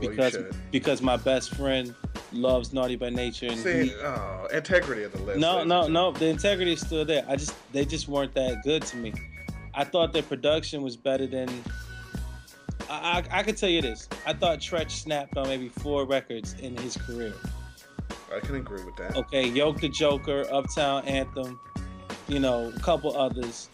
Because 0.00 0.36
because 0.72 1.02
my 1.02 1.16
best 1.16 1.54
friend 1.54 1.94
loves 2.32 2.72
Naughty 2.72 2.96
by 2.96 3.10
Nature 3.10 3.46
and 3.46 3.58
See, 3.58 3.84
he- 3.84 3.94
oh, 4.02 4.48
integrity 4.52 5.04
of 5.04 5.12
the 5.12 5.18
list. 5.22 5.38
no, 5.38 5.62
no, 5.64 5.86
no. 5.86 6.12
The 6.12 6.26
integrity 6.26 6.72
is 6.72 6.80
still 6.80 7.04
there. 7.04 7.24
I 7.28 7.36
just 7.36 7.54
they 7.72 7.84
just 7.84 8.08
weren't 8.08 8.34
that 8.34 8.62
good 8.64 8.82
to 8.86 8.96
me. 8.96 9.12
I 9.78 9.84
thought 9.84 10.12
their 10.12 10.24
production 10.24 10.82
was 10.82 10.96
better 10.96 11.28
than. 11.28 11.48
I, 12.90 13.22
I, 13.30 13.38
I 13.38 13.42
could 13.44 13.56
tell 13.56 13.68
you 13.68 13.80
this. 13.80 14.08
I 14.26 14.32
thought 14.32 14.58
Treach 14.58 14.90
snapped 14.90 15.36
on 15.36 15.46
maybe 15.46 15.68
four 15.68 16.04
records 16.04 16.54
in 16.54 16.76
his 16.76 16.96
career. 16.96 17.32
I 18.34 18.40
can 18.40 18.56
agree 18.56 18.82
with 18.82 18.96
that. 18.96 19.16
Okay, 19.16 19.46
Yoke 19.46 19.80
the 19.80 19.88
Joker, 19.88 20.44
Uptown 20.50 21.04
Anthem, 21.04 21.60
you 22.26 22.40
know, 22.40 22.72
a 22.74 22.80
couple 22.80 23.16
others. 23.16 23.68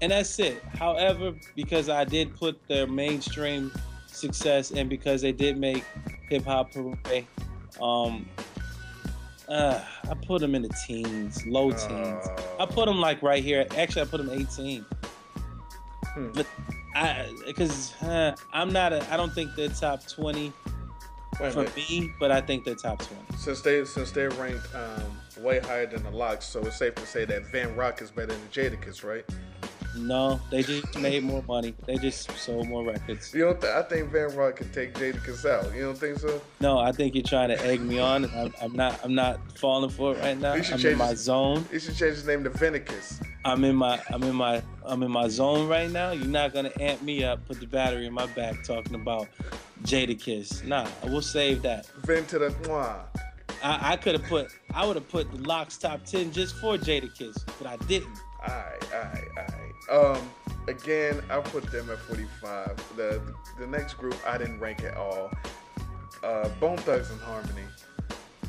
And 0.00 0.12
that's 0.12 0.38
it. 0.38 0.62
However, 0.64 1.34
because 1.54 1.90
I 1.90 2.04
did 2.04 2.34
put 2.34 2.58
their 2.66 2.86
mainstream 2.86 3.70
success 4.06 4.70
and 4.70 4.88
because 4.88 5.20
they 5.20 5.32
did 5.32 5.58
make 5.58 5.84
Hip 6.30 6.46
Hop 6.46 6.72
Parade, 6.72 7.26
um, 7.82 8.26
uh, 9.46 9.78
I 10.10 10.14
put 10.26 10.40
them 10.40 10.54
in 10.54 10.62
the 10.62 10.74
teens, 10.86 11.46
low 11.46 11.70
teens. 11.70 12.26
I 12.58 12.64
put 12.64 12.86
them 12.86 12.98
like 12.98 13.22
right 13.22 13.44
here. 13.44 13.66
Actually, 13.76 14.02
I 14.02 14.04
put 14.06 14.24
them 14.24 14.30
18. 14.30 14.86
Hmm. 16.14 16.28
But 16.32 16.46
I, 16.94 17.32
because 17.46 17.92
uh, 18.02 18.36
I'm 18.52 18.72
not 18.72 18.92
a, 18.92 19.12
I 19.12 19.16
don't 19.16 19.32
think 19.32 19.54
they're 19.56 19.68
top 19.68 20.06
20 20.06 20.52
Wait 21.40 21.52
for 21.52 21.58
minute. 21.60 21.76
me, 21.76 22.12
but 22.20 22.30
I 22.30 22.40
think 22.40 22.64
they're 22.64 22.74
top 22.74 23.00
20. 23.00 23.36
Since 23.36 23.60
they 23.62 23.84
since 23.84 24.12
they're 24.12 24.30
ranked 24.30 24.68
um, 24.74 25.42
way 25.42 25.58
higher 25.58 25.86
than 25.86 26.02
the 26.04 26.10
LOX, 26.10 26.46
so 26.46 26.60
it's 26.60 26.76
safe 26.76 26.94
to 26.94 27.06
say 27.06 27.24
that 27.24 27.46
Vin 27.46 27.74
Rock 27.74 28.00
is 28.00 28.10
better 28.10 28.28
than 28.28 28.40
Jadakiss, 28.52 29.02
right? 29.02 29.24
No, 29.96 30.40
they 30.50 30.62
just 30.62 30.98
made 30.98 31.22
more 31.22 31.42
money. 31.46 31.74
They 31.86 31.96
just 31.96 32.30
sold 32.38 32.68
more 32.68 32.84
records. 32.84 33.32
You 33.32 33.44
don't? 33.44 33.60
Th- 33.60 33.72
I 33.72 33.82
think 33.82 34.10
Vin 34.10 34.34
Rock 34.36 34.56
can 34.56 34.70
take 34.70 34.94
Jadakiss 34.94 35.48
out. 35.48 35.74
You 35.74 35.82
don't 35.82 35.98
think 35.98 36.18
so? 36.18 36.40
No, 36.60 36.78
I 36.78 36.92
think 36.92 37.14
you're 37.14 37.22
trying 37.24 37.48
to 37.48 37.60
egg 37.64 37.80
me 37.80 37.98
on. 37.98 38.24
I'm, 38.34 38.52
I'm 38.60 38.72
not. 38.72 39.00
I'm 39.04 39.14
not 39.14 39.38
falling 39.58 39.90
for 39.90 40.14
it 40.14 40.18
right 40.20 40.38
now. 40.38 40.52
I'm 40.54 40.86
in 40.86 40.98
my 40.98 41.08
his- 41.08 41.20
zone. 41.20 41.64
You 41.72 41.78
should 41.78 41.96
change 41.96 42.14
his 42.16 42.26
name 42.26 42.42
to 42.44 42.50
Venicus. 42.50 43.22
I'm 43.44 43.62
in 43.64 43.76
my. 43.76 44.00
I'm 44.10 44.22
in 44.22 44.34
my. 44.34 44.62
I'm 44.84 45.02
in 45.02 45.10
my 45.10 45.28
zone 45.28 45.68
right 45.68 45.90
now. 45.90 46.10
You're 46.12 46.26
not 46.26 46.52
gonna 46.52 46.72
amp 46.80 47.02
me 47.02 47.24
up. 47.24 47.46
Put 47.46 47.60
the 47.60 47.66
battery 47.66 48.06
in 48.06 48.12
my 48.14 48.26
back 48.26 48.64
talking 48.64 48.94
about 48.94 49.28
Jadakiss. 49.84 50.64
Nah, 50.64 50.86
we'll 51.04 51.22
save 51.22 51.62
that. 51.62 51.86
Vin 52.04 52.24
to 52.26 52.38
the 52.38 52.48
mwah. 52.48 53.00
I, 53.62 53.92
I 53.92 53.96
could 53.96 54.14
have 54.18 54.28
put. 54.28 54.48
I 54.74 54.86
would 54.86 54.96
have 54.96 55.08
put 55.08 55.30
the 55.30 55.38
LOX 55.38 55.76
top 55.78 56.04
ten 56.04 56.32
just 56.32 56.56
for 56.56 56.76
Jadakiss, 56.76 57.44
but 57.58 57.66
I 57.66 57.76
didn't. 57.86 58.16
Alright, 58.48 58.94
alright, 58.94 59.28
alright. 59.38 60.16
Um, 60.16 60.30
again, 60.68 61.22
I 61.30 61.40
put 61.40 61.70
them 61.70 61.90
at 61.90 61.98
45. 61.98 62.96
The 62.96 63.22
the 63.58 63.66
next 63.66 63.94
group 63.94 64.16
I 64.26 64.38
didn't 64.38 64.60
rank 64.60 64.82
at 64.84 64.96
all. 64.96 65.30
Uh, 66.22 66.48
Bone 66.60 66.78
Thugs 66.78 67.10
and 67.10 67.20
Harmony. 67.20 67.62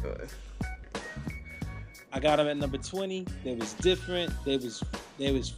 Uh, 0.05 0.25
I 2.13 2.19
got 2.19 2.37
them 2.37 2.47
at 2.47 2.57
number 2.57 2.77
20. 2.77 3.25
They 3.43 3.55
was 3.55 3.73
different. 3.73 4.31
They 4.45 4.57
was 4.57 4.83
they 5.17 5.31
was 5.31 5.53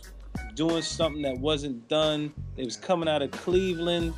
doing 0.55 0.81
something 0.81 1.21
that 1.21 1.37
wasn't 1.37 1.87
done. 1.87 2.33
They 2.55 2.63
was 2.63 2.77
coming 2.77 3.07
out 3.07 3.21
of 3.21 3.31
Cleveland. 3.31 4.13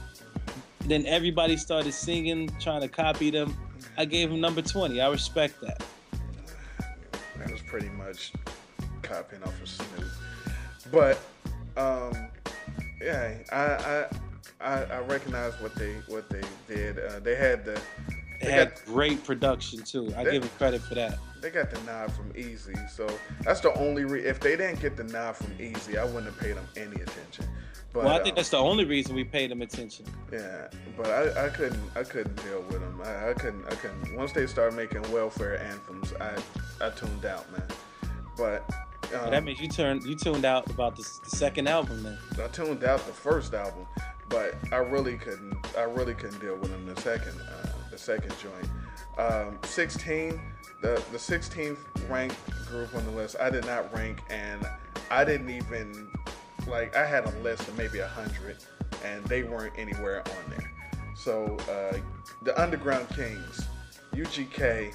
Then 0.82 1.06
everybody 1.06 1.58
started 1.58 1.94
singing, 1.94 2.50
trying 2.60 2.82
to 2.82 2.88
copy 2.88 3.30
them. 3.30 3.56
I 3.98 4.06
gave 4.06 4.30
them 4.30 4.40
number 4.40 4.62
20. 4.62 5.00
I 5.02 5.10
respect 5.10 5.60
that. 5.62 5.84
that 7.38 7.52
was 7.52 7.62
pretty 7.62 7.90
much 7.90 8.32
copying 9.02 9.44
off 9.44 9.62
of 9.62 9.68
Snoop. 9.70 10.06
But 10.92 11.20
um, 11.78 12.14
yeah, 13.02 13.34
I 13.52 13.56
I 13.56 14.06
I, 14.62 14.84
I 14.86 15.00
recognize 15.02 15.54
what 15.62 15.76
they 15.76 15.94
what 16.08 16.30
they 16.30 16.42
did. 16.68 17.00
Uh, 17.00 17.20
they 17.20 17.36
had 17.36 17.64
the 17.66 17.80
They 18.42 18.48
they 18.48 18.52
had 18.52 18.76
got 18.76 18.86
great 18.86 19.24
production 19.24 19.82
too. 19.84 20.14
I 20.18 20.24
They- 20.24 20.32
give 20.32 20.42
them 20.44 20.52
credit 20.58 20.82
for 20.82 20.96
that. 20.96 21.18
they 21.42 21.50
got 21.50 21.72
the 21.72 21.80
nod 21.84 22.12
from 22.12 22.32
Eazy, 22.34 22.90
so 22.90 23.08
that's 23.44 23.62
the 23.62 23.74
only 23.80 24.04
re- 24.04 24.26
if 24.26 24.40
they 24.42 24.58
didn't 24.58 24.82
get 24.82 24.98
the 24.98 25.06
nod 25.06 25.38
from 25.38 25.48
Eazy, 25.58 25.98
I 25.98 26.04
wouldn't 26.04 26.26
have 26.26 26.38
paid 26.40 26.56
them 26.58 26.68
any 26.76 27.02
attention. 27.02 27.46
But 27.94 28.04
well, 28.04 28.14
I 28.14 28.18
think 28.18 28.30
um, 28.34 28.36
that's 28.36 28.50
the 28.50 28.58
only 28.58 28.86
reason 28.86 29.16
we 29.16 29.24
paid 29.24 29.50
them 29.50 29.62
attention. 29.64 30.06
Yeah, 30.32 30.68
but 30.98 31.08
I, 31.08 31.46
I 31.46 31.50
couldn't 31.50 31.82
I 31.96 32.04
couldn't 32.04 32.36
deal 32.44 32.62
with 32.64 32.82
them. 32.82 33.02
I, 33.04 33.30
I 33.30 33.34
couldn't 33.34 33.66
I 33.68 33.76
couldn't. 33.76 34.16
Once 34.16 34.32
they 34.34 34.46
started 34.48 34.76
making 34.76 35.02
welfare 35.12 35.60
anthems, 35.62 36.14
I 36.20 36.32
I 36.86 36.90
tuned 36.92 37.26
out, 37.26 37.50
man. 37.52 37.64
But 38.38 38.70
um, 39.14 39.32
that 39.32 39.44
means 39.44 39.60
you 39.60 39.68
turned 39.68 40.04
you 40.04 40.16
tuned 40.16 40.46
out 40.46 40.70
about 40.70 40.96
the, 40.96 41.04
the 41.24 41.30
second 41.30 41.68
album 41.68 42.04
then. 42.04 42.18
I 42.44 42.48
tuned 42.48 42.84
out 42.84 43.06
the 43.06 43.14
first 43.14 43.54
album, 43.54 43.86
but 44.30 44.56
I 44.72 44.78
really 44.78 45.18
couldn't 45.18 45.58
I 45.78 45.84
really 45.84 46.14
couldn't 46.14 46.40
deal 46.40 46.56
with 46.56 46.72
them 46.72 46.86
the 46.86 47.00
second 47.02 47.40
uh, 47.42 47.68
the 47.92 47.98
second 47.98 48.34
joint. 48.40 48.70
Um, 49.18 49.58
16, 49.64 50.40
the 50.82 51.04
the 51.12 51.18
16th 51.18 51.78
ranked 52.10 52.38
group 52.68 52.96
on 52.96 53.06
the 53.06 53.12
list. 53.12 53.36
I 53.40 53.50
did 53.50 53.66
not 53.66 53.94
rank, 53.94 54.22
and 54.30 54.66
I 55.12 55.24
didn't 55.26 55.50
even 55.50 56.10
like 56.68 56.96
I 56.96 57.06
had 57.06 57.26
a 57.26 57.32
list 57.40 57.68
of 57.68 57.78
maybe 57.78 58.00
a 58.00 58.08
hundred, 58.08 58.58
and 59.04 59.24
they 59.26 59.44
weren't 59.44 59.74
anywhere 59.78 60.24
on 60.28 60.52
there. 60.52 60.72
So 61.16 61.58
uh, 61.70 61.98
the 62.44 62.60
Underground 62.62 63.10
Kings, 63.10 63.68
UGK, 64.14 64.94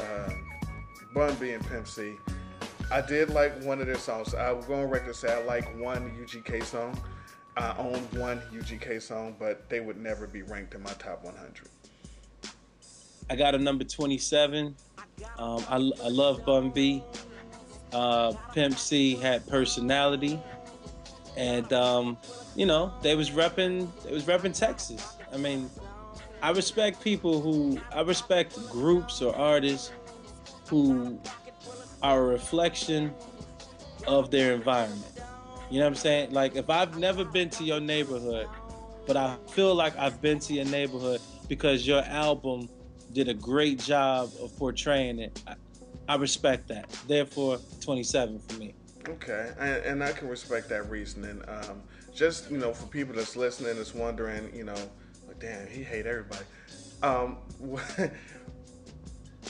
um, 0.00 0.44
Bun 1.14 1.34
B 1.36 1.52
and 1.52 1.66
Pimp 1.66 1.88
C. 1.88 2.18
I 2.90 3.00
did 3.00 3.30
like 3.30 3.62
one 3.64 3.80
of 3.80 3.86
their 3.86 3.96
songs. 3.96 4.34
I 4.34 4.52
will 4.52 4.62
go 4.62 4.74
on 4.74 4.88
record 4.88 5.08
and 5.08 5.16
say 5.16 5.32
I 5.32 5.42
like 5.42 5.64
one 5.78 6.10
UGK 6.12 6.62
song. 6.62 6.98
I 7.56 7.74
own 7.78 7.98
one 8.18 8.40
UGK 8.52 9.00
song, 9.02 9.34
but 9.38 9.68
they 9.68 9.80
would 9.80 9.96
never 9.96 10.26
be 10.26 10.42
ranked 10.42 10.74
in 10.74 10.82
my 10.82 10.92
top 10.92 11.24
100. 11.24 11.68
I 13.28 13.34
got 13.34 13.54
a 13.54 13.58
number 13.58 13.82
27. 13.82 14.76
Um, 15.38 15.64
I, 15.68 15.76
I 15.76 16.08
love 16.08 16.44
Bun 16.44 16.70
B. 16.70 17.02
Uh, 17.92 18.32
Pimp 18.52 18.76
C 18.76 19.16
had 19.16 19.46
personality, 19.46 20.40
and 21.36 21.72
um, 21.72 22.18
you 22.54 22.66
know 22.66 22.92
they 23.00 23.14
was 23.14 23.30
repping 23.30 23.88
they 24.02 24.12
was 24.12 24.24
repping 24.24 24.56
Texas. 24.56 25.16
I 25.32 25.36
mean, 25.36 25.70
I 26.42 26.50
respect 26.50 27.02
people 27.02 27.40
who 27.40 27.80
I 27.92 28.02
respect 28.02 28.58
groups 28.70 29.22
or 29.22 29.34
artists 29.34 29.92
who 30.68 31.18
are 32.02 32.20
a 32.20 32.26
reflection 32.26 33.12
of 34.06 34.30
their 34.30 34.54
environment. 34.54 35.04
You 35.70 35.80
know 35.80 35.86
what 35.86 35.90
I'm 35.90 35.94
saying? 35.96 36.32
Like 36.32 36.56
if 36.56 36.70
I've 36.70 36.98
never 36.98 37.24
been 37.24 37.50
to 37.50 37.64
your 37.64 37.80
neighborhood, 37.80 38.48
but 39.06 39.16
I 39.16 39.36
feel 39.50 39.74
like 39.74 39.96
I've 39.98 40.20
been 40.20 40.38
to 40.40 40.54
your 40.54 40.64
neighborhood 40.64 41.20
because 41.48 41.86
your 41.86 42.02
album 42.02 42.68
did 43.12 43.28
a 43.28 43.34
great 43.34 43.78
job 43.78 44.30
of 44.40 44.56
portraying 44.56 45.18
it. 45.18 45.42
I, 45.46 45.54
I 46.08 46.16
respect 46.16 46.68
that. 46.68 46.88
Therefore, 47.08 47.58
27 47.80 48.38
for 48.40 48.54
me. 48.58 48.74
Okay, 49.08 49.52
and, 49.58 49.84
and 49.84 50.04
I 50.04 50.12
can 50.12 50.28
respect 50.28 50.68
that 50.68 50.90
reasoning. 50.90 51.40
Um, 51.48 51.82
just 52.14 52.50
you 52.50 52.58
know, 52.58 52.72
for 52.72 52.86
people 52.86 53.14
that's 53.14 53.36
listening, 53.36 53.76
that's 53.76 53.94
wondering, 53.94 54.54
you 54.54 54.64
know, 54.64 54.74
like, 55.26 55.38
damn, 55.38 55.66
he 55.68 55.82
hate 55.82 56.06
everybody. 56.06 56.44
Um, 57.02 57.38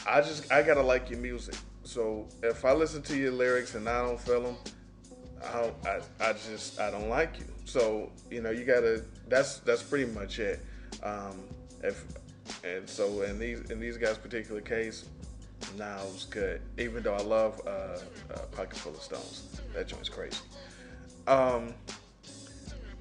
I 0.06 0.20
just 0.20 0.52
I 0.52 0.62
gotta 0.62 0.82
like 0.82 1.10
your 1.10 1.20
music. 1.20 1.54
So 1.86 2.26
if 2.42 2.64
I 2.64 2.72
listen 2.72 3.00
to 3.02 3.16
your 3.16 3.30
lyrics 3.30 3.76
and 3.76 3.88
I 3.88 4.02
don't 4.02 4.20
feel 4.20 4.42
them, 4.42 4.56
I 5.42 5.62
don't, 5.62 5.74
I, 5.86 6.00
I 6.20 6.32
just 6.32 6.80
I 6.80 6.90
don't 6.90 7.08
like 7.08 7.38
you. 7.38 7.46
So 7.64 8.10
you 8.30 8.42
know, 8.42 8.50
you 8.50 8.64
gotta. 8.64 9.04
That's 9.28 9.58
that's 9.58 9.82
pretty 9.82 10.12
much 10.12 10.40
it. 10.40 10.60
Um, 11.04 11.40
if 11.84 12.04
and 12.64 12.88
so 12.88 13.22
in 13.22 13.38
these 13.38 13.70
in 13.70 13.78
these 13.78 13.96
guys' 13.96 14.18
particular 14.18 14.60
case, 14.60 15.04
nah, 15.78 15.96
was 16.04 16.26
good. 16.28 16.60
Even 16.76 17.04
though 17.04 17.14
I 17.14 17.22
love 17.22 17.60
uh, 17.66 17.70
uh, 17.70 17.98
Pocket 18.50 18.76
Full 18.78 18.94
of 18.94 19.02
Stones, 19.02 19.60
that 19.72 19.86
joint's 19.86 20.08
crazy. 20.08 20.38
Um, 21.28 21.72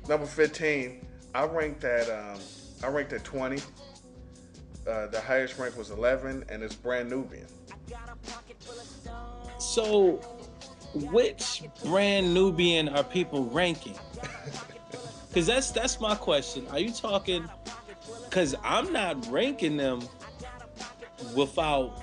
number 0.08 0.28
fifteen, 0.28 1.08
I 1.34 1.46
ranked 1.46 1.82
that. 1.82 2.08
Um, 2.10 2.40
I 2.84 2.88
ranked 2.88 3.14
at 3.14 3.24
twenty. 3.24 3.62
Uh, 4.88 5.08
the 5.08 5.22
highest 5.22 5.58
rank 5.58 5.76
was 5.76 5.90
eleven, 5.90 6.46
and 6.50 6.62
it's 6.62 6.76
Brand 6.76 7.10
Nubian. 7.10 7.48
So, 9.58 10.14
which 10.94 11.64
brand 11.84 12.34
Nubian 12.34 12.90
are 12.90 13.04
people 13.04 13.46
ranking? 13.46 13.96
Because 15.30 15.48
that's 15.48 15.72
that's 15.72 16.00
my 16.00 16.16
question. 16.16 16.66
Are 16.70 16.80
you 16.80 16.92
talking? 16.94 17.46
Because 18.24 18.56
I'm 18.64 18.94
not 18.94 19.28
ranking 19.30 19.76
them 19.76 20.02
without 21.36 22.02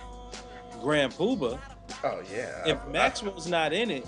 Grand 0.82 1.14
Puba. 1.14 1.58
Oh 2.04 2.22
yeah. 2.30 2.62
If 2.66 2.78
I- 2.78 2.84
I- 2.84 2.88
Maxwell's 2.90 3.46
not 3.48 3.72
in 3.72 3.90
it, 3.90 4.06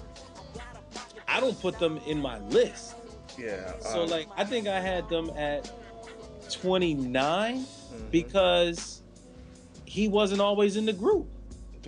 I 1.26 1.40
don't 1.40 1.58
put 1.58 1.78
them 1.78 1.98
in 2.06 2.20
my 2.20 2.38
list. 2.50 2.96
yeah. 3.38 3.72
So 3.80 4.02
um, 4.02 4.10
like 4.10 4.28
I 4.36 4.44
think 4.44 4.68
I 4.68 4.78
had 4.78 5.08
them 5.08 5.30
at 5.38 5.72
29 6.50 7.60
mhm. 7.60 8.10
because 8.10 9.00
he 9.86 10.06
wasn't 10.08 10.42
always 10.42 10.76
in 10.76 10.84
the 10.84 10.92
group. 10.92 11.26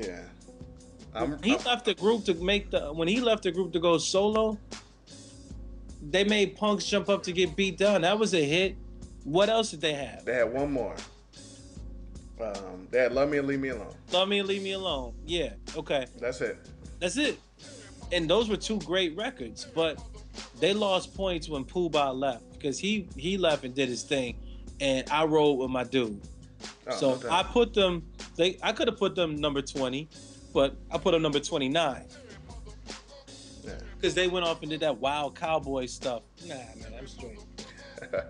yeah. 0.00 0.22
I'm, 1.16 1.42
He 1.42 1.52
I'm- 1.52 1.64
left 1.64 1.84
the 1.84 1.94
group 1.94 2.24
to 2.26 2.34
make 2.34 2.70
the 2.70 2.92
when 2.92 3.08
he 3.08 3.20
left 3.20 3.42
the 3.44 3.52
group 3.52 3.72
to 3.72 3.80
go 3.80 3.98
solo. 3.98 4.58
They 6.08 6.22
made 6.24 6.56
punks 6.56 6.84
jump 6.84 7.08
up 7.08 7.22
to 7.24 7.32
get 7.32 7.56
beat 7.56 7.78
down. 7.78 8.02
That 8.02 8.18
was 8.18 8.32
a 8.34 8.44
hit. 8.44 8.76
What 9.24 9.48
else 9.48 9.70
did 9.72 9.80
they 9.80 9.94
have? 9.94 10.24
They 10.24 10.34
had 10.34 10.52
one 10.52 10.70
more. 10.72 10.94
Um, 12.40 12.86
they 12.90 12.98
had 12.98 13.12
Love 13.12 13.30
Me 13.30 13.38
and 13.38 13.48
Leave 13.48 13.60
Me 13.60 13.70
Alone. 13.70 13.94
Love 14.12 14.28
me 14.28 14.38
and 14.38 14.46
leave 14.48 14.62
me 14.62 14.72
alone. 14.72 15.14
Yeah. 15.24 15.54
Okay. 15.74 16.06
That's 16.20 16.40
it. 16.42 16.58
That's 17.00 17.16
it. 17.16 17.38
And 18.12 18.28
those 18.30 18.48
were 18.48 18.56
two 18.58 18.78
great 18.80 19.16
records, 19.16 19.66
but 19.74 20.00
they 20.60 20.72
lost 20.74 21.14
points 21.14 21.48
when 21.48 21.64
Puba 21.64 22.14
left 22.14 22.52
because 22.52 22.78
he 22.78 23.08
he 23.16 23.36
left 23.36 23.64
and 23.64 23.74
did 23.74 23.88
his 23.88 24.04
thing, 24.04 24.36
and 24.80 25.08
I 25.10 25.24
rolled 25.24 25.58
with 25.58 25.70
my 25.70 25.82
dude. 25.82 26.20
Oh, 26.86 26.92
so 26.94 27.10
okay. 27.12 27.28
I 27.30 27.42
put 27.42 27.74
them. 27.74 28.06
They 28.36 28.58
I 28.62 28.70
could 28.72 28.86
have 28.86 28.98
put 28.98 29.14
them 29.16 29.34
number 29.36 29.60
twenty, 29.62 30.08
but 30.56 30.74
I 30.90 30.96
put 30.96 31.10
them 31.12 31.20
number 31.20 31.38
twenty 31.38 31.68
nine 31.68 32.06
Yeah. 33.62 33.72
because 33.96 34.14
they 34.14 34.26
went 34.26 34.46
off 34.46 34.62
and 34.62 34.70
did 34.70 34.80
that 34.80 34.96
wild 34.96 35.34
cowboy 35.34 35.84
stuff. 35.84 36.22
Nah, 36.46 36.54
man, 36.54 36.94
I'm 36.98 37.06
straight. 37.06 37.38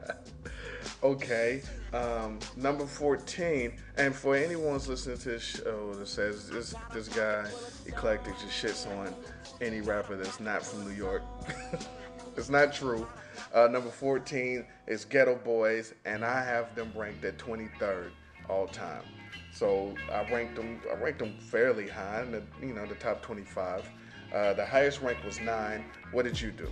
Okay, 1.03 1.62
um, 1.93 2.39
number 2.57 2.86
14, 2.86 3.73
and 3.98 4.15
for 4.15 4.35
anyone's 4.35 4.89
listening 4.89 5.19
to 5.19 5.28
this 5.28 5.43
show 5.43 5.93
that 5.94 6.09
says 6.09 6.48
this 6.48 6.74
this 6.94 7.07
guy 7.09 7.44
eclectic 7.85 8.32
just 8.39 8.51
shits 8.51 8.98
on 8.98 9.15
any 9.61 9.82
rapper 9.82 10.16
that's 10.16 10.40
not 10.40 10.65
from 10.65 10.85
New 10.85 10.94
York, 10.94 11.23
it's 12.36 12.48
not 12.48 12.73
true. 12.73 13.07
Uh, 13.55 13.69
number 13.70 13.90
14 13.90 14.65
is 14.86 15.05
Geto 15.05 15.44
Boys, 15.44 15.93
and 16.07 16.24
I 16.24 16.43
have 16.43 16.74
them 16.74 16.90
ranked 16.97 17.24
at 17.24 17.36
23rd 17.36 18.09
all 18.48 18.66
time. 18.66 19.03
So 19.57 19.95
I 20.12 20.31
ranked 20.31 20.55
them. 20.57 20.81
I 20.91 20.95
ranked 21.03 21.19
them 21.20 21.35
fairly 21.39 21.89
high 21.89 22.20
in 22.23 22.31
the 22.31 22.43
you 22.61 22.74
know 22.74 22.85
the 22.85 22.95
top 22.97 23.23
25. 23.23 23.89
Uh, 24.35 24.53
the 24.53 24.66
highest 24.66 25.01
rank 25.01 25.16
was 25.24 25.41
nine. 25.41 25.83
What 26.12 26.24
did 26.24 26.39
you 26.39 26.51
do? 26.51 26.70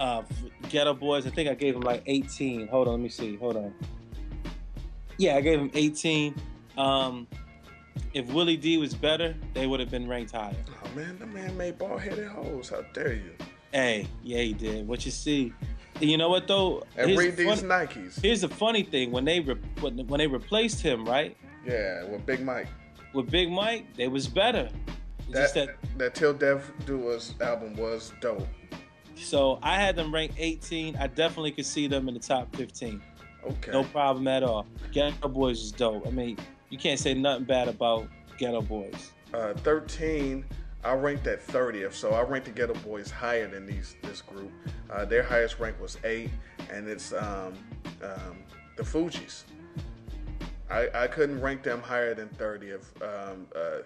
Uh, 0.00 0.22
Geto 0.64 0.98
Boys. 0.98 1.24
I 1.24 1.30
think 1.30 1.48
I 1.48 1.54
gave 1.54 1.76
him 1.76 1.82
like 1.82 2.02
18. 2.06 2.66
Hold 2.66 2.88
on, 2.88 2.94
let 2.94 3.00
me 3.00 3.08
see. 3.08 3.36
Hold 3.36 3.56
on. 3.56 3.72
Yeah, 5.18 5.36
I 5.36 5.40
gave 5.40 5.60
him 5.60 5.70
18. 5.72 6.34
Um, 6.76 7.28
if 8.12 8.26
Willie 8.32 8.56
D 8.56 8.76
was 8.76 8.92
better, 8.92 9.36
they 9.52 9.68
would 9.68 9.78
have 9.78 9.90
been 9.90 10.08
ranked 10.08 10.32
higher. 10.32 10.56
Oh 10.84 10.96
man, 10.96 11.16
the 11.20 11.26
man 11.26 11.56
made 11.56 11.78
bald 11.78 12.00
headed 12.00 12.26
hoes. 12.26 12.70
How 12.70 12.82
dare 12.92 13.12
you? 13.12 13.34
Hey, 13.70 14.08
yeah, 14.24 14.40
he 14.40 14.52
did. 14.52 14.88
What 14.88 15.04
you 15.04 15.12
see? 15.12 15.52
You 16.00 16.18
know 16.18 16.28
what 16.28 16.48
though? 16.48 16.82
And 16.96 17.10
Here's 17.10 17.18
read 17.20 17.36
the 17.36 17.44
these 17.44 17.60
funny- 17.62 17.86
Nikes. 17.86 18.20
Here's 18.20 18.40
the 18.40 18.48
funny 18.48 18.82
thing: 18.82 19.12
when 19.12 19.24
they 19.24 19.38
re- 19.38 19.54
when, 19.80 20.04
when 20.08 20.18
they 20.18 20.26
replaced 20.26 20.80
him, 20.80 21.04
right, 21.04 21.36
Yeah, 21.66 22.04
with 22.04 22.24
Big 22.26 22.44
Mike. 22.44 22.68
with 23.14 23.30
Big 23.30 23.50
Mike, 23.50 23.86
they 23.96 24.08
was 24.08 24.26
better. 24.28 24.68
That, 25.30 25.40
just 25.42 25.54
that 25.54 25.68
that 25.98 26.14
Till 26.14 26.34
Death 26.34 26.70
Do 26.86 27.08
Us 27.10 27.34
album 27.40 27.76
was 27.76 28.12
dope. 28.20 28.46
so 29.14 29.58
I 29.62 29.76
had 29.80 29.96
them 29.96 30.12
ranked 30.12 30.34
18. 30.38 30.96
I 30.96 31.06
definitely 31.06 31.52
could 31.52 31.66
see 31.66 31.86
them 31.86 32.08
in 32.08 32.14
the 32.14 32.20
top 32.20 32.54
15. 32.56 33.00
Okay. 33.46 33.72
No 33.72 33.84
problem 33.84 34.26
at 34.28 34.42
all. 34.42 34.66
Geto 34.92 35.32
Boys 35.32 35.60
is 35.62 35.72
dope. 35.72 36.06
I 36.06 36.10
mean, 36.10 36.38
you 36.70 36.78
can't 36.78 36.98
say 37.00 37.14
nothing 37.14 37.44
bad 37.44 37.68
about 37.68 38.08
Geto 38.38 38.66
Boys. 38.66 39.12
Uh, 39.32 39.52
13, 39.54 40.44
I 40.84 40.92
ranked 40.92 41.26
at 41.26 41.46
30th, 41.46 41.92
so 41.94 42.12
I 42.12 42.22
ranked 42.22 42.54
the 42.54 42.60
Geto 42.62 42.80
Boys 42.84 43.10
higher 43.10 43.48
than 43.48 43.66
these 43.66 43.96
this 44.02 44.20
group. 44.22 44.50
Uh, 44.90 45.04
their 45.04 45.22
highest 45.22 45.58
rank 45.58 45.80
was 45.80 45.98
8, 46.04 46.30
and 46.70 46.88
it's 46.88 47.12
um, 47.12 47.54
um, 48.02 48.36
the 48.76 48.82
Fugees. 48.82 49.44
I, 50.74 51.04
I 51.04 51.06
couldn't 51.06 51.40
rank 51.40 51.62
them 51.62 51.80
higher 51.80 52.14
than 52.14 52.28
30th. 52.30 52.84
Um, 53.00 53.46
uh, 53.54 53.82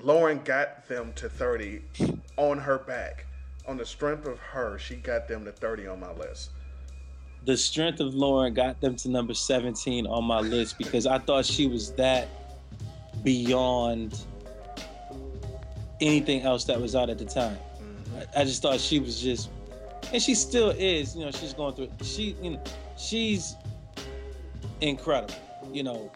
Lauryn 0.00 0.44
got 0.44 0.86
them 0.88 1.12
to 1.14 1.28
30 1.28 1.82
on 2.36 2.58
her 2.58 2.78
back. 2.78 3.26
On 3.68 3.76
the 3.76 3.86
strength 3.86 4.26
of 4.26 4.38
her, 4.40 4.76
she 4.76 4.96
got 4.96 5.28
them 5.28 5.44
to 5.44 5.52
30 5.52 5.86
on 5.86 6.00
my 6.00 6.12
list. 6.12 6.50
The 7.44 7.56
strength 7.56 8.00
of 8.00 8.14
Lauryn 8.14 8.54
got 8.54 8.80
them 8.80 8.96
to 8.96 9.08
number 9.08 9.34
17 9.34 10.06
on 10.06 10.24
my 10.24 10.40
list 10.40 10.78
because 10.78 11.06
I 11.06 11.18
thought 11.18 11.46
she 11.46 11.68
was 11.68 11.92
that 11.92 12.26
beyond 13.22 14.18
anything 16.00 16.42
else 16.42 16.64
that 16.64 16.80
was 16.80 16.96
out 16.96 17.08
at 17.08 17.18
the 17.18 17.24
time. 17.24 17.56
I, 18.16 18.40
I 18.40 18.44
just 18.44 18.62
thought 18.62 18.80
she 18.80 18.98
was 18.98 19.20
just, 19.20 19.48
and 20.12 20.20
she 20.20 20.34
still 20.34 20.70
is. 20.70 21.14
You 21.14 21.24
know, 21.24 21.30
she's 21.30 21.54
going 21.54 21.74
through. 21.74 21.90
She, 22.02 22.36
you 22.42 22.50
know, 22.50 22.62
she's 22.96 23.54
incredible. 24.80 25.34
You 25.72 25.82
know, 25.82 26.12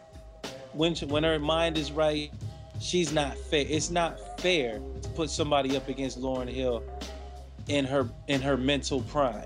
when 0.73 0.95
she, 0.95 1.07
when 1.07 1.25
her 1.25 1.39
mind 1.39 1.77
is 1.77 1.93
right, 1.93 2.33
she's 2.81 3.13
not 3.13 3.37
fair. 3.37 3.65
It's 3.69 3.91
not 3.91 4.41
fair 4.41 4.81
to 5.03 5.09
put 5.11 5.31
somebody 5.31 5.77
up 5.77 5.89
against 5.89 6.21
Lauryn 6.21 6.49
Hill 6.49 6.83
in 7.69 7.85
her 7.85 8.09
in 8.29 8.41
her 8.41 8.57
mental 8.57 9.03
prime 9.03 9.45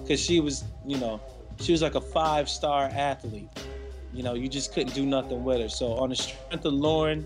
because 0.00 0.20
she 0.20 0.40
was, 0.40 0.64
you 0.86 0.96
know, 0.98 1.20
she 1.60 1.72
was 1.72 1.82
like 1.82 1.94
a 1.94 2.00
five 2.00 2.48
star 2.48 2.84
athlete. 2.84 3.48
You 4.12 4.22
know, 4.22 4.34
you 4.34 4.48
just 4.48 4.72
couldn't 4.72 4.94
do 4.94 5.04
nothing 5.04 5.44
with 5.44 5.60
her. 5.60 5.68
So 5.68 5.92
on 5.94 6.08
the 6.08 6.16
strength 6.16 6.64
of 6.64 6.72
Lauryn, 6.72 7.24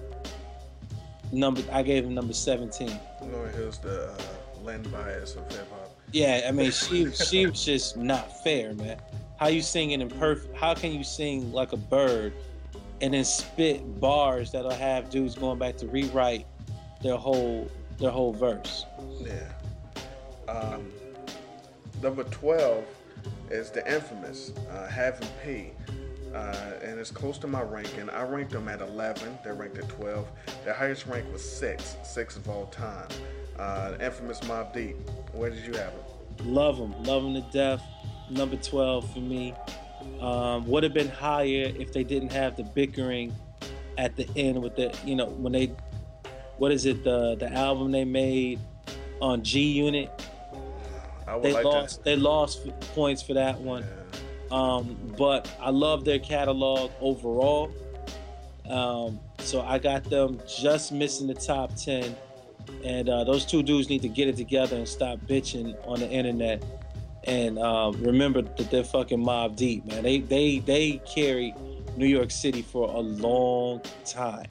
number 1.32 1.62
I 1.70 1.82
gave 1.82 2.05
him 2.05 2.15
number 2.15 2.32
17. 2.32 2.89
Lauryn 3.23 3.55
Hill's 3.55 3.78
the 3.78 4.11
uh, 4.11 4.15
Len 4.65 4.82
Bias 4.85 5.36
of 5.36 5.51
hip 5.53 5.69
hop. 5.70 5.90
Yeah, 6.12 6.47
I 6.47 6.53
mean 6.53 6.70
she 6.70 7.11
she 7.12 7.47
was 7.47 7.65
just 7.65 7.97
not 7.97 8.43
fair, 8.43 8.74
man. 8.74 8.99
How 9.43 9.48
you 9.48 9.60
singing 9.60 10.01
in 10.01 10.09
perfect? 10.09 10.56
How 10.56 10.73
can 10.73 10.93
you 10.93 11.02
sing 11.02 11.52
like 11.52 11.73
a 11.73 11.77
bird 11.77 12.32
and 13.01 13.12
then 13.12 13.24
spit 13.24 13.98
bars 13.98 14.52
that'll 14.52 14.70
have 14.70 15.10
dudes 15.10 15.35
going 15.35 15.59
back 15.59 15.77
to 15.78 15.89
rewrite 15.89 16.47
their 17.02 17.16
whole 17.16 17.69
their 17.98 18.12
whole 18.12 18.32
verse? 18.32 18.86
Yeah. 19.20 19.52
Um, 20.48 20.93
number 22.01 22.23
12 22.23 22.85
is 23.51 23.70
the 23.70 23.85
infamous 23.93 24.52
uh, 24.70 24.86
Having 24.86 25.28
P. 25.44 25.70
Uh, 26.32 26.74
and 26.81 27.01
it's 27.01 27.10
close 27.10 27.36
to 27.39 27.48
my 27.48 27.62
ranking. 27.62 28.10
I 28.10 28.23
ranked 28.23 28.52
them 28.52 28.69
at 28.69 28.81
11. 28.81 29.39
They're 29.43 29.55
ranked 29.55 29.77
at 29.77 29.89
12. 29.89 30.24
Their 30.64 30.74
highest 30.74 31.06
rank 31.06 31.27
was 31.32 31.43
6, 31.43 31.97
6 32.05 32.36
of 32.36 32.48
all 32.48 32.66
time. 32.66 33.09
Uh, 33.59 33.90
the 33.90 34.05
infamous 34.05 34.39
Mobb 34.43 34.73
Deep. 34.73 34.94
Where 35.32 35.51
did 35.51 35.66
you 35.66 35.73
have 35.73 35.93
them? 35.93 36.55
Love 36.55 36.78
them, 36.78 36.94
love 37.02 37.24
them 37.24 37.35
to 37.35 37.44
death. 37.51 37.82
Number 38.33 38.57
12 38.57 39.13
for 39.13 39.19
me. 39.19 39.55
Um, 40.21 40.67
would 40.67 40.83
have 40.83 40.95
been 40.95 41.09
higher 41.09 41.73
if 41.79 41.93
they 41.93 42.05
didn't 42.05 42.33
have 42.33 42.57
the 42.57 42.65
bickering 42.65 43.35
at 43.99 44.17
the 44.17 44.29
end 44.37 44.63
with 44.63 44.77
the, 44.77 44.97
you 45.05 45.15
know, 45.15 45.27
when 45.27 45.53
they, 45.53 45.73
what 46.59 46.73
is 46.73 46.87
it, 46.87 47.05
the 47.05 47.37
the 47.37 47.53
album 47.53 47.93
they 47.93 48.05
made 48.05 48.59
on 49.21 49.43
G 49.43 49.61
Unit. 49.61 50.11
They 51.43 51.53
like 51.53 51.65
lost, 51.65 52.05
they 52.05 52.17
lost 52.17 52.67
points 52.95 53.23
for 53.23 53.35
that 53.35 53.61
one. 53.61 53.85
Yeah. 53.85 54.03
Um, 54.53 55.15
but 55.17 55.51
I 55.61 55.71
love 55.71 56.05
their 56.05 56.19
catalog 56.19 56.91
overall. 57.01 57.73
Um, 58.69 59.19
so 59.39 59.63
I 59.63 59.79
got 59.79 60.05
them 60.05 60.41
just 60.47 60.93
missing 60.93 61.27
the 61.27 61.35
top 61.35 61.75
10. 61.75 62.15
And 62.85 63.09
uh, 63.09 63.25
those 63.25 63.45
two 63.45 63.63
dudes 63.63 63.89
need 63.89 64.03
to 64.03 64.09
get 64.09 64.29
it 64.29 64.37
together 64.37 64.77
and 64.77 64.87
stop 64.87 65.19
bitching 65.21 65.75
on 65.87 66.01
the 66.01 66.09
internet. 66.09 66.63
And 67.24 67.59
um, 67.59 68.03
remember 68.03 68.43
that 68.43 68.70
they're 68.70 68.82
fucking 68.82 69.24
Mobb 69.24 69.57
Deep, 69.57 69.85
man. 69.86 70.03
They 70.03 70.19
they 70.19 70.59
they 70.59 71.01
carry 71.07 71.55
New 71.97 72.07
York 72.07 72.31
City 72.31 72.62
for 72.62 72.89
a 72.89 72.99
long 72.99 73.81
time. 74.05 74.49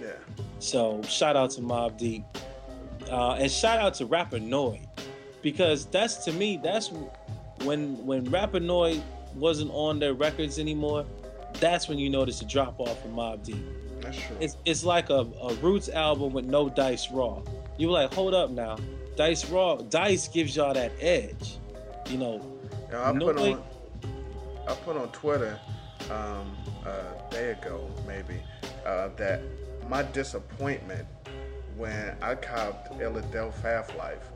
Yeah. 0.00 0.12
So 0.58 1.00
shout 1.02 1.36
out 1.36 1.50
to 1.52 1.60
Mobb 1.60 1.96
Deep, 1.96 2.24
uh, 3.10 3.34
and 3.34 3.50
shout 3.50 3.78
out 3.78 3.94
to 3.94 4.06
Rapper 4.06 4.38
Noyd, 4.38 4.86
because 5.40 5.86
that's 5.86 6.24
to 6.24 6.32
me 6.32 6.58
that's 6.62 6.90
when 7.62 8.04
when 8.04 8.24
Rapper 8.24 8.60
Noyd 8.60 9.00
wasn't 9.36 9.70
on 9.72 10.00
their 10.00 10.14
records 10.14 10.58
anymore. 10.58 11.06
That's 11.60 11.88
when 11.88 11.98
you 11.98 12.10
notice 12.10 12.40
a 12.42 12.44
drop 12.44 12.80
off 12.80 13.00
from 13.02 13.12
Mobb 13.12 13.44
Deep. 13.44 13.64
That's 14.00 14.16
true. 14.16 14.36
It's 14.40 14.56
it's 14.64 14.82
like 14.84 15.10
a, 15.10 15.26
a 15.42 15.54
Roots 15.62 15.88
album 15.88 16.32
with 16.32 16.44
no 16.44 16.68
Dice 16.68 17.08
Raw. 17.10 17.42
You 17.76 17.86
were 17.86 17.94
like, 17.94 18.12
hold 18.12 18.34
up 18.34 18.50
now, 18.50 18.78
Dice 19.16 19.48
Raw, 19.48 19.76
Dice 19.76 20.26
gives 20.26 20.56
y'all 20.56 20.74
that 20.74 20.92
edge, 21.00 21.58
you 22.08 22.18
know. 22.18 22.40
Yeah, 22.90 23.08
I 23.08 23.12
No 23.12 23.26
put 23.26 23.36
way- 23.36 23.52
on 23.54 23.62
I 24.68 24.74
put 24.74 24.96
on 24.96 25.08
Twitter 25.12 25.58
um, 26.10 26.54
a 26.84 27.30
day 27.30 27.52
ago 27.52 27.88
maybe 28.06 28.34
uh, 28.86 29.08
that 29.16 29.40
my 29.88 30.02
disappointment 30.02 31.06
when 31.76 32.14
I 32.20 32.34
copped 32.34 32.92
Illadelph 33.00 33.60
Half 33.62 33.96
Life 33.96 34.28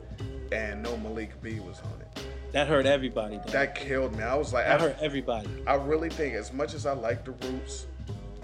and 0.51 0.81
no 0.81 0.97
Malik 0.97 1.39
B 1.41 1.59
was 1.59 1.81
on 1.81 2.01
it. 2.01 2.25
That 2.51 2.67
hurt 2.67 2.85
everybody. 2.85 3.37
Though. 3.45 3.51
That 3.51 3.75
killed 3.75 4.15
me. 4.15 4.23
I 4.23 4.35
was 4.35 4.53
like, 4.53 4.65
That 4.65 4.79
I, 4.79 4.83
hurt 4.85 4.97
everybody. 5.01 5.49
I 5.67 5.75
really 5.75 6.09
think 6.09 6.35
as 6.35 6.51
much 6.53 6.73
as 6.73 6.85
I 6.85 6.93
like 6.93 7.25
the 7.25 7.31
Roots, 7.31 7.87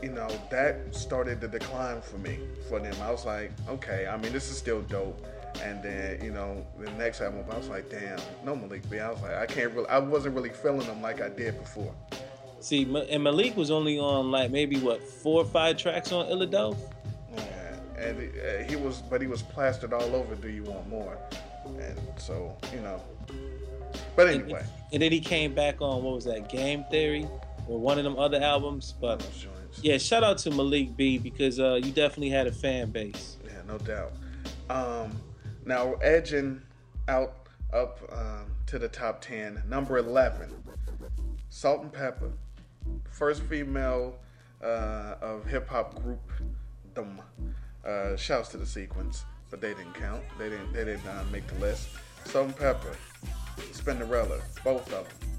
you 0.03 0.09
know, 0.09 0.27
that 0.51 0.93
started 0.95 1.41
the 1.41 1.47
decline 1.47 2.01
for 2.01 2.17
me 2.17 2.39
for 2.67 2.79
them. 2.79 2.95
I 3.01 3.11
was 3.11 3.25
like, 3.25 3.51
okay, 3.67 4.07
I 4.07 4.17
mean, 4.17 4.31
this 4.33 4.49
is 4.51 4.57
still 4.57 4.81
dope. 4.83 5.25
And 5.63 5.83
then, 5.83 6.23
you 6.23 6.31
know, 6.31 6.65
the 6.79 6.91
next 6.91 7.21
album, 7.21 7.43
I 7.51 7.57
was 7.57 7.67
like, 7.67 7.89
damn, 7.89 8.19
no 8.45 8.55
Malik 8.55 8.89
B. 8.89 8.99
I 8.99 9.11
was 9.11 9.21
like, 9.21 9.35
I 9.35 9.45
can't 9.45 9.73
really, 9.73 9.87
I 9.89 9.99
wasn't 9.99 10.35
really 10.35 10.49
feeling 10.49 10.87
them 10.87 11.01
like 11.01 11.21
I 11.21 11.29
did 11.29 11.59
before. 11.59 11.93
See, 12.61 12.83
and 13.09 13.23
Malik 13.23 13.55
was 13.55 13.71
only 13.71 13.99
on 13.99 14.31
like 14.31 14.51
maybe 14.51 14.77
what 14.77 15.01
four 15.01 15.41
or 15.41 15.45
five 15.45 15.77
tracks 15.77 16.11
on 16.11 16.27
Illadelph. 16.27 16.77
Yeah, 17.35 17.75
and 17.97 18.17
uh, 18.19 18.69
he 18.69 18.75
was, 18.75 19.01
but 19.01 19.21
he 19.21 19.27
was 19.27 19.41
plastered 19.41 19.93
all 19.93 20.15
over. 20.15 20.35
Do 20.35 20.49
you 20.49 20.63
want 20.63 20.87
more? 20.89 21.17
And 21.65 21.97
so, 22.17 22.57
you 22.73 22.81
know, 22.81 23.01
But 24.15 24.27
anyway, 24.29 24.63
And 24.91 25.01
then 25.01 25.11
he 25.11 25.19
came 25.19 25.53
back 25.53 25.81
on 25.81 26.03
what 26.03 26.15
was 26.15 26.25
that 26.25 26.49
Game 26.49 26.83
Theory 26.89 27.27
or 27.67 27.79
one 27.79 27.97
of 27.97 28.03
them 28.03 28.17
other 28.17 28.41
albums. 28.41 28.93
But 28.99 29.25
yeah, 29.81 29.97
shout 29.97 30.23
out 30.23 30.37
to 30.39 30.51
Malik 30.51 30.97
B 30.97 31.17
because 31.17 31.59
uh, 31.59 31.75
you 31.75 31.91
definitely 31.91 32.29
had 32.29 32.47
a 32.47 32.51
fan 32.51 32.91
base. 32.91 33.37
Yeah, 33.45 33.61
no 33.67 33.77
doubt. 33.77 34.11
Um, 34.69 35.11
now 35.65 35.93
edging 35.95 36.61
out 37.07 37.47
up 37.73 37.99
um, 38.11 38.51
to 38.67 38.79
the 38.79 38.87
top 38.87 39.21
ten, 39.21 39.61
number 39.67 39.97
eleven, 39.97 40.51
Salt 41.49 41.81
and 41.81 41.91
Pepa, 41.93 42.31
first 43.11 43.43
female 43.43 44.17
uh, 44.63 45.15
of 45.21 45.45
hip 45.45 45.67
hop 45.69 46.01
group. 46.03 46.31
Them. 46.95 47.21
Uh, 47.85 48.17
shouts 48.17 48.49
to 48.49 48.57
the 48.57 48.65
sequence, 48.65 49.23
but 49.49 49.61
they 49.61 49.69
didn't 49.69 49.93
count. 49.93 50.21
They 50.37 50.49
didn't. 50.49 50.73
They 50.73 50.83
didn't 50.83 51.05
uh, 51.07 51.23
make 51.31 51.47
the 51.47 51.55
list. 51.55 51.89
Salt 52.25 52.47
and 52.47 52.55
Pepa, 52.57 52.95
Spinderella, 53.71 54.41
both 54.63 54.91
of 54.91 55.07
them. 55.07 55.29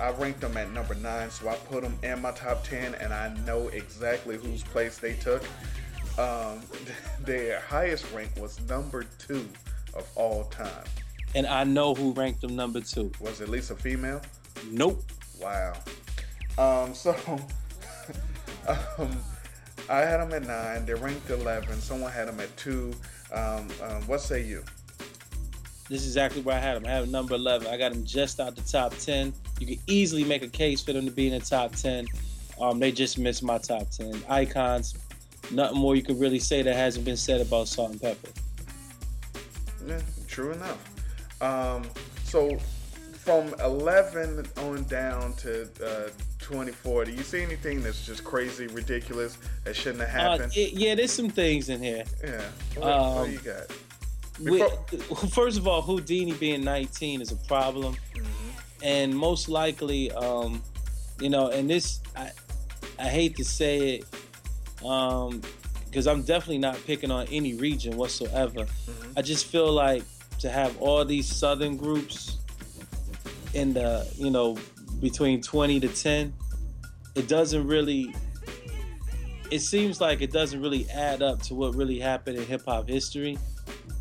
I 0.00 0.10
ranked 0.10 0.40
them 0.40 0.56
at 0.56 0.70
number 0.72 0.94
nine, 0.96 1.30
so 1.30 1.48
I 1.48 1.54
put 1.54 1.82
them 1.82 1.96
in 2.02 2.20
my 2.20 2.32
top 2.32 2.64
ten, 2.64 2.94
and 2.96 3.14
I 3.14 3.34
know 3.46 3.68
exactly 3.68 4.36
whose 4.36 4.62
place 4.62 4.98
they 4.98 5.14
took. 5.14 5.42
Um, 6.18 6.60
their 7.24 7.60
highest 7.60 8.10
rank 8.12 8.30
was 8.36 8.60
number 8.68 9.04
two 9.18 9.48
of 9.94 10.08
all 10.16 10.44
time. 10.44 10.84
And 11.34 11.46
I 11.46 11.64
know 11.64 11.94
who 11.94 12.12
ranked 12.12 12.40
them 12.40 12.56
number 12.56 12.80
two. 12.80 13.12
Was 13.20 13.40
at 13.40 13.48
least 13.48 13.70
a 13.70 13.76
female? 13.76 14.20
Nope. 14.70 15.02
Wow. 15.40 15.74
Um, 16.58 16.94
so 16.94 17.14
um, 18.68 19.10
I 19.88 20.00
had 20.00 20.18
them 20.18 20.32
at 20.32 20.46
nine. 20.46 20.84
They 20.84 20.94
ranked 20.94 21.30
eleven. 21.30 21.80
Someone 21.80 22.10
had 22.10 22.28
them 22.28 22.40
at 22.40 22.54
two. 22.56 22.92
Um, 23.32 23.68
um, 23.82 24.02
what 24.06 24.20
say 24.20 24.44
you? 24.44 24.64
This 25.88 26.02
is 26.02 26.08
exactly 26.08 26.42
where 26.42 26.56
I 26.56 26.60
had 26.60 26.76
them. 26.76 26.86
I 26.86 26.90
had 26.90 27.02
them 27.02 27.10
number 27.10 27.34
11. 27.34 27.66
I 27.66 27.76
got 27.76 27.92
them 27.92 28.04
just 28.04 28.38
out 28.38 28.54
the 28.54 28.62
top 28.62 28.96
10. 28.96 29.32
You 29.58 29.66
could 29.66 29.78
easily 29.88 30.22
make 30.22 30.42
a 30.42 30.48
case 30.48 30.80
for 30.80 30.92
them 30.92 31.04
to 31.04 31.10
be 31.10 31.26
in 31.26 31.36
the 31.36 31.44
top 31.44 31.74
10. 31.74 32.06
Um, 32.60 32.78
they 32.78 32.92
just 32.92 33.18
missed 33.18 33.42
my 33.42 33.58
top 33.58 33.90
10. 33.90 34.22
Icons, 34.28 34.94
nothing 35.50 35.78
more 35.78 35.96
you 35.96 36.02
could 36.02 36.18
really 36.20 36.38
say 36.38 36.62
that 36.62 36.74
hasn't 36.74 37.04
been 37.04 37.16
said 37.16 37.40
about 37.40 37.68
Salt 37.68 37.92
and 37.92 38.00
Pepa. 38.00 38.30
Yeah, 39.86 40.00
true 40.28 40.52
enough. 40.52 40.78
Um, 41.40 41.84
so 42.24 42.58
from 43.14 43.54
11 43.64 44.46
on 44.58 44.84
down 44.84 45.32
to 45.34 45.68
uh, 45.84 46.10
24, 46.38 47.06
do 47.06 47.12
you 47.12 47.22
see 47.22 47.42
anything 47.42 47.82
that's 47.82 48.04
just 48.06 48.24
crazy, 48.24 48.66
ridiculous, 48.68 49.38
that 49.64 49.74
shouldn't 49.76 50.08
have 50.08 50.20
Uh, 50.20 50.30
happened? 50.32 50.56
yeah, 50.56 50.66
yeah, 50.72 50.94
there's 50.94 51.12
some 51.12 51.28
things 51.30 51.68
in 51.68 51.82
here. 51.82 52.04
yeah. 52.24 52.40
What, 52.76 52.84
what 52.86 52.92
um, 52.92 53.26
do 53.26 53.32
you 53.32 53.38
got? 53.38 53.66
With, 54.40 55.32
first 55.34 55.58
of 55.58 55.68
all, 55.68 55.82
Whodini 55.82 56.38
being 56.38 56.64
19 56.64 57.20
is 57.20 57.30
a 57.32 57.36
problem, 57.36 57.94
and 58.82 59.14
most 59.14 59.48
likely, 59.50 60.10
um, 60.12 60.62
you 61.20 61.28
know, 61.28 61.48
and 61.48 61.68
this 61.68 62.00
I, 62.16 62.30
I 62.98 63.08
hate 63.08 63.36
to 63.36 63.44
say 63.44 63.96
it, 63.96 64.04
um, 64.84 65.42
because 65.86 66.06
I'm 66.06 66.22
definitely 66.22 66.58
not 66.58 66.78
picking 66.86 67.10
on 67.10 67.26
any 67.28 67.54
region 67.54 67.96
whatsoever. 67.96 68.66
I 69.16 69.22
just 69.22 69.46
feel 69.46 69.72
like 69.72 70.04
to 70.38 70.48
have 70.48 70.80
all 70.80 71.04
these 71.04 71.26
southern 71.26 71.76
groups 71.76 72.38
in 73.54 73.72
the, 73.74 74.08
you 74.16 74.30
know, 74.30 74.56
between 75.00 75.42
20 75.42 75.80
to 75.80 75.88
10, 75.88 76.32
it 77.14 77.28
doesn't 77.28 77.66
really. 77.66 78.14
It 79.50 79.60
seems 79.60 80.00
like 80.00 80.22
it 80.22 80.30
doesn't 80.30 80.62
really 80.62 80.88
add 80.90 81.22
up 81.22 81.42
to 81.42 81.54
what 81.54 81.74
really 81.74 81.98
happened 81.98 82.38
in 82.38 82.46
hip 82.46 82.62
hop 82.66 82.88
history. 82.88 83.36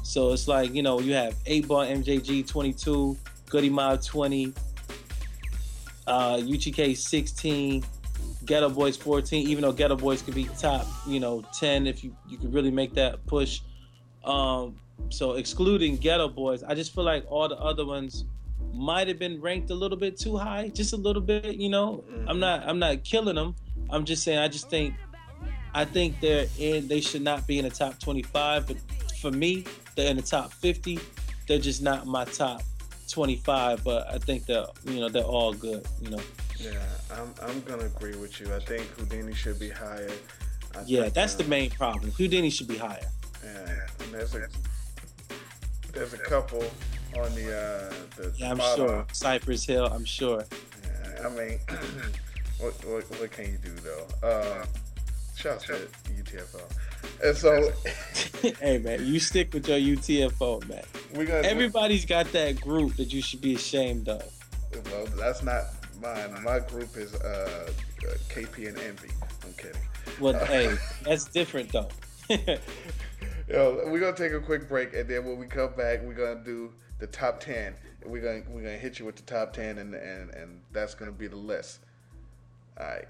So 0.03 0.31
it's 0.31 0.47
like, 0.47 0.73
you 0.76 0.84
know, 0.84 0.99
you 0.99 1.14
have 1.14 1.35
8 1.47 1.68
Ball 1.68 1.85
MJG 1.85 2.47
22, 2.47 3.18
Goodie 3.49 3.69
Mob 3.69 4.03
20, 4.03 4.53
uh, 6.06 6.38
UGK 6.38 6.95
16, 6.95 7.84
Geto 8.49 8.73
Boys 8.73 8.97
14, 8.97 9.47
even 9.47 9.61
though 9.61 9.71
Geto 9.71 9.97
Boys 9.97 10.23
could 10.23 10.34
be 10.34 10.45
top, 10.57 10.88
you 11.07 11.19
know, 11.19 11.43
10 11.59 11.85
if 11.85 12.03
you, 12.03 12.15
you 12.27 12.35
could 12.35 12.51
really 12.51 12.71
make 12.71 12.95
that 12.95 13.23
push. 13.27 13.61
Um, 14.26 14.76
so 15.09 15.34
excluding 15.34 15.99
Geto 15.99 16.34
Boys, 16.34 16.63
I 16.63 16.73
just 16.73 16.95
feel 16.95 17.03
like 17.03 17.23
all 17.30 17.47
the 17.47 17.57
other 17.57 17.85
ones 17.85 18.26
might 18.73 19.07
have 19.07 19.19
been 19.19 19.39
ranked 19.39 19.69
a 19.69 19.76
little 19.76 19.97
bit 19.97 20.17
too 20.17 20.35
high, 20.35 20.69
just 20.69 20.93
a 20.93 20.97
little 20.97 21.21
bit, 21.21 21.57
you 21.57 21.69
know. 21.69 22.03
I'm 22.27 22.39
not 22.39 22.67
I'm 22.67 22.80
not 22.80 23.03
killing 23.03 23.35
them. 23.35 23.55
I'm 23.91 24.03
just 24.03 24.23
saying 24.23 24.39
I 24.39 24.47
just 24.47 24.67
think 24.67 24.95
I 25.76 25.85
think 25.85 26.19
they're 26.19 26.47
in 26.57 26.88
they 26.88 27.01
should 27.01 27.21
not 27.21 27.45
be 27.45 27.59
in 27.59 27.65
the 27.65 27.71
top 27.71 27.99
25, 27.99 28.65
but 28.65 28.77
for 29.21 29.30
me, 29.30 29.63
they're 29.95 30.09
in 30.09 30.17
the 30.17 30.23
top 30.23 30.53
50. 30.53 30.99
They're 31.47 31.59
just 31.59 31.84
not 31.84 32.07
my 32.07 32.26
top 32.26 32.63
25, 33.09 33.84
but 33.84 34.11
I 34.11 34.17
think 34.17 34.47
they're 34.47 34.65
you 34.85 35.01
know 35.01 35.09
they're 35.09 35.23
all 35.23 35.53
good. 35.53 35.85
You 36.01 36.09
know, 36.11 36.21
Yeah, 36.60 36.72
I'm, 37.11 37.34
I'm 37.41 37.61
gonna 37.61 37.86
agree 37.86 38.15
with 38.18 38.40
you. 38.41 38.53
I 38.53 38.60
think 38.60 38.84
Whodini 38.98 39.34
should 39.36 39.60
be 39.60 39.69
higher. 39.69 40.10
I 40.76 40.81
yeah, 40.86 41.03
think, 41.03 41.14
that's 41.14 41.36
uh, 41.36 41.38
the 41.40 41.44
main 41.45 41.69
problem. 41.69 42.11
Whodini 42.11 42.52
should 42.52 42.68
be 42.68 42.77
higher. 42.77 43.07
Yeah, 43.44 43.88
and 44.02 44.14
there's 44.14 44.36
a 44.36 44.48
there's 45.94 46.14
a 46.14 46.18
couple 46.18 46.64
on 47.18 47.34
the 47.34 47.48
uh 47.56 47.94
the 48.18 48.34
Yeah, 48.38 48.52
I'm 48.52 48.57
bottom. 48.57 48.88
sure. 48.88 49.06
Cypress 49.14 49.65
Hill, 49.65 49.86
I'm 49.86 50.03
sure. 50.06 50.44
Yeah, 50.84 51.27
I 51.27 51.30
mean, 51.30 51.60
what, 52.60 52.73
what 52.86 53.03
what 53.19 53.31
can 53.31 53.45
you 53.52 53.57
do 53.57 53.72
though? 53.76 54.27
Uh, 54.27 54.65
shout 55.38 55.53
out 55.53 55.61
to 55.61 55.73
UTFO. 56.11 56.61
And 57.23 57.38
so 57.38 57.72
hey 58.61 58.77
man, 58.80 59.06
you 59.06 59.19
stick 59.22 59.53
with 59.53 59.68
your 59.69 59.80
UTFO, 59.80 60.68
man. 60.68 60.84
we're 61.15 61.26
gonna 61.26 61.48
Everybody's 61.48 62.06
got 62.06 62.30
that 62.34 62.60
group 62.60 62.98
that 62.98 63.14
you 63.14 63.22
should 63.22 63.41
be 63.41 63.56
ashamed 63.56 64.10
of. 64.10 64.23
Well, 64.91 65.06
that's 65.18 65.41
not 65.41 65.64
mine. 66.01 66.43
My 66.43 66.59
group 66.59 66.95
is 66.97 67.13
uh, 67.15 67.71
uh, 68.07 68.13
KP 68.30 68.67
and 68.67 68.77
Envyi. 68.77 69.11
I'm 69.43 69.53
kidding. 69.53 69.81
Well, 70.19 70.34
hey, 70.45 70.76
that's 71.03 71.26
different 71.26 71.71
though. 71.71 71.89
Yo, 73.49 73.84
we're 73.88 73.99
gonna 73.99 74.15
take 74.15 74.34
a 74.34 74.39
quick 74.39 74.69
break, 74.69 74.93
and 74.93 75.09
then 75.09 75.26
when 75.26 75.38
we 75.38 75.47
come 75.47 75.73
back, 75.76 76.01
we're 76.03 76.13
gonna 76.13 76.43
do 76.43 76.71
the 76.99 77.07
top 77.07 77.39
ten. 77.39 77.76
We're 78.05 78.21
gonna 78.21 78.43
we're 78.49 78.61
gonna 78.61 78.77
hit 78.77 78.99
you 78.99 79.05
with 79.05 79.15
the 79.15 79.23
top 79.23 79.53
ten, 79.53 79.80
and 79.80 79.93
and 79.95 80.30
and 80.31 80.61
that's 80.71 80.93
gonna 80.93 81.11
be 81.11 81.27
the 81.27 81.35
list. 81.35 81.80
All 82.80 82.85
right. 82.85 83.07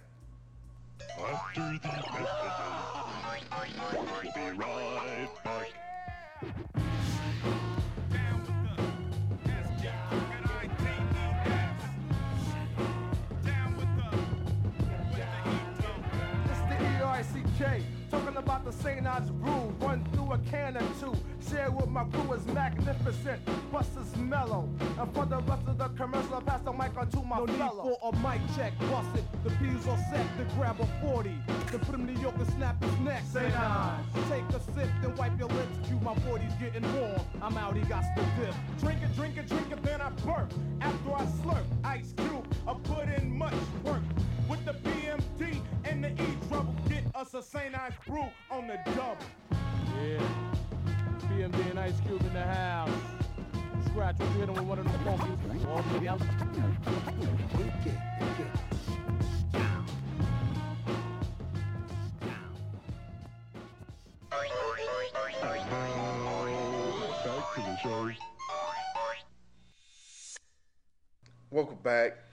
About 19.09 19.25
the 19.25 19.27
St. 19.27 19.31
Ides 19.31 19.31
brew. 19.31 19.87
Run 19.87 20.05
through 20.13 20.33
a 20.33 20.37
can 20.49 20.77
or 20.77 20.87
two. 20.99 21.13
Share 21.49 21.71
with 21.71 21.89
my 21.89 22.03
crew 22.05 22.33
is 22.33 22.45
magnificent. 22.47 23.39
Buster's 23.71 24.15
mellow. 24.17 24.69
And 24.99 25.13
for 25.13 25.25
the 25.25 25.37
rest 25.37 25.67
of 25.67 25.77
the 25.77 25.89
commercial, 25.89 26.35
I 26.35 26.41
pass 26.41 26.61
the 26.61 26.71
mic 26.71 26.97
on 26.97 27.09
to 27.09 27.21
my 27.23 27.37
no 27.37 27.47
fellow. 27.47 27.85
Need 27.85 27.97
for 28.01 28.09
a 28.09 28.15
mic 28.17 28.41
check, 28.55 28.73
bust 28.91 29.15
it. 29.15 29.25
The 29.43 29.49
P's 29.51 29.87
all 29.87 29.97
set 30.11 30.25
to 30.37 30.43
grab 30.55 30.79
a 30.79 30.85
40. 31.01 31.33
Then 31.71 31.79
put 31.79 31.95
him 31.95 32.07
to 32.07 32.13
yoke 32.21 32.35
and 32.37 32.47
snap 32.51 32.83
his 32.83 32.99
neck. 32.99 33.23
Say 33.31 33.49
nine. 33.49 34.03
Take 34.29 34.47
a 34.49 34.59
sip, 34.59 34.89
then 35.01 35.15
wipe 35.15 35.37
your 35.39 35.49
lips. 35.49 35.87
Cue 35.87 35.99
my 36.01 36.13
40's 36.15 36.53
getting 36.55 36.85
warm. 36.93 37.21
I'm 37.41 37.57
out, 37.57 37.75
he 37.75 37.83
got 37.83 38.03
the 38.15 38.23
dip. 38.39 38.55
Drink 38.79 39.01
it, 39.01 39.15
drink 39.15 39.37
it, 39.37 39.47
drink 39.47 39.71
it, 39.71 39.81
then 39.83 40.01
I 40.01 40.09
burp. 40.25 40.53
After 40.81 41.13
I 41.13 41.25
slurp, 41.41 41.65
Ice 41.83 42.13
Cube, 42.17 42.45
I 42.67 42.73
put 42.83 43.07
in 43.09 43.35
much 43.35 43.53
work. 43.83 44.01
With 44.47 44.65
the 44.65 44.73
BMD 44.73 45.61
and 45.85 46.03
the 46.03 46.09
E 46.09 46.37
trouble, 46.47 46.75
get 46.87 47.03
us 47.15 47.33
a 47.33 47.41
St. 47.41 47.77
Ides 47.77 47.95
brew 48.05 48.25
the 48.69 48.77
double. 48.91 49.17
Yeah. 49.51 50.21
BMD 51.23 51.71
and 51.71 51.79
Ice 51.79 51.99
Cube 52.05 52.21
in 52.21 52.33
the 52.33 52.41
house. 52.41 52.89
Scratch, 53.87 54.19
would 54.19 54.29
you 54.29 54.39
hit 54.41 54.49
him 54.49 54.55
with 54.55 54.63
one 54.65 54.77
of 54.77 54.85
them 54.85 55.03
funky? 55.03 55.65
All 55.67 55.81
the 55.81 55.99
way 55.99 56.07
out. 56.07 56.19
Back 56.19 56.27
to 67.55 67.61
the 67.61 67.77
show. 67.81 68.11
Welcome 71.49 71.77
back. 71.81 72.28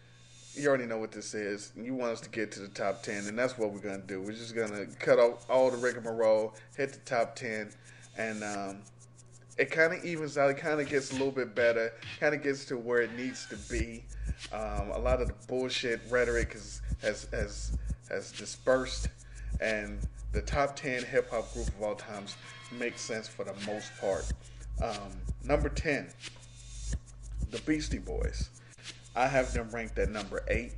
You 0.56 0.68
already 0.68 0.86
know 0.86 0.96
what 0.96 1.12
this 1.12 1.34
is. 1.34 1.72
You 1.76 1.94
want 1.94 2.12
us 2.12 2.20
to 2.22 2.30
get 2.30 2.50
to 2.52 2.60
the 2.60 2.68
top 2.68 3.02
10, 3.02 3.26
and 3.26 3.38
that's 3.38 3.58
what 3.58 3.72
we're 3.72 3.80
going 3.80 4.00
to 4.00 4.06
do. 4.06 4.22
We're 4.22 4.32
just 4.32 4.54
going 4.54 4.70
to 4.70 4.86
cut 4.98 5.18
off 5.18 5.44
all 5.50 5.70
the 5.70 5.76
rigmarole, 5.76 6.54
hit 6.78 6.94
the 6.94 6.98
top 7.00 7.36
10, 7.36 7.70
and 8.16 8.42
um, 8.42 8.78
it 9.58 9.70
kind 9.70 9.92
of 9.92 10.02
evens 10.02 10.38
out. 10.38 10.48
It 10.48 10.56
kind 10.56 10.80
of 10.80 10.88
gets 10.88 11.10
a 11.10 11.14
little 11.14 11.30
bit 11.30 11.54
better, 11.54 11.92
kind 12.18 12.34
of 12.34 12.42
gets 12.42 12.64
to 12.66 12.78
where 12.78 13.02
it 13.02 13.14
needs 13.18 13.46
to 13.48 13.56
be. 13.70 14.02
Um, 14.50 14.92
a 14.94 14.98
lot 14.98 15.20
of 15.20 15.28
the 15.28 15.34
bullshit 15.46 16.00
rhetoric 16.08 16.52
is, 16.54 16.80
has, 17.02 17.28
has, 17.32 17.76
has 18.08 18.32
dispersed, 18.32 19.08
and 19.60 19.98
the 20.32 20.40
top 20.40 20.74
10 20.74 21.04
hip 21.04 21.28
hop 21.30 21.52
group 21.52 21.68
of 21.68 21.82
all 21.82 21.94
times 21.94 22.34
makes 22.72 23.02
sense 23.02 23.28
for 23.28 23.44
the 23.44 23.54
most 23.66 23.90
part. 24.00 24.32
Um, 24.82 25.12
number 25.44 25.68
10, 25.68 26.08
the 27.50 27.58
Beastie 27.60 27.98
Boys. 27.98 28.48
I 29.16 29.26
have 29.26 29.52
them 29.52 29.70
ranked 29.70 29.98
at 29.98 30.10
number 30.10 30.44
eight. 30.48 30.74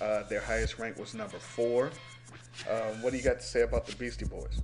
Uh, 0.00 0.24
their 0.24 0.40
highest 0.40 0.78
rank 0.78 0.98
was 0.98 1.14
number 1.14 1.38
four. 1.38 1.90
Um, 2.68 3.00
what 3.02 3.12
do 3.12 3.16
you 3.16 3.22
got 3.22 3.40
to 3.40 3.46
say 3.46 3.62
about 3.62 3.86
the 3.86 3.94
Beastie 3.96 4.24
Boys? 4.24 4.60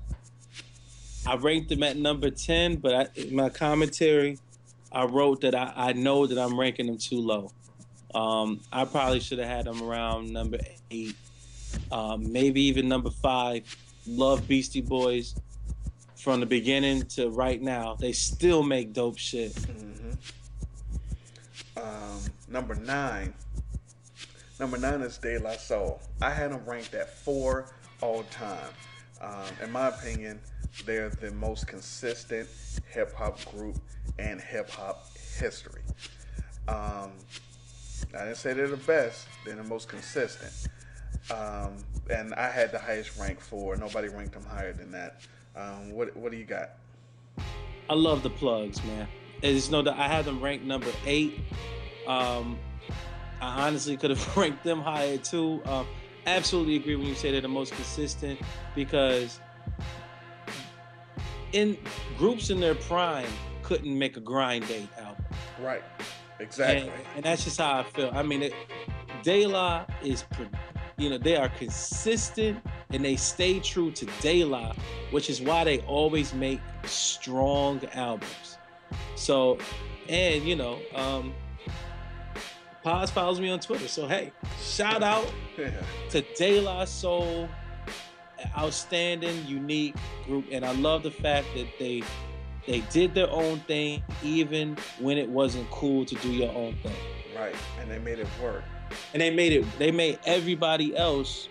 I 1.27 1.37
ranked 1.37 1.69
them 1.69 1.83
at 1.85 1.97
number 1.97 2.31
10, 2.31 2.77
but 2.77 2.95
I, 2.95 3.21
in 3.21 3.35
my 3.35 3.51
commentary, 3.51 4.39
I 4.91 5.05
wrote 5.05 5.43
that 5.43 5.55
I, 5.55 5.73
I 5.77 5.93
know 5.93 6.27
that 6.27 6.39
I'm 6.39 6.59
ranking 6.59 6.87
them 6.87 6.99
too 6.99 7.21
low. 7.21 7.53
Um, 8.15 8.61
I 8.73 8.85
probably 8.85 9.21
should 9.21 9.39
have 9.39 9.49
had 9.49 9.67
them 9.67 9.83
around 9.83 10.33
number 10.33 10.59
eight, 10.91 11.15
um, 11.93 12.33
maybe 12.33 12.63
even 12.63 12.89
number 12.89 13.11
five. 13.11 13.65
Love 14.07 14.49
Beastie 14.49 14.81
Boys 14.81 15.35
from 16.17 16.41
the 16.41 16.47
beginning 16.47 17.03
to 17.03 17.29
right 17.29 17.61
now. 17.61 17.95
They 17.95 18.13
still 18.13 18.63
make 18.63 18.93
dope 18.95 19.19
shit. 19.19 19.55
Um, 21.77 22.21
number 22.49 22.75
nine. 22.75 23.35
Number 24.59 24.77
nine 24.77 25.03
is 25.03 25.19
De 25.19 25.39
La 25.39 25.53
Soul. 25.53 26.01
I 26.21 26.31
had 26.31 26.51
them 26.51 26.65
ranked 26.67 26.95
at 26.95 27.17
four 27.17 27.67
all 28.01 28.25
time. 28.25 28.71
Um, 29.21 29.47
in 29.63 29.71
my 29.71 29.89
opinion, 29.89 30.41
they're 30.85 31.11
the 31.11 31.31
most 31.33 31.67
consistent 31.67 32.49
hip 32.91 33.15
hop 33.15 33.45
group 33.53 33.77
in 34.19 34.39
hip 34.39 34.71
hop 34.71 35.07
history. 35.39 35.83
Um, 36.67 37.13
I 38.15 38.25
didn't 38.25 38.37
say 38.37 38.53
they're 38.53 38.69
the 38.69 38.77
best, 38.77 39.27
they're 39.45 39.57
the 39.57 39.65
most 39.65 39.89
consistent. 39.89 40.53
Um, 41.31 41.77
and 42.11 42.35
I 42.35 42.51
had 42.51 42.73
the 42.73 42.79
highest 42.79 43.19
rank 43.19 43.41
for. 43.41 43.77
Nobody 43.77 44.09
ranked 44.09 44.33
them 44.33 44.45
higher 44.45 44.73
than 44.73 44.91
that. 44.93 45.21
Um, 45.57 45.91
what, 45.93 46.17
what 46.17 46.33
do 46.33 46.39
you 46.39 46.45
got? 46.45 46.71
I 47.91 47.95
love 47.95 48.23
the 48.23 48.31
plugs, 48.31 48.83
man. 48.85 49.09
Know 49.71 49.83
that 49.83 49.95
I 49.99 50.09
had 50.09 50.25
them 50.25 50.43
ranked 50.43 50.65
number 50.65 50.91
eight. 51.07 51.41
Um, 52.09 52.59
I 53.41 53.67
honestly 53.67 53.97
could 53.97 54.11
have 54.11 54.37
ranked 54.37 54.65
them 54.65 54.81
higher 54.81 55.19
too. 55.19 55.63
Um, 55.67 55.87
absolutely 56.27 56.77
agree 56.77 56.97
when 56.97 57.07
you 57.07 57.15
say 57.15 57.31
they're 57.31 57.41
the 57.41 57.49
most 57.49 57.73
consistent 57.75 58.41
because 58.75 59.41
in 61.53 61.79
groups 62.17 62.51
in 62.51 62.61
their 62.61 62.75
prime 62.75 63.29
couldn't 63.63 63.97
make 63.97 64.17
a 64.17 64.21
grind 64.21 64.67
date 64.69 64.89
album. 64.99 65.25
Right. 65.61 65.83
Exactly. 66.41 66.89
And, 66.89 67.03
and 67.17 67.25
that's 67.25 67.45
just 67.45 67.59
how 67.59 67.81
I 67.81 67.83
feel. 67.83 68.11
I 68.15 68.23
mean, 68.23 68.43
it, 68.43 68.55
De 69.23 69.47
La 69.47 69.85
is, 70.03 70.25
you 70.97 71.11
know, 71.11 71.19
they 71.19 71.37
are 71.37 71.49
consistent 71.49 72.63
and 72.91 73.05
they 73.05 73.17
stay 73.17 73.61
true 73.61 73.91
to 73.93 74.07
De 74.21 74.45
La, 74.45 74.73
which 75.11 75.29
is 75.31 75.41
why 75.41 75.65
they 75.65 75.81
always 75.81 76.33
make 76.35 76.61
strong 76.85 77.81
albums. 77.93 78.59
So, 79.17 79.59
and 80.09 80.45
you 80.45 80.57
know, 80.57 80.79
um, 80.95 81.35
Pos 82.89 83.11
follows 83.11 83.39
me 83.39 83.51
on 83.51 83.61
Twitter. 83.61 83.87
So 83.87 84.09
hey, 84.09 84.33
shout 84.63 85.03
out 85.03 85.31
to 86.11 86.23
De 86.37 86.61
La 86.63 86.87
Soul, 86.87 87.47
outstanding, 88.57 89.45
unique 89.47 89.95
group, 90.25 90.47
and 90.51 90.65
I 90.65 90.73
love 90.73 91.03
the 91.03 91.11
fact 91.11 91.49
that 91.55 91.67
they 91.79 92.03
they 92.67 92.81
did 92.91 93.15
their 93.15 93.29
own 93.31 93.61
thing 93.61 94.03
even 94.23 94.79
when 95.01 95.19
it 95.19 95.29
wasn't 95.29 95.71
cool 95.71 96.07
to 96.07 96.15
do 96.17 96.31
your 96.31 96.51
own 96.55 96.77
thing. 96.83 96.97
Right. 97.37 97.55
And 97.79 97.91
they 97.91 97.99
made 97.99 98.21
it 98.21 98.29
work. 98.43 98.65
And 99.13 99.21
they 99.21 99.31
made 99.31 99.53
it. 99.53 99.67
They 99.79 99.91
made 99.91 100.19
everybody 100.25 100.97
else, 100.97 101.51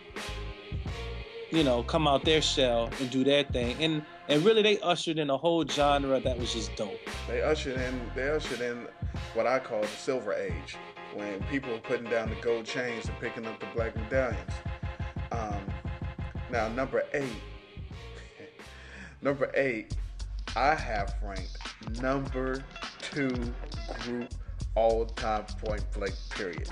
you 1.52 1.64
know, 1.64 1.84
come 1.84 2.08
out 2.08 2.26
their 2.26 2.42
shell 2.42 2.90
and 3.00 3.12
do 3.12 3.24
their 3.24 3.44
thing. 3.44 3.76
And 3.84 4.04
and 4.30 4.44
really, 4.44 4.62
they 4.62 4.80
ushered 4.80 5.20
in 5.20 5.30
a 5.30 5.38
whole 5.38 5.66
genre 5.66 6.20
that 6.20 6.38
was 6.38 6.54
just 6.54 6.76
dope. 6.76 7.00
They 7.28 7.42
ushered 7.42 7.80
in 7.80 8.00
they 8.16 8.30
ushered 8.30 8.62
in 8.62 8.88
what 9.34 9.48
I 9.48 9.60
call 9.60 9.82
the 9.82 9.88
silver 9.88 10.34
age, 10.34 10.76
when 11.14 11.42
people 11.44 11.72
were 11.72 11.80
putting 11.80 12.10
down 12.10 12.30
the 12.30 12.36
gold 12.36 12.66
chains 12.66 13.08
and 13.08 13.20
picking 13.20 13.46
up 13.46 13.60
the 13.60 13.66
black 13.74 13.96
medallions. 13.96 14.52
Um, 15.32 15.62
now 16.52 16.68
number 16.70 17.04
eight, 17.14 17.42
number 19.22 19.50
eight, 19.56 19.96
I 20.56 20.76
have 20.76 21.16
ranked 21.24 21.58
number 22.02 22.64
two 23.02 23.34
group 24.02 24.34
all 24.76 25.06
time 25.06 25.46
point 25.64 25.84
blank 25.94 26.14
period, 26.30 26.70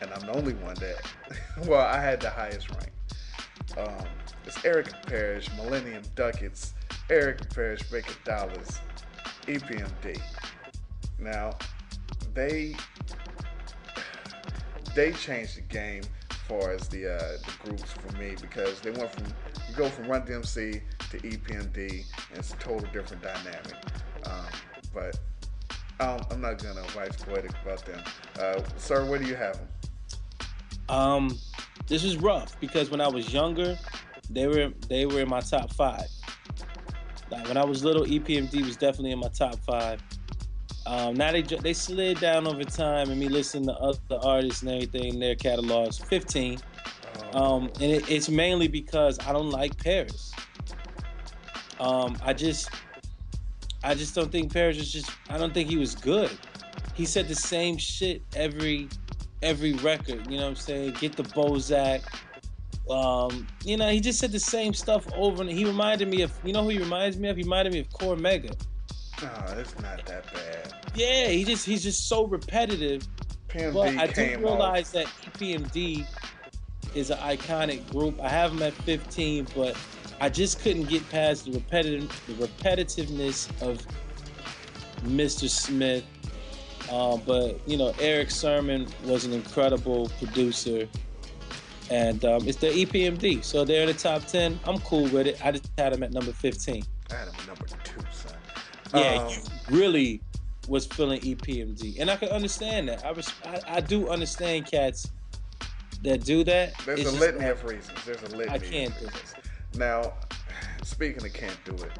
and 0.00 0.12
I'm 0.12 0.20
the 0.20 0.36
only 0.36 0.54
one 0.54 0.74
that. 0.74 1.10
well, 1.66 1.86
I 1.86 2.00
had 2.00 2.20
the 2.20 2.30
highest 2.30 2.70
rank. 2.70 2.92
Um, 3.78 4.06
it's 4.46 4.64
Eric 4.64 4.92
Parrish, 5.06 5.48
Millennium 5.56 6.02
Ducats, 6.14 6.74
Eric 7.08 7.52
Parrish, 7.54 7.82
Baker 7.90 8.14
Dollars, 8.24 8.80
EPMD. 9.46 10.20
Now, 11.18 11.56
they 12.34 12.74
they 14.94 15.12
changed 15.12 15.56
the 15.56 15.62
game 15.62 16.02
as 16.30 16.36
far 16.48 16.72
as 16.72 16.88
the 16.88 17.14
uh, 17.14 17.18
the 17.18 17.52
groups 17.68 17.92
for 17.92 18.16
me 18.16 18.34
because 18.40 18.80
they 18.80 18.90
went 18.90 19.10
from 19.12 19.24
you 19.26 19.76
go 19.76 19.88
from 19.88 20.08
Run 20.08 20.22
DMC 20.22 20.80
to 21.10 21.18
EPMD 21.18 22.04
and 22.30 22.38
it's 22.38 22.52
a 22.52 22.56
total 22.56 22.88
different 22.92 23.22
dynamic. 23.22 23.74
Um, 24.24 24.46
but 24.92 25.18
I'm 26.00 26.40
not 26.40 26.62
gonna 26.62 26.84
wax 26.96 27.16
poetic 27.22 27.52
about 27.62 27.84
them. 27.84 28.00
Uh, 28.38 28.62
sir, 28.76 29.04
where 29.04 29.18
do 29.18 29.26
you 29.26 29.34
have 29.34 29.58
them? 29.58 29.68
Um, 30.88 31.38
this 31.86 32.04
is 32.04 32.16
rough 32.16 32.58
because 32.60 32.90
when 32.90 33.00
I 33.00 33.08
was 33.08 33.32
younger, 33.32 33.78
they 34.30 34.46
were 34.46 34.72
they 34.88 35.06
were 35.06 35.20
in 35.20 35.28
my 35.28 35.40
top 35.40 35.72
five. 35.72 36.06
Like 37.30 37.46
when 37.46 37.56
I 37.56 37.64
was 37.64 37.84
little, 37.84 38.04
EPMD 38.04 38.64
was 38.64 38.76
definitely 38.76 39.12
in 39.12 39.18
my 39.18 39.28
top 39.28 39.56
five. 39.60 40.02
Um, 40.86 41.14
now 41.14 41.30
they 41.30 41.42
they 41.42 41.72
slid 41.72 42.18
down 42.20 42.46
over 42.46 42.64
time, 42.64 43.10
and 43.10 43.20
me 43.20 43.28
listening 43.28 43.66
to 43.66 43.74
other 43.74 43.98
artists 44.22 44.62
and 44.62 44.70
everything, 44.70 45.18
their 45.20 45.34
catalogs, 45.34 45.98
15. 45.98 46.58
Um, 47.32 47.70
and 47.80 47.92
it, 47.92 48.10
it's 48.10 48.28
mainly 48.28 48.66
because 48.66 49.18
I 49.26 49.32
don't 49.32 49.50
like 49.50 49.76
Parrish. 49.82 50.30
Um, 51.78 52.16
I 52.22 52.32
just, 52.32 52.70
I 53.84 53.94
just 53.94 54.14
don't 54.14 54.32
think 54.32 54.52
Parrish 54.52 54.78
was 54.78 54.92
just. 54.92 55.10
I 55.28 55.38
don't 55.38 55.54
think 55.54 55.68
he 55.68 55.76
was 55.76 55.94
good. 55.94 56.30
He 56.94 57.06
said 57.06 57.28
the 57.28 57.34
same 57.34 57.76
shit 57.76 58.22
every, 58.34 58.88
every 59.42 59.74
record. 59.74 60.30
You 60.30 60.38
know 60.38 60.44
what 60.44 60.50
I'm 60.50 60.56
saying? 60.56 60.96
Get 61.00 61.16
the 61.16 61.22
Bozak. 61.22 62.02
Um, 62.90 63.46
you 63.64 63.76
know, 63.76 63.88
he 63.88 64.00
just 64.00 64.18
said 64.18 64.32
the 64.32 64.40
same 64.40 64.74
stuff 64.74 65.06
over 65.14 65.42
and 65.42 65.50
he 65.50 65.64
reminded 65.64 66.08
me 66.08 66.22
of. 66.22 66.32
You 66.44 66.52
know 66.52 66.62
who 66.62 66.70
he 66.70 66.78
reminds 66.78 67.16
me 67.16 67.28
of? 67.28 67.36
He 67.36 67.44
reminded 67.44 67.72
me 67.72 67.80
of 67.80 67.88
Cormega. 67.90 68.54
No, 69.22 69.28
it's 69.58 69.78
not 69.80 70.04
that 70.06 70.32
bad. 70.32 70.74
Yeah, 70.94 71.28
he 71.28 71.44
just 71.44 71.66
he's 71.66 71.82
just 71.82 72.08
so 72.08 72.26
repetitive. 72.26 73.06
PMD 73.48 73.72
but 73.72 73.88
I 73.96 74.06
do 74.06 74.38
realize 74.38 74.92
that 74.92 75.06
E 75.40 75.56
EPMD 75.56 76.06
is 76.94 77.10
an 77.10 77.18
iconic 77.18 77.88
group. 77.90 78.20
I 78.20 78.28
have 78.28 78.52
them 78.52 78.62
at 78.62 78.72
15, 78.72 79.48
but 79.54 79.76
I 80.20 80.28
just 80.28 80.60
couldn't 80.60 80.88
get 80.88 81.08
past 81.10 81.46
the 81.46 81.52
repetitive 81.52 82.08
the 82.26 82.46
repetitiveness 82.46 83.50
of 83.62 83.86
Mr. 85.04 85.48
Smith. 85.48 86.04
Uh, 86.90 87.16
but 87.18 87.60
you 87.68 87.76
know, 87.76 87.94
Erick 88.00 88.30
Sermon 88.30 88.86
was 89.04 89.24
an 89.24 89.32
incredible 89.32 90.10
producer, 90.18 90.88
and 91.90 92.24
um, 92.24 92.46
it's 92.46 92.58
the 92.58 92.68
EPMD, 92.68 93.42
so 93.44 93.64
they're 93.64 93.82
in 93.82 93.88
the 93.88 93.94
top 93.94 94.24
10. 94.24 94.58
I'm 94.64 94.78
cool 94.80 95.08
with 95.08 95.26
it. 95.26 95.44
I 95.44 95.50
just 95.50 95.68
had 95.76 95.92
them 95.92 96.02
at 96.02 96.12
number 96.12 96.32
15. 96.32 96.82
I 97.10 97.14
had 97.14 97.28
him 97.28 97.34
at 97.38 97.46
number 97.46 97.66
two, 97.84 98.00
son. 98.12 98.32
Yeah, 98.94 99.22
Um, 99.22 99.28
you 99.30 99.76
really 99.76 100.22
was 100.68 100.86
feeling 100.86 101.20
EPMD, 101.20 101.98
and 102.00 102.10
I 102.10 102.16
can 102.16 102.28
understand 102.28 102.88
that. 102.88 103.04
I 103.04 103.10
was, 103.10 103.32
I, 103.44 103.60
I 103.66 103.80
do 103.80 104.08
understand 104.08 104.66
cats 104.66 105.10
that 106.04 106.24
do 106.24 106.44
that. 106.44 106.78
There's 106.84 107.00
It's 107.00 107.08
a 107.10 107.20
litany 107.20 107.46
of 107.46 107.64
reasons. 107.64 108.04
There's 108.04 108.22
a 108.22 108.36
litany. 108.36 108.54
I 108.54 108.58
can't 108.58 108.96
do 108.98 109.06
reasons. 109.06 109.34
Now, 109.76 110.12
speaking 110.82 111.24
of 111.24 111.32
can't 111.32 111.58
do 111.64 111.74
it. 111.74 111.92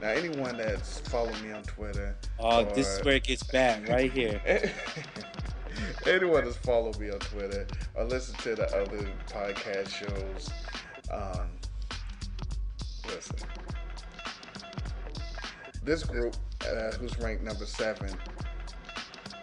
Now, 0.00 0.08
anyone 0.08 0.56
that's 0.56 1.00
followed 1.00 1.40
me 1.42 1.52
on 1.52 1.62
Twitter. 1.62 2.16
Oh, 2.38 2.64
this 2.64 2.88
is 2.88 3.04
where 3.04 3.16
it 3.16 3.24
gets 3.24 3.42
bad, 3.42 3.88
right 3.88 4.10
here. 4.10 4.40
anyone 6.06 6.44
that's 6.44 6.56
followed 6.56 6.98
me 6.98 7.10
on 7.10 7.18
Twitter 7.18 7.66
or 7.94 8.04
listen 8.04 8.34
to 8.36 8.54
the 8.54 8.66
other 8.76 9.06
podcast 9.26 9.88
shows, 9.88 10.50
um, 11.12 11.48
listen. 13.06 13.36
This 15.82 16.04
group, 16.04 16.36
uh, 16.62 16.92
who's 16.92 17.18
ranked 17.18 17.42
number 17.42 17.66
seven, 17.66 18.14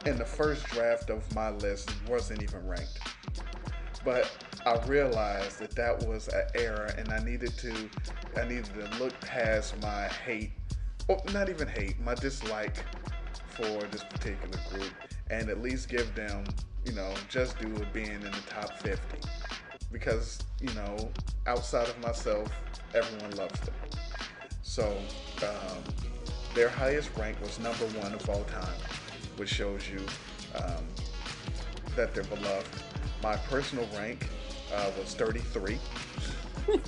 in 0.06 0.18
the 0.18 0.26
first 0.26 0.66
draft 0.68 1.10
of 1.10 1.34
my 1.36 1.50
list 1.50 1.92
wasn't 2.08 2.42
even 2.44 2.66
ranked. 2.68 3.00
But 4.06 4.32
I 4.66 4.78
realized 4.86 5.60
that 5.60 5.72
that 5.76 6.06
was 6.08 6.28
an 6.30 6.44
error, 6.56 6.94
and 6.98 7.10
I 7.12 7.20
needed 7.20 7.58
to, 7.58 7.90
I 8.38 8.46
needed 8.48 8.70
to 8.76 8.98
look 9.04 9.20
past 9.22 9.82
my 9.82 10.08
hate, 10.08 10.52
or 11.08 11.22
not 11.34 11.50
even 11.50 11.68
hate, 11.68 12.00
my 12.00 12.16
dislike 12.16 12.86
for 13.50 13.84
this 13.92 14.04
particular 14.04 14.60
group, 14.70 14.94
and 15.30 15.50
at 15.50 15.62
least 15.62 15.90
give 15.90 16.14
them, 16.16 16.44
you 16.86 16.94
know, 16.94 17.14
just 17.30 17.60
due 17.60 17.74
of 17.76 17.92
being 17.94 18.12
in 18.12 18.22
the 18.22 18.44
top 18.50 18.78
50. 18.80 19.18
Because, 19.92 20.40
you 20.62 20.74
know, 20.74 21.10
outside 21.48 21.88
of 21.88 22.00
myself, 22.02 22.48
everyone 22.94 23.32
loves 23.38 23.60
them. 23.62 23.76
So, 24.62 24.98
um, 25.44 25.84
their 26.54 26.70
highest 26.70 27.16
rank 27.18 27.40
was 27.42 27.60
number 27.60 27.86
one 28.00 28.14
of 28.14 28.30
all 28.30 28.44
time. 28.46 28.68
which 29.38 29.50
shows 29.50 29.90
you 29.90 30.00
um, 30.56 30.84
that 31.96 32.14
they're 32.14 32.24
beloved. 32.26 32.68
My 33.24 33.36
personal 33.38 33.88
rank 33.96 34.28
uh, 34.74 34.92
was 34.98 35.14
33. 35.16 35.78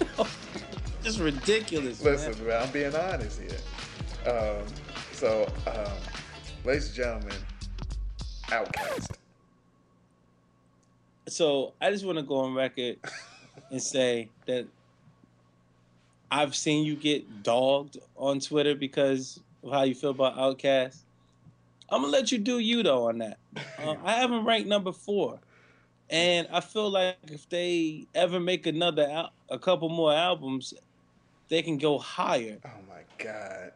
Just 1.03 1.19
ridiculous. 1.19 2.01
Listen, 2.03 2.45
man. 2.47 2.63
I'm 2.63 2.71
being 2.71 2.93
honest 2.95 3.39
here. 3.39 4.31
Um, 4.31 4.65
so, 5.13 5.47
um, 5.67 5.91
ladies 6.65 6.87
and 6.87 6.95
gentlemen, 6.95 7.35
OutKast. 8.49 9.11
So 11.27 11.73
I 11.79 11.91
just 11.91 12.05
want 12.05 12.17
to 12.17 12.23
go 12.23 12.39
on 12.39 12.53
record 12.53 12.97
and 13.71 13.81
say 13.81 14.29
that 14.45 14.65
I've 16.31 16.55
seen 16.55 16.85
you 16.85 16.95
get 16.95 17.43
dogged 17.43 17.97
on 18.15 18.39
Twitter 18.39 18.75
because 18.75 19.39
of 19.63 19.71
how 19.71 19.83
you 19.83 19.95
feel 19.95 20.11
about 20.11 20.37
OutKast. 20.37 20.97
I'm 21.91 22.01
gonna 22.01 22.11
let 22.11 22.31
you 22.31 22.37
do 22.37 22.59
you 22.59 22.83
though 22.83 23.09
on 23.09 23.19
that. 23.19 23.37
Uh, 23.79 23.95
I 24.03 24.13
haven't 24.15 24.43
ranked 24.43 24.67
number 24.67 24.91
four, 24.91 25.39
and 26.09 26.47
I 26.51 26.59
feel 26.59 26.89
like 26.89 27.15
if 27.31 27.47
they 27.47 28.05
ever 28.13 28.39
make 28.39 28.67
another 28.67 29.07
al- 29.09 29.31
a 29.49 29.57
couple 29.57 29.87
more 29.87 30.13
albums, 30.13 30.73
they 31.47 31.61
can 31.61 31.77
go 31.77 31.97
higher. 31.97 32.57
Oh 32.65 32.69
my 32.89 33.01
God. 33.17 33.71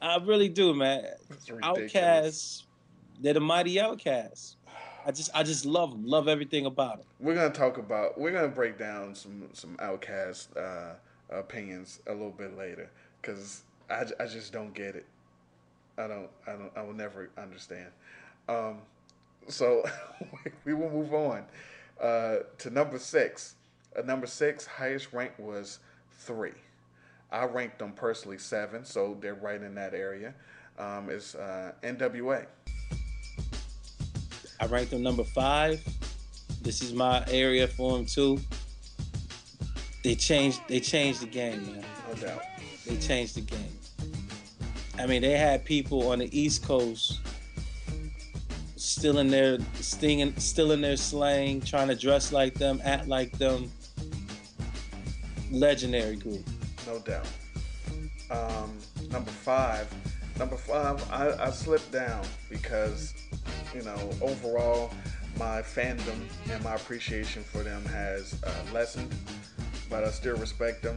I 0.00 0.18
really 0.18 0.48
do, 0.48 0.74
man. 0.74 1.04
OutKasts, 1.46 2.63
they're 3.20 3.34
the 3.34 3.40
mighty 3.40 3.76
OutKasts. 3.76 4.56
I 5.06 5.10
just 5.10 5.30
I 5.34 5.42
just 5.42 5.66
love 5.66 5.90
them, 5.90 6.06
love 6.06 6.28
everything 6.28 6.66
about 6.66 6.98
them. 6.98 7.06
We're 7.20 7.34
gonna 7.34 7.50
talk 7.50 7.78
about. 7.78 8.18
We're 8.18 8.32
gonna 8.32 8.48
break 8.48 8.78
down 8.78 9.14
some 9.14 9.48
some 9.52 9.76
OutKast 9.76 10.56
uh, 10.56 10.94
opinions 11.30 12.00
a 12.06 12.12
little 12.12 12.30
bit 12.30 12.56
later 12.56 12.90
because 13.20 13.62
I, 13.90 14.04
I 14.18 14.26
just 14.26 14.52
don't 14.52 14.74
get 14.74 14.96
it. 14.96 15.06
I 15.98 16.06
don't 16.06 16.28
I 16.46 16.52
don't 16.52 16.72
I 16.76 16.82
will 16.82 16.94
never 16.94 17.30
understand. 17.36 17.88
Um, 18.48 18.78
so 19.48 19.84
we 20.64 20.74
will 20.74 20.90
move 20.90 21.12
on 21.12 21.44
uh, 22.00 22.36
to 22.58 22.70
number 22.70 22.98
six. 22.98 23.56
Uh, 23.96 24.02
number 24.02 24.26
six 24.26 24.64
highest 24.66 25.12
rank 25.12 25.32
was 25.38 25.80
three. 26.20 26.52
I 27.30 27.44
ranked 27.44 27.78
them 27.78 27.92
personally 27.92 28.38
seven, 28.38 28.84
so 28.84 29.16
they're 29.20 29.34
right 29.34 29.60
in 29.60 29.74
that 29.74 29.92
area. 29.92 30.34
Um, 30.78 31.08
it's 31.10 31.34
uh, 31.34 31.72
NWA. 31.82 32.46
I 34.64 34.66
ranked 34.66 34.92
them 34.92 35.02
number 35.02 35.24
five. 35.24 35.84
This 36.62 36.80
is 36.80 36.94
my 36.94 37.22
area 37.28 37.68
for 37.68 37.98
them 37.98 38.06
too. 38.06 38.40
They 40.02 40.14
changed 40.14 40.62
they 40.68 40.80
changed 40.80 41.20
the 41.20 41.26
game, 41.26 41.66
man. 41.66 41.84
No 42.08 42.14
doubt. 42.14 42.42
They 42.86 42.96
changed 42.96 43.34
the 43.34 43.42
game. 43.42 43.78
I 44.98 45.06
mean, 45.06 45.20
they 45.20 45.36
had 45.36 45.66
people 45.66 46.10
on 46.10 46.20
the 46.20 46.38
East 46.38 46.64
Coast 46.64 47.20
still 48.76 49.18
in 49.18 49.28
their 49.28 49.58
stinging, 49.74 50.34
still 50.38 50.72
in 50.72 50.80
their 50.80 50.96
slang, 50.96 51.60
trying 51.60 51.88
to 51.88 51.94
dress 51.94 52.32
like 52.32 52.54
them, 52.54 52.80
act 52.84 53.06
like 53.06 53.36
them. 53.36 53.70
Legendary 55.50 56.16
group. 56.16 56.48
No 56.86 57.00
doubt. 57.00 57.26
Um, 58.30 58.78
number 59.10 59.30
five. 59.30 59.92
Number 60.38 60.56
five, 60.56 61.06
I, 61.12 61.48
I 61.48 61.50
slipped 61.50 61.92
down 61.92 62.24
because, 62.48 63.12
you 63.74 63.82
know, 63.82 64.10
overall, 64.20 64.92
my 65.38 65.60
fandom 65.60 66.18
and 66.50 66.62
my 66.62 66.74
appreciation 66.74 67.42
for 67.42 67.62
them 67.62 67.84
has 67.86 68.40
uh, 68.44 68.50
lessened, 68.72 69.12
but 69.90 70.04
I 70.04 70.10
still 70.10 70.36
respect 70.36 70.82
them. 70.82 70.96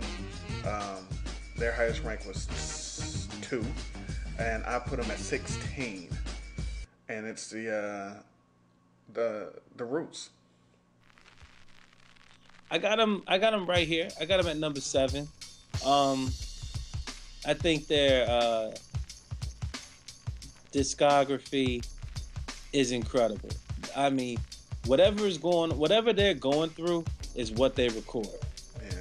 Um, 0.66 1.08
their 1.56 1.72
highest 1.72 2.04
rank 2.04 2.26
was 2.28 3.28
two, 3.42 3.66
and 4.38 4.64
I 4.66 4.80
put 4.80 5.02
them 5.02 5.10
at 5.10 5.18
16. 5.18 6.10
And 7.10 7.26
it's 7.26 7.50
the 7.50 7.74
uh, 7.74 8.14
the 9.14 9.54
the 9.78 9.86
Roots. 9.86 10.30
I 12.70 12.78
got 12.78 12.98
them. 12.98 13.24
I 13.28 13.38
got 13.38 13.52
them 13.52 13.66
right 13.66 13.88
here. 13.88 14.10
I 14.20 14.26
got 14.26 14.38
them 14.38 14.48
at 14.48 14.58
number 14.58 14.82
seven. 14.82 15.28
Um, 15.86 16.32
I 17.46 17.54
think 17.54 17.88
their 17.88 18.30
uh, 18.30 18.72
discography 20.74 21.88
is 22.78 22.92
incredible. 22.92 23.50
I 23.96 24.10
mean, 24.10 24.38
whatever 24.86 25.26
is 25.26 25.38
going, 25.38 25.78
whatever 25.78 26.14
they're 26.14 26.34
going 26.34 26.70
through, 26.70 27.06
is 27.36 27.52
what 27.52 27.76
they 27.76 27.90
record, 27.90 28.28
Yeah. 28.82 28.98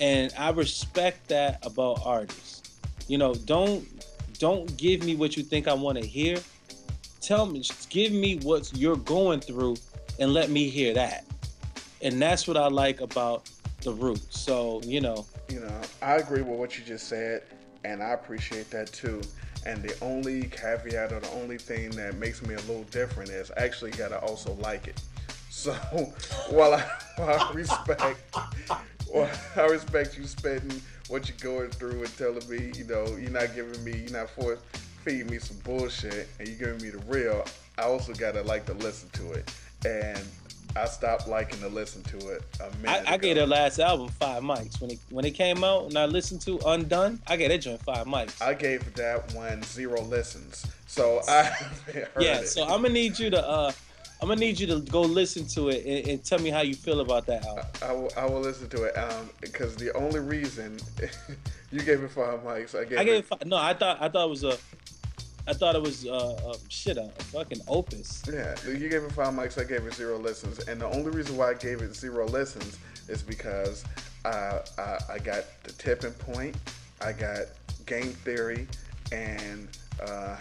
and 0.00 0.32
I 0.38 0.50
respect 0.50 1.26
that 1.28 1.58
about 1.66 2.00
artists. 2.04 2.76
You 3.08 3.18
know, 3.18 3.34
don't 3.34 3.84
don't 4.38 4.76
give 4.76 5.02
me 5.04 5.14
what 5.16 5.36
you 5.36 5.42
think 5.42 5.66
I 5.68 5.74
want 5.74 5.98
to 5.98 6.06
hear. 6.06 6.38
Tell 7.20 7.46
me, 7.46 7.60
just 7.60 7.88
give 7.90 8.12
me 8.12 8.36
what 8.38 8.70
you're 8.74 8.96
going 8.96 9.40
through, 9.40 9.76
and 10.20 10.32
let 10.32 10.50
me 10.50 10.68
hear 10.68 10.94
that 10.94 11.24
and 12.04 12.20
that's 12.20 12.46
what 12.46 12.56
I 12.56 12.68
like 12.68 13.00
about 13.00 13.48
the 13.82 13.92
Roots. 13.92 14.38
So 14.38 14.80
you 14.84 15.00
know, 15.00 15.26
you 15.48 15.60
know, 15.60 15.80
I 16.02 16.16
agree 16.16 16.42
with 16.42 16.58
what 16.58 16.78
you 16.78 16.84
just 16.84 17.08
said, 17.08 17.42
and 17.84 18.02
I 18.02 18.10
appreciate 18.10 18.70
that 18.70 18.92
too. 18.92 19.20
And 19.66 19.82
the 19.82 19.96
only 20.02 20.44
caveat 20.44 21.12
or 21.12 21.20
the 21.20 21.30
only 21.32 21.58
thing 21.58 21.90
that 21.90 22.16
makes 22.16 22.42
me 22.42 22.54
a 22.54 22.60
little 22.60 22.84
different 22.84 23.30
is 23.30 23.50
actually 23.56 23.92
gotta 23.92 24.18
also 24.20 24.54
like 24.54 24.88
it. 24.88 25.00
So 25.50 25.72
while 26.50 26.74
I, 26.74 26.84
while 27.16 27.40
I 27.40 27.52
respect, 27.52 28.20
well, 29.12 29.30
I 29.56 29.62
respect 29.62 30.18
you 30.18 30.26
spending 30.26 30.80
what 31.08 31.28
you're 31.28 31.52
going 31.52 31.70
through 31.70 32.02
and 32.02 32.18
telling 32.18 32.48
me, 32.48 32.72
you 32.76 32.84
know, 32.84 33.06
you're 33.16 33.30
not 33.30 33.54
giving 33.54 33.82
me, 33.84 34.04
you're 34.08 34.18
not 34.18 34.30
force 34.30 34.58
feeding 35.04 35.30
me 35.30 35.38
some 35.38 35.58
bullshit, 35.58 36.28
and 36.38 36.48
you're 36.48 36.56
giving 36.56 36.82
me 36.82 36.88
the 36.88 36.98
real. 37.06 37.44
I 37.76 37.82
also 37.82 38.14
gotta 38.14 38.42
like 38.42 38.64
to 38.66 38.74
listen 38.74 39.10
to 39.10 39.32
it, 39.32 39.52
and 39.84 40.24
I 40.76 40.86
stopped 40.86 41.28
liking 41.28 41.60
to 41.60 41.68
listen 41.68 42.02
to 42.04 42.16
it 42.30 42.42
a 42.60 42.64
I, 42.64 42.76
minute 42.82 43.10
I 43.10 43.16
gave 43.16 43.36
their 43.36 43.46
last 43.46 43.78
album 43.78 44.08
five 44.08 44.42
mics 44.42 44.80
when 44.80 44.90
it 44.90 44.98
when 45.10 45.24
it 45.24 45.32
came 45.32 45.62
out, 45.62 45.86
and 45.86 45.96
I 45.96 46.06
listened 46.06 46.40
to 46.42 46.58
Undun. 46.58 47.18
I 47.26 47.36
gave 47.36 47.50
that 47.50 47.58
joint 47.58 47.82
five 47.82 48.06
mics. 48.06 48.42
I 48.42 48.54
gave 48.54 48.92
that 48.94 49.32
one 49.34 49.62
zero 49.62 50.02
listens. 50.02 50.66
So 50.86 51.20
I 51.28 51.42
heard 51.92 52.08
yeah. 52.18 52.40
It. 52.40 52.48
So 52.48 52.64
I'm 52.64 52.82
gonna 52.82 52.90
need 52.90 53.18
you 53.18 53.30
to 53.30 53.46
uh, 53.46 53.72
I'm 54.20 54.28
gonna 54.28 54.40
need 54.40 54.58
you 54.58 54.66
to 54.68 54.80
go 54.80 55.02
listen 55.02 55.46
to 55.48 55.68
it 55.68 55.84
and, 55.84 56.08
and 56.08 56.24
tell 56.24 56.38
me 56.38 56.50
how 56.50 56.62
you 56.62 56.74
feel 56.74 57.00
about 57.00 57.26
that 57.26 57.44
album. 57.44 57.64
I 57.82 57.92
will, 57.92 58.12
I 58.16 58.26
will 58.26 58.40
listen 58.40 58.68
to 58.70 58.84
it 58.84 58.96
um, 58.96 59.30
because 59.40 59.76
the 59.76 59.92
only 59.94 60.20
reason 60.20 60.78
you 61.70 61.82
gave 61.82 62.02
it 62.02 62.10
five 62.10 62.40
mics, 62.40 62.74
I 62.78 62.84
gave, 62.84 62.98
I 62.98 63.04
gave 63.04 63.14
it. 63.14 63.18
it 63.18 63.26
five, 63.26 63.44
no, 63.46 63.56
I 63.56 63.74
thought 63.74 63.98
I 64.00 64.08
thought 64.08 64.26
it 64.26 64.30
was 64.30 64.44
a, 64.44 64.56
I 65.46 65.52
thought 65.52 65.74
it 65.74 65.82
was 65.82 66.06
uh, 66.06 66.32
uh 66.46 66.56
shit 66.68 66.96
a, 66.96 67.10
fucking 67.32 67.60
opus. 67.68 68.22
Yeah, 68.30 68.54
you 68.66 68.88
gave 68.88 69.02
it 69.02 69.12
five 69.12 69.34
mics. 69.34 69.60
I 69.60 69.64
gave 69.64 69.86
it 69.86 69.94
zero 69.94 70.18
listens, 70.18 70.58
and 70.60 70.80
the 70.80 70.86
only 70.86 71.10
reason 71.10 71.36
why 71.36 71.50
I 71.50 71.54
gave 71.54 71.82
it 71.82 71.94
zero 71.94 72.26
listens 72.26 72.78
is 73.08 73.22
because 73.22 73.84
I 74.24 74.60
I, 74.78 74.98
I 75.14 75.18
got 75.18 75.44
the 75.64 75.72
tipping 75.72 76.12
point, 76.12 76.56
I 77.02 77.12
got 77.12 77.46
game 77.86 78.12
theory, 78.12 78.66
and 79.12 79.68
uh, 80.02 80.36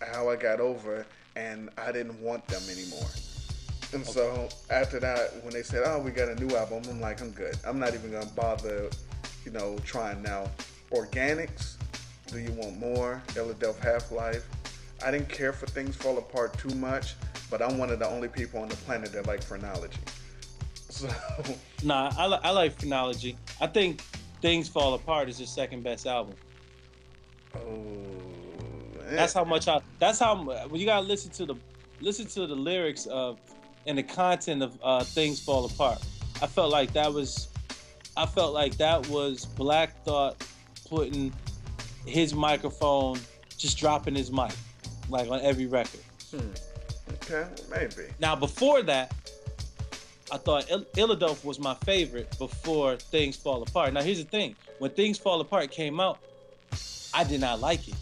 how 0.00 0.30
I 0.30 0.36
got 0.36 0.60
over, 0.60 1.04
and 1.36 1.68
I 1.76 1.92
didn't 1.92 2.20
want 2.20 2.46
them 2.48 2.62
anymore. 2.70 3.08
And 3.92 4.04
so 4.04 4.48
after 4.70 4.98
that, 5.00 5.42
when 5.42 5.52
they 5.52 5.62
said, 5.62 5.82
"Oh, 5.84 5.98
we 5.98 6.10
got 6.10 6.28
a 6.28 6.34
new 6.36 6.56
album," 6.56 6.82
I'm 6.88 7.00
like, 7.00 7.20
"I'm 7.20 7.32
good. 7.32 7.56
I'm 7.66 7.78
not 7.78 7.92
even 7.94 8.12
gonna 8.12 8.26
bother, 8.34 8.88
you 9.44 9.50
know, 9.50 9.76
trying 9.84 10.22
now." 10.22 10.50
Organix. 10.90 11.77
Do 12.28 12.38
you 12.38 12.52
want 12.52 12.78
more? 12.78 13.22
Illadelph 13.28 13.76
Halflife. 13.76 14.42
I 15.04 15.10
didn't 15.10 15.28
care 15.28 15.52
for 15.52 15.66
things 15.66 15.96
fall 15.96 16.18
apart 16.18 16.58
too 16.58 16.74
much, 16.76 17.14
but 17.50 17.62
I'm 17.62 17.78
one 17.78 17.90
of 17.90 17.98
the 17.98 18.08
only 18.08 18.28
people 18.28 18.60
on 18.60 18.68
the 18.68 18.76
planet 18.76 19.12
that 19.12 19.26
like 19.26 19.42
phrenology. 19.42 19.98
So 20.90 21.08
Nah, 21.84 22.12
I, 22.16 22.26
li- 22.26 22.38
I 22.42 22.50
like 22.50 22.78
Phrenology. 22.78 23.36
I 23.60 23.66
think 23.66 24.02
Things 24.42 24.68
Fall 24.68 24.94
Apart 24.94 25.28
is 25.28 25.38
his 25.38 25.48
second 25.48 25.82
best 25.82 26.06
album. 26.06 26.34
oh, 27.54 27.60
That's 29.10 29.32
how 29.32 29.44
much 29.44 29.68
I. 29.68 29.80
That's 29.98 30.18
how 30.18 30.36
when 30.68 30.80
you 30.80 30.86
gotta 30.86 31.06
listen 31.06 31.30
to 31.32 31.46
the 31.46 31.54
listen 32.00 32.26
to 32.26 32.46
the 32.46 32.54
lyrics 32.56 33.06
of 33.06 33.38
and 33.86 33.96
the 33.96 34.02
content 34.02 34.62
of 34.62 34.78
uh, 34.82 35.04
Things 35.04 35.40
Fall 35.40 35.64
Apart. 35.66 35.98
I 36.42 36.46
felt 36.46 36.70
like 36.70 36.92
that 36.92 37.12
was. 37.12 37.48
I 38.16 38.26
felt 38.26 38.52
like 38.52 38.76
that 38.78 39.06
was 39.08 39.44
Black 39.44 40.04
Thought 40.04 40.44
putting 40.88 41.32
his 42.08 42.34
microphone, 42.34 43.18
just 43.56 43.78
dropping 43.78 44.14
his 44.14 44.32
mic, 44.32 44.52
like 45.08 45.30
on 45.30 45.40
every 45.40 45.66
record. 45.66 46.00
Hmm. 46.30 46.50
okay, 47.14 47.46
maybe. 47.70 48.10
Now 48.18 48.34
before 48.34 48.82
that, 48.82 49.12
I 50.30 50.36
thought 50.36 50.70
Il- 50.70 50.84
was 51.44 51.58
my 51.58 51.74
favorite 51.74 52.36
before 52.38 52.96
Things 52.96 53.36
Fall 53.36 53.62
Apart. 53.62 53.92
Now 53.92 54.02
here's 54.02 54.22
the 54.22 54.28
thing: 54.28 54.56
when 54.78 54.90
Things 54.90 55.18
Fall 55.18 55.40
Apart 55.40 55.70
came 55.70 56.00
out, 56.00 56.18
I 57.14 57.24
did 57.24 57.40
not 57.40 57.60
like 57.60 57.88
it. 57.88 57.94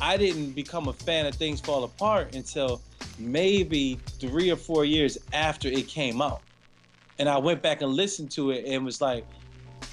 I 0.00 0.16
didn't 0.16 0.52
become 0.52 0.88
a 0.88 0.92
fan 0.92 1.26
of 1.26 1.34
Things 1.34 1.60
Fall 1.60 1.84
Apart 1.84 2.34
until 2.34 2.80
maybe 3.18 3.98
three 4.20 4.50
or 4.50 4.56
four 4.56 4.84
years 4.84 5.18
after 5.32 5.68
it 5.68 5.88
came 5.88 6.22
out, 6.22 6.42
and 7.18 7.28
I 7.28 7.38
went 7.38 7.62
back 7.62 7.82
and 7.82 7.92
listened 7.92 8.30
to 8.32 8.50
it 8.50 8.64
and 8.66 8.84
was 8.84 9.00
like, 9.00 9.24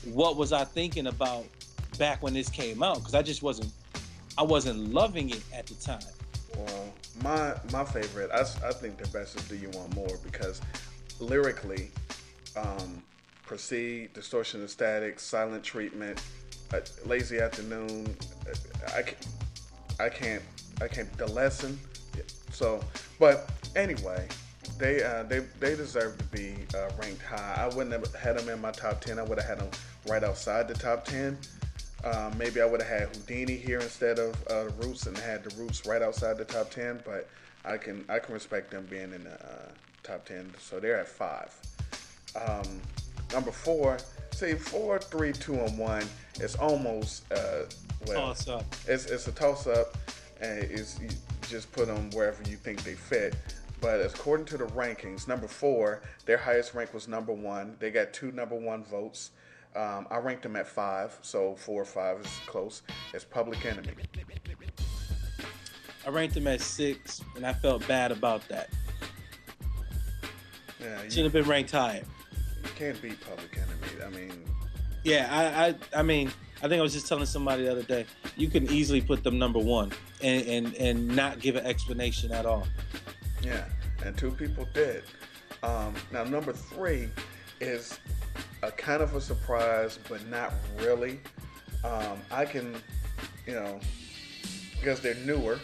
"What 0.03 0.37
was 0.37 0.53
I 0.53 0.63
thinking 0.63 1.07
about 1.07 1.45
back 1.97 2.21
when 2.23 2.33
this 2.33 2.49
came 2.49 2.83
out?" 2.83 2.97
Because 2.97 3.15
I 3.15 3.21
just 3.21 3.41
wasn't, 3.43 3.71
I 4.37 4.43
wasn't 4.43 4.93
loving 4.93 5.29
it 5.29 5.41
at 5.53 5.67
the 5.67 5.75
time. 5.75 5.99
Well, 6.57 6.93
my 7.23 7.55
my 7.71 7.83
favorite, 7.83 8.31
I 8.31 8.43
think 8.43 8.97
the 8.97 9.07
best 9.09 9.35
is 9.35 9.47
Do 9.47 9.55
You 9.55 9.69
Want 9.71 9.93
More 9.95 10.17
because 10.23 10.61
lyrically, 11.19 11.91
um, 12.55 13.01
Proceed, 13.45 14.13
Distortion 14.13 14.61
and 14.61 14.69
Static, 14.69 15.19
Silent 15.19 15.63
Treatment, 15.63 16.21
uh, 16.73 16.79
Lazy 17.05 17.39
Afternoon, 17.39 18.15
uh, 18.49 18.91
I 18.95 19.01
can't, 19.01 19.27
I 19.99 20.09
can't, 20.09 20.43
I 20.81 20.87
can't, 20.87 21.11
The 21.17 21.27
Lesson. 21.27 21.79
So, 22.51 22.81
but 23.19 23.49
anyway, 23.75 24.27
they 24.77 25.03
uh, 25.03 25.23
they 25.23 25.39
they 25.59 25.75
deserve 25.75 26.17
to 26.17 26.23
be 26.25 26.55
uh, 26.73 26.89
ranked 26.97 27.21
high. 27.21 27.55
I 27.57 27.67
wouldn't 27.75 27.91
have 27.91 28.15
had 28.15 28.37
them 28.37 28.49
in 28.49 28.61
my 28.61 28.71
top 28.71 29.01
ten. 29.01 29.19
I 29.19 29.23
would 29.23 29.37
have 29.37 29.47
had 29.47 29.59
them 29.59 29.69
right 30.07 30.23
outside 30.23 30.67
the 30.67 30.73
top 30.73 31.05
ten. 31.05 31.37
Um, 32.05 32.37
maybe 32.37 32.61
I 32.61 32.65
would 32.65 32.81
have 32.81 32.99
had 32.99 33.13
Whodini 33.13 33.59
here 33.59 33.79
instead 33.79 34.19
of 34.19 34.35
uh, 34.47 34.65
the 34.65 34.69
Roots 34.85 35.07
and 35.07 35.17
had 35.17 35.43
the 35.43 35.55
Roots 35.55 35.85
right 35.87 36.01
outside 36.01 36.37
the 36.37 36.45
top 36.45 36.69
ten. 36.69 37.01
But 37.03 37.27
I 37.63 37.77
can 37.77 38.05
I 38.09 38.19
can 38.19 38.33
respect 38.33 38.71
them 38.71 38.85
being 38.89 39.11
in 39.13 39.23
the 39.23 39.33
uh, 39.33 39.69
top 40.03 40.25
ten. 40.25 40.53
So 40.59 40.79
they're 40.79 40.99
at 40.99 41.07
five. 41.07 41.53
Um, 42.39 42.81
number 43.33 43.51
four, 43.51 43.97
see 44.31 44.53
four, 44.53 44.99
three, 44.99 45.33
two, 45.33 45.55
and 45.55 45.77
one. 45.77 46.05
It's 46.39 46.55
almost 46.55 47.31
uh, 47.31 47.63
well, 48.07 48.27
Toss 48.27 48.47
up. 48.47 48.65
It's 48.87 49.05
it's 49.07 49.27
a 49.27 49.31
toss 49.31 49.65
up, 49.65 49.97
and 50.41 50.59
it's 50.63 50.99
you 50.99 51.09
just 51.49 51.71
put 51.71 51.87
them 51.87 52.09
wherever 52.11 52.43
you 52.43 52.55
think 52.55 52.83
they 52.83 52.93
fit. 52.93 53.35
But 53.81 54.01
according 54.01 54.45
to 54.47 54.57
the 54.57 54.65
rankings, 54.65 55.27
number 55.27 55.47
four, 55.47 56.01
their 56.25 56.37
highest 56.37 56.73
rank 56.73 56.93
was 56.93 57.07
number 57.07 57.33
one. 57.33 57.75
They 57.79 57.91
got 57.91 58.13
two 58.13 58.31
number 58.31 58.55
one 58.55 58.83
votes. 58.83 59.31
Um, 59.75 60.07
I 60.09 60.17
ranked 60.17 60.43
them 60.43 60.55
at 60.55 60.67
five, 60.67 61.17
so 61.21 61.55
four 61.55 61.81
or 61.81 61.85
five 61.85 62.19
is 62.21 62.39
close. 62.45 62.81
It's 63.13 63.25
Public 63.25 63.65
Enemy. 63.65 63.89
I 66.05 66.09
ranked 66.09 66.35
them 66.35 66.47
at 66.47 66.61
six, 66.61 67.21
and 67.35 67.45
I 67.45 67.51
felt 67.53 67.85
bad 67.87 68.11
about 68.11 68.47
that. 68.47 68.69
Yeah, 70.79 71.03
you, 71.03 71.09
Should 71.09 71.23
have 71.23 71.33
been 71.33 71.45
ranked 71.45 71.71
higher. 71.71 72.03
you 72.63 72.69
can't 72.75 73.01
beat 73.01 73.19
Public 73.21 73.57
Enemy. 73.57 74.05
I 74.05 74.09
mean, 74.17 74.45
Yeah, 75.03 75.27
I, 75.29 75.67
I, 75.67 75.99
I 75.99 76.03
mean, 76.03 76.31
I 76.63 76.67
think 76.67 76.79
I 76.79 76.81
was 76.81 76.93
just 76.93 77.07
telling 77.07 77.25
somebody 77.25 77.63
the 77.63 77.71
other 77.71 77.83
day. 77.83 78.05
You 78.37 78.47
can 78.49 78.69
easily 78.69 79.01
put 79.01 79.23
them 79.23 79.37
number 79.37 79.59
one, 79.59 79.91
and 80.21 80.45
and 80.47 80.75
and 80.75 81.07
not 81.15 81.39
give 81.39 81.55
an 81.57 81.65
explanation 81.65 82.31
at 82.31 82.45
all. 82.45 82.65
Yeah, 83.41 83.65
and 84.05 84.17
two 84.17 84.31
people 84.31 84.67
did. 84.73 85.03
Um, 85.63 85.95
now, 86.11 86.23
number 86.23 86.53
three 86.53 87.09
is 87.59 87.99
a 88.65 88.71
kind 88.71 89.01
of 89.01 89.15
a 89.15 89.21
surprise, 89.21 89.99
but 90.09 90.25
not 90.27 90.53
really. 90.79 91.19
Um, 91.83 92.19
I 92.31 92.45
can, 92.45 92.75
you 93.45 93.53
know, 93.53 93.79
because 94.79 94.99
they're 95.01 95.15
newer, 95.15 95.59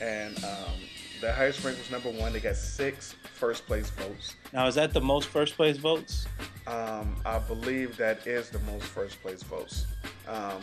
and 0.00 0.36
um, 0.44 0.72
their 1.20 1.32
highest 1.32 1.62
rank 1.64 1.78
was 1.78 1.90
number 1.90 2.10
one. 2.10 2.32
They 2.32 2.40
got 2.40 2.56
six 2.56 3.14
first 3.34 3.66
place 3.66 3.90
votes. 3.90 4.34
Now, 4.52 4.66
is 4.66 4.74
that 4.76 4.92
the 4.92 5.00
most 5.00 5.28
first 5.28 5.56
place 5.56 5.76
votes? 5.76 6.26
Um, 6.66 7.16
I 7.24 7.38
believe 7.38 7.96
that 7.98 8.26
is 8.26 8.50
the 8.50 8.58
most 8.60 8.84
first 8.84 9.20
place 9.22 9.42
votes. 9.42 9.86
Um, 10.26 10.62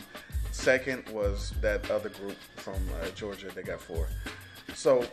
second 0.51 1.07
was 1.09 1.53
that 1.61 1.89
other 1.89 2.09
group 2.09 2.37
from 2.57 2.81
uh, 3.01 3.09
Georgia. 3.15 3.49
They 3.53 3.63
got 3.63 3.79
four. 3.79 4.07
So 4.73 5.05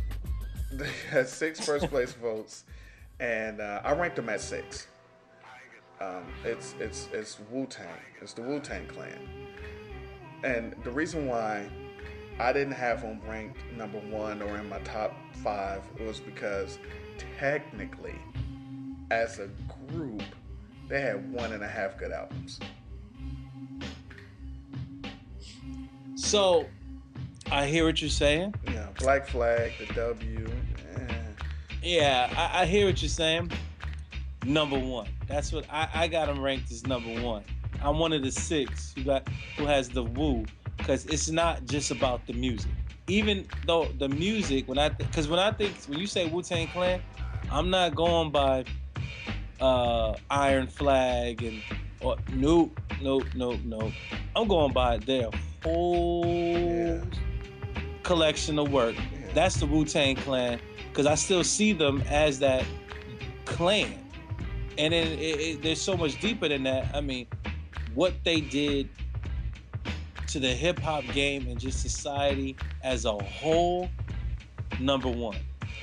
they 0.72 0.90
had 1.10 1.28
six 1.28 1.64
first 1.64 1.88
place 1.88 2.12
votes, 2.22 2.64
and 3.20 3.60
uh, 3.60 3.80
I 3.84 3.92
ranked 3.92 4.16
them 4.16 4.28
at 4.28 4.40
six. 4.40 4.86
Um, 6.02 6.24
it's 6.44 6.74
it's 6.80 7.08
it's 7.12 7.38
Wu 7.50 7.66
Tang. 7.66 7.86
It's 8.20 8.32
the 8.32 8.42
Wu 8.42 8.58
Tang 8.58 8.86
Clan, 8.86 9.18
and 10.42 10.74
the 10.82 10.90
reason 10.90 11.26
why 11.28 11.68
I 12.40 12.52
didn't 12.52 12.72
have 12.72 13.02
them 13.02 13.20
ranked 13.28 13.58
number 13.76 13.98
one 13.98 14.42
or 14.42 14.56
in 14.56 14.68
my 14.68 14.80
top 14.80 15.14
five 15.44 15.82
was 16.00 16.18
because 16.18 16.78
technically, 17.38 18.16
as 19.10 19.38
a 19.38 19.48
group, 19.88 20.22
they 20.88 21.00
had 21.00 21.30
one 21.32 21.52
and 21.52 21.62
a 21.62 21.68
half 21.68 21.96
good 21.98 22.10
albums. 22.10 22.58
So, 26.16 26.66
I 27.50 27.66
hear 27.66 27.84
what 27.84 28.00
you're 28.00 28.10
saying. 28.10 28.54
Yeah, 28.66 28.88
Black 28.98 29.28
Flag, 29.28 29.72
the 29.78 29.92
W. 29.94 30.50
eh. 30.96 31.14
Yeah, 31.82 32.32
I, 32.36 32.62
I 32.62 32.66
hear 32.66 32.86
what 32.86 33.02
you're 33.02 33.08
saying. 33.08 33.50
Number 34.44 34.78
one. 34.78 35.08
That's 35.28 35.52
what 35.52 35.66
I, 35.70 35.88
I 35.94 36.08
got 36.08 36.28
him 36.28 36.40
ranked 36.40 36.70
as 36.70 36.86
number 36.86 37.20
one. 37.22 37.44
I'm 37.82 37.98
one 37.98 38.12
of 38.12 38.22
the 38.22 38.30
six 38.30 38.92
who 38.94 39.04
got 39.04 39.28
who 39.56 39.66
has 39.66 39.88
the 39.88 40.02
woo 40.02 40.44
because 40.78 41.06
it's 41.06 41.30
not 41.30 41.64
just 41.66 41.90
about 41.90 42.26
the 42.26 42.32
music. 42.32 42.70
Even 43.08 43.46
though 43.66 43.86
the 43.98 44.08
music, 44.08 44.68
when 44.68 44.78
I 44.78 44.88
because 44.88 45.28
when 45.28 45.38
I 45.38 45.52
think 45.52 45.74
when 45.86 45.98
you 45.98 46.06
say 46.06 46.28
Wu 46.28 46.42
Tang 46.42 46.68
Clan, 46.68 47.00
I'm 47.50 47.70
not 47.70 47.94
going 47.94 48.30
by 48.30 48.64
uh, 49.60 50.14
Iron 50.30 50.66
Flag 50.66 51.42
and 51.42 51.62
or 52.00 52.16
nope, 52.32 52.78
nope, 53.00 53.24
nope, 53.34 53.60
nope. 53.64 53.92
I'm 54.34 54.48
going 54.48 54.72
by 54.72 54.98
their 54.98 55.28
whole 55.62 57.00
collection 58.02 58.58
of 58.58 58.72
work. 58.72 58.96
That's 59.34 59.56
the 59.56 59.66
Wu 59.66 59.84
Tang 59.84 60.16
Clan 60.16 60.60
because 60.88 61.06
I 61.06 61.14
still 61.14 61.44
see 61.44 61.72
them 61.72 62.02
as 62.08 62.38
that 62.40 62.64
clan, 63.44 64.01
and 64.82 64.92
then 64.92 65.06
it, 65.12 65.40
it, 65.40 65.62
there's 65.62 65.80
so 65.80 65.96
much 65.96 66.18
deeper 66.20 66.48
than 66.48 66.64
that. 66.64 66.90
I 66.92 67.00
mean, 67.00 67.28
what 67.94 68.14
they 68.24 68.40
did 68.40 68.90
to 70.26 70.40
the 70.40 70.48
hip 70.48 70.80
hop 70.80 71.04
game 71.12 71.46
and 71.46 71.60
just 71.60 71.80
society 71.80 72.56
as 72.82 73.04
a 73.04 73.12
whole, 73.12 73.88
number 74.80 75.08
one. 75.08 75.38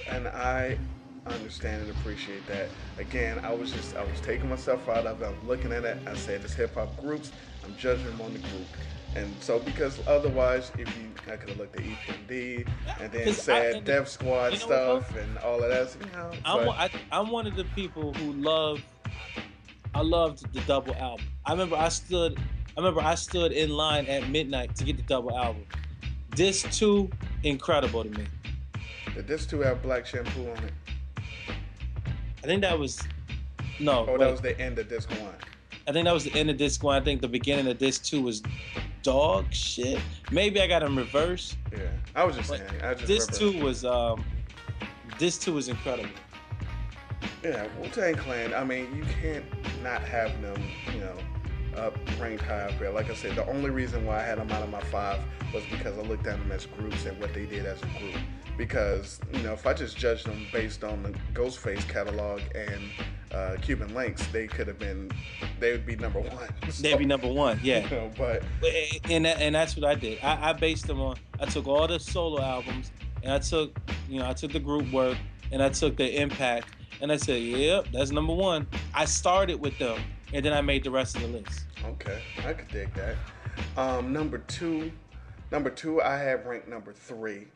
and 0.09 0.27
I 0.27 0.77
understand 1.25 1.83
and 1.83 1.91
appreciate 1.91 2.45
that. 2.47 2.69
Again, 2.97 3.39
I 3.39 3.53
was 3.53 3.71
just 3.71 3.95
I 3.95 4.03
was 4.03 4.19
taking 4.19 4.49
myself 4.49 4.89
out 4.89 5.05
of 5.05 5.21
it. 5.21 5.25
I'm 5.27 5.47
looking 5.47 5.71
at 5.71 5.85
it. 5.85 5.97
I 6.05 6.15
said 6.15 6.41
it's 6.43 6.53
hip 6.53 6.75
hop 6.75 6.97
groups. 6.97 7.31
I'm 7.63 7.75
judging 7.77 8.05
them 8.05 8.19
on 8.19 8.33
the 8.33 8.39
group. 8.39 8.67
And 9.15 9.33
so 9.41 9.59
because 9.59 9.99
otherwise, 10.07 10.71
if 10.77 10.87
you 10.97 11.09
I 11.31 11.35
could 11.35 11.49
have 11.49 11.57
looked 11.59 11.75
at 11.75 11.81
E 11.85 11.97
EPMD 12.07 12.67
and 12.99 13.11
then 13.11 13.27
I- 13.27 13.31
said 13.31 13.75
and- 13.75 13.85
Def 13.85 14.07
Squad 14.07 14.53
you 14.53 14.59
know 14.59 14.65
stuff 14.65 15.15
and 15.15 15.37
all 15.39 15.61
of 15.63 15.69
that. 15.69 15.95
You 15.99 16.11
know, 16.17 16.31
I'm, 16.45 16.57
but- 16.59 16.67
one- 16.67 16.77
I, 16.77 16.89
I'm 17.11 17.29
one 17.29 17.47
of 17.47 17.55
the 17.55 17.65
people 17.65 18.13
who 18.13 18.33
love. 18.33 18.81
I 19.95 20.01
loved 20.01 20.51
the 20.53 20.61
double 20.61 20.93
album. 20.95 21.25
I 21.45 21.51
remember 21.51 21.75
I 21.75 21.89
stood. 21.89 22.37
I 22.77 22.79
remember 22.79 23.01
I 23.01 23.15
stood 23.15 23.51
in 23.51 23.71
line 23.71 24.05
at 24.05 24.29
midnight 24.29 24.75
to 24.75 24.83
get 24.83 24.97
the 24.97 25.03
double 25.03 25.35
album. 25.37 25.65
This 26.35 26.61
too 26.77 27.09
incredible 27.43 28.03
to 28.03 28.09
me. 28.09 28.25
Did 29.15 29.27
this 29.27 29.45
two 29.45 29.59
have 29.61 29.81
black 29.81 30.05
shampoo 30.05 30.49
on 30.51 30.57
it? 30.63 30.73
I 32.43 32.47
think 32.47 32.61
that 32.61 32.77
was 32.77 33.01
no. 33.79 34.05
Oh, 34.07 34.11
wait. 34.11 34.19
that 34.19 34.31
was 34.31 34.41
the 34.41 34.59
end 34.59 34.77
of 34.79 34.87
disc 34.87 35.09
one. 35.11 35.33
I 35.89 35.91
think 35.91 36.05
that 36.05 36.13
was 36.13 36.23
the 36.23 36.35
end 36.35 36.51
of 36.51 36.57
disc 36.57 36.83
one. 36.83 37.01
I 37.01 37.03
think 37.03 37.19
the 37.19 37.27
beginning 37.27 37.65
of 37.65 37.79
disc 37.79 38.03
two 38.03 38.21
was 38.21 38.43
dog 39.01 39.51
shit. 39.51 39.99
Maybe 40.29 40.61
I 40.61 40.67
got 40.67 40.83
them 40.83 40.95
reversed. 40.95 41.57
Yeah, 41.71 41.79
I 42.15 42.23
was 42.25 42.35
just 42.35 42.49
saying. 42.49 42.61
I 42.83 42.93
just 42.93 43.07
Disc 43.07 43.33
two 43.33 43.59
was 43.63 43.83
um, 43.83 44.23
disc 45.17 45.41
two 45.41 45.53
was 45.53 45.67
incredible. 45.67 46.11
Yeah, 47.43 47.65
Wu 47.79 47.89
Tang 47.89 48.13
Clan. 48.13 48.53
I 48.53 48.63
mean, 48.63 48.95
you 48.95 49.03
can't 49.19 49.43
not 49.81 50.03
have 50.03 50.39
them, 50.43 50.61
you 50.93 50.99
know, 50.99 51.17
up 51.75 51.97
ranked 52.19 52.43
high 52.43 52.61
up 52.61 52.79
there. 52.79 52.91
Like 52.91 53.09
I 53.09 53.15
said, 53.15 53.35
the 53.35 53.47
only 53.47 53.69
reason 53.69 54.05
why 54.05 54.19
I 54.19 54.23
had 54.23 54.37
them 54.37 54.51
out 54.51 54.63
of 54.63 54.69
my 54.69 54.81
five 54.81 55.19
was 55.53 55.63
because 55.71 55.97
I 55.97 56.01
looked 56.01 56.27
at 56.27 56.37
them 56.37 56.51
as 56.51 56.65
groups 56.65 57.05
and 57.05 57.19
what 57.19 57.33
they 57.33 57.45
did 57.45 57.65
as 57.65 57.81
a 57.81 57.99
group. 57.99 58.15
Because 58.57 59.19
you 59.33 59.41
know, 59.41 59.53
if 59.53 59.65
I 59.65 59.73
just 59.73 59.97
judged 59.97 60.25
them 60.25 60.45
based 60.51 60.83
on 60.83 61.03
the 61.03 61.11
Ghostface 61.33 61.87
catalog 61.87 62.41
and 62.53 62.81
uh, 63.33 63.55
Cuban 63.61 63.89
Linx, 63.91 64.29
they 64.31 64.47
could 64.47 64.67
have 64.67 64.79
been, 64.79 65.11
they 65.59 65.71
would 65.71 65.85
be 65.85 65.95
number 65.95 66.19
one. 66.19 66.49
They'd 66.81 66.97
be 66.97 67.05
number 67.05 67.31
one, 67.31 67.59
yeah. 67.63 67.83
You 67.83 67.89
know, 67.89 68.11
but 68.17 68.43
and 69.09 69.25
that, 69.25 69.39
and 69.39 69.55
that's 69.55 69.75
what 69.75 69.85
I 69.85 69.95
did. 69.95 70.19
I, 70.23 70.49
I 70.49 70.53
based 70.53 70.87
them 70.87 70.99
on. 70.99 71.15
I 71.39 71.45
took 71.45 71.67
all 71.67 71.87
the 71.87 71.99
solo 71.99 72.41
albums, 72.41 72.91
and 73.23 73.31
I 73.31 73.39
took, 73.39 73.79
you 74.09 74.19
know, 74.19 74.27
I 74.27 74.33
took 74.33 74.51
the 74.51 74.59
group 74.59 74.91
work, 74.91 75.17
and 75.51 75.61
I 75.61 75.69
took 75.69 75.95
the 75.95 76.21
impact, 76.21 76.69
and 77.01 77.11
I 77.11 77.17
said, 77.17 77.41
yep, 77.41 77.87
that's 77.93 78.11
number 78.11 78.33
one. 78.33 78.67
I 78.93 79.05
started 79.05 79.59
with 79.59 79.77
them, 79.77 80.01
and 80.33 80.45
then 80.45 80.53
I 80.53 80.61
made 80.61 80.83
the 80.83 80.91
rest 80.91 81.15
of 81.15 81.23
the 81.23 81.27
list. 81.27 81.65
Okay, 81.83 82.21
I 82.45 82.53
could 82.53 82.67
dig 82.69 82.93
that. 82.93 83.15
Um, 83.77 84.13
number 84.13 84.39
two, 84.39 84.91
number 85.51 85.69
two, 85.69 86.01
I 86.01 86.17
had 86.17 86.45
ranked 86.45 86.67
number 86.67 86.93
three, 86.93 87.47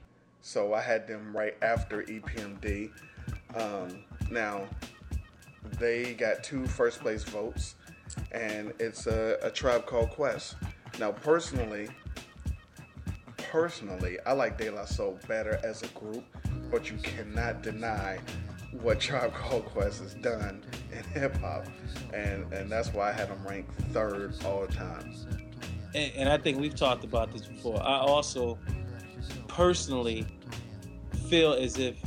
so 0.41 0.73
I 0.73 0.81
had 0.81 1.07
them 1.07 1.35
right 1.35 1.55
after 1.61 2.03
EPMD. 2.03 2.91
Um, 3.55 4.03
now, 4.31 4.67
they 5.79 6.13
got 6.13 6.43
two 6.43 6.65
first 6.65 6.99
place 6.99 7.23
votes, 7.23 7.75
and 8.31 8.73
it's 8.79 9.07
a, 9.07 9.37
a 9.41 9.49
tribe 9.51 9.85
called 9.85 10.09
Quest. 10.11 10.55
Now, 10.99 11.11
personally, 11.11 11.89
personally, 13.37 14.17
I 14.25 14.33
like 14.33 14.57
De 14.57 14.69
La 14.69 14.85
Soul 14.85 15.19
better 15.27 15.59
as 15.63 15.83
a 15.83 15.87
group, 15.87 16.23
but 16.71 16.89
you 16.89 16.97
cannot 16.97 17.61
deny 17.61 18.19
what 18.81 18.99
Tribe 18.99 19.33
Called 19.33 19.65
Quest 19.65 20.01
has 20.01 20.13
done 20.15 20.63
in 20.91 21.03
hip 21.05 21.37
hop, 21.37 21.67
and 22.13 22.51
and 22.53 22.71
that's 22.71 22.93
why 22.93 23.09
I 23.09 23.11
had 23.13 23.29
them 23.29 23.45
ranked 23.47 23.73
third 23.91 24.33
all 24.45 24.65
the 24.65 24.73
time. 24.73 25.13
And, 25.95 26.11
and 26.15 26.29
I 26.29 26.37
think 26.37 26.59
we've 26.59 26.75
talked 26.75 27.03
about 27.03 27.31
this 27.31 27.45
before. 27.45 27.81
I 27.81 27.97
also, 27.97 28.57
personally, 29.47 30.25
feel 31.29 31.53
as 31.53 31.77
if 31.77 31.97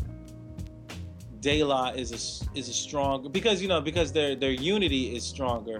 De 1.40 1.62
La 1.62 1.90
is 1.90 2.10
a 2.10 2.58
is 2.58 2.68
a 2.68 2.72
stronger 2.72 3.28
because 3.28 3.62
you 3.62 3.68
know 3.68 3.80
because 3.80 4.12
their 4.12 4.34
their 4.34 4.50
unity 4.50 5.14
is 5.14 5.24
stronger. 5.24 5.78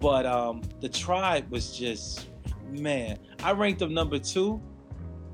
But 0.00 0.26
um, 0.26 0.62
the 0.80 0.88
tribe 0.88 1.50
was 1.50 1.76
just 1.76 2.28
man. 2.70 3.18
I 3.42 3.52
ranked 3.52 3.80
them 3.80 3.94
number 3.94 4.18
two. 4.18 4.60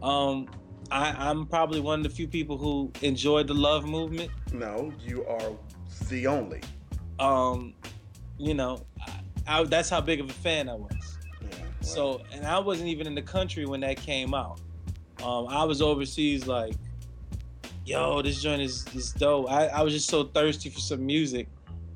Um, 0.02 0.48
I, 0.92 1.30
I'm 1.30 1.46
probably 1.46 1.80
one 1.80 2.00
of 2.00 2.04
the 2.04 2.10
few 2.10 2.28
people 2.28 2.58
who 2.58 2.92
enjoyed 3.00 3.46
the 3.46 3.54
love 3.54 3.86
movement. 3.86 4.30
No, 4.52 4.92
you 5.02 5.24
are 5.24 5.52
the 6.08 6.26
only. 6.26 6.60
Um, 7.18 7.72
you 8.38 8.52
know, 8.52 8.84
I, 9.00 9.60
I, 9.60 9.64
that's 9.64 9.88
how 9.88 10.02
big 10.02 10.20
of 10.20 10.28
a 10.28 10.34
fan 10.34 10.68
I 10.68 10.74
was. 10.74 11.18
Yeah. 11.40 11.48
So, 11.80 12.20
and 12.30 12.46
I 12.46 12.58
wasn't 12.58 12.88
even 12.88 13.06
in 13.06 13.14
the 13.14 13.22
country 13.22 13.64
when 13.64 13.80
that 13.80 13.96
came 13.96 14.34
out. 14.34 14.60
Um, 15.22 15.46
I 15.48 15.64
was 15.64 15.80
overseas, 15.80 16.46
like, 16.46 16.74
yo, 17.86 18.20
this 18.20 18.42
joint 18.42 18.60
is, 18.60 18.86
is 18.94 19.12
dope. 19.12 19.50
I, 19.50 19.68
I 19.68 19.82
was 19.82 19.94
just 19.94 20.08
so 20.08 20.24
thirsty 20.24 20.68
for 20.68 20.80
some 20.80 21.06
music. 21.06 21.48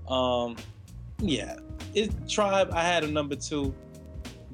Um, 0.09 0.56
yeah, 1.18 1.56
it 1.94 2.12
Tribe. 2.28 2.70
I 2.73 2.82
had 2.82 3.05
a 3.05 3.09
number 3.09 3.36
two. 3.36 3.74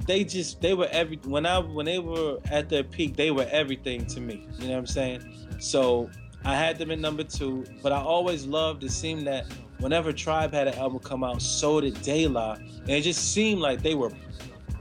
They 0.06 0.24
just 0.24 0.60
they 0.60 0.74
were 0.74 0.88
every 0.90 1.18
when 1.24 1.46
I 1.46 1.58
when 1.58 1.86
they 1.86 1.98
were 1.98 2.38
at 2.50 2.68
their 2.68 2.82
peak, 2.82 3.16
they 3.16 3.30
were 3.30 3.46
everything 3.50 4.06
to 4.06 4.20
me. 4.20 4.46
You 4.58 4.68
know 4.68 4.72
what 4.72 4.78
I'm 4.78 4.86
saying? 4.86 5.22
So 5.60 6.10
I 6.44 6.56
had 6.56 6.78
them 6.78 6.90
at 6.90 6.98
number 6.98 7.22
two, 7.22 7.64
but 7.82 7.92
I 7.92 8.00
always 8.00 8.46
loved. 8.46 8.82
It 8.82 8.90
seemed 8.90 9.26
that 9.28 9.46
whenever 9.78 10.12
Tribe 10.12 10.52
had 10.52 10.66
an 10.68 10.74
album 10.74 10.98
come 10.98 11.22
out, 11.22 11.40
so 11.40 11.80
did 11.80 12.00
De 12.02 12.26
La, 12.26 12.54
and 12.54 12.90
it 12.90 13.02
just 13.02 13.32
seemed 13.32 13.60
like 13.60 13.82
they 13.82 13.94
were 13.94 14.10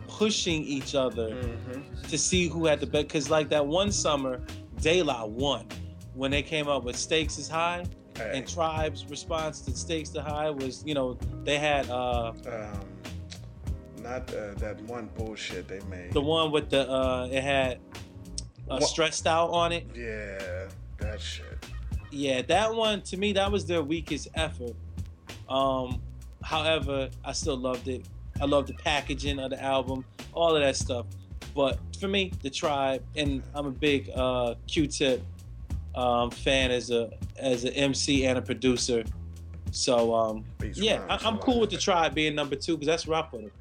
pushing 0.08 0.64
each 0.64 0.96
other 0.96 1.36
to 2.10 2.18
see 2.18 2.48
who 2.48 2.66
had 2.66 2.80
the 2.80 2.88
best. 2.88 3.08
Because 3.08 3.30
like 3.30 3.50
that 3.50 3.66
one 3.66 3.92
summer, 3.92 4.42
De 4.82 5.04
La 5.04 5.26
won 5.26 5.68
when 6.14 6.32
they 6.32 6.42
came 6.42 6.68
out 6.68 6.84
with 6.84 6.96
Stakes 6.96 7.38
is 7.38 7.48
High, 7.48 7.86
and 8.20 8.48
Tribe's 8.48 9.06
response 9.10 9.62
to 9.62 9.76
Stakes 9.76 10.10
is 10.10 10.18
High 10.18 10.50
was, 10.50 10.84
you 10.86 10.94
know, 10.94 11.14
they 11.44 11.58
had 11.58 11.90
uh, 11.90 12.34
Um, 12.48 12.80
not 14.03 14.34
uh, 14.34 14.53
that 14.56 14.82
one 14.84 15.10
bullshit 15.15 15.68
they 15.68 15.80
made. 15.90 16.14
the 16.14 16.22
one 16.22 16.52
with 16.52 16.69
the 16.69 16.90
uh, 16.90 17.30
it 17.32 17.44
had 17.44 17.80
uh, 18.69 18.80
Stressed 18.80 19.28
Out 19.28 19.49
on 19.49 19.72
it. 19.72 19.86
Yeah, 19.95 20.68
that 20.98 21.19
shit. 21.22 21.45
Yeah, 22.11 22.41
that 22.44 22.73
one 22.73 23.02
to 23.03 23.18
me 23.18 23.34
that 23.34 23.52
was 23.52 23.65
their 23.65 23.84
weakest 23.84 24.28
effort. 24.36 24.76
Um, 25.49 26.02
however, 26.44 27.10
I 27.23 27.32
still 27.34 27.57
loved 27.57 27.88
it. 27.88 28.06
I 28.40 28.45
loved 28.45 28.69
the 28.69 28.73
packaging 28.73 29.40
of 29.40 29.52
the 29.52 29.61
album, 29.61 30.03
all 30.34 30.56
of 30.56 30.61
that 30.61 30.76
stuff. 30.76 31.06
But 31.53 31.80
for 31.99 32.07
me, 32.07 32.32
the 32.41 32.49
tribe, 32.49 33.03
and 33.15 33.44
I'm 33.53 33.68
a 33.68 33.72
big 33.72 34.10
uh, 34.15 34.56
Q-Tip 34.68 35.22
um, 35.95 36.32
fan 36.32 36.72
as 36.72 36.90
a 36.91 37.11
as 37.38 37.64
an 37.65 37.73
MC 37.73 38.26
and 38.26 38.38
a 38.38 38.41
producer. 38.41 39.03
So 39.72 40.14
um, 40.14 40.45
yeah, 40.73 41.02
I, 41.10 41.19
I'm 41.26 41.38
cool 41.38 41.60
with 41.60 41.69
the 41.69 41.78
tribe 41.78 42.14
being 42.14 42.36
number 42.36 42.56
two 42.56 42.73
because 42.73 42.88
that's 42.88 43.07
where 43.07 43.19
I 43.19 43.22
put 43.23 43.44
it. 43.44 43.53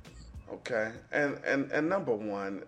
Okay, 0.52 0.90
and 1.12 1.38
and 1.44 1.70
and 1.70 1.88
number 1.88 2.12
one, 2.12 2.62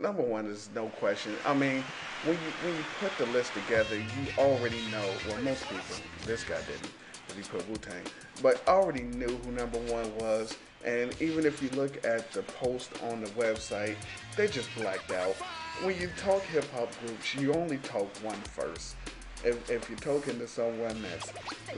number 0.00 0.22
one 0.22 0.46
is 0.46 0.68
no 0.74 0.86
question. 0.98 1.36
I 1.46 1.54
mean, 1.54 1.84
when 2.24 2.34
you 2.34 2.50
when 2.64 2.74
you 2.74 2.84
put 2.98 3.16
the 3.16 3.26
list 3.32 3.52
together, 3.54 3.96
you 3.96 4.26
already 4.38 4.80
know. 4.90 5.08
Well, 5.28 5.40
most 5.42 5.62
people, 5.68 5.84
this 6.26 6.42
guy 6.42 6.58
didn't, 6.62 6.90
because 7.28 7.36
he 7.36 7.42
put 7.48 7.68
Wu 7.68 7.76
Tang, 7.76 8.02
but 8.42 8.66
already 8.66 9.02
knew 9.02 9.28
who 9.44 9.52
number 9.52 9.78
one 9.78 10.14
was. 10.16 10.56
And 10.84 11.14
even 11.20 11.44
if 11.44 11.62
you 11.62 11.68
look 11.70 12.04
at 12.06 12.32
the 12.32 12.42
post 12.42 12.90
on 13.02 13.20
the 13.20 13.30
website, 13.30 13.96
they 14.36 14.48
just 14.48 14.68
blacked 14.76 15.12
out. 15.12 15.34
When 15.82 16.00
you 16.00 16.08
talk 16.16 16.42
hip 16.42 16.64
hop 16.72 16.90
groups, 17.04 17.34
you 17.34 17.52
only 17.52 17.78
talk 17.78 18.08
one 18.18 18.40
first. 18.42 18.94
If, 19.44 19.70
if 19.70 19.88
you're 19.88 19.98
talking 19.98 20.38
to 20.38 20.48
someone 20.48 21.00
that's 21.02 21.30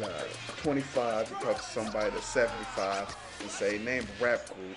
uh, 0.03 0.24
25, 0.62 1.31
you 1.31 1.37
talk 1.47 1.57
to 1.57 1.62
somebody 1.62 2.11
that's 2.11 2.27
75 2.27 3.16
and 3.41 3.51
say, 3.51 3.78
name 3.78 4.07
a 4.20 4.24
rap 4.24 4.47
group. 4.47 4.77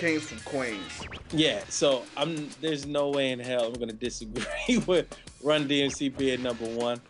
Kings 0.00 0.22
from 0.22 0.38
Queens. 0.40 1.06
Yeah, 1.32 1.62
so 1.68 2.04
I'm 2.16 2.48
there's 2.62 2.86
no 2.86 3.10
way 3.10 3.32
in 3.32 3.38
hell 3.38 3.66
I'm 3.66 3.74
gonna 3.74 3.92
disagree 3.92 4.78
with 4.86 5.06
Run 5.42 5.68
DMC 5.68 6.16
being 6.16 6.42
number 6.42 6.64
one. 6.64 7.00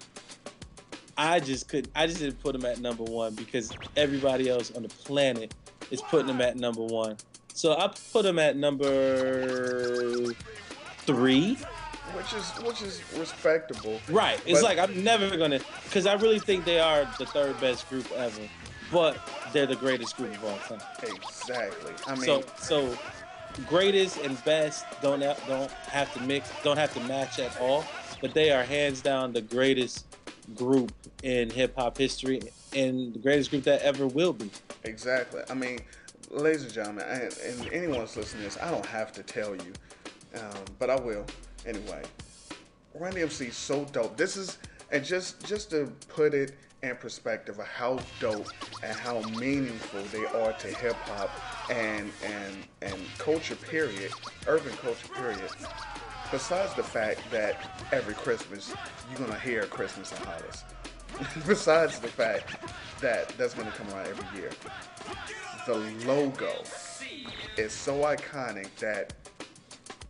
I 1.16 1.38
just 1.38 1.68
couldn't. 1.68 1.92
I 1.94 2.06
just 2.08 2.18
didn't 2.18 2.40
put 2.42 2.54
him 2.54 2.64
at 2.64 2.80
number 2.80 3.04
one 3.04 3.34
because 3.34 3.72
everybody 3.96 4.48
else 4.48 4.72
on 4.74 4.82
the 4.82 4.88
planet 4.88 5.54
is 5.92 6.02
putting 6.02 6.28
him 6.28 6.40
at 6.40 6.56
number 6.56 6.82
one. 6.82 7.16
So 7.54 7.76
I 7.76 7.92
put 8.12 8.24
him 8.24 8.38
at 8.40 8.56
number 8.56 10.32
three. 11.06 11.56
Which 12.14 12.32
is 12.32 12.48
which 12.64 12.82
is 12.82 13.00
respectable. 13.16 14.00
Right. 14.08 14.40
It's 14.46 14.62
But- 14.62 14.76
like 14.76 14.78
I'm 14.78 15.04
never 15.04 15.36
gonna 15.36 15.60
because 15.84 16.06
I 16.06 16.14
really 16.14 16.40
think 16.40 16.64
they 16.64 16.80
are 16.80 17.08
the 17.18 17.26
third 17.26 17.60
best 17.60 17.88
group 17.88 18.10
ever. 18.16 18.42
But 18.92 19.18
they're 19.52 19.66
the 19.66 19.76
greatest 19.76 20.16
group 20.16 20.32
of 20.34 20.44
all 20.44 20.58
time. 20.78 20.86
Exactly. 21.02 21.92
I 22.06 22.14
mean, 22.14 22.24
so 22.24 22.44
so 22.58 22.98
greatest 23.66 24.18
and 24.18 24.42
best 24.44 24.84
don't 25.02 25.22
ha- 25.22 25.36
don't 25.46 25.70
have 25.70 26.12
to 26.14 26.20
mix 26.22 26.50
don't 26.62 26.76
have 26.76 26.94
to 26.94 27.00
match 27.00 27.40
at 27.40 27.60
all 27.60 27.84
but 28.20 28.32
they 28.32 28.52
are 28.52 28.62
hands 28.62 29.00
down 29.00 29.32
the 29.32 29.40
greatest 29.40 30.06
group 30.54 30.92
in 31.24 31.50
hip 31.50 31.74
hop 31.76 31.98
history 31.98 32.40
and 32.76 33.12
the 33.12 33.18
greatest 33.18 33.50
group 33.50 33.64
that 33.64 33.82
ever 33.82 34.06
will 34.06 34.32
be 34.32 34.48
Exactly. 34.84 35.42
I 35.50 35.54
mean, 35.54 35.80
ladies 36.30 36.64
and 36.64 36.72
gentlemen, 36.72 37.04
and, 37.08 37.36
and 37.38 37.72
anyone 37.72 37.98
that's 37.98 38.16
listening 38.16 38.44
to 38.44 38.48
this, 38.48 38.58
I 38.62 38.70
don't 38.70 38.86
have 38.86 39.12
to 39.12 39.22
tell 39.22 39.54
you, 39.54 39.72
um, 40.36 40.64
but 40.78 40.90
I 40.90 40.96
will 40.96 41.26
anyway. 41.66 42.02
Run 42.94 43.12
DMC 43.12 43.48
is 43.48 43.56
so 43.56 43.84
dope. 43.86 44.16
This 44.16 44.36
is, 44.36 44.58
and 44.90 45.04
just 45.04 45.44
just 45.46 45.70
to 45.70 45.92
put 46.08 46.34
it 46.34 46.56
in 46.82 46.96
perspective 46.96 47.58
of 47.58 47.66
how 47.66 47.98
dope 48.20 48.48
and 48.82 48.96
how 48.96 49.20
meaningful 49.38 50.02
they 50.12 50.24
are 50.26 50.52
to 50.54 50.68
hip 50.68 50.96
hop 51.04 51.30
and 51.70 52.10
and 52.24 52.56
and 52.82 53.00
culture. 53.18 53.56
Period. 53.56 54.12
Urban 54.46 54.72
culture. 54.78 55.08
Period. 55.08 55.50
Besides 56.30 56.74
the 56.74 56.82
fact 56.82 57.20
that 57.30 57.88
every 57.92 58.14
Christmas 58.14 58.72
you're 59.10 59.26
gonna 59.26 59.38
hear 59.38 59.64
Christmas 59.64 60.12
in 60.12 60.18
Hollis. 60.18 60.64
Besides 61.46 61.98
the 61.98 62.08
fact 62.08 62.56
that 63.00 63.28
that's 63.30 63.54
gonna 63.54 63.72
come 63.72 63.88
around 63.90 64.06
every 64.06 64.40
year. 64.40 64.50
The 65.66 65.76
logo 66.06 66.52
is 67.56 67.72
so 67.72 67.98
iconic 67.98 68.74
that 68.76 69.12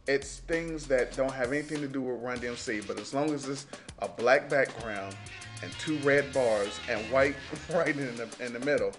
it's 0.06 0.38
things 0.40 0.86
that 0.86 1.16
don't 1.16 1.32
have 1.32 1.52
anything 1.52 1.80
to 1.80 1.88
do 1.88 2.00
with 2.00 2.20
Run 2.20 2.38
DMC, 2.38 2.86
but 2.86 2.98
as 2.98 3.14
long 3.14 3.32
as 3.32 3.48
it's 3.48 3.66
a 4.00 4.08
black 4.08 4.48
background 4.48 5.14
and 5.62 5.72
two 5.72 5.96
red 5.98 6.32
bars 6.32 6.78
and 6.88 7.00
white 7.10 7.36
right 7.74 7.88
in 7.96 8.16
the 8.16 8.28
in 8.40 8.52
the 8.52 8.60
middle, 8.60 8.92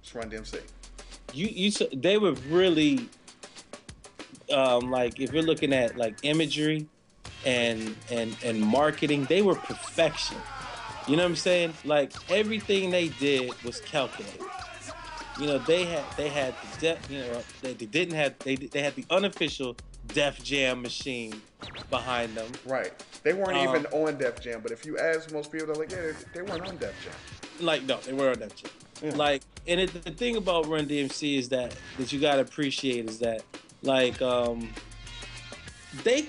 it's 0.00 0.14
Run 0.14 0.30
DMC. 0.30 0.60
you 1.32 1.46
you 1.46 1.70
they 1.94 2.18
were 2.18 2.32
really 2.48 3.08
um 4.52 4.90
like 4.90 5.20
if 5.20 5.32
you're 5.32 5.42
looking 5.42 5.72
at 5.72 5.96
like 5.96 6.16
imagery 6.22 6.86
and 7.44 7.96
and 8.10 8.36
and 8.44 8.60
marketing 8.60 9.24
they 9.24 9.42
were 9.42 9.54
perfection. 9.54 10.36
You 11.08 11.16
know 11.16 11.24
what 11.24 11.30
i'm 11.30 11.36
saying? 11.36 11.74
Like 11.84 12.12
everything 12.30 12.90
they 12.90 13.08
did 13.08 13.52
was 13.64 13.80
calculated. 13.80 14.40
You 15.40 15.46
know 15.46 15.58
they 15.58 15.84
had 15.84 16.04
they 16.16 16.28
had 16.28 16.54
the 16.78 16.96
you 17.08 17.18
know 17.18 17.42
they, 17.62 17.72
they 17.72 17.86
didn't 17.86 18.14
have 18.14 18.38
they 18.40 18.54
they 18.56 18.82
had 18.82 18.94
the 18.94 19.04
unofficial 19.10 19.76
def 20.14 20.42
jam 20.42 20.82
machine 20.82 21.40
behind 21.90 22.34
them 22.34 22.50
Right. 22.66 22.92
They 23.22 23.32
weren't 23.34 23.56
Um, 23.56 23.68
even 23.76 23.86
on 23.92 24.18
Def 24.18 24.40
Jam, 24.40 24.60
but 24.60 24.72
if 24.72 24.84
you 24.84 24.98
ask 24.98 25.30
most 25.32 25.52
people, 25.52 25.68
they're 25.68 25.76
like, 25.76 25.92
yeah, 25.92 26.12
they, 26.34 26.42
weren't 26.42 26.66
on 26.66 26.76
Def 26.76 26.92
Jam. 27.04 27.12
like 27.64 27.84
no, 27.84 27.98
they 27.98 28.12
were 28.12 28.30
on 28.30 28.38
that 28.40 28.52
shit. 28.58 29.16
Like, 29.16 29.42
and 29.68 29.78
it, 29.80 30.04
the 30.04 30.10
thing 30.10 30.36
about 30.36 30.66
Run 30.66 30.86
DMC 30.86 31.38
is 31.38 31.48
that 31.50 31.74
that 31.98 32.12
you 32.12 32.18
gotta 32.20 32.40
appreciate 32.42 33.08
is 33.08 33.18
that 33.20 33.42
like 33.82 34.20
um 34.22 34.72
they 36.02 36.26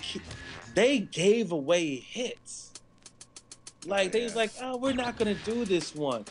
they 0.76 1.00
gave 1.00 1.52
away 1.52 1.96
hits. 1.96 2.72
Like 3.86 4.12
they 4.12 4.24
was 4.24 4.36
like, 4.36 4.52
oh, 4.62 4.78
we're 4.78 4.94
not 4.94 5.18
gonna 5.18 5.34
do 5.46 5.66
this 5.66 5.96
one. 5.96 6.26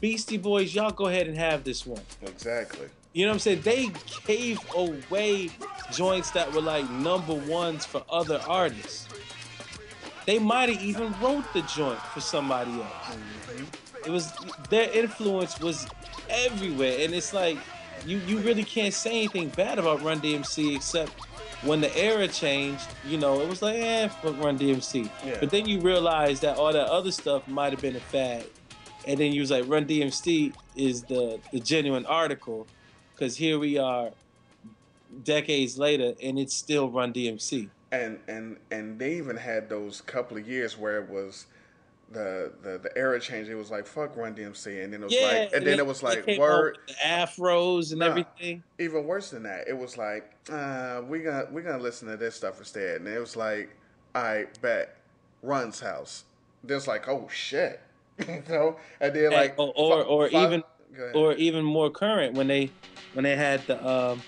Beastie 0.00 0.36
Boys, 0.38 0.74
y'all 0.74 0.90
go 0.90 1.06
ahead 1.06 1.26
and 1.28 1.36
have 1.36 1.64
this 1.64 1.86
one. 1.86 2.02
Exactly. 2.22 2.88
You 3.12 3.24
know 3.24 3.30
what 3.30 3.34
I'm 3.34 3.40
saying? 3.40 3.62
They 3.62 3.90
gave 4.26 4.60
away 4.74 5.50
joints 5.92 6.30
that 6.32 6.52
were 6.52 6.60
like 6.60 6.88
number 6.90 7.34
ones 7.34 7.84
for 7.84 8.02
other 8.10 8.40
artists. 8.46 9.08
They 10.26 10.38
might 10.38 10.68
have 10.68 10.82
even 10.82 11.14
wrote 11.22 11.44
the 11.54 11.62
joint 11.62 11.98
for 11.98 12.20
somebody 12.20 12.72
else. 12.72 13.16
It 14.04 14.10
was 14.10 14.32
their 14.68 14.90
influence 14.92 15.58
was 15.58 15.86
everywhere, 16.28 16.98
and 17.00 17.14
it's 17.14 17.32
like 17.32 17.58
you 18.06 18.18
you 18.26 18.38
really 18.38 18.64
can't 18.64 18.94
say 18.94 19.10
anything 19.10 19.48
bad 19.50 19.78
about 19.78 20.02
Run 20.02 20.20
DMC 20.20 20.76
except 20.76 21.12
when 21.62 21.80
the 21.80 21.96
era 21.96 22.28
changed. 22.28 22.86
You 23.06 23.18
know, 23.18 23.40
it 23.40 23.48
was 23.48 23.62
like 23.62 23.76
eh, 23.76 24.08
fuck 24.08 24.38
Run 24.38 24.58
DMC. 24.58 25.10
Yeah. 25.24 25.36
But 25.40 25.50
then 25.50 25.66
you 25.66 25.80
realize 25.80 26.40
that 26.40 26.56
all 26.58 26.72
that 26.72 26.88
other 26.88 27.10
stuff 27.10 27.46
might 27.48 27.72
have 27.72 27.80
been 27.80 27.96
a 27.96 28.00
fad, 28.00 28.44
and 29.06 29.18
then 29.18 29.32
you 29.32 29.40
was 29.40 29.50
like 29.50 29.64
Run 29.66 29.86
DMC 29.86 30.52
is 30.76 31.02
the 31.04 31.40
the 31.52 31.60
genuine 31.60 32.06
article, 32.06 32.66
because 33.14 33.36
here 33.36 33.58
we 33.58 33.78
are, 33.78 34.10
decades 35.24 35.78
later, 35.78 36.14
and 36.22 36.38
it's 36.38 36.54
still 36.54 36.90
Run 36.90 37.12
DMC. 37.12 37.68
and 37.92 38.18
and 38.28 38.56
and 38.70 38.98
they 38.98 39.14
even 39.16 39.36
had 39.36 39.68
those 39.68 40.00
couple 40.02 40.36
of 40.36 40.46
years 40.48 40.76
where 40.78 41.02
it 41.02 41.08
was 41.08 41.46
the 42.10 42.52
the, 42.62 42.78
the 42.78 42.96
era 42.96 43.20
change. 43.20 43.48
It 43.48 43.54
was 43.54 43.70
like 43.70 43.86
fuck 43.86 44.16
Run 44.16 44.34
DMC, 44.34 44.82
and 44.84 44.92
then 44.92 45.02
it 45.02 45.04
was 45.06 45.14
Yeah, 45.14 45.26
like, 45.26 45.52
and 45.54 45.66
then 45.66 45.76
they- 45.76 45.82
it 45.82 45.86
was 45.86 46.02
like 46.02 46.26
word. 46.38 46.78
the 46.86 46.94
afros 47.04 47.90
and 47.90 48.00
Nah, 48.00 48.06
everything. 48.06 48.62
Even 48.78 49.04
worse 49.04 49.30
than 49.30 49.42
that, 49.44 49.68
it 49.68 49.76
was 49.76 49.96
like 49.98 50.32
uh, 50.50 51.02
we 51.06 51.20
gonna 51.20 51.46
we 51.52 51.62
gonna 51.62 51.82
listen 51.82 52.08
to 52.08 52.16
this 52.16 52.34
stuff 52.34 52.58
instead, 52.58 53.00
and 53.00 53.08
it 53.08 53.18
was 53.18 53.36
like 53.36 53.70
I 54.14 54.46
bet 54.62 54.96
Run's 55.42 55.80
house. 55.80 56.24
There's 56.64 56.86
like 56.88 57.08
oh 57.08 57.28
shit, 57.32 57.80
you 58.18 58.42
know, 58.48 58.76
and 59.00 59.14
then 59.14 59.32
like 59.32 59.54
or 59.58 59.72
or, 59.76 60.02
or 60.04 60.28
fi- 60.30 60.44
even 60.46 60.62
or 61.14 61.34
even 61.34 61.64
more 61.64 61.90
current 61.90 62.34
when 62.34 62.48
they 62.48 62.70
when 63.12 63.22
they 63.22 63.36
had 63.36 63.66
the 63.66 63.86
um, 63.86 64.22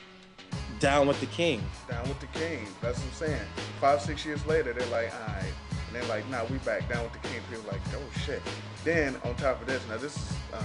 down 0.80 1.06
with 1.06 1.20
the 1.20 1.26
king. 1.26 1.62
down 1.88 2.08
with 2.08 2.18
the 2.20 2.26
king. 2.26 2.66
That's 2.80 2.98
what 2.98 3.06
I'm 3.06 3.12
saying. 3.14 3.46
Five, 3.80 4.00
six 4.00 4.24
years 4.24 4.44
later, 4.46 4.72
they're 4.72 4.86
like, 4.88 5.12
all 5.12 5.34
right. 5.34 5.44
And 5.86 5.94
they're 5.96 6.08
like, 6.08 6.28
nah, 6.30 6.44
we 6.46 6.58
back 6.58 6.88
down 6.88 7.04
with 7.04 7.12
the 7.12 7.28
king. 7.28 7.40
People 7.50 7.64
like, 7.70 7.80
oh 7.94 8.20
shit. 8.24 8.42
Then 8.84 9.16
on 9.24 9.34
top 9.36 9.60
of 9.60 9.66
this, 9.66 9.82
now 9.88 9.98
this 9.98 10.16
is, 10.16 10.32
um, 10.52 10.62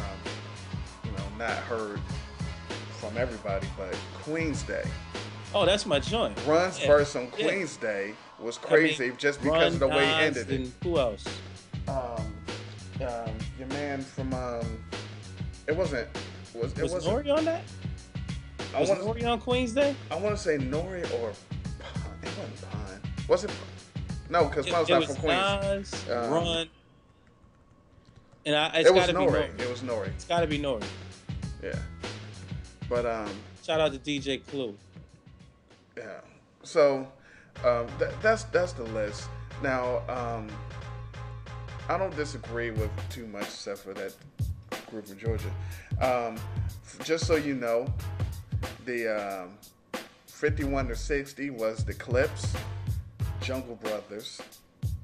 you 1.03 1.11
know, 1.11 1.23
not 1.37 1.51
heard 1.51 1.99
from 2.99 3.17
everybody, 3.17 3.67
but 3.77 3.95
Queen's 4.23 4.63
Day. 4.63 4.83
Oh, 5.53 5.65
that's 5.65 5.85
my 5.85 5.99
joint. 5.99 6.37
Run's 6.45 6.79
Yeah. 6.79 6.87
verse 6.87 7.15
on 7.15 7.31
Yeah. 7.37 7.47
Queen's 7.49 7.77
Day 7.77 8.13
was 8.39 8.57
I 8.57 8.61
mean, 8.61 8.69
crazy 8.69 9.11
just 9.17 9.41
because 9.41 9.73
of 9.75 9.79
the 9.79 9.87
way 9.87 10.05
he 10.05 10.11
Run, 10.11 10.21
ended 10.23 10.49
Nas, 10.49 10.67
it. 10.69 10.73
Who 10.83 10.97
else? 10.99 11.25
Um, 11.87 12.33
um, 13.01 13.31
your 13.59 13.67
man 13.69 14.01
from, 14.01 14.33
um, 14.33 14.83
it 15.67 15.75
wasn't, 15.75 16.07
was, 16.53 16.71
it 16.73 16.83
Was 16.83 16.93
wasn't, 16.93 17.25
Nori 17.25 17.37
on 17.37 17.45
that? 17.45 17.61
I 18.75 18.79
Was 18.81 18.89
wanna- 18.89 19.01
Nori 19.03 19.25
on 19.31 19.39
Queen's 19.41 19.71
Day? 19.73 19.95
I 20.11 20.15
want 20.15 20.35
to 20.35 20.41
say 20.41 20.57
Nori 20.57 21.03
or 21.13 21.31
Pun. 21.79 22.19
It 22.23 22.29
wasn't 22.37 22.71
Pun. 22.71 23.01
Was 23.27 23.43
it? 23.45 23.51
No, 24.29 24.45
because 24.45 24.67
Pun's 24.69 24.89
not 24.89 25.05
from 25.05 25.15
Queens. 25.15 25.91
Nas, 25.91 26.09
Um, 26.09 26.31
Run, 26.31 26.67
and 28.45 28.55
I, 28.55 28.67
it's 28.79 28.89
it 28.89 28.93
was 28.93 29.07
Nori. 29.09 29.29
Nori. 29.31 29.59
It 29.61 29.69
was 29.69 29.81
Nori. 29.81 30.07
It's 30.07 30.25
gotta 30.25 30.47
be 30.47 30.59
Nori. 30.59 30.83
Yeah. 31.63 31.73
But 32.89 33.05
um, 33.05 33.29
Shout 33.65 33.79
out 33.79 33.93
to 33.93 33.99
DJ 33.99 34.45
Clue. 34.45 34.75
yeah. 35.97 36.19
So 36.63 37.07
um, 37.63 37.87
th- 37.99 38.11
that's 38.21 38.43
that's 38.45 38.73
the 38.73 38.83
list. 38.83 39.29
Now 39.63 40.01
um, 40.09 40.47
I 41.89 41.97
don't 41.97 42.15
disagree 42.15 42.71
with 42.71 42.89
too 43.09 43.25
much 43.27 43.43
except 43.43 43.79
for 43.79 43.93
that 43.93 44.13
group 44.91 45.07
in 45.09 45.17
Georgia. 45.17 45.49
Um, 46.01 46.35
f- 46.85 46.99
just 47.03 47.25
so 47.25 47.35
you 47.35 47.55
know, 47.55 47.87
the 48.85 49.43
um, 49.43 49.57
51 50.27 50.87
to 50.89 50.95
60 50.95 51.49
was 51.51 51.83
the 51.85 51.93
Clipse, 51.93 52.53
Jungle 53.41 53.75
Brothers, 53.75 54.41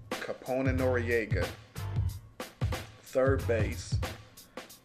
Capone 0.09 0.69
and 0.69 0.79
Noreaga, 0.79 1.47
Third 3.03 3.45
Base, 3.47 3.95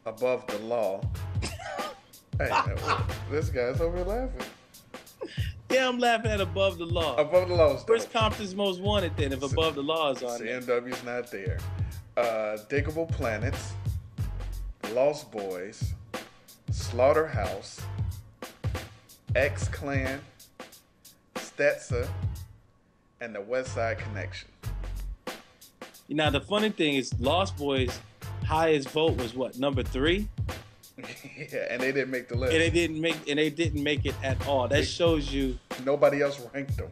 Above 0.07 0.47
the 0.47 0.59
Law. 0.59 1.01
hey, 2.39 2.51
this 3.31 3.51
guy's 3.51 3.81
over 3.81 3.97
here 3.97 4.07
laughing. 4.07 4.47
Yeah, 5.71 5.89
I'm 5.89 5.99
laughing 5.99 6.31
at 6.31 6.41
Above 6.41 6.79
the 6.79 6.87
Law. 6.87 7.17
Above 7.17 7.49
the 7.49 7.55
Law 7.55 7.77
is 7.77 7.83
Where's. 7.87 8.07
Compton's 8.07 8.55
Most 8.55 8.81
Wanted 8.81 9.17
then 9.17 9.33
if 9.33 9.43
Above 9.43 9.75
the 9.75 9.83
Law 9.83 10.13
is 10.13 10.23
on 10.23 10.43
there? 10.43 10.61
CMW's 10.61 11.05
not 11.05 11.31
there. 11.31 11.59
Uh, 12.17 12.57
Diggable 12.71 13.11
Planets, 13.11 13.73
Lost 14.95 15.31
Boyz, 15.33 15.93
Slaughterhouse, 16.71 17.81
X 19.37 19.69
Clan, 19.69 20.19
Stetsa, 21.35 22.09
and 23.21 23.35
the 23.35 23.41
West 23.43 23.75
Side 23.75 23.99
Connection. 23.99 24.49
Now 26.09 26.31
the 26.31 26.41
funny 26.41 26.71
thing 26.71 26.95
is 26.95 27.13
Lost 27.21 27.55
Boyz 27.59 27.95
highest 28.47 28.89
vote 28.91 29.19
was 29.19 29.35
what, 29.35 29.59
number 29.59 29.83
three? 29.83 30.27
yeah, 30.97 31.67
and 31.69 31.83
they 31.83 31.93
didn't 31.93 32.11
make 32.11 32.29
the 32.29 32.35
list. 32.35 32.55
And 32.55 32.63
they 32.63 32.71
didn't 32.71 32.99
make 32.99 33.29
and 33.29 33.39
they 33.39 33.51
didn't 33.51 33.83
make 33.83 34.07
it 34.07 34.15
at 34.23 34.47
all. 34.47 34.69
That 34.69 34.87
shows 34.87 35.31
you 35.31 35.59
Nobody 35.85 36.23
else 36.23 36.41
ranked 36.55 36.79
them. 36.79 36.89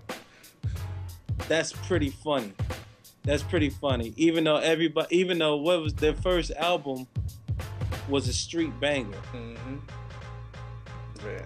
that's 1.48 1.72
pretty 1.72 2.10
funny. 2.10 2.52
That's 3.22 3.42
pretty 3.42 3.70
funny. 3.70 4.12
Even 4.18 4.44
though 4.44 4.56
everybody 4.56 5.16
even 5.16 5.38
though 5.38 5.56
what 5.56 5.80
was 5.80 5.94
their 5.94 6.12
first 6.12 6.50
album 6.50 7.06
was 8.10 8.28
a 8.28 8.34
street 8.34 8.78
banger. 8.80 9.16
Mm-hmm. 9.32 9.76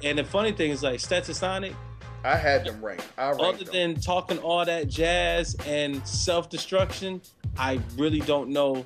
And 0.03 0.19
the 0.19 0.25
funny 0.25 0.53
thing 0.53 0.71
is 0.71 0.83
like 0.83 1.01
Stetsasonic, 1.01 1.75
I 2.25 2.37
had 2.37 2.65
them 2.65 2.85
ranked. 2.85 3.07
I 3.17 3.29
ranked 3.31 3.43
other 3.43 3.65
them. 3.65 3.73
than 3.73 4.01
talking 4.01 4.39
all 4.39 4.65
that 4.65 4.89
jazz 4.89 5.57
and 5.67 6.07
self-destruction, 6.07 7.21
I 7.57 7.81
really 7.97 8.21
don't 8.21 8.51
know 8.51 8.85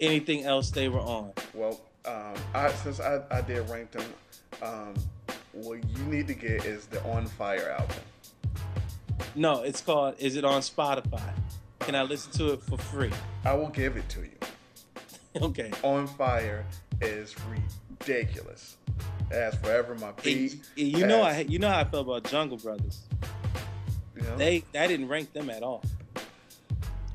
anything 0.00 0.44
else 0.44 0.70
they 0.70 0.88
were 0.88 1.00
on. 1.00 1.32
Well, 1.54 1.80
um, 2.04 2.34
I 2.54 2.70
since 2.72 3.00
I, 3.00 3.20
I 3.30 3.40
did 3.40 3.68
rank 3.70 3.92
them, 3.92 4.04
um, 4.62 4.94
what 5.52 5.78
you 5.96 6.04
need 6.06 6.26
to 6.28 6.34
get 6.34 6.64
is 6.64 6.86
the 6.86 7.02
On 7.04 7.26
Fire 7.26 7.70
album. 7.78 7.96
No, 9.36 9.62
it's 9.62 9.80
called 9.80 10.16
Is 10.18 10.36
It 10.36 10.44
on 10.44 10.60
Spotify? 10.60 11.32
Can 11.80 11.94
I 11.94 12.02
listen 12.02 12.32
to 12.32 12.52
it 12.54 12.62
for 12.62 12.78
free? 12.78 13.10
I 13.44 13.54
will 13.54 13.68
give 13.68 13.96
it 13.96 14.08
to 14.10 14.20
you. 14.20 14.30
Okay. 15.42 15.72
On 15.82 16.06
Fire 16.06 16.64
is 17.00 17.34
ridiculous. 17.98 18.76
Has 19.30 19.54
Forever 19.56 19.94
My 19.96 20.08
And 20.08 20.22
Beat. 20.22 20.56
you 20.76 21.06
know 21.06 21.22
I 21.22 21.40
you 21.40 21.58
know 21.58 21.68
how 21.68 21.80
I 21.80 21.84
felt 21.84 22.06
about 22.06 22.24
Jungle 22.24 22.56
Brothers. 22.58 23.00
you 24.16 24.22
know, 24.22 24.36
They 24.36 24.64
I 24.78 24.86
didn't 24.86 25.08
rank 25.08 25.32
them 25.32 25.50
at 25.50 25.62
all. 25.62 25.82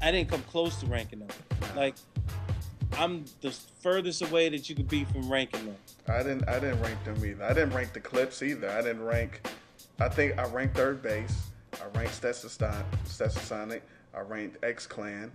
I 0.01 0.11
didn't 0.11 0.29
come 0.29 0.41
close 0.43 0.77
to 0.81 0.85
ranking 0.87 1.19
them. 1.19 1.29
Like 1.75 1.95
I'm 2.97 3.25
the 3.41 3.51
furthest 3.81 4.21
away 4.21 4.49
that 4.49 4.69
you 4.69 4.75
could 4.75 4.87
be 4.89 5.05
from 5.05 5.31
ranking 5.31 5.65
them. 5.65 5.75
I 6.07 6.17
didn't 6.23 6.47
I 6.49 6.59
didn't 6.59 6.81
rank 6.81 7.03
them 7.03 7.23
either. 7.23 7.43
I 7.43 7.53
didn't 7.53 7.73
rank 7.73 7.93
the 7.93 7.99
Clipse 7.99 8.41
either. 8.41 8.69
I 8.69 8.81
didn't 8.81 9.03
rank 9.03 9.41
I 9.99 10.09
think 10.09 10.37
I 10.37 10.45
ranked 10.47 10.75
third 10.75 11.01
base. 11.01 11.35
I 11.73 11.97
ranked 11.97 12.19
Stetsasonic. 12.21 12.83
Stetsasonic. 13.05 13.81
I 14.13 14.21
ranked 14.21 14.63
X 14.63 14.87
Clan. 14.87 15.31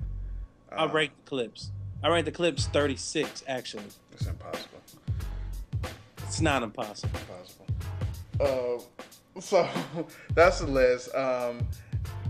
I 0.72 0.84
uh, 0.84 0.92
ranked 0.92 1.14
the 1.24 1.28
Clipse. 1.30 1.70
I 2.02 2.08
ranked 2.08 2.26
the 2.26 2.32
Clipse 2.32 2.66
36 2.66 3.44
actually. 3.46 3.84
It's 4.12 4.26
impossible. 4.26 4.80
It's 6.34 6.40
not 6.40 6.64
impossible. 6.64 7.16
Impossible. 8.40 8.86
Uh, 9.36 9.40
so 9.40 9.68
that's 10.34 10.58
the 10.58 10.66
list. 10.66 11.14
Um, 11.14 11.64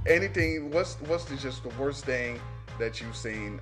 anything? 0.06 0.70
What's 0.70 0.96
what's 1.06 1.24
the, 1.24 1.36
just 1.36 1.62
the 1.62 1.70
worst 1.80 2.04
thing 2.04 2.38
that 2.78 3.00
you've 3.00 3.16
seen 3.16 3.60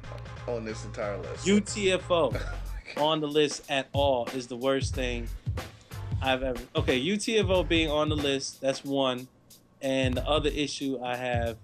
on 0.48 0.64
this 0.64 0.84
entire 0.84 1.16
list? 1.18 1.46
UTFO 1.46 2.42
on 2.96 3.20
the 3.20 3.28
list 3.28 3.70
at 3.70 3.86
all 3.92 4.28
is 4.34 4.48
the 4.48 4.56
worst 4.56 4.96
thing 4.96 5.28
I've 6.20 6.42
ever. 6.42 6.60
Okay, 6.74 7.00
UTFO 7.00 7.68
being 7.68 7.88
on 7.88 8.08
the 8.08 8.16
list, 8.16 8.60
that's 8.60 8.84
one. 8.84 9.28
And 9.80 10.14
the 10.14 10.28
other 10.28 10.50
issue 10.50 10.98
I 11.04 11.14
have 11.14 11.56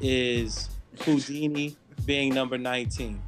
is 0.00 0.70
Whodini 0.96 1.76
being 2.04 2.34
number 2.34 2.58
19. 2.58 3.22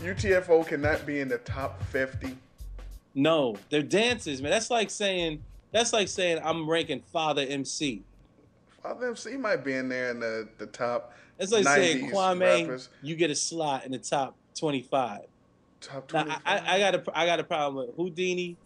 UTFO 0.00 0.66
cannot 0.66 1.06
be 1.06 1.20
in 1.20 1.28
the 1.28 1.38
top 1.38 1.82
fifty. 1.84 2.36
No, 3.14 3.56
they're 3.70 3.82
dancers, 3.82 4.42
man. 4.42 4.50
That's 4.50 4.70
like 4.70 4.90
saying 4.90 5.42
that's 5.72 5.92
like 5.92 6.08
saying 6.08 6.40
I'm 6.44 6.68
ranking 6.68 7.00
Father 7.12 7.44
MC. 7.48 8.02
Father 8.82 9.08
MC 9.08 9.36
might 9.36 9.64
be 9.64 9.74
in 9.74 9.88
there 9.88 10.10
in 10.10 10.20
the, 10.20 10.48
the 10.58 10.66
top. 10.66 11.12
That's 11.38 11.52
like 11.52 11.64
saying 11.64 12.10
90s 12.10 12.12
Kwame, 12.12 12.62
rappers. 12.62 12.88
you 13.02 13.16
get 13.16 13.30
a 13.30 13.34
slot 13.34 13.84
in 13.84 13.92
the 13.92 13.98
top 13.98 14.36
25. 14.58 15.20
Top 15.80 16.06
25. 16.08 16.40
I, 16.44 16.76
I 16.76 16.78
got 16.78 16.94
a 16.94 17.18
I 17.18 17.26
got 17.26 17.40
a 17.40 17.44
problem 17.44 17.86
with 17.86 17.96
Whodini 17.96 18.56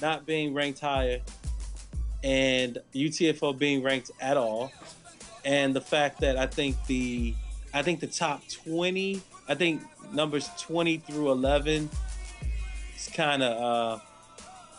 not 0.00 0.26
being 0.26 0.54
ranked 0.54 0.80
higher, 0.80 1.20
and 2.22 2.78
UTFO 2.94 3.56
being 3.56 3.82
ranked 3.82 4.10
at 4.20 4.36
all, 4.36 4.72
and 5.44 5.74
the 5.74 5.80
fact 5.80 6.20
that 6.20 6.36
I 6.36 6.46
think 6.46 6.76
the 6.86 7.34
I 7.74 7.82
think 7.82 8.00
the 8.00 8.06
top 8.06 8.42
20, 8.48 9.20
I 9.48 9.54
think 9.54 9.82
numbers 10.12 10.48
20 10.58 10.98
through 10.98 11.30
11, 11.30 11.90
it's 12.98 13.08
kind 13.14 13.44
of 13.44 13.62
uh, 13.62 14.02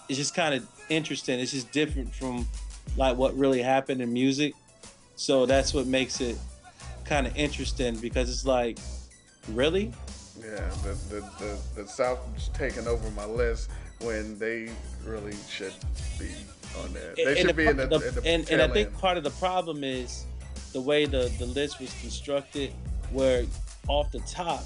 it's 0.10 0.18
just 0.18 0.36
kind 0.36 0.54
of 0.54 0.68
interesting. 0.90 1.40
It's 1.40 1.52
just 1.52 1.72
different 1.72 2.14
from 2.14 2.46
like 2.98 3.16
what 3.16 3.34
really 3.38 3.62
happened 3.62 4.02
in 4.02 4.12
music, 4.12 4.54
so 5.16 5.46
that's 5.46 5.74
what 5.74 5.88
makes 5.88 6.20
it 6.20 6.38
kind 7.06 7.26
of 7.26 7.36
interesting 7.38 7.96
because 7.98 8.30
it's 8.30 8.46
like, 8.46 8.78
really. 9.54 9.94
Yeah, 10.42 10.70
the, 10.84 10.98
the, 11.10 11.22
the, 11.40 11.60
the 11.82 11.88
South 11.88 12.20
taking 12.54 12.88
over 12.88 13.10
my 13.12 13.26
list 13.26 13.70
when 14.02 14.38
they 14.40 14.70
really 15.06 15.36
should 15.50 15.74
be 16.18 16.30
on 16.82 16.94
there. 16.94 17.14
They 17.16 17.40
And 17.40 17.48
should 17.48 17.56
be 17.56 17.68
in 17.68 17.78
the, 17.78 17.88
the- 17.88 18.08
in 18.08 18.16
the 18.16 18.22
and, 18.26 18.50
and 18.50 18.62
I 18.62 18.68
think 18.70 18.98
part 18.98 19.18
of 19.18 19.24
the 19.24 19.32
problem 19.32 19.84
is 19.84 20.26
the 20.74 20.80
way 20.82 21.06
the, 21.06 21.32
the 21.40 21.46
list 21.46 21.80
was 21.82 21.94
constructed, 22.02 22.72
where 23.12 23.46
off 23.88 24.12
the 24.12 24.20
top, 24.20 24.64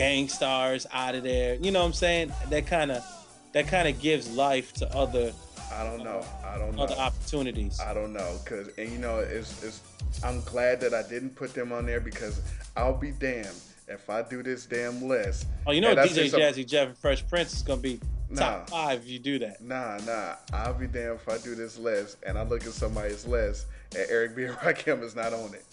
Gang 0.00 0.30
Starr's 0.30 0.86
out 0.94 1.14
of 1.14 1.24
there. 1.24 1.56
You 1.56 1.70
know 1.70 1.80
what 1.80 1.84
I'm 1.88 1.92
saying? 1.92 2.32
That 2.48 2.66
kind 2.66 2.90
of 2.90 3.04
that 3.52 3.68
kind 3.68 3.86
of 3.86 4.00
gives 4.00 4.30
life 4.30 4.72
to 4.74 4.90
other 4.96 5.30
I 5.70 5.84
don't 5.84 6.02
know. 6.02 6.24
I 6.42 6.56
don't 6.56 6.74
know. 6.74 6.84
other 6.84 6.94
opportunities. 6.94 7.78
I 7.78 7.92
don't 7.92 8.14
know, 8.14 8.38
cause 8.46 8.70
and 8.78 8.90
you 8.90 8.96
know 8.96 9.18
it's 9.18 9.62
it's. 9.62 9.82
I'm 10.24 10.40
glad 10.44 10.80
that 10.80 10.94
I 10.94 11.02
didn't 11.02 11.36
put 11.36 11.52
them 11.52 11.70
on 11.70 11.84
there 11.84 12.00
because 12.00 12.40
I'll 12.78 12.96
be 12.96 13.10
damned 13.10 13.60
if 13.88 14.08
I 14.08 14.22
do 14.22 14.42
this 14.42 14.64
damn 14.64 15.06
list. 15.06 15.46
Oh, 15.66 15.72
you 15.72 15.82
know 15.82 15.94
DJ 15.94 16.30
some- 16.30 16.40
Jazzy 16.40 16.66
Jeff 16.66 16.88
and 16.88 16.96
Fresh 16.96 17.28
Prince 17.28 17.52
is 17.52 17.62
gonna 17.62 17.82
be 17.82 18.00
top 18.34 18.70
five 18.70 19.00
if 19.02 19.06
you 19.06 19.18
do 19.18 19.38
that. 19.40 19.60
Nah, 19.60 19.98
nah. 20.06 20.36
I'll 20.54 20.72
be 20.72 20.86
damned 20.86 21.20
if 21.20 21.28
I 21.28 21.36
do 21.36 21.54
this 21.54 21.76
list 21.76 22.16
and 22.26 22.38
I 22.38 22.42
look 22.44 22.64
at 22.64 22.72
somebody's 22.72 23.26
list 23.26 23.66
and 23.94 24.06
Eric 24.08 24.34
B. 24.34 24.44
and 24.46 24.56
Rakim 24.56 25.02
is 25.02 25.14
not 25.14 25.34
on 25.34 25.52
it. 25.52 25.66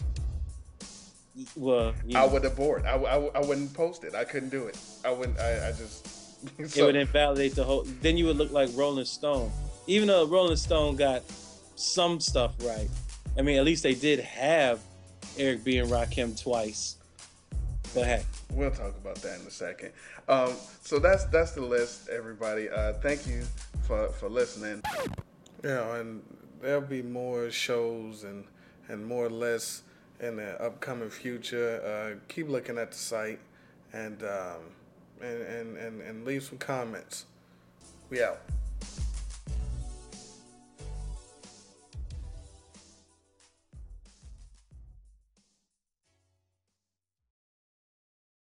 Well, 1.56 1.94
you 2.06 2.18
I 2.18 2.26
would 2.26 2.46
abort. 2.46 2.86
I, 2.86 2.96
I, 2.96 3.18
I 3.36 3.40
wouldn't 3.46 3.74
post 3.74 4.04
it. 4.04 4.16
I 4.16 4.24
couldn't 4.24 4.50
do 4.50 4.68
it. 4.68 4.78
I 5.06 5.12
wouldn't. 5.12 5.40
I, 5.40 5.70
I 5.70 5.72
just. 5.72 6.08
it 6.60 6.82
would 6.84 6.96
invalidate 6.96 7.56
the 7.56 7.64
whole. 7.64 7.84
Then 8.02 8.18
you 8.18 8.26
would 8.26 8.38
look 8.38 8.52
like 8.52 8.70
Rolling 8.74 9.06
Stone. 9.06 9.52
Even 9.88 10.08
though 10.08 10.26
Rolling 10.26 10.56
Stone 10.56 10.96
got 10.96 11.24
some 11.76 12.20
stuff 12.20 12.56
right, 12.64 12.90
I 13.38 13.42
mean, 13.42 13.58
at 13.58 13.66
least 13.66 13.84
they 13.84 13.96
did 13.96 14.20
have 14.20 14.80
Eric 15.38 15.64
B 15.64 15.78
and 15.78 15.90
Rakim 15.90 16.42
twice. 16.42 16.98
But 17.94 18.06
heck, 18.06 18.26
We'll 18.52 18.72
talk 18.72 18.96
about 18.98 19.16
that 19.18 19.40
in 19.40 19.46
a 19.46 19.52
second. 19.52 19.92
Um, 20.28 20.54
so 20.82 21.00
that's 21.00 21.26
that's 21.26 21.52
the 21.52 21.62
list, 21.62 22.10
everybody. 22.10 22.70
Uh, 22.70 22.94
thank 22.94 23.28
you 23.28 23.44
for 23.84 24.08
for 24.10 24.30
listening. 24.30 24.82
Yeah, 25.64 25.96
and 25.98 26.24
there'll 26.62 26.82
be 26.82 27.02
more 27.02 27.52
shows 27.52 28.24
and 28.24 28.46
and 28.88 29.06
more 29.06 29.30
lists 29.30 29.84
in 30.20 30.38
the 30.38 30.62
upcoming 30.62 31.10
future. 31.10 31.82
Uh, 31.84 32.20
keep 32.28 32.50
looking 32.50 32.78
at 32.78 32.92
the 32.92 32.98
site 32.98 33.40
and 33.94 34.24
um, 34.24 34.62
and, 35.22 35.42
and 35.42 35.78
and 35.78 36.02
and 36.02 36.26
leave 36.26 36.44
some 36.44 36.58
comments. 36.58 37.26
We 38.10 38.24
out. 38.24 38.40